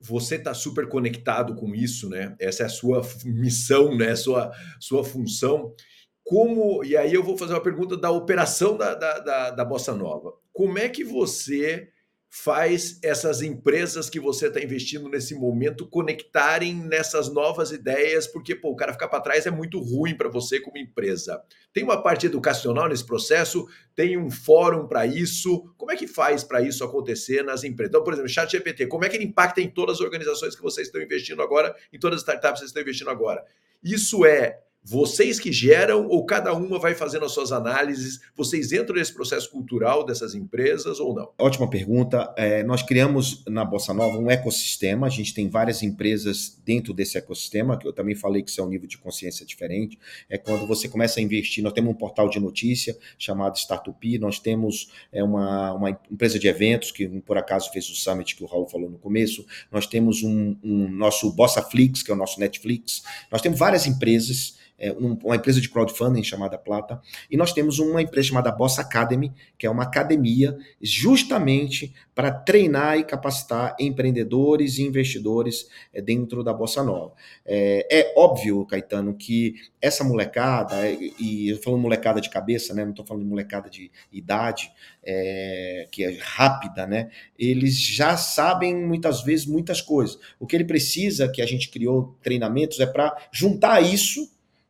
você 0.00 0.36
está 0.36 0.54
super 0.54 0.88
conectado 0.88 1.56
com 1.56 1.74
isso, 1.74 2.08
né? 2.08 2.36
Essa 2.38 2.62
é 2.62 2.66
a 2.66 2.68
sua 2.68 3.02
missão, 3.24 3.96
né? 3.96 4.14
Sua, 4.14 4.52
sua 4.78 5.02
função. 5.02 5.74
Como, 6.22 6.84
e 6.84 6.96
aí 6.96 7.12
eu 7.12 7.24
vou 7.24 7.36
fazer 7.36 7.54
uma 7.54 7.62
pergunta 7.62 7.96
da 7.96 8.12
operação 8.12 8.76
da, 8.76 8.94
da, 8.94 9.18
da, 9.18 9.50
da 9.50 9.64
Bossa 9.64 9.92
Nova. 9.92 10.34
Como 10.52 10.78
é 10.78 10.88
que 10.88 11.02
você 11.02 11.88
faz 12.30 12.98
essas 13.02 13.40
empresas 13.40 14.10
que 14.10 14.20
você 14.20 14.48
está 14.48 14.60
investindo 14.60 15.08
nesse 15.08 15.34
momento 15.34 15.86
conectarem 15.86 16.74
nessas 16.74 17.32
novas 17.32 17.72
ideias, 17.72 18.26
porque 18.26 18.54
pô, 18.54 18.70
o 18.70 18.76
cara 18.76 18.92
ficar 18.92 19.08
para 19.08 19.20
trás 19.20 19.46
é 19.46 19.50
muito 19.50 19.80
ruim 19.80 20.14
para 20.14 20.28
você 20.28 20.60
como 20.60 20.76
empresa. 20.76 21.42
Tem 21.72 21.82
uma 21.82 22.02
parte 22.02 22.26
educacional 22.26 22.88
nesse 22.88 23.04
processo, 23.04 23.66
tem 23.94 24.18
um 24.18 24.30
fórum 24.30 24.86
para 24.86 25.06
isso. 25.06 25.72
Como 25.76 25.90
é 25.90 25.96
que 25.96 26.06
faz 26.06 26.44
para 26.44 26.60
isso 26.60 26.84
acontecer 26.84 27.42
nas 27.42 27.64
empresas? 27.64 27.90
Então, 27.90 28.04
por 28.04 28.12
exemplo, 28.12 28.28
Chat 28.28 28.50
GPT, 28.50 28.86
como 28.86 29.04
é 29.04 29.08
que 29.08 29.16
ele 29.16 29.24
impacta 29.24 29.62
em 29.62 29.70
todas 29.70 29.96
as 29.96 30.00
organizações 30.02 30.54
que 30.54 30.62
vocês 30.62 30.88
estão 30.88 31.00
investindo 31.00 31.40
agora, 31.40 31.74
em 31.92 31.98
todas 31.98 32.16
as 32.16 32.22
startups 32.22 32.54
que 32.54 32.58
vocês 32.58 32.70
estão 32.70 32.82
investindo 32.82 33.10
agora? 33.10 33.42
Isso 33.82 34.26
é 34.26 34.60
vocês 34.88 35.38
que 35.38 35.52
geram 35.52 36.06
ou 36.08 36.24
cada 36.24 36.54
uma 36.54 36.78
vai 36.78 36.94
fazendo 36.94 37.26
as 37.26 37.32
suas 37.32 37.52
análises? 37.52 38.20
Vocês 38.34 38.72
entram 38.72 38.96
nesse 38.96 39.12
processo 39.12 39.50
cultural 39.50 40.02
dessas 40.06 40.34
empresas 40.34 40.98
ou 40.98 41.14
não? 41.14 41.30
Ótima 41.38 41.68
pergunta. 41.68 42.32
É, 42.38 42.62
nós 42.62 42.82
criamos 42.82 43.44
na 43.46 43.66
Bossa 43.66 43.92
Nova 43.92 44.16
um 44.16 44.30
ecossistema. 44.30 45.06
A 45.06 45.10
gente 45.10 45.34
tem 45.34 45.46
várias 45.46 45.82
empresas 45.82 46.58
dentro 46.64 46.94
desse 46.94 47.18
ecossistema, 47.18 47.76
que 47.76 47.86
eu 47.86 47.92
também 47.92 48.14
falei 48.14 48.42
que 48.42 48.58
é 48.58 48.64
um 48.64 48.68
nível 48.68 48.88
de 48.88 48.96
consciência 48.96 49.44
diferente. 49.44 49.98
É 50.26 50.38
quando 50.38 50.66
você 50.66 50.88
começa 50.88 51.20
a 51.20 51.22
investir. 51.22 51.62
Nós 51.62 51.74
temos 51.74 51.90
um 51.90 51.94
portal 51.94 52.30
de 52.30 52.40
notícia 52.40 52.96
chamado 53.18 53.58
Startup. 53.58 54.18
Nós 54.18 54.38
temos 54.38 54.90
é, 55.12 55.22
uma, 55.22 55.74
uma 55.74 55.90
empresa 55.90 56.38
de 56.38 56.48
eventos 56.48 56.90
que 56.90 57.06
por 57.20 57.36
acaso 57.36 57.70
fez 57.72 57.90
o 57.90 57.94
summit 57.94 58.34
que 58.34 58.42
o 58.42 58.46
Raul 58.46 58.66
falou 58.66 58.88
no 58.88 58.98
começo. 58.98 59.44
Nós 59.70 59.86
temos 59.86 60.22
um, 60.22 60.56
um 60.64 60.88
nosso 60.88 61.30
Bossaflix, 61.32 62.02
que 62.02 62.10
é 62.10 62.14
o 62.14 62.16
nosso 62.16 62.40
Netflix. 62.40 63.02
Nós 63.30 63.42
temos 63.42 63.58
várias 63.58 63.86
empresas 63.86 64.56
é, 64.78 64.92
um, 64.92 65.18
uma 65.24 65.36
empresa 65.36 65.60
de 65.60 65.68
crowdfunding 65.68 66.22
chamada 66.22 66.56
Plata, 66.56 67.00
e 67.30 67.36
nós 67.36 67.52
temos 67.52 67.78
uma 67.78 68.00
empresa 68.00 68.28
chamada 68.28 68.52
Boss 68.52 68.78
Academy, 68.78 69.32
que 69.58 69.66
é 69.66 69.70
uma 69.70 69.82
academia 69.82 70.56
justamente 70.80 71.92
para 72.14 72.30
treinar 72.30 72.98
e 72.98 73.04
capacitar 73.04 73.76
empreendedores 73.78 74.78
e 74.78 74.82
investidores 74.82 75.68
é, 75.92 76.00
dentro 76.00 76.42
da 76.42 76.52
Bossa 76.52 76.82
Nova. 76.82 77.12
É, 77.44 77.86
é, 77.90 78.12
óbvio, 78.16 78.64
Caetano, 78.66 79.14
que 79.14 79.54
essa 79.80 80.04
molecada, 80.04 80.86
é, 80.86 80.96
e 81.18 81.48
eu 81.50 81.58
falo 81.58 81.78
molecada 81.78 82.20
de 82.20 82.30
cabeça, 82.30 82.74
né, 82.74 82.84
não 82.84 82.90
estou 82.90 83.06
falando 83.06 83.22
de 83.22 83.28
molecada 83.28 83.70
de 83.70 83.90
idade, 84.12 84.70
é, 85.04 85.86
que 85.90 86.04
é 86.04 86.18
rápida, 86.20 86.86
né, 86.86 87.10
eles 87.38 87.78
já 87.78 88.16
sabem 88.16 88.74
muitas 88.74 89.22
vezes 89.22 89.46
muitas 89.46 89.80
coisas. 89.80 90.18
O 90.38 90.46
que 90.46 90.56
ele 90.56 90.64
precisa, 90.64 91.28
que 91.28 91.40
a 91.40 91.46
gente 91.46 91.70
criou 91.70 92.16
treinamentos, 92.22 92.80
é 92.80 92.86
para 92.86 93.16
juntar 93.32 93.80
isso 93.80 94.28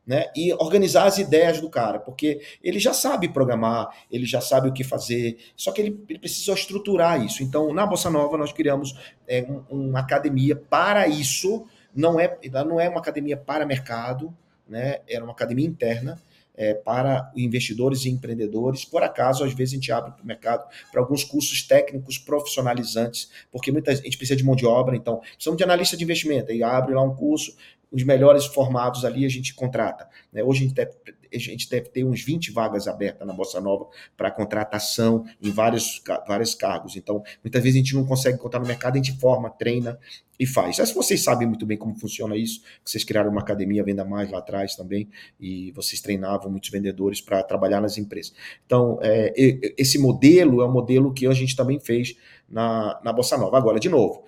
né, 0.09 0.25
e 0.35 0.51
organizar 0.53 1.05
as 1.05 1.19
ideias 1.19 1.61
do 1.61 1.69
cara, 1.69 1.99
porque 1.99 2.41
ele 2.63 2.79
já 2.79 2.93
sabe 2.95 3.29
programar, 3.29 3.89
ele 4.11 4.25
já 4.25 4.41
sabe 4.41 4.67
o 4.67 4.73
que 4.73 4.83
fazer, 4.83 5.37
só 5.55 5.71
que 5.71 5.81
ele, 5.81 6.03
ele 6.09 6.17
precisa 6.17 6.51
estruturar 6.53 7.23
isso. 7.23 7.43
Então, 7.43 7.71
na 7.71 7.85
Bossa 7.85 8.09
Nova, 8.09 8.35
nós 8.35 8.51
criamos 8.51 8.99
é, 9.27 9.43
um, 9.43 9.63
uma 9.69 9.99
academia 9.99 10.55
para 10.55 11.07
isso, 11.07 11.63
não 11.93 12.19
é, 12.19 12.39
não 12.65 12.79
é 12.79 12.89
uma 12.89 12.99
academia 12.99 13.37
para 13.37 13.67
mercado, 13.67 14.35
né, 14.67 14.97
era 15.07 15.23
uma 15.23 15.33
academia 15.33 15.67
interna, 15.67 16.19
é, 16.55 16.73
para 16.73 17.31
investidores 17.37 18.03
e 18.03 18.09
empreendedores. 18.09 18.83
Por 18.83 19.01
acaso, 19.01 19.45
às 19.45 19.53
vezes 19.53 19.73
a 19.73 19.75
gente 19.75 19.91
abre 19.91 20.11
para 20.11 20.23
o 20.23 20.27
mercado 20.27 20.67
para 20.91 20.99
alguns 20.99 21.23
cursos 21.23 21.61
técnicos 21.61 22.17
profissionalizantes, 22.17 23.29
porque 23.51 23.71
muita 23.71 23.95
gente 23.95 24.17
precisa 24.17 24.35
de 24.35 24.43
mão 24.43 24.55
de 24.55 24.65
obra, 24.65 24.95
então 24.95 25.19
precisamos 25.19 25.57
de 25.57 25.63
analista 25.63 25.95
de 25.95 26.03
investimento, 26.03 26.51
aí 26.51 26.61
abre 26.61 26.93
lá 26.95 27.01
um 27.01 27.15
curso, 27.15 27.55
os 27.91 28.03
melhores 28.03 28.45
formados 28.45 29.03
ali 29.03 29.25
a 29.25 29.29
gente 29.29 29.53
contrata. 29.53 30.07
Né? 30.31 30.43
Hoje 30.43 30.59
a 30.59 30.67
gente, 30.67 30.75
deve, 30.75 30.91
a 31.33 31.37
gente 31.37 31.69
deve 31.69 31.89
ter 31.89 32.03
uns 32.03 32.21
20 32.23 32.51
vagas 32.51 32.87
abertas 32.87 33.27
na 33.27 33.33
Bossa 33.33 33.59
Nova 33.59 33.87
para 34.15 34.29
contratação 34.29 35.25
em 35.41 35.49
vários, 35.49 36.01
vários 36.27 36.53
cargos. 36.53 36.95
Então, 36.95 37.23
muitas 37.43 37.63
vezes 37.63 37.75
a 37.75 37.83
gente 37.83 37.95
não 37.95 38.05
consegue 38.05 38.37
encontrar 38.37 38.59
no 38.59 38.67
mercado, 38.67 38.93
a 38.93 38.97
gente 38.97 39.17
forma, 39.19 39.49
treina 39.49 39.97
e 40.39 40.45
faz. 40.45 40.77
Mas 40.77 40.91
vocês 40.91 41.23
sabem 41.23 41.47
muito 41.47 41.65
bem 41.65 41.77
como 41.77 41.95
funciona 41.95 42.37
isso, 42.37 42.61
vocês 42.85 43.03
criaram 43.03 43.31
uma 43.31 43.41
academia 43.41 43.83
Venda 43.83 44.05
Mais 44.05 44.29
lá 44.31 44.37
atrás 44.37 44.75
também, 44.75 45.09
e 45.39 45.71
vocês 45.71 45.99
treinavam 45.99 46.49
muitos 46.49 46.69
vendedores 46.69 47.19
para 47.19 47.43
trabalhar 47.43 47.81
nas 47.81 47.97
empresas. 47.97 48.33
Então, 48.65 48.99
é, 49.01 49.33
esse 49.77 49.97
modelo 49.97 50.61
é 50.61 50.65
um 50.65 50.71
modelo 50.71 51.13
que 51.13 51.27
a 51.27 51.33
gente 51.33 51.55
também 51.55 51.79
fez 51.79 52.15
na, 52.47 52.99
na 53.03 53.11
Bossa 53.11 53.37
Nova. 53.37 53.57
Agora, 53.57 53.79
de 53.79 53.89
novo, 53.89 54.23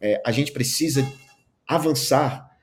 é, 0.00 0.20
a 0.24 0.32
gente 0.32 0.52
precisa 0.52 1.06
avançar 1.66 2.53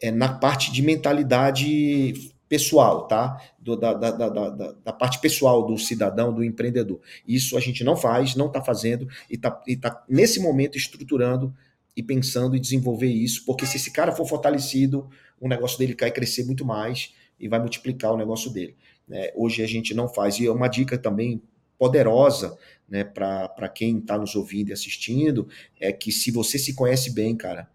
é, 0.00 0.10
na 0.10 0.28
parte 0.28 0.72
de 0.72 0.82
mentalidade 0.82 2.32
pessoal, 2.48 3.08
tá? 3.08 3.40
Do, 3.58 3.76
da, 3.76 3.94
da, 3.94 4.10
da, 4.10 4.48
da, 4.72 4.92
parte 4.92 5.18
pessoal 5.20 5.66
do 5.66 5.78
cidadão, 5.78 6.32
do 6.32 6.44
empreendedor. 6.44 7.00
Isso 7.26 7.56
a 7.56 7.60
gente 7.60 7.82
não 7.82 7.96
faz, 7.96 8.36
não 8.36 8.46
está 8.46 8.62
fazendo 8.62 9.08
e 9.30 9.34
está 9.34 9.50
tá 9.50 10.04
nesse 10.08 10.40
momento 10.40 10.76
estruturando 10.76 11.54
e 11.96 12.02
pensando 12.02 12.56
em 12.56 12.60
desenvolver 12.60 13.08
isso, 13.08 13.44
porque 13.44 13.64
se 13.64 13.76
esse 13.76 13.90
cara 13.90 14.12
for 14.12 14.26
fortalecido, 14.26 15.08
o 15.40 15.48
negócio 15.48 15.78
dele 15.78 15.96
vai 15.98 16.10
crescer 16.10 16.44
muito 16.44 16.64
mais 16.64 17.14
e 17.38 17.48
vai 17.48 17.58
multiplicar 17.60 18.12
o 18.12 18.16
negócio 18.16 18.50
dele. 18.50 18.76
É, 19.10 19.32
hoje 19.36 19.62
a 19.62 19.66
gente 19.66 19.94
não 19.94 20.08
faz. 20.08 20.38
E 20.38 20.46
é 20.46 20.50
uma 20.50 20.68
dica 20.68 20.98
também 20.98 21.42
poderosa 21.78 22.56
né, 22.88 23.04
para 23.04 23.68
quem 23.68 23.98
está 23.98 24.18
nos 24.18 24.34
ouvindo 24.34 24.70
e 24.70 24.72
assistindo, 24.72 25.48
é 25.80 25.92
que 25.92 26.12
se 26.12 26.30
você 26.30 26.58
se 26.58 26.74
conhece 26.74 27.10
bem, 27.10 27.36
cara, 27.36 27.68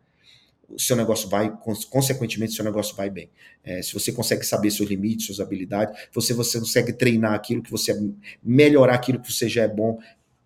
o 0.70 0.80
seu 0.80 0.96
negócio 0.96 1.28
vai, 1.28 1.52
consequentemente, 1.90 2.54
seu 2.54 2.64
negócio 2.64 2.96
vai 2.96 3.10
bem. 3.10 3.30
É, 3.64 3.82
se 3.82 3.94
você 3.94 4.12
consegue 4.12 4.46
saber 4.46 4.72
seus 4.72 4.90
limites, 4.90 5.26
suas 5.26 5.40
habilidades, 5.40 6.00
você, 6.14 6.34
você 6.34 6.60
consegue 6.60 6.94
treinar 6.94 7.34
aquilo 7.34 7.62
que 7.62 7.72
você 7.72 7.98
melhorar 8.44 8.96
aquilo 8.96 9.20
que 9.20 9.32
você 9.32 9.50
já 9.50 9.64
é 9.64 9.68
bom, 9.68 9.98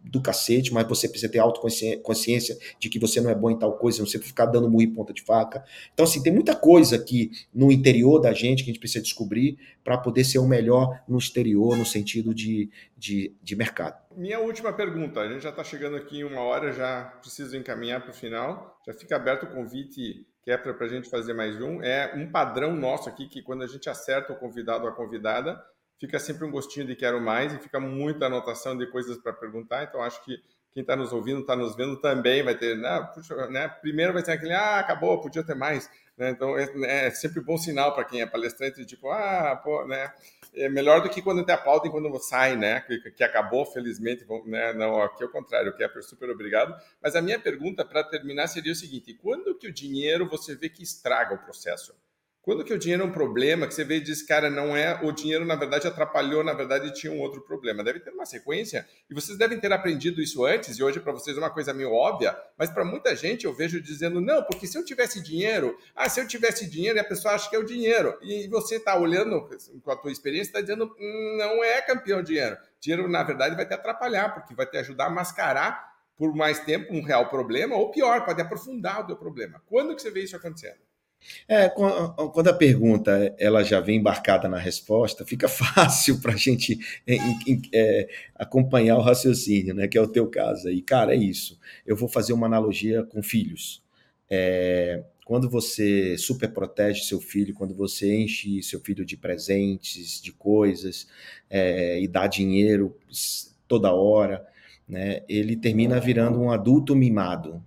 do 0.03 0.21
cacete, 0.21 0.73
mas 0.73 0.87
você 0.87 1.07
precisa 1.07 1.31
ter 1.31 1.39
autoconsciência 1.39 2.57
de 2.77 2.89
que 2.89 2.99
você 2.99 3.21
não 3.21 3.29
é 3.29 3.35
bom 3.35 3.49
em 3.49 3.57
tal 3.57 3.77
coisa, 3.77 3.99
não 3.99 4.05
você 4.05 4.19
ficar 4.19 4.45
dando 4.45 4.69
murro 4.69 4.83
em 4.83 4.93
ponta 4.93 5.13
de 5.13 5.21
faca. 5.21 5.63
Então, 5.93 6.03
assim, 6.03 6.21
tem 6.21 6.33
muita 6.33 6.55
coisa 6.55 6.97
aqui 6.97 7.31
no 7.53 7.71
interior 7.71 8.19
da 8.19 8.33
gente 8.33 8.63
que 8.63 8.69
a 8.69 8.73
gente 8.73 8.79
precisa 8.79 9.03
descobrir 9.03 9.57
para 9.83 9.97
poder 9.97 10.23
ser 10.23 10.39
o 10.39 10.47
melhor 10.47 11.01
no 11.07 11.17
exterior, 11.17 11.77
no 11.77 11.85
sentido 11.85 12.33
de, 12.33 12.69
de, 12.97 13.33
de 13.41 13.55
mercado. 13.55 14.01
Minha 14.15 14.39
última 14.39 14.73
pergunta, 14.73 15.21
a 15.21 15.29
gente 15.29 15.41
já 15.41 15.49
está 15.49 15.63
chegando 15.63 15.95
aqui 15.95 16.19
em 16.19 16.23
uma 16.23 16.41
hora, 16.41 16.71
já 16.71 17.05
preciso 17.21 17.55
encaminhar 17.55 18.01
para 18.01 18.11
o 18.11 18.13
final. 18.13 18.77
Já 18.85 18.93
fica 18.93 19.15
aberto 19.15 19.43
o 19.43 19.47
convite 19.47 20.27
que 20.43 20.51
é 20.51 20.57
para 20.57 20.85
a 20.85 20.89
gente 20.89 21.09
fazer 21.09 21.33
mais 21.33 21.59
um. 21.61 21.81
É 21.81 22.13
um 22.15 22.29
padrão 22.29 22.75
nosso 22.75 23.07
aqui 23.07 23.27
que 23.27 23.41
quando 23.41 23.63
a 23.63 23.67
gente 23.67 23.89
acerta 23.89 24.33
o 24.33 24.35
convidado 24.35 24.83
ou 24.83 24.89
a 24.89 24.93
convidada, 24.93 25.63
fica 25.99 26.19
sempre 26.19 26.45
um 26.45 26.51
gostinho 26.51 26.85
de 26.85 26.95
quero 26.95 27.21
mais 27.21 27.53
e 27.53 27.59
fica 27.59 27.79
muita 27.79 28.25
anotação 28.25 28.77
de 28.77 28.85
coisas 28.87 29.17
para 29.17 29.33
perguntar. 29.33 29.83
Então, 29.83 30.01
acho 30.01 30.23
que 30.23 30.37
quem 30.73 30.81
está 30.81 30.95
nos 30.95 31.13
ouvindo, 31.13 31.41
está 31.41 31.55
nos 31.55 31.75
vendo 31.75 31.95
também 32.01 32.41
vai 32.41 32.57
ter, 32.57 32.75
né, 32.75 33.07
puxa, 33.13 33.35
né, 33.47 33.67
primeiro 33.67 34.11
vai 34.11 34.25
ser 34.25 34.31
aquele, 34.31 34.53
ah, 34.53 34.79
acabou, 34.79 35.21
podia 35.21 35.43
ter 35.43 35.53
mais. 35.55 35.89
Né? 36.17 36.31
Então, 36.31 36.57
é, 36.57 36.67
é, 37.05 37.11
sempre 37.11 37.41
bom 37.41 37.57
sinal 37.57 37.93
para 37.93 38.03
quem 38.03 38.21
é 38.21 38.25
palestrante, 38.25 38.83
tipo, 38.85 39.09
ah, 39.09 39.55
pô, 39.63 39.85
né, 39.85 40.11
é 40.55 40.67
melhor 40.69 41.01
do 41.01 41.09
que 41.09 41.21
quando 41.21 41.45
te 41.45 41.51
aplaudem 41.51 41.91
quando 41.91 42.11
sai, 42.19 42.55
né, 42.55 42.81
que, 42.81 43.11
que 43.11 43.23
acabou, 43.23 43.65
felizmente, 43.65 44.25
né, 44.45 44.73
não, 44.73 45.01
aqui 45.01 45.23
é 45.23 45.27
o 45.27 45.31
contrário, 45.31 45.75
que 45.75 45.83
é 45.83 45.89
super 46.01 46.29
obrigado. 46.31 46.75
Mas 47.01 47.15
a 47.15 47.21
minha 47.21 47.39
pergunta, 47.39 47.85
para 47.85 48.03
terminar, 48.03 48.47
seria 48.47 48.71
o 48.71 48.75
seguinte, 48.75 49.13
quando 49.13 49.55
que 49.55 49.67
o 49.67 49.73
dinheiro 49.73 50.27
você 50.27 50.55
vê 50.55 50.69
que 50.69 50.81
estraga 50.81 51.35
o 51.35 51.39
processo? 51.39 51.93
Quando 52.43 52.65
que 52.65 52.73
o 52.73 52.77
dinheiro 52.77 53.03
é 53.03 53.05
um 53.05 53.11
problema, 53.11 53.65
que 53.65 53.73
você 53.73 53.85
vê 53.85 53.95
e 53.95 54.01
diz, 54.01 54.21
cara, 54.21 54.49
não 54.49 54.75
é, 54.75 54.99
o 55.01 55.13
dinheiro 55.13 55.45
na 55.45 55.55
verdade 55.55 55.87
atrapalhou, 55.87 56.43
na 56.43 56.51
verdade 56.51 56.93
tinha 56.93 57.09
um 57.09 57.21
outro 57.21 57.39
problema. 57.39 57.81
Deve 57.85 58.01
ter 58.01 58.09
uma 58.09 58.25
sequência, 58.25 58.85
e 59.09 59.13
vocês 59.13 59.37
devem 59.37 59.57
ter 59.57 59.71
aprendido 59.71 60.21
isso 60.21 60.43
antes, 60.43 60.77
e 60.77 60.83
hoje 60.83 60.99
para 60.99 61.13
vocês 61.13 61.37
é 61.37 61.39
uma 61.39 61.49
coisa 61.49 61.73
meio 61.73 61.93
óbvia, 61.93 62.37
mas 62.57 62.69
para 62.69 62.83
muita 62.83 63.15
gente 63.15 63.45
eu 63.45 63.53
vejo 63.53 63.81
dizendo, 63.81 64.19
não, 64.19 64.43
porque 64.43 64.67
se 64.67 64.77
eu 64.77 64.83
tivesse 64.83 65.23
dinheiro, 65.23 65.73
ah, 65.95 66.09
se 66.09 66.19
eu 66.19 66.27
tivesse 66.27 66.69
dinheiro, 66.69 66.97
e 66.97 66.99
a 66.99 67.05
pessoa 67.05 67.33
acha 67.33 67.49
que 67.49 67.55
é 67.55 67.59
o 67.59 67.63
dinheiro. 67.63 68.13
E 68.21 68.45
você 68.49 68.75
está 68.75 68.99
olhando 68.99 69.47
com 69.81 69.91
a 69.91 69.95
tua 69.95 70.11
experiência, 70.11 70.49
está 70.49 70.59
dizendo, 70.59 70.93
hum, 70.99 71.37
não 71.39 71.63
é 71.63 71.81
campeão 71.81 72.21
dinheiro. 72.21 72.57
Dinheiro, 72.77 73.07
na 73.07 73.23
verdade, 73.23 73.55
vai 73.55 73.65
te 73.65 73.73
atrapalhar, 73.73 74.33
porque 74.33 74.53
vai 74.53 74.65
te 74.65 74.75
ajudar 74.75 75.05
a 75.05 75.09
mascarar 75.09 75.93
por 76.17 76.35
mais 76.35 76.59
tempo 76.59 76.93
um 76.93 77.01
real 77.01 77.29
problema, 77.29 77.77
ou 77.77 77.89
pior, 77.89 78.25
pode 78.25 78.41
aprofundar 78.41 78.99
o 78.99 79.07
teu 79.07 79.15
problema. 79.15 79.63
Quando 79.65 79.95
que 79.95 80.01
você 80.01 80.11
vê 80.11 80.23
isso 80.23 80.35
acontecendo? 80.35 80.81
É, 81.47 81.69
quando 81.69 82.47
a 82.47 82.53
pergunta 82.53 83.33
ela 83.39 83.63
já 83.63 83.79
vem 83.79 83.97
embarcada 83.99 84.47
na 84.47 84.57
resposta, 84.57 85.25
fica 85.25 85.47
fácil 85.49 86.19
para 86.21 86.33
a 86.33 86.37
gente 86.37 86.79
é, 87.07 87.17
é, 87.73 88.09
acompanhar 88.35 88.97
o 88.97 89.01
raciocínio, 89.01 89.73
né? 89.73 89.87
Que 89.87 89.97
é 89.97 90.01
o 90.01 90.07
teu 90.07 90.27
caso 90.27 90.67
aí. 90.67 90.81
Cara, 90.81 91.13
é 91.13 91.17
isso. 91.17 91.59
Eu 91.85 91.95
vou 91.95 92.07
fazer 92.09 92.33
uma 92.33 92.47
analogia 92.47 93.03
com 93.03 93.21
filhos. 93.21 93.83
É, 94.29 95.03
quando 95.25 95.49
você 95.49 96.17
super 96.17 96.51
protege 96.51 97.03
seu 97.03 97.19
filho, 97.19 97.53
quando 97.53 97.73
você 97.73 98.13
enche 98.15 98.61
seu 98.61 98.79
filho 98.79 99.05
de 99.05 99.15
presentes, 99.15 100.21
de 100.21 100.31
coisas, 100.31 101.07
é, 101.49 102.01
e 102.01 102.07
dá 102.07 102.27
dinheiro 102.27 102.97
toda 103.67 103.93
hora, 103.93 104.45
né? 104.87 105.21
Ele 105.29 105.55
termina 105.55 105.99
virando 105.99 106.39
um 106.39 106.51
adulto 106.51 106.95
mimado 106.95 107.63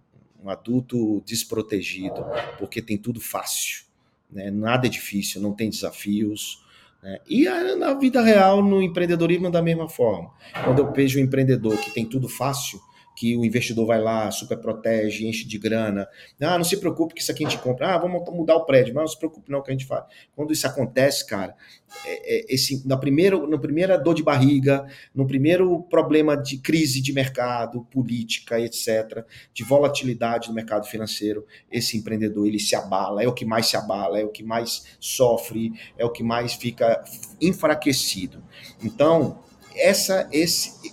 um 0.47 0.51
adulto 0.51 1.21
desprotegido, 1.27 2.25
porque 2.57 2.81
tem 2.81 2.97
tudo 2.97 3.21
fácil, 3.21 3.85
né? 4.31 4.49
nada 4.51 4.87
é 4.87 4.91
difícil, 4.91 5.41
não 5.41 5.53
tem 5.53 5.69
desafios. 5.69 6.65
Né? 7.03 7.19
E 7.29 7.49
na 7.77 7.95
vida 7.95 8.23
real, 8.23 8.63
no 8.63 8.81
empreendedorismo, 8.81 9.51
da 9.51 9.61
mesma 9.61 9.89
forma. 9.89 10.31
Quando 10.65 10.79
eu 10.79 10.93
vejo 10.93 11.19
um 11.19 11.23
empreendedor 11.23 11.77
que 11.79 11.91
tem 11.91 12.07
tudo 12.07 12.29
fácil, 12.29 12.81
que 13.17 13.35
o 13.35 13.45
investidor 13.45 13.87
vai 13.87 13.99
lá, 13.99 14.31
super 14.31 14.59
protege, 14.59 15.27
enche 15.27 15.49
de 15.49 15.59
grana. 15.59 16.07
Ah, 16.39 16.59
não 16.59 16.65
se 16.65 16.77
preocupe 16.77 17.15
que 17.15 17.23
isso 17.23 17.33
aqui 17.33 17.47
a 17.47 17.49
gente 17.49 17.61
compra. 17.63 17.95
Ah, 17.95 17.99
vamos 17.99 18.23
mudar 18.31 18.57
o 18.57 18.67
prédio. 18.67 18.95
Mas 18.95 19.03
não 19.03 19.09
se 19.09 19.19
preocupe 19.19 19.51
não 19.51 19.63
que 19.63 19.71
a 19.71 19.73
gente 19.73 19.87
faz. 19.87 20.05
Quando 20.35 20.53
isso 20.53 20.67
acontece, 20.67 21.27
cara, 21.27 21.57
é, 22.05 22.37
é, 22.37 22.55
esse, 22.55 22.87
na, 22.87 22.97
primeira, 22.97 23.39
na 23.47 23.59
primeira 23.59 23.97
dor 23.97 24.15
de 24.15 24.23
barriga, 24.23 24.87
no 25.15 25.27
primeiro 25.27 25.83
problema 25.85 26.37
de 26.37 26.59
crise 26.59 27.01
de 27.01 27.11
mercado, 27.13 27.87
política, 27.91 28.61
etc., 28.61 29.25
de 29.55 29.65
volatilidade 29.65 30.49
no 30.49 30.55
mercado 30.55 30.87
financeiro, 30.87 31.47
esse 31.73 31.97
empreendedor, 31.97 32.47
ele 32.47 32.61
se 32.61 32.77
abala, 32.77 33.23
é 33.23 33.27
o 33.27 33.33
que 33.33 33.47
mais 33.47 33.67
se 33.67 33.79
abala, 33.79 34.21
é 34.21 34.25
o 34.25 34.31
que 34.31 34.43
mais 34.43 34.97
sofre, 35.01 35.73
é 35.97 36.05
o 36.05 36.11
que 36.11 36.23
mais 36.23 36.53
fica 36.53 37.03
enfraquecido. 37.41 38.45
Então, 38.83 39.43
essa, 39.75 40.29
esse 40.31 40.93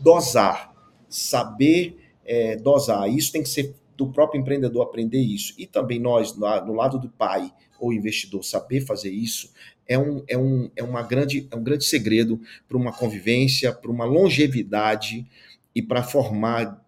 dosar 0.00 0.69
saber 1.10 1.98
é, 2.24 2.56
dosar. 2.56 3.10
Isso 3.10 3.30
tem 3.30 3.42
que 3.42 3.48
ser 3.50 3.74
do 3.96 4.06
próprio 4.06 4.40
empreendedor 4.40 4.82
aprender 4.82 5.20
isso. 5.20 5.52
E 5.58 5.66
também 5.66 6.00
nós, 6.00 6.34
no 6.34 6.72
lado 6.72 6.98
do 6.98 7.10
pai 7.10 7.52
ou 7.78 7.92
investidor, 7.92 8.42
saber 8.42 8.80
fazer 8.80 9.10
isso 9.10 9.50
é 9.90 9.98
um, 9.98 10.22
é 10.28 10.38
um, 10.38 10.70
é 10.76 10.84
uma 10.84 11.02
grande, 11.02 11.48
é 11.50 11.56
um 11.56 11.64
grande 11.64 11.84
segredo 11.84 12.40
para 12.68 12.76
uma 12.76 12.92
convivência, 12.92 13.72
para 13.72 13.90
uma 13.90 14.04
longevidade 14.04 15.26
e 15.74 15.82
para 15.82 16.00
formar 16.00 16.80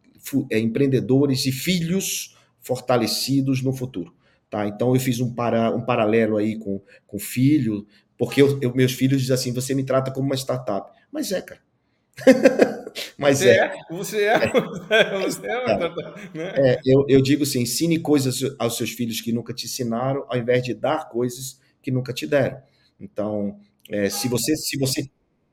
é, 0.48 0.60
empreendedores 0.60 1.44
e 1.44 1.50
filhos 1.50 2.36
fortalecidos 2.60 3.60
no 3.60 3.72
futuro. 3.72 4.14
Tá? 4.48 4.68
Então 4.68 4.94
eu 4.94 5.00
fiz 5.00 5.18
um, 5.18 5.34
para, 5.34 5.74
um 5.74 5.80
paralelo 5.80 6.36
aí 6.36 6.56
com, 6.56 6.80
com 7.04 7.18
filho, 7.18 7.84
porque 8.16 8.40
eu, 8.40 8.60
eu, 8.62 8.72
meus 8.72 8.92
filhos 8.92 9.20
dizem 9.20 9.34
assim: 9.34 9.52
você 9.52 9.74
me 9.74 9.82
trata 9.82 10.12
como 10.12 10.26
uma 10.26 10.36
startup. 10.36 10.92
Mas 11.10 11.32
é, 11.32 11.42
cara. 11.42 11.60
Mas 13.16 13.38
você 13.38 13.48
é, 13.50 13.56
é. 13.58 13.72
Você 13.90 14.24
é. 14.24 14.34
é. 14.34 15.20
Você 15.22 15.46
é, 15.46 15.70
é, 15.70 15.78
né? 16.34 16.52
é 16.56 16.80
eu, 16.84 17.04
eu 17.08 17.22
digo 17.22 17.42
assim: 17.42 17.62
ensine 17.62 17.98
coisas 17.98 18.40
aos 18.58 18.76
seus 18.76 18.90
filhos 18.90 19.20
que 19.20 19.32
nunca 19.32 19.54
te 19.54 19.66
ensinaram, 19.66 20.24
ao 20.28 20.38
invés 20.38 20.62
de 20.62 20.74
dar 20.74 21.08
coisas 21.08 21.58
que 21.80 21.90
nunca 21.90 22.12
te 22.12 22.26
deram. 22.26 22.60
Então, 23.00 23.58
é, 23.88 24.10
se 24.10 24.28
você 24.28 24.56
se 24.56 24.78
você 24.78 25.10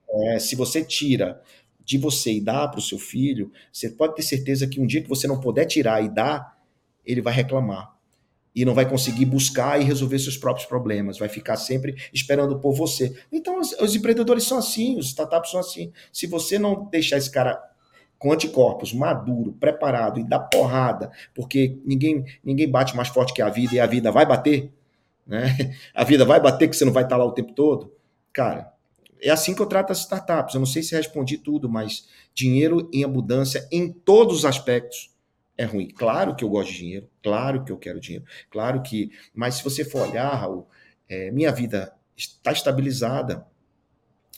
é, 0.10 0.40
se 0.40 0.56
você 0.56 0.84
tira 0.84 1.42
de 1.84 1.98
você 1.98 2.34
e 2.34 2.42
dá 2.42 2.68
para 2.68 2.80
o 2.80 2.84
seu 2.84 3.00
filho, 3.00 3.52
você 3.72 3.90
pode 3.90 4.16
ter 4.16 4.22
certeza 4.22 4.68
que 4.68 4.80
um 4.80 4.86
dia 4.86 5.02
que 5.02 5.10
você 5.10 5.28
não 5.28 5.40
puder 5.40 5.66
tirar 5.66 6.04
e 6.04 6.10
dar, 6.10 6.58
ele 7.06 7.22
vai 7.22 7.34
reclamar 7.34 7.99
e 8.60 8.66
não 8.66 8.74
vai 8.74 8.86
conseguir 8.86 9.24
buscar 9.24 9.80
e 9.80 9.86
resolver 9.86 10.20
seus 10.20 10.36
próprios 10.36 10.68
problemas, 10.68 11.18
vai 11.18 11.30
ficar 11.30 11.56
sempre 11.56 11.96
esperando 12.14 12.60
por 12.60 12.74
você. 12.74 13.16
Então, 13.32 13.58
os, 13.58 13.72
os, 13.80 13.96
empreendedores 13.96 14.44
são 14.44 14.58
assim, 14.58 15.00
os 15.00 15.08
startups 15.08 15.52
são 15.52 15.62
assim. 15.62 15.94
Se 16.12 16.28
você 16.28 16.60
não 16.60 16.84
deixar 16.92 17.16
esse 17.16 17.32
cara 17.32 17.58
com 18.18 18.34
anticorpos, 18.34 18.92
maduro, 18.92 19.54
preparado 19.54 20.20
e 20.20 20.28
dar 20.28 20.40
porrada, 20.40 21.10
porque 21.34 21.78
ninguém, 21.86 22.26
ninguém 22.44 22.70
bate 22.70 22.98
mais 22.98 23.08
forte 23.08 23.34
que 23.34 23.42
a 23.42 23.48
vida 23.48 23.76
e 23.76 23.80
a 23.80 23.86
vida 23.86 24.12
vai 24.12 24.26
bater, 24.26 24.74
né? 25.26 25.56
A 25.96 26.04
vida 26.04 26.26
vai 26.26 26.42
bater 26.42 26.68
que 26.70 26.76
você 26.76 26.84
não 26.84 26.92
vai 26.92 27.04
estar 27.04 27.16
lá 27.16 27.24
o 27.24 27.32
tempo 27.32 27.54
todo. 27.54 27.94
Cara, 28.34 28.74
é 29.22 29.30
assim 29.30 29.56
que 29.56 29.62
eu 29.62 29.68
trato 29.68 29.92
as 29.92 30.00
startups. 30.00 30.54
Eu 30.54 30.60
não 30.60 30.66
sei 30.66 30.84
se 30.84 30.94
respondi 30.96 31.38
tudo, 31.38 31.70
mas 31.70 32.10
dinheiro 32.34 32.90
em 32.92 33.06
abundância 33.06 33.66
em 33.72 33.90
todos 33.90 34.40
os 34.40 34.46
aspectos 34.46 35.18
é 35.60 35.66
ruim. 35.66 35.90
Claro 35.90 36.34
que 36.38 36.44
eu 36.44 36.50
gosto 36.50 36.72
de 36.72 36.78
dinheiro, 36.78 37.10
claro 37.22 37.66
que 37.66 37.72
eu 37.72 37.78
quero 37.78 38.00
dinheiro, 38.00 38.26
claro 38.50 38.82
que. 38.82 39.12
Mas 39.34 39.56
se 39.56 39.64
você 39.64 39.84
for 39.84 40.08
olhar, 40.08 40.34
Raul, 40.34 40.66
é, 41.08 41.30
minha 41.32 41.52
vida 41.52 41.94
está 42.16 42.54
estabilizada. 42.54 43.46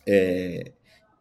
É, 0.06 0.72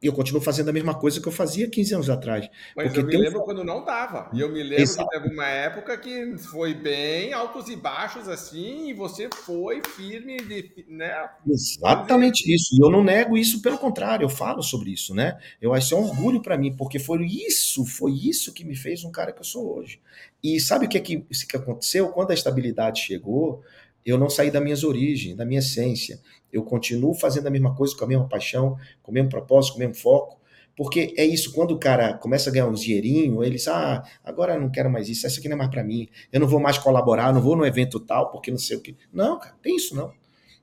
e 0.02 0.06
eu 0.06 0.12
continuo 0.14 0.40
fazendo 0.40 0.70
a 0.70 0.72
mesma 0.72 0.94
coisa 0.94 1.20
que 1.20 1.28
eu 1.28 1.32
fazia 1.32 1.68
15 1.68 1.94
anos 1.94 2.10
atrás. 2.10 2.48
Mas 2.74 2.94
eu 2.94 3.04
me 3.04 3.16
lembro 3.16 3.40
um... 3.40 3.44
quando 3.44 3.62
não 3.62 3.84
dava. 3.84 4.30
E 4.32 4.40
eu 4.40 4.50
me 4.50 4.62
lembro 4.62 4.82
Exato. 4.82 5.08
que 5.10 5.18
teve 5.18 5.34
uma 5.34 5.46
época 5.46 5.98
que 5.98 6.38
foi 6.38 6.72
bem 6.72 7.34
altos 7.34 7.68
e 7.68 7.76
baixos 7.76 8.26
assim, 8.26 8.88
e 8.88 8.94
você 8.94 9.28
foi 9.44 9.82
firme, 9.84 10.38
de, 10.38 10.86
né? 10.88 11.28
Exatamente 11.46 12.50
isso. 12.52 12.74
E 12.74 12.82
eu 12.82 12.90
não 12.90 13.04
nego 13.04 13.36
isso, 13.36 13.60
pelo 13.60 13.76
contrário, 13.76 14.24
eu 14.24 14.30
falo 14.30 14.62
sobre 14.62 14.90
isso, 14.90 15.14
né? 15.14 15.38
Eu 15.60 15.74
acho 15.74 15.88
que 15.88 15.94
é 15.94 15.96
um 15.98 16.04
orgulho 16.04 16.40
para 16.40 16.56
mim, 16.56 16.74
porque 16.74 16.98
foi 16.98 17.26
isso, 17.26 17.84
foi 17.84 18.12
isso 18.12 18.54
que 18.54 18.64
me 18.64 18.74
fez 18.74 19.04
um 19.04 19.12
cara 19.12 19.32
que 19.32 19.40
eu 19.40 19.44
sou 19.44 19.76
hoje. 19.76 20.00
E 20.42 20.58
sabe 20.58 20.86
o 20.86 20.88
que, 20.88 20.96
é 20.96 21.00
que, 21.00 21.18
que 21.20 21.56
aconteceu? 21.56 22.08
Quando 22.08 22.30
a 22.30 22.34
estabilidade 22.34 23.02
chegou, 23.02 23.62
eu 24.04 24.18
não 24.18 24.30
saí 24.30 24.50
das 24.50 24.62
minhas 24.62 24.84
origens, 24.84 25.36
da 25.36 25.44
minha 25.44 25.60
essência. 25.60 26.20
Eu 26.52 26.62
continuo 26.62 27.14
fazendo 27.14 27.46
a 27.46 27.50
mesma 27.50 27.74
coisa 27.74 27.96
com 27.96 28.04
a 28.04 28.08
mesma 28.08 28.28
paixão, 28.28 28.76
com 29.02 29.10
o 29.10 29.14
mesmo 29.14 29.28
propósito, 29.28 29.72
com 29.74 29.78
o 29.78 29.80
mesmo 29.80 29.94
foco. 29.94 30.40
Porque 30.76 31.12
é 31.16 31.24
isso, 31.24 31.52
quando 31.52 31.72
o 31.72 31.78
cara 31.78 32.14
começa 32.14 32.48
a 32.48 32.52
ganhar 32.52 32.66
um 32.66 32.72
dinheirinho, 32.72 33.42
ele 33.42 33.56
diz: 33.56 33.68
Ah, 33.68 34.02
agora 34.24 34.54
eu 34.54 34.60
não 34.60 34.70
quero 34.70 34.90
mais 34.90 35.08
isso, 35.08 35.26
isso 35.26 35.38
aqui 35.38 35.48
não 35.48 35.56
é 35.56 35.58
mais 35.58 35.70
para 35.70 35.84
mim, 35.84 36.08
eu 36.32 36.40
não 36.40 36.48
vou 36.48 36.58
mais 36.58 36.78
colaborar, 36.78 37.32
não 37.34 37.42
vou 37.42 37.54
no 37.54 37.66
evento 37.66 38.00
tal, 38.00 38.30
porque 38.30 38.50
não 38.50 38.58
sei 38.58 38.76
o 38.76 38.80
que. 38.80 38.96
Não, 39.12 39.38
cara, 39.38 39.54
tem 39.62 39.76
isso 39.76 39.94
não. 39.94 40.12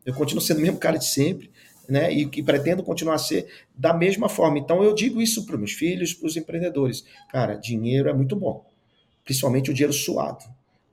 Eu 0.05 0.13
continuo 0.13 0.41
sendo 0.41 0.57
o 0.57 0.61
mesmo 0.61 0.79
cara 0.79 0.97
de 0.97 1.05
sempre, 1.05 1.51
né? 1.87 2.11
E, 2.11 2.23
e 2.23 2.43
pretendo 2.43 2.81
continuar 2.81 3.15
a 3.15 3.19
ser 3.19 3.47
da 3.75 3.93
mesma 3.93 4.27
forma. 4.27 4.57
Então 4.57 4.83
eu 4.83 4.95
digo 4.95 5.21
isso 5.21 5.45
para 5.45 5.57
meus 5.57 5.73
filhos, 5.73 6.13
para 6.13 6.27
os 6.27 6.35
empreendedores. 6.35 7.05
Cara, 7.29 7.55
dinheiro 7.55 8.09
é 8.09 8.13
muito 8.13 8.35
bom, 8.35 8.65
principalmente 9.23 9.69
o 9.69 9.73
dinheiro 9.73 9.93
suado. 9.93 10.43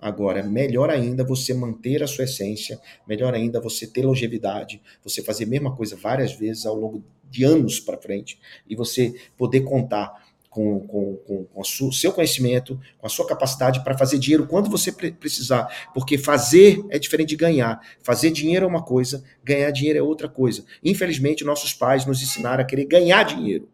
Agora, 0.05 0.43
melhor 0.43 0.91
ainda 0.91 1.25
você 1.25 1.55
manter 1.55 2.03
a 2.03 2.07
sua 2.07 2.25
essência, 2.25 2.79
melhor 3.09 3.33
ainda 3.33 3.59
você 3.59 3.87
ter 3.87 4.05
longevidade, 4.05 4.83
você 5.03 5.23
fazer 5.23 5.45
a 5.45 5.47
mesma 5.47 5.75
coisa 5.75 5.97
várias 5.97 6.35
vezes 6.35 6.67
ao 6.67 6.75
longo 6.75 7.03
de 7.31 7.43
anos 7.43 7.81
para 7.81 7.97
frente 7.97 8.39
e 8.69 8.77
você 8.77 9.15
poder 9.35 9.63
contar 9.63 10.13
com, 10.51 10.81
com, 10.81 11.17
com, 11.17 11.45
com 11.45 11.61
o 11.63 11.91
seu 11.91 12.13
conhecimento, 12.13 12.79
com 12.99 13.07
a 13.07 13.09
sua 13.09 13.27
capacidade 13.27 13.83
para 13.83 13.97
fazer 13.97 14.19
dinheiro 14.19 14.47
quando 14.47 14.69
você 14.69 14.93
precisar. 14.93 15.75
Porque 15.95 16.19
fazer 16.19 16.85
é 16.91 16.99
diferente 16.99 17.31
de 17.31 17.37
ganhar. 17.37 17.81
Fazer 18.03 18.31
dinheiro 18.31 18.67
é 18.67 18.69
uma 18.69 18.83
coisa, 18.83 19.25
ganhar 19.43 19.71
dinheiro 19.71 19.99
é 19.99 20.03
outra 20.03 20.29
coisa. 20.29 20.67
Infelizmente, 20.85 21.47
nossos 21.47 21.73
pais 21.73 22.05
nos 22.05 22.21
ensinaram 22.21 22.63
a 22.63 22.67
querer 22.67 22.85
ganhar 22.85 23.23
dinheiro 23.23 23.71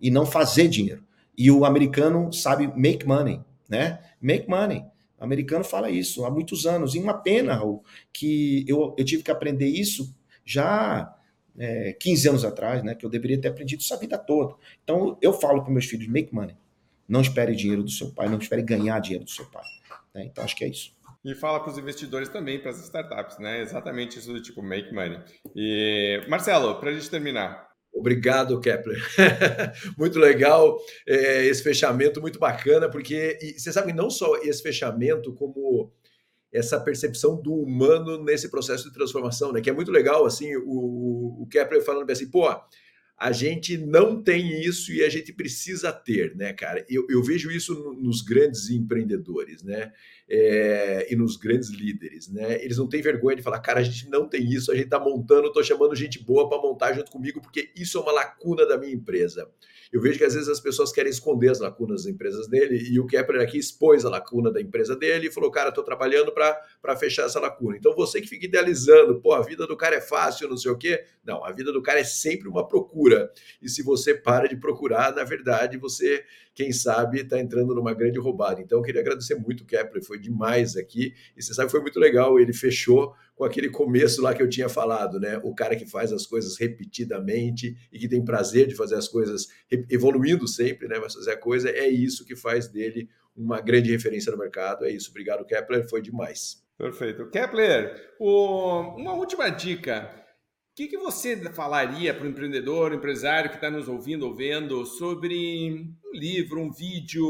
e 0.00 0.12
não 0.12 0.24
fazer 0.24 0.68
dinheiro. 0.68 1.02
E 1.36 1.50
o 1.50 1.64
americano 1.64 2.32
sabe 2.32 2.68
make 2.76 3.04
money, 3.04 3.40
né? 3.68 3.98
Make 4.20 4.48
money. 4.48 4.91
Americano 5.22 5.62
fala 5.62 5.88
isso 5.88 6.24
há 6.24 6.30
muitos 6.30 6.66
anos. 6.66 6.94
E 6.94 6.98
uma 6.98 7.14
pena, 7.14 7.54
Raul, 7.54 7.84
que 8.12 8.64
eu, 8.66 8.94
eu 8.98 9.04
tive 9.04 9.22
que 9.22 9.30
aprender 9.30 9.68
isso 9.68 10.14
já 10.44 11.14
é, 11.56 11.92
15 11.92 12.28
anos 12.28 12.44
atrás, 12.44 12.82
né? 12.82 12.94
Que 12.94 13.06
eu 13.06 13.10
deveria 13.10 13.40
ter 13.40 13.48
aprendido 13.48 13.80
isso 13.80 13.94
a 13.94 13.96
vida 13.96 14.18
toda. 14.18 14.54
Então, 14.82 15.16
eu 15.22 15.32
falo 15.32 15.62
para 15.62 15.72
meus 15.72 15.86
filhos, 15.86 16.08
make 16.08 16.34
money. 16.34 16.56
Não 17.08 17.20
espere 17.20 17.54
dinheiro 17.54 17.82
do 17.82 17.90
seu 17.90 18.10
pai, 18.10 18.28
não 18.28 18.38
espere 18.38 18.62
ganhar 18.62 18.98
dinheiro 18.98 19.24
do 19.24 19.30
seu 19.30 19.44
pai. 19.46 19.64
Né? 20.14 20.24
Então, 20.24 20.42
acho 20.42 20.56
que 20.56 20.64
é 20.64 20.68
isso. 20.68 20.92
E 21.24 21.36
fala 21.36 21.60
para 21.60 21.70
os 21.70 21.78
investidores 21.78 22.28
também, 22.28 22.58
para 22.58 22.72
as 22.72 22.82
startups, 22.82 23.38
né? 23.38 23.60
Exatamente 23.60 24.18
isso 24.18 24.32
do 24.32 24.42
tipo 24.42 24.60
make 24.60 24.92
money. 24.92 25.20
E, 25.54 26.24
Marcelo, 26.28 26.80
para 26.80 26.90
a 26.90 26.94
gente 26.94 27.08
terminar, 27.08 27.71
Obrigado, 27.92 28.58
Kepler. 28.58 28.98
muito 29.98 30.18
legal 30.18 30.78
é, 31.06 31.44
esse 31.46 31.62
fechamento, 31.62 32.20
muito 32.20 32.38
bacana, 32.38 32.88
porque 32.90 33.38
e, 33.40 33.58
você 33.58 33.72
sabe 33.72 33.92
não 33.92 34.08
só 34.08 34.36
esse 34.38 34.62
fechamento, 34.62 35.34
como 35.34 35.92
essa 36.52 36.80
percepção 36.80 37.40
do 37.40 37.54
humano 37.54 38.22
nesse 38.22 38.50
processo 38.50 38.84
de 38.84 38.94
transformação, 38.94 39.52
né? 39.52 39.60
Que 39.60 39.70
é 39.70 39.72
muito 39.72 39.90
legal, 39.90 40.24
assim, 40.24 40.54
o, 40.56 41.42
o 41.42 41.46
Kepler 41.50 41.82
falando 41.82 42.10
assim, 42.10 42.30
pô, 42.30 42.48
a 43.22 43.30
gente 43.30 43.78
não 43.78 44.20
tem 44.20 44.60
isso 44.62 44.92
e 44.92 45.00
a 45.04 45.08
gente 45.08 45.32
precisa 45.32 45.92
ter, 45.92 46.34
né, 46.34 46.52
cara? 46.52 46.84
Eu, 46.88 47.06
eu 47.08 47.22
vejo 47.22 47.52
isso 47.52 47.94
nos 47.94 48.20
grandes 48.20 48.68
empreendedores, 48.68 49.62
né? 49.62 49.92
É, 50.28 51.06
e 51.08 51.14
nos 51.14 51.36
grandes 51.36 51.70
líderes, 51.70 52.26
né? 52.26 52.60
Eles 52.64 52.78
não 52.78 52.88
têm 52.88 53.00
vergonha 53.00 53.36
de 53.36 53.42
falar, 53.42 53.60
cara, 53.60 53.78
a 53.78 53.82
gente 53.84 54.08
não 54.08 54.28
tem 54.28 54.42
isso, 54.52 54.72
a 54.72 54.74
gente 54.74 54.88
tá 54.88 54.98
montando, 54.98 55.52
tô 55.52 55.62
chamando 55.62 55.94
gente 55.94 56.20
boa 56.20 56.48
para 56.48 56.60
montar 56.60 56.94
junto 56.94 57.12
comigo, 57.12 57.40
porque 57.40 57.70
isso 57.76 57.96
é 57.96 58.00
uma 58.00 58.10
lacuna 58.10 58.66
da 58.66 58.76
minha 58.76 58.92
empresa. 58.92 59.48
Eu 59.92 60.00
vejo 60.00 60.16
que 60.16 60.24
às 60.24 60.32
vezes 60.32 60.48
as 60.48 60.58
pessoas 60.58 60.90
querem 60.90 61.10
esconder 61.10 61.50
as 61.50 61.60
lacunas 61.60 62.04
das 62.04 62.12
empresas 62.12 62.48
dele, 62.48 62.78
e 62.90 62.98
o 62.98 63.06
Kepler 63.06 63.42
aqui 63.42 63.58
expôs 63.58 64.06
a 64.06 64.08
lacuna 64.08 64.50
da 64.50 64.58
empresa 64.58 64.96
dele 64.96 65.26
e 65.28 65.30
falou, 65.30 65.50
cara, 65.50 65.70
tô 65.70 65.82
trabalhando 65.82 66.32
para 66.32 66.96
fechar 66.96 67.26
essa 67.26 67.38
lacuna. 67.38 67.76
Então 67.76 67.94
você 67.94 68.18
que 68.20 68.26
fica 68.26 68.46
idealizando, 68.46 69.20
pô, 69.20 69.34
a 69.34 69.42
vida 69.42 69.66
do 69.66 69.76
cara 69.76 69.96
é 69.96 70.00
fácil, 70.00 70.48
não 70.48 70.56
sei 70.56 70.70
o 70.70 70.78
quê. 70.78 71.04
Não, 71.22 71.44
a 71.44 71.52
vida 71.52 71.70
do 71.70 71.82
cara 71.82 72.00
é 72.00 72.04
sempre 72.04 72.48
uma 72.48 72.66
procura. 72.66 73.30
E 73.60 73.68
se 73.68 73.82
você 73.82 74.14
para 74.14 74.48
de 74.48 74.56
procurar, 74.56 75.14
na 75.14 75.24
verdade, 75.24 75.76
você, 75.76 76.24
quem 76.54 76.72
sabe, 76.72 77.20
está 77.20 77.38
entrando 77.38 77.74
numa 77.74 77.92
grande 77.92 78.18
roubada. 78.18 78.62
Então 78.62 78.78
eu 78.78 78.82
queria 78.82 79.02
agradecer 79.02 79.34
muito 79.34 79.62
o 79.62 79.66
Kepler, 79.66 80.02
foi 80.02 80.18
demais 80.18 80.74
aqui. 80.74 81.12
E 81.36 81.42
você 81.42 81.52
sabe, 81.52 81.70
foi 81.70 81.80
muito 81.80 82.00
legal, 82.00 82.40
ele 82.40 82.54
fechou 82.54 83.14
com 83.34 83.44
aquele 83.44 83.70
começo 83.70 84.22
lá 84.22 84.34
que 84.34 84.42
eu 84.42 84.48
tinha 84.48 84.68
falado, 84.68 85.18
né? 85.18 85.40
O 85.42 85.54
cara 85.54 85.74
que 85.74 85.86
faz 85.86 86.12
as 86.12 86.26
coisas 86.26 86.58
repetidamente 86.58 87.76
e 87.92 87.98
que 87.98 88.08
tem 88.08 88.24
prazer 88.24 88.66
de 88.66 88.74
fazer 88.74 88.96
as 88.96 89.08
coisas 89.08 89.48
evoluindo 89.90 90.46
sempre, 90.46 90.88
né? 90.88 90.98
Mas 90.98 91.14
fazer 91.14 91.32
a 91.32 91.36
coisa 91.36 91.70
é 91.70 91.88
isso 91.88 92.24
que 92.24 92.36
faz 92.36 92.68
dele 92.68 93.08
uma 93.34 93.60
grande 93.60 93.90
referência 93.90 94.30
no 94.30 94.38
mercado. 94.38 94.84
É 94.84 94.90
isso. 94.90 95.10
Obrigado, 95.10 95.44
Kepler. 95.44 95.88
Foi 95.88 96.02
demais. 96.02 96.62
Perfeito. 96.76 97.28
Kepler, 97.30 98.14
o... 98.18 98.96
uma 98.96 99.14
última 99.14 99.48
dica. 99.48 100.10
O 100.72 100.74
que, 100.74 100.88
que 100.88 100.96
você 100.96 101.36
falaria 101.52 102.14
para 102.14 102.24
o 102.24 102.28
empreendedor, 102.28 102.94
empresário 102.94 103.50
que 103.50 103.56
está 103.56 103.70
nos 103.70 103.88
ouvindo 103.88 104.26
ou 104.26 104.34
vendo 104.34 104.86
sobre 104.86 105.94
um 106.02 106.18
livro, 106.18 106.60
um 106.60 106.72
vídeo, 106.72 107.26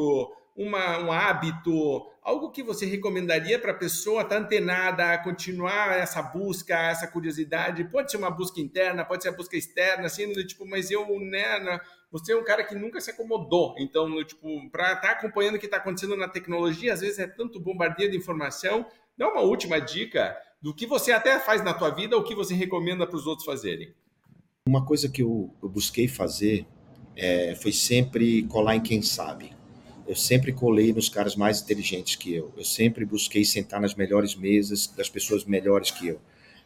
uma, 0.57 0.99
um 0.99 1.11
hábito, 1.11 2.07
algo 2.23 2.51
que 2.51 2.63
você 2.63 2.85
recomendaria 2.85 3.59
para 3.59 3.73
a 3.73 3.77
pessoa 3.77 4.23
estar 4.23 4.37
tá 4.37 4.43
antenada, 4.43 5.13
a 5.13 5.19
continuar 5.19 5.99
essa 5.99 6.23
busca, 6.23 6.75
essa 6.75 7.07
curiosidade? 7.07 7.85
Pode 7.85 8.11
ser 8.11 8.19
uma 8.19 8.31
busca 8.31 8.61
interna, 8.61 9.05
pode 9.05 9.23
ser 9.23 9.31
uma 9.31 9.37
busca 9.37 9.57
externa, 9.57 10.07
assim, 10.07 10.31
tipo, 10.45 10.67
mas 10.67 10.91
eu, 10.91 11.07
né, 11.21 11.81
você 12.11 12.33
é 12.33 12.37
um 12.37 12.45
cara 12.45 12.65
que 12.65 12.75
nunca 12.75 13.01
se 13.01 13.11
acomodou, 13.11 13.75
então, 13.79 14.09
no, 14.09 14.23
tipo, 14.25 14.47
para 14.71 14.93
estar 14.93 15.01
tá 15.01 15.11
acompanhando 15.13 15.57
o 15.57 15.59
que 15.59 15.67
está 15.67 15.79
acontecendo 15.79 16.17
na 16.17 16.29
tecnologia, 16.29 16.93
às 16.93 17.01
vezes 17.01 17.19
é 17.19 17.27
tanto 17.27 17.61
bombardeio 17.61 18.11
de 18.11 18.17
informação. 18.17 18.87
Dá 19.17 19.29
uma 19.29 19.41
última 19.41 19.81
dica 19.81 20.37
do 20.61 20.75
que 20.75 20.87
você 20.87 21.13
até 21.13 21.39
faz 21.39 21.63
na 21.65 21.75
tua 21.75 21.91
vida, 21.91 22.17
ou 22.17 22.23
que 22.23 22.35
você 22.35 22.55
recomenda 22.55 23.07
para 23.07 23.17
os 23.17 23.27
outros 23.27 23.45
fazerem. 23.45 23.93
Uma 24.67 24.85
coisa 24.85 25.09
que 25.09 25.23
eu, 25.23 25.53
eu 25.63 25.69
busquei 25.69 26.07
fazer 26.07 26.67
é, 27.17 27.55
foi 27.57 27.73
sempre 27.73 28.45
colar 28.45 28.77
em 28.77 28.81
quem 28.81 29.03
sabe 29.03 29.62
eu 30.13 30.17
sempre 30.17 30.53
colei 30.53 30.93
nos 30.93 31.09
caras 31.09 31.35
mais 31.35 31.63
inteligentes 31.63 32.17
que 32.17 32.35
eu. 32.35 32.53
Eu 32.55 32.65
sempre 32.65 33.03
busquei 33.03 33.47
sentar 33.47 33.81
nas 33.81 33.95
melhores 33.95 34.35
mesas 34.35 34.87
das 34.87 35.09
pessoas 35.09 35.47
melhores 35.47 35.91
que 35.91 36.09
eu. 36.09 36.21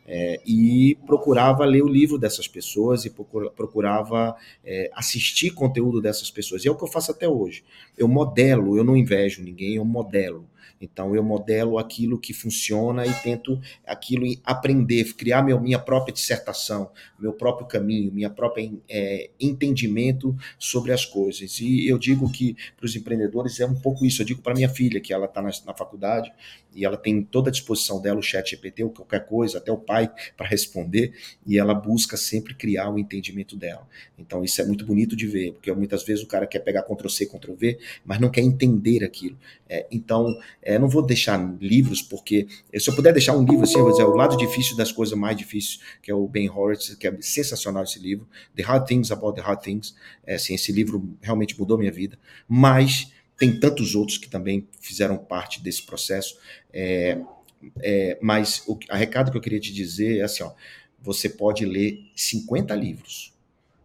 É, 0.04 0.40
e 0.44 0.98
procurava 1.06 1.64
ler 1.64 1.82
o 1.82 1.88
livro 1.88 2.18
dessas 2.18 2.48
pessoas 2.48 3.04
e 3.04 3.10
procurava 3.10 4.36
é, 4.64 4.90
assistir 4.94 5.50
conteúdo 5.52 6.00
dessas 6.00 6.28
pessoas. 6.28 6.64
E 6.64 6.68
é 6.68 6.70
o 6.72 6.74
que 6.74 6.82
eu 6.82 6.88
faço 6.88 7.12
até 7.12 7.28
hoje. 7.28 7.62
Eu 7.96 8.08
modelo, 8.08 8.76
eu 8.76 8.82
não 8.82 8.96
invejo 8.96 9.40
ninguém, 9.40 9.76
eu 9.76 9.84
modelo. 9.84 10.44
Então 10.80 11.14
eu 11.14 11.22
modelo 11.22 11.78
aquilo 11.78 12.18
que 12.18 12.32
funciona 12.32 13.06
e 13.06 13.12
tento 13.22 13.60
aquilo 13.86 14.26
aprender, 14.44 15.14
criar 15.14 15.42
meu, 15.42 15.60
minha 15.60 15.78
própria 15.78 16.12
dissertação, 16.12 16.90
meu 17.18 17.32
próprio 17.32 17.66
caminho, 17.66 18.12
minha 18.12 18.30
própria 18.30 18.70
é, 18.88 19.30
entendimento 19.40 20.36
sobre 20.58 20.92
as 20.92 21.04
coisas. 21.04 21.58
E 21.60 21.88
eu 21.88 21.98
digo 21.98 22.30
que 22.30 22.56
para 22.76 22.86
os 22.86 22.94
empreendedores 22.94 23.58
é 23.60 23.66
um 23.66 23.74
pouco 23.74 24.04
isso. 24.04 24.22
Eu 24.22 24.26
digo 24.26 24.42
para 24.42 24.54
minha 24.54 24.68
filha 24.68 25.00
que 25.00 25.12
ela 25.12 25.26
está 25.26 25.40
na, 25.40 25.50
na 25.64 25.74
faculdade 25.74 26.32
e 26.76 26.84
ela 26.84 26.96
tem 26.96 27.22
toda 27.22 27.48
a 27.48 27.52
disposição 27.52 28.00
dela 28.00 28.18
o 28.18 28.22
chat 28.22 28.50
GPT 28.50 28.84
ou 28.84 28.90
qualquer 28.90 29.26
coisa, 29.26 29.58
até 29.58 29.72
o 29.72 29.78
pai 29.78 30.10
para 30.36 30.46
responder, 30.46 31.14
e 31.46 31.58
ela 31.58 31.74
busca 31.74 32.16
sempre 32.16 32.54
criar 32.54 32.90
o 32.90 32.98
entendimento 32.98 33.56
dela. 33.56 33.88
Então 34.18 34.44
isso 34.44 34.60
é 34.60 34.64
muito 34.64 34.84
bonito 34.84 35.16
de 35.16 35.26
ver, 35.26 35.52
porque 35.52 35.72
muitas 35.72 36.04
vezes 36.04 36.22
o 36.22 36.26
cara 36.26 36.46
quer 36.46 36.60
pegar 36.60 36.82
Ctrl 36.82 37.08
C, 37.08 37.26
Ctrl 37.26 37.54
V, 37.54 37.78
mas 38.04 38.20
não 38.20 38.28
quer 38.28 38.42
entender 38.42 39.02
aquilo. 39.02 39.38
É, 39.68 39.86
então, 39.90 40.38
é, 40.62 40.78
não 40.78 40.88
vou 40.88 41.04
deixar 41.04 41.38
livros, 41.60 42.02
porque 42.02 42.46
se 42.78 42.88
eu 42.88 42.94
puder 42.94 43.12
deixar 43.12 43.36
um 43.36 43.44
livro 43.44 43.64
assim, 43.64 43.78
eu 43.78 43.84
vou 43.84 43.90
dizer, 43.90 44.04
o 44.04 44.14
lado 44.14 44.36
difícil 44.36 44.76
das 44.76 44.92
coisas 44.92 45.18
mais 45.18 45.36
difíceis, 45.36 45.80
que 46.02 46.10
é 46.10 46.14
o 46.14 46.28
Ben 46.28 46.48
Horowitz, 46.48 46.94
que 46.94 47.08
é 47.08 47.16
sensacional 47.20 47.82
esse 47.82 47.98
livro, 47.98 48.28
The 48.54 48.62
Hard 48.62 48.86
Things 48.86 49.10
About 49.10 49.34
the 49.34 49.40
Hard 49.40 49.60
Things, 49.60 49.94
é, 50.26 50.34
assim, 50.34 50.54
esse 50.54 50.70
livro 50.72 51.16
realmente 51.22 51.58
mudou 51.58 51.78
minha 51.78 51.90
vida, 51.90 52.18
mas 52.46 53.10
tem 53.38 53.58
tantos 53.58 53.94
outros 53.94 54.18
que 54.18 54.28
também 54.28 54.66
fizeram 54.80 55.16
parte 55.16 55.62
desse 55.62 55.82
processo. 55.82 56.38
É, 56.72 57.18
é, 57.82 58.18
mas 58.20 58.62
o 58.66 58.78
a 58.88 58.96
recado 58.96 59.30
que 59.30 59.36
eu 59.36 59.40
queria 59.40 59.60
te 59.60 59.72
dizer 59.72 60.18
é 60.18 60.22
assim: 60.22 60.42
ó, 60.42 60.52
você 61.00 61.28
pode 61.28 61.64
ler 61.64 62.04
50 62.14 62.74
livros, 62.74 63.32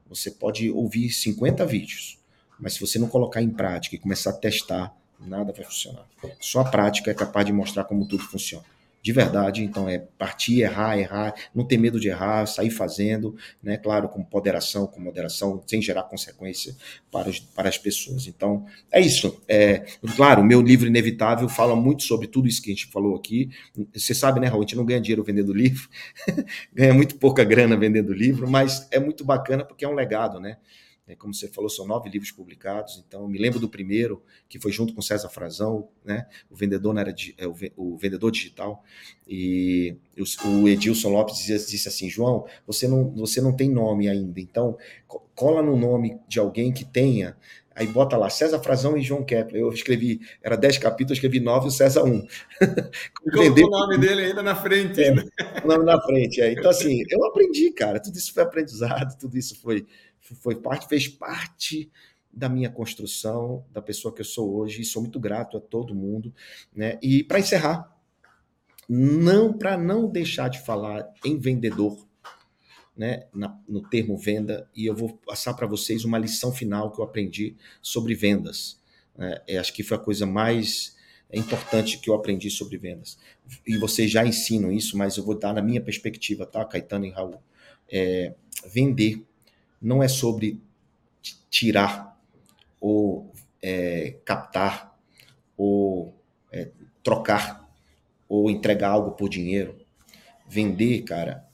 você 0.07 0.31
pode 0.31 0.69
ouvir 0.69 1.09
50 1.09 1.65
vídeos, 1.65 2.19
mas 2.59 2.73
se 2.73 2.79
você 2.79 2.99
não 2.99 3.07
colocar 3.07 3.41
em 3.41 3.49
prática 3.49 3.95
e 3.95 3.99
começar 3.99 4.31
a 4.31 4.33
testar, 4.33 4.95
nada 5.19 5.51
vai 5.51 5.63
funcionar. 5.63 6.07
Só 6.39 6.61
a 6.61 6.65
prática 6.65 7.11
é 7.11 7.13
capaz 7.13 7.45
de 7.45 7.53
mostrar 7.53 7.83
como 7.83 8.07
tudo 8.07 8.23
funciona 8.23 8.65
de 9.01 9.11
verdade. 9.11 9.63
Então 9.63 9.89
é 9.89 9.97
partir, 9.97 10.61
errar, 10.61 10.97
errar, 10.97 11.33
não 11.53 11.65
ter 11.65 11.77
medo 11.77 11.99
de 11.99 12.09
errar, 12.09 12.45
sair 12.45 12.69
fazendo, 12.69 13.35
né? 13.61 13.77
Claro, 13.77 14.07
com 14.09 14.25
moderação, 14.31 14.85
com 14.87 14.99
moderação, 14.99 15.61
sem 15.65 15.81
gerar 15.81 16.03
consequência 16.03 16.75
para, 17.11 17.29
os, 17.29 17.39
para 17.39 17.69
as 17.69 17.77
pessoas. 17.77 18.27
Então 18.27 18.65
é 18.91 18.99
isso. 18.99 19.41
É, 19.47 19.85
claro, 20.15 20.43
meu 20.43 20.61
livro 20.61 20.87
Inevitável 20.87 21.49
fala 21.49 21.75
muito 21.75 22.03
sobre 22.03 22.27
tudo 22.27 22.47
isso 22.47 22.61
que 22.61 22.71
a 22.71 22.73
gente 22.73 22.87
falou 22.87 23.15
aqui. 23.15 23.49
Você 23.93 24.13
sabe, 24.13 24.39
né, 24.39 24.47
Raul? 24.47 24.61
A 24.61 24.65
gente 24.65 24.75
não 24.75 24.85
ganha 24.85 25.01
dinheiro 25.01 25.23
vendendo 25.23 25.53
livro, 25.53 25.89
ganha 26.73 26.93
muito 26.93 27.15
pouca 27.17 27.43
grana 27.43 27.75
vendendo 27.75 28.13
livro, 28.13 28.49
mas 28.49 28.87
é 28.91 28.99
muito 28.99 29.25
bacana 29.25 29.65
porque 29.65 29.85
é 29.85 29.87
um 29.87 29.93
legado, 29.93 30.39
né? 30.39 30.57
É, 31.11 31.15
como 31.15 31.33
você 31.33 31.49
falou, 31.49 31.69
são 31.69 31.85
nove 31.85 32.09
livros 32.09 32.31
publicados. 32.31 33.03
Então, 33.05 33.27
me 33.27 33.37
lembro 33.37 33.59
do 33.59 33.67
primeiro, 33.67 34.23
que 34.47 34.57
foi 34.57 34.71
junto 34.71 34.93
com 34.93 35.01
César 35.01 35.27
Frazão, 35.27 35.89
né? 36.05 36.25
O 36.49 36.55
vendedor 36.55 36.93
não 36.93 37.01
era 37.01 37.13
é, 37.37 37.45
o, 37.75 37.97
vendedor 37.97 38.31
digital. 38.31 38.81
E 39.27 39.97
o, 40.45 40.69
Edilson 40.69 41.09
Lopes 41.09 41.37
disse, 41.37 41.69
disse 41.69 41.89
assim: 41.89 42.09
João, 42.09 42.45
você 42.65 42.87
não, 42.87 43.11
você 43.11 43.41
não 43.41 43.53
tem 43.53 43.69
nome 43.69 44.07
ainda, 44.07 44.39
então 44.39 44.77
cola 45.35 45.61
no 45.61 45.75
nome 45.75 46.17
de 46.29 46.39
alguém 46.39 46.71
que 46.71 46.85
tenha. 46.85 47.35
Aí 47.73 47.87
bota 47.87 48.17
lá 48.17 48.29
César 48.29 48.59
Frazão 48.59 48.97
e 48.97 49.01
João 49.01 49.23
Kepler. 49.23 49.61
Eu 49.61 49.71
escrevi, 49.71 50.19
era 50.43 50.57
dez 50.57 50.77
capítulos, 50.77 51.11
eu 51.11 51.13
escrevi 51.15 51.39
nove 51.39 51.65
e 51.65 51.69
o 51.69 51.71
César 51.71 52.03
um. 52.03 52.27
Colocou 53.33 53.67
o 53.67 53.69
nome 53.69 53.97
dele 53.97 54.25
ainda 54.25 54.43
na 54.43 54.55
frente. 54.55 55.01
É, 55.01 55.11
o 55.63 55.67
nome 55.67 55.85
na 55.85 55.99
frente. 56.01 56.41
É. 56.41 56.51
Então, 56.51 56.69
assim, 56.69 57.01
eu 57.09 57.25
aprendi, 57.25 57.71
cara. 57.71 57.99
Tudo 57.99 58.17
isso 58.17 58.33
foi 58.33 58.43
aprendizado, 58.43 59.17
tudo 59.17 59.37
isso 59.37 59.59
foi, 59.61 59.85
foi 60.21 60.55
parte, 60.55 60.87
fez 60.87 61.07
parte 61.07 61.91
da 62.31 62.47
minha 62.47 62.69
construção, 62.69 63.65
da 63.71 63.81
pessoa 63.81 64.13
que 64.13 64.21
eu 64.21 64.25
sou 64.25 64.55
hoje, 64.55 64.81
e 64.81 64.85
sou 64.85 65.01
muito 65.01 65.19
grato 65.19 65.57
a 65.57 65.61
todo 65.61 65.93
mundo. 65.93 66.33
Né? 66.73 66.97
E 67.01 67.23
para 67.23 67.39
encerrar, 67.39 67.93
não 68.87 69.53
para 69.53 69.77
não 69.77 70.07
deixar 70.07 70.49
de 70.49 70.59
falar 70.59 71.07
em 71.25 71.37
vendedor, 71.37 72.07
né, 72.95 73.25
na, 73.33 73.57
no 73.67 73.81
termo 73.81 74.17
venda 74.17 74.69
e 74.75 74.85
eu 74.85 74.93
vou 74.93 75.17
passar 75.25 75.53
para 75.53 75.65
vocês 75.65 76.03
uma 76.03 76.17
lição 76.17 76.51
final 76.51 76.91
que 76.91 76.99
eu 76.99 77.05
aprendi 77.05 77.55
sobre 77.81 78.13
vendas. 78.13 78.79
É, 79.47 79.57
acho 79.57 79.73
que 79.73 79.83
foi 79.83 79.97
a 79.97 79.99
coisa 79.99 80.25
mais 80.25 80.95
importante 81.33 81.99
que 81.99 82.09
eu 82.09 82.13
aprendi 82.13 82.49
sobre 82.49 82.77
vendas. 82.77 83.17
E 83.65 83.77
vocês 83.77 84.11
já 84.11 84.25
ensinam 84.25 84.71
isso, 84.71 84.97
mas 84.97 85.17
eu 85.17 85.23
vou 85.23 85.37
dar 85.37 85.53
na 85.53 85.61
minha 85.61 85.81
perspectiva, 85.81 86.45
tá, 86.45 86.63
Caetano 86.65 87.05
e 87.05 87.09
Raul? 87.09 87.41
É, 87.89 88.33
vender 88.67 89.23
não 89.81 90.03
é 90.03 90.07
sobre 90.07 90.61
tirar 91.49 92.19
ou 92.79 93.31
é, 93.61 94.15
captar 94.23 94.97
ou 95.57 96.15
é, 96.51 96.69
trocar 97.03 97.69
ou 98.27 98.49
entregar 98.49 98.89
algo 98.89 99.11
por 99.11 99.29
dinheiro. 99.29 99.75
Vender, 100.47 101.01
cara, 101.01 101.45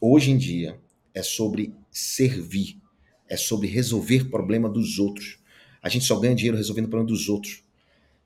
hoje 0.00 0.30
em 0.30 0.36
dia 0.36 0.78
é 1.14 1.22
sobre 1.22 1.74
servir, 1.90 2.78
é 3.28 3.36
sobre 3.36 3.68
resolver 3.68 4.30
problema 4.30 4.68
dos 4.68 4.98
outros. 4.98 5.38
A 5.82 5.88
gente 5.88 6.04
só 6.04 6.18
ganha 6.18 6.34
dinheiro 6.34 6.56
resolvendo 6.56 6.88
problema 6.88 7.08
dos 7.08 7.28
outros. 7.28 7.62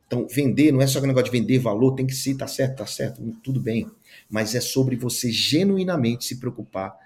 Então, 0.06 0.26
vender 0.28 0.70
não 0.72 0.80
é 0.80 0.86
só 0.86 0.98
aquele 0.98 1.12
negócio 1.12 1.32
de 1.32 1.38
vender 1.38 1.58
valor, 1.58 1.94
tem 1.94 2.06
que 2.06 2.14
ser, 2.14 2.36
tá 2.36 2.46
certo, 2.46 2.76
tá 2.76 2.86
certo, 2.86 3.20
tudo 3.42 3.60
bem. 3.60 3.90
Mas 4.30 4.54
é 4.54 4.60
sobre 4.60 4.94
você 4.94 5.32
genuinamente 5.32 6.24
se 6.24 6.36
preocupar 6.36 6.96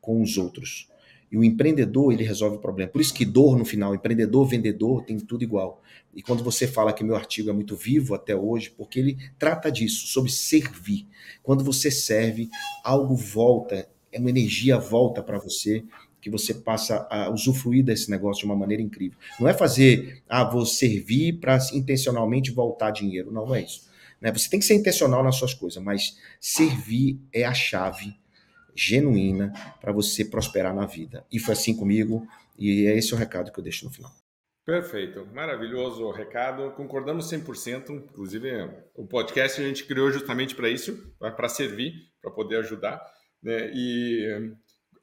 com 0.00 0.22
os 0.22 0.38
outros. 0.38 0.88
E 1.30 1.36
o 1.36 1.44
empreendedor, 1.44 2.12
ele 2.12 2.22
resolve 2.22 2.56
o 2.56 2.60
problema. 2.60 2.90
Por 2.90 3.00
isso 3.00 3.12
que 3.12 3.24
dor 3.24 3.58
no 3.58 3.64
final, 3.64 3.94
empreendedor, 3.94 4.46
vendedor, 4.46 5.04
tem 5.04 5.18
tudo 5.18 5.42
igual. 5.42 5.82
E 6.14 6.22
quando 6.22 6.42
você 6.42 6.66
fala 6.66 6.92
que 6.92 7.04
meu 7.04 7.16
artigo 7.16 7.50
é 7.50 7.52
muito 7.52 7.76
vivo 7.76 8.14
até 8.14 8.34
hoje, 8.34 8.72
porque 8.76 8.98
ele 8.98 9.18
trata 9.38 9.70
disso, 9.70 10.06
sobre 10.06 10.30
servir. 10.30 11.06
Quando 11.42 11.64
você 11.64 11.90
serve, 11.90 12.48
algo 12.84 13.14
volta, 13.14 13.88
é 14.12 14.18
uma 14.18 14.30
energia 14.30 14.78
volta 14.78 15.22
para 15.22 15.38
você, 15.38 15.84
que 16.20 16.30
você 16.30 16.54
passa 16.54 17.06
a 17.10 17.30
usufruir 17.30 17.84
desse 17.84 18.10
negócio 18.10 18.40
de 18.40 18.46
uma 18.46 18.56
maneira 18.56 18.82
incrível. 18.82 19.18
Não 19.38 19.48
é 19.48 19.54
fazer, 19.54 20.22
ah, 20.28 20.42
vou 20.42 20.64
servir 20.64 21.34
para 21.34 21.58
intencionalmente 21.72 22.50
voltar 22.50 22.90
dinheiro. 22.90 23.30
Não, 23.30 23.46
não 23.46 23.54
é 23.54 23.62
isso. 23.62 23.86
Né? 24.20 24.32
Você 24.32 24.48
tem 24.48 24.58
que 24.58 24.66
ser 24.66 24.74
intencional 24.74 25.22
nas 25.22 25.36
suas 25.36 25.54
coisas, 25.54 25.82
mas 25.82 26.16
servir 26.40 27.20
é 27.32 27.44
a 27.44 27.54
chave 27.54 28.16
genuína 28.76 29.52
para 29.80 29.92
você 29.92 30.24
prosperar 30.24 30.74
na 30.74 30.86
vida. 30.86 31.24
E 31.32 31.38
foi 31.38 31.54
assim 31.54 31.74
comigo, 31.74 32.26
e 32.58 32.86
é 32.86 32.96
esse 32.96 33.14
o 33.14 33.16
recado 33.16 33.50
que 33.50 33.58
eu 33.58 33.64
deixo 33.64 33.84
no 33.84 33.90
final. 33.90 34.12
Perfeito, 34.66 35.24
maravilhoso 35.32 36.10
recado. 36.10 36.72
Concordamos 36.72 37.30
100%. 37.30 37.90
Inclusive, 37.90 38.68
o 38.96 39.06
podcast 39.06 39.60
a 39.60 39.64
gente 39.64 39.84
criou 39.84 40.10
justamente 40.10 40.56
para 40.56 40.68
isso, 40.68 41.14
para 41.18 41.48
servir, 41.48 41.94
para 42.20 42.32
poder 42.32 42.56
ajudar. 42.56 43.00
Né? 43.40 43.70
E 43.72 44.52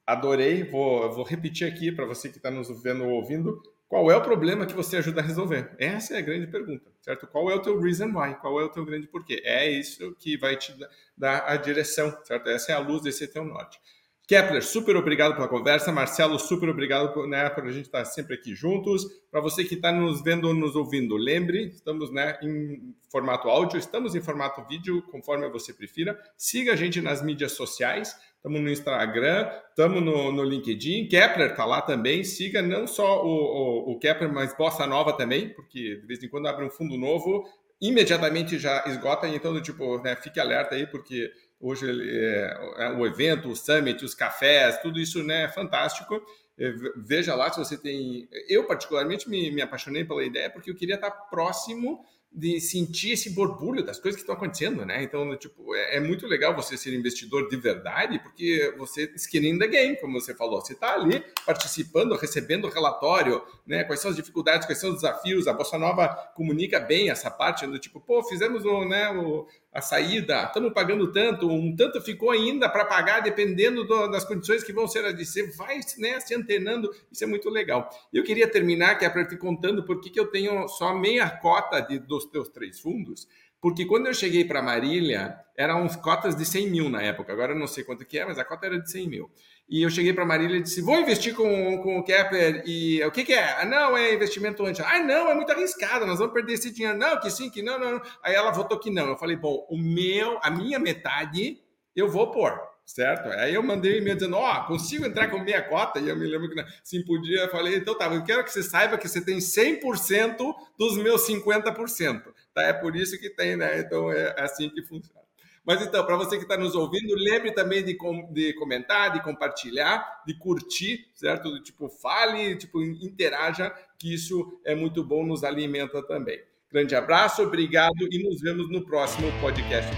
adorei. 0.06 0.64
Vou, 0.64 1.10
vou 1.14 1.24
repetir 1.24 1.66
aqui 1.66 1.94
para 1.94 2.06
você 2.06 2.28
que 2.28 2.36
está 2.36 2.52
nos 2.52 2.68
vendo 2.84 3.06
ou 3.06 3.12
ouvindo. 3.12 3.62
Qual 3.94 4.10
é 4.10 4.18
o 4.18 4.22
problema 4.24 4.66
que 4.66 4.74
você 4.74 4.98
ajuda 4.98 5.22
a 5.22 5.24
resolver? 5.24 5.70
Essa 5.78 6.16
é 6.16 6.18
a 6.18 6.22
grande 6.22 6.48
pergunta, 6.48 6.92
certo? 7.00 7.28
Qual 7.28 7.48
é 7.52 7.54
o 7.54 7.62
teu 7.62 7.80
reason 7.80 8.08
why? 8.08 8.34
Qual 8.42 8.60
é 8.60 8.64
o 8.64 8.70
teu 8.70 8.84
grande 8.84 9.06
porquê? 9.06 9.40
É 9.46 9.70
isso 9.70 10.16
que 10.18 10.36
vai 10.36 10.56
te 10.58 10.76
dar 11.16 11.44
a 11.46 11.56
direção, 11.58 12.12
certo? 12.24 12.50
Essa 12.50 12.72
é 12.72 12.76
a 12.76 12.80
luz 12.80 13.04
desse 13.04 13.28
teu 13.28 13.46
norte. 13.46 13.80
Kepler, 14.28 14.64
super 14.64 14.98
obrigado 14.98 15.36
pela 15.36 15.48
conversa. 15.48 15.92
Marcelo, 15.92 16.40
super 16.40 16.70
obrigado 16.70 17.14
por, 17.14 17.28
né, 17.28 17.48
por 17.52 17.66
a 17.68 17.72
gente 17.72 17.86
estar 17.86 18.04
sempre 18.04 18.34
aqui 18.34 18.56
juntos. 18.56 19.06
Para 19.30 19.42
você 19.42 19.64
que 19.64 19.76
está 19.76 19.92
nos 19.92 20.24
vendo 20.24 20.48
ou 20.48 20.56
nos 20.56 20.76
ouvindo, 20.76 21.16
lembre, 21.16 21.66
estamos 21.68 22.12
né, 22.12 22.40
em 22.42 22.96
formato 23.12 23.48
áudio, 23.48 23.78
estamos 23.78 24.16
em 24.16 24.22
formato 24.22 24.66
vídeo, 24.68 25.04
conforme 25.12 25.48
você 25.50 25.72
prefira. 25.72 26.20
Siga 26.36 26.74
a 26.74 26.76
gente 26.76 27.00
nas 27.00 27.22
mídias 27.22 27.52
sociais 27.52 28.16
estamos 28.44 28.60
no 28.60 28.70
Instagram, 28.70 29.50
estamos 29.70 30.04
no, 30.04 30.32
no 30.34 30.44
LinkedIn. 30.44 31.08
Kepler 31.08 31.52
está 31.52 31.64
lá 31.64 31.82
também. 31.82 32.26
Siga 32.26 32.62
não 32.62 32.86
só 32.86 33.26
o, 33.26 33.30
o, 33.30 33.92
o, 33.94 34.00
Kepler, 34.00 34.32
mas 34.32 34.56
Bossa 34.56 34.86
Nova 34.86 35.14
também, 35.14 35.48
porque 35.50 35.96
de 35.96 36.06
vez 36.06 36.22
em 36.22 36.28
quando 36.28 36.48
abre 36.48 36.66
um 36.66 36.70
fundo 36.70 36.98
novo, 36.98 37.46
imediatamente 37.82 38.60
já 38.60 38.84
esgota. 38.86 39.30
Então, 39.30 39.60
tipo, 39.62 39.98
né, 40.00 40.18
fique 40.18 40.42
alerta 40.42 40.76
aí, 40.76 40.86
porque 40.86 41.32
hoje 41.58 41.86
é, 41.90 42.58
é, 42.80 42.90
o 42.92 43.08
evento, 43.08 43.48
o 43.48 43.56
summit, 43.56 44.04
os 44.04 44.14
cafés, 44.14 44.78
tudo 44.82 45.00
isso 45.00 45.24
né, 45.24 45.44
é 45.44 45.50
fantástico. 45.50 46.22
É, 46.60 46.74
veja 46.98 47.36
lá 47.36 47.50
se 47.50 47.60
você 47.60 47.78
tem. 47.78 48.28
Eu, 48.50 48.68
particularmente, 48.68 49.30
me, 49.30 49.52
me 49.52 49.62
apaixonei 49.62 50.04
pela 50.04 50.24
ideia 50.24 50.50
porque 50.50 50.70
eu 50.70 50.76
queria 50.76 50.96
estar 50.96 51.12
próximo 51.12 52.04
de 52.36 52.60
sentir 52.60 53.12
esse 53.12 53.30
borbulho 53.30 53.86
das 53.86 54.00
coisas 54.00 54.16
que 54.16 54.24
estão 54.24 54.36
acontecendo, 54.36 54.84
né? 54.84 55.04
Então, 55.04 55.36
tipo, 55.38 55.76
é, 55.76 55.98
é, 55.98 56.00
muito 56.00 56.26
legal 56.26 56.56
você 56.56 56.76
ser 56.76 56.94
investidor 56.94 57.48
de 57.48 57.56
verdade, 57.56 58.18
porque 58.20 58.74
você 58.78 59.12
skin 59.16 59.46
in 59.48 59.60
the 59.60 59.68
game, 59.68 60.00
como 60.00 60.20
você 60.20 60.34
falou. 60.34 60.60
Você 60.60 60.74
está 60.74 60.96
ali 60.96 61.24
participando, 61.46 62.16
recebendo 62.16 62.68
relatório, 62.68 63.44
né? 63.68 63.84
Quais 63.84 64.00
são 64.00 64.10
as 64.10 64.18
dificuldades, 64.18 64.66
quais 64.66 64.80
são 64.80 64.90
os 64.90 64.96
desafios. 64.96 65.48
A 65.48 65.54
Bossa 65.54 65.78
Nova 65.78 66.08
comunica 66.36 66.80
bem 66.80 67.12
essa 67.12 67.30
parte 67.30 67.68
do 67.68 67.78
tipo, 67.78 68.02
pô, 68.02 68.24
fizemos 68.24 68.66
o, 68.66 68.84
né, 68.84 69.12
o, 69.12 69.46
a 69.74 69.82
saída, 69.82 70.44
estamos 70.44 70.72
pagando 70.72 71.12
tanto, 71.12 71.50
um 71.50 71.76
tanto 71.76 72.00
ficou 72.00 72.30
ainda 72.30 72.70
para 72.70 72.86
pagar, 72.86 73.22
dependendo 73.22 73.84
do, 73.84 74.08
das 74.08 74.24
condições 74.24 74.64
que 74.64 74.72
vão 74.72 74.88
ser. 74.88 75.02
Você 75.18 75.48
vai 75.58 75.80
né, 75.98 76.20
se 76.20 76.36
antenando, 76.36 76.94
isso 77.12 77.24
é 77.24 77.28
muito 77.28 77.50
legal. 77.50 77.90
Eu 78.14 78.24
queria 78.24 78.48
terminar, 78.48 79.00
que 79.00 79.06
é 79.06 79.10
para 79.10 79.26
te 79.26 79.36
contando 79.36 79.84
por 79.84 80.00
que 80.00 80.18
eu 80.20 80.28
tenho 80.28 80.68
só 80.68 80.94
meia 80.94 81.28
cota 81.28 81.82
de, 81.82 81.98
dos 81.98 82.26
teus 82.26 82.50
três 82.50 82.80
fundos, 82.80 83.28
porque 83.60 83.86
quando 83.86 84.08
eu 84.08 84.14
cheguei 84.14 84.46
para 84.46 84.62
Marília, 84.62 85.40
eram 85.58 85.88
cotas 85.88 86.36
de 86.36 86.46
100 86.46 86.70
mil 86.70 86.90
na 86.90 87.02
época, 87.02 87.32
agora 87.32 87.54
eu 87.54 87.58
não 87.58 87.66
sei 87.66 87.84
quanto 87.84 88.06
que 88.06 88.20
é, 88.20 88.26
mas 88.26 88.38
a 88.38 88.46
cota 88.46 88.68
era 88.68 88.80
de 88.80 88.92
100 88.92 89.08
mil. 89.08 89.32
E 89.70 89.82
eu 89.82 89.90
cheguei 89.90 90.14
para 90.14 90.26
Marília 90.26 90.58
e 90.58 90.62
disse: 90.62 90.82
vou 90.82 91.00
investir 91.00 91.34
com, 91.34 91.78
com 91.82 91.98
o 91.98 92.04
Kepler. 92.04 92.64
E 92.66 93.04
o 93.04 93.12
que, 93.12 93.24
que 93.24 93.34
é? 93.34 93.62
Ah, 93.62 93.66
não, 93.66 93.98
é 93.98 94.14
investimento 94.14 94.66
antes. 94.66 94.82
Ah, 94.86 95.00
não, 95.00 95.30
é 95.30 95.36
muito 95.36 95.52
arriscado, 95.52 96.06
nós 96.06 96.20
vamos 96.20 96.34
perder 96.34 96.54
esse 96.54 96.72
dinheiro. 96.72 96.98
Não, 96.98 97.20
que 97.20 97.30
sim, 97.32 97.50
que 97.50 97.62
não, 97.62 97.80
não. 97.80 98.02
Aí 98.22 98.36
ela 98.36 98.52
votou 98.52 98.80
que 98.80 98.92
não. 98.92 99.08
Eu 99.08 99.18
falei: 99.18 99.36
bom, 99.36 99.66
o 99.70 99.78
meu, 99.78 100.38
a 100.44 100.50
minha 100.50 100.78
metade 100.80 101.62
eu 101.96 102.10
vou 102.10 102.32
pôr, 102.32 102.60
certo? 102.86 103.30
Aí 103.30 103.54
eu 103.54 103.64
mandei 103.64 103.94
um 103.94 103.98
e-mail 104.02 104.16
dizendo: 104.16 104.36
ó, 104.36 104.60
oh, 104.60 104.68
consigo 104.68 105.06
entrar 105.06 105.30
com 105.30 105.40
meia 105.40 105.62
cota? 105.62 106.00
E 106.00 106.10
eu 106.10 106.16
me 106.16 106.28
lembro 106.28 106.50
que 106.50 106.64
sim 106.84 107.04
podia. 107.04 107.42
Eu 107.42 107.50
falei: 107.50 107.78
então 107.78 107.98
tá, 107.98 108.14
eu 108.14 108.24
quero 108.24 108.44
que 108.44 108.52
você 108.52 108.64
saiba 108.64 108.98
que 108.98 109.08
você 109.08 109.22
tem 109.24 109.38
100% 109.38 110.54
dos 110.78 110.98
meus 110.98 111.26
50%. 111.28 112.22
Tá? 112.54 112.64
É 112.64 112.74
por 112.74 112.96
isso 112.96 113.20
que 113.20 113.30
tem, 113.30 113.56
né? 113.56 113.80
Então 113.80 114.12
é 114.12 114.36
assim 114.40 114.70
que 114.70 114.84
funciona. 114.84 115.23
Mas 115.66 115.82
então, 115.82 116.06
para 116.06 116.18
você 116.18 116.36
que 116.38 116.44
está 116.44 116.58
nos 116.58 116.76
ouvindo, 116.76 117.16
lembre 117.16 117.52
também 117.52 117.84
de, 117.84 117.96
com, 117.96 118.32
de 118.34 118.54
comentar, 118.54 119.14
de 119.14 119.24
compartilhar, 119.24 120.22
de 120.28 120.38
curtir, 120.38 121.08
certo? 121.16 121.62
Tipo, 121.64 121.88
fale, 121.90 122.58
tipo, 122.58 122.82
interaja, 122.82 123.74
que 123.98 124.14
isso 124.14 124.60
é 124.66 124.76
muito 124.76 125.04
bom, 125.04 125.26
nos 125.26 125.44
alimenta 125.44 126.06
também. 126.06 126.42
Grande 126.72 126.96
abraço, 126.96 127.44
obrigado 127.44 128.08
e 128.12 128.24
nos 128.24 128.42
vemos 128.42 128.70
no 128.70 128.84
próximo 128.84 129.32
podcast. 129.40 129.92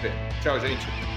Tchau, 0.44 0.60
gente. 0.60 1.15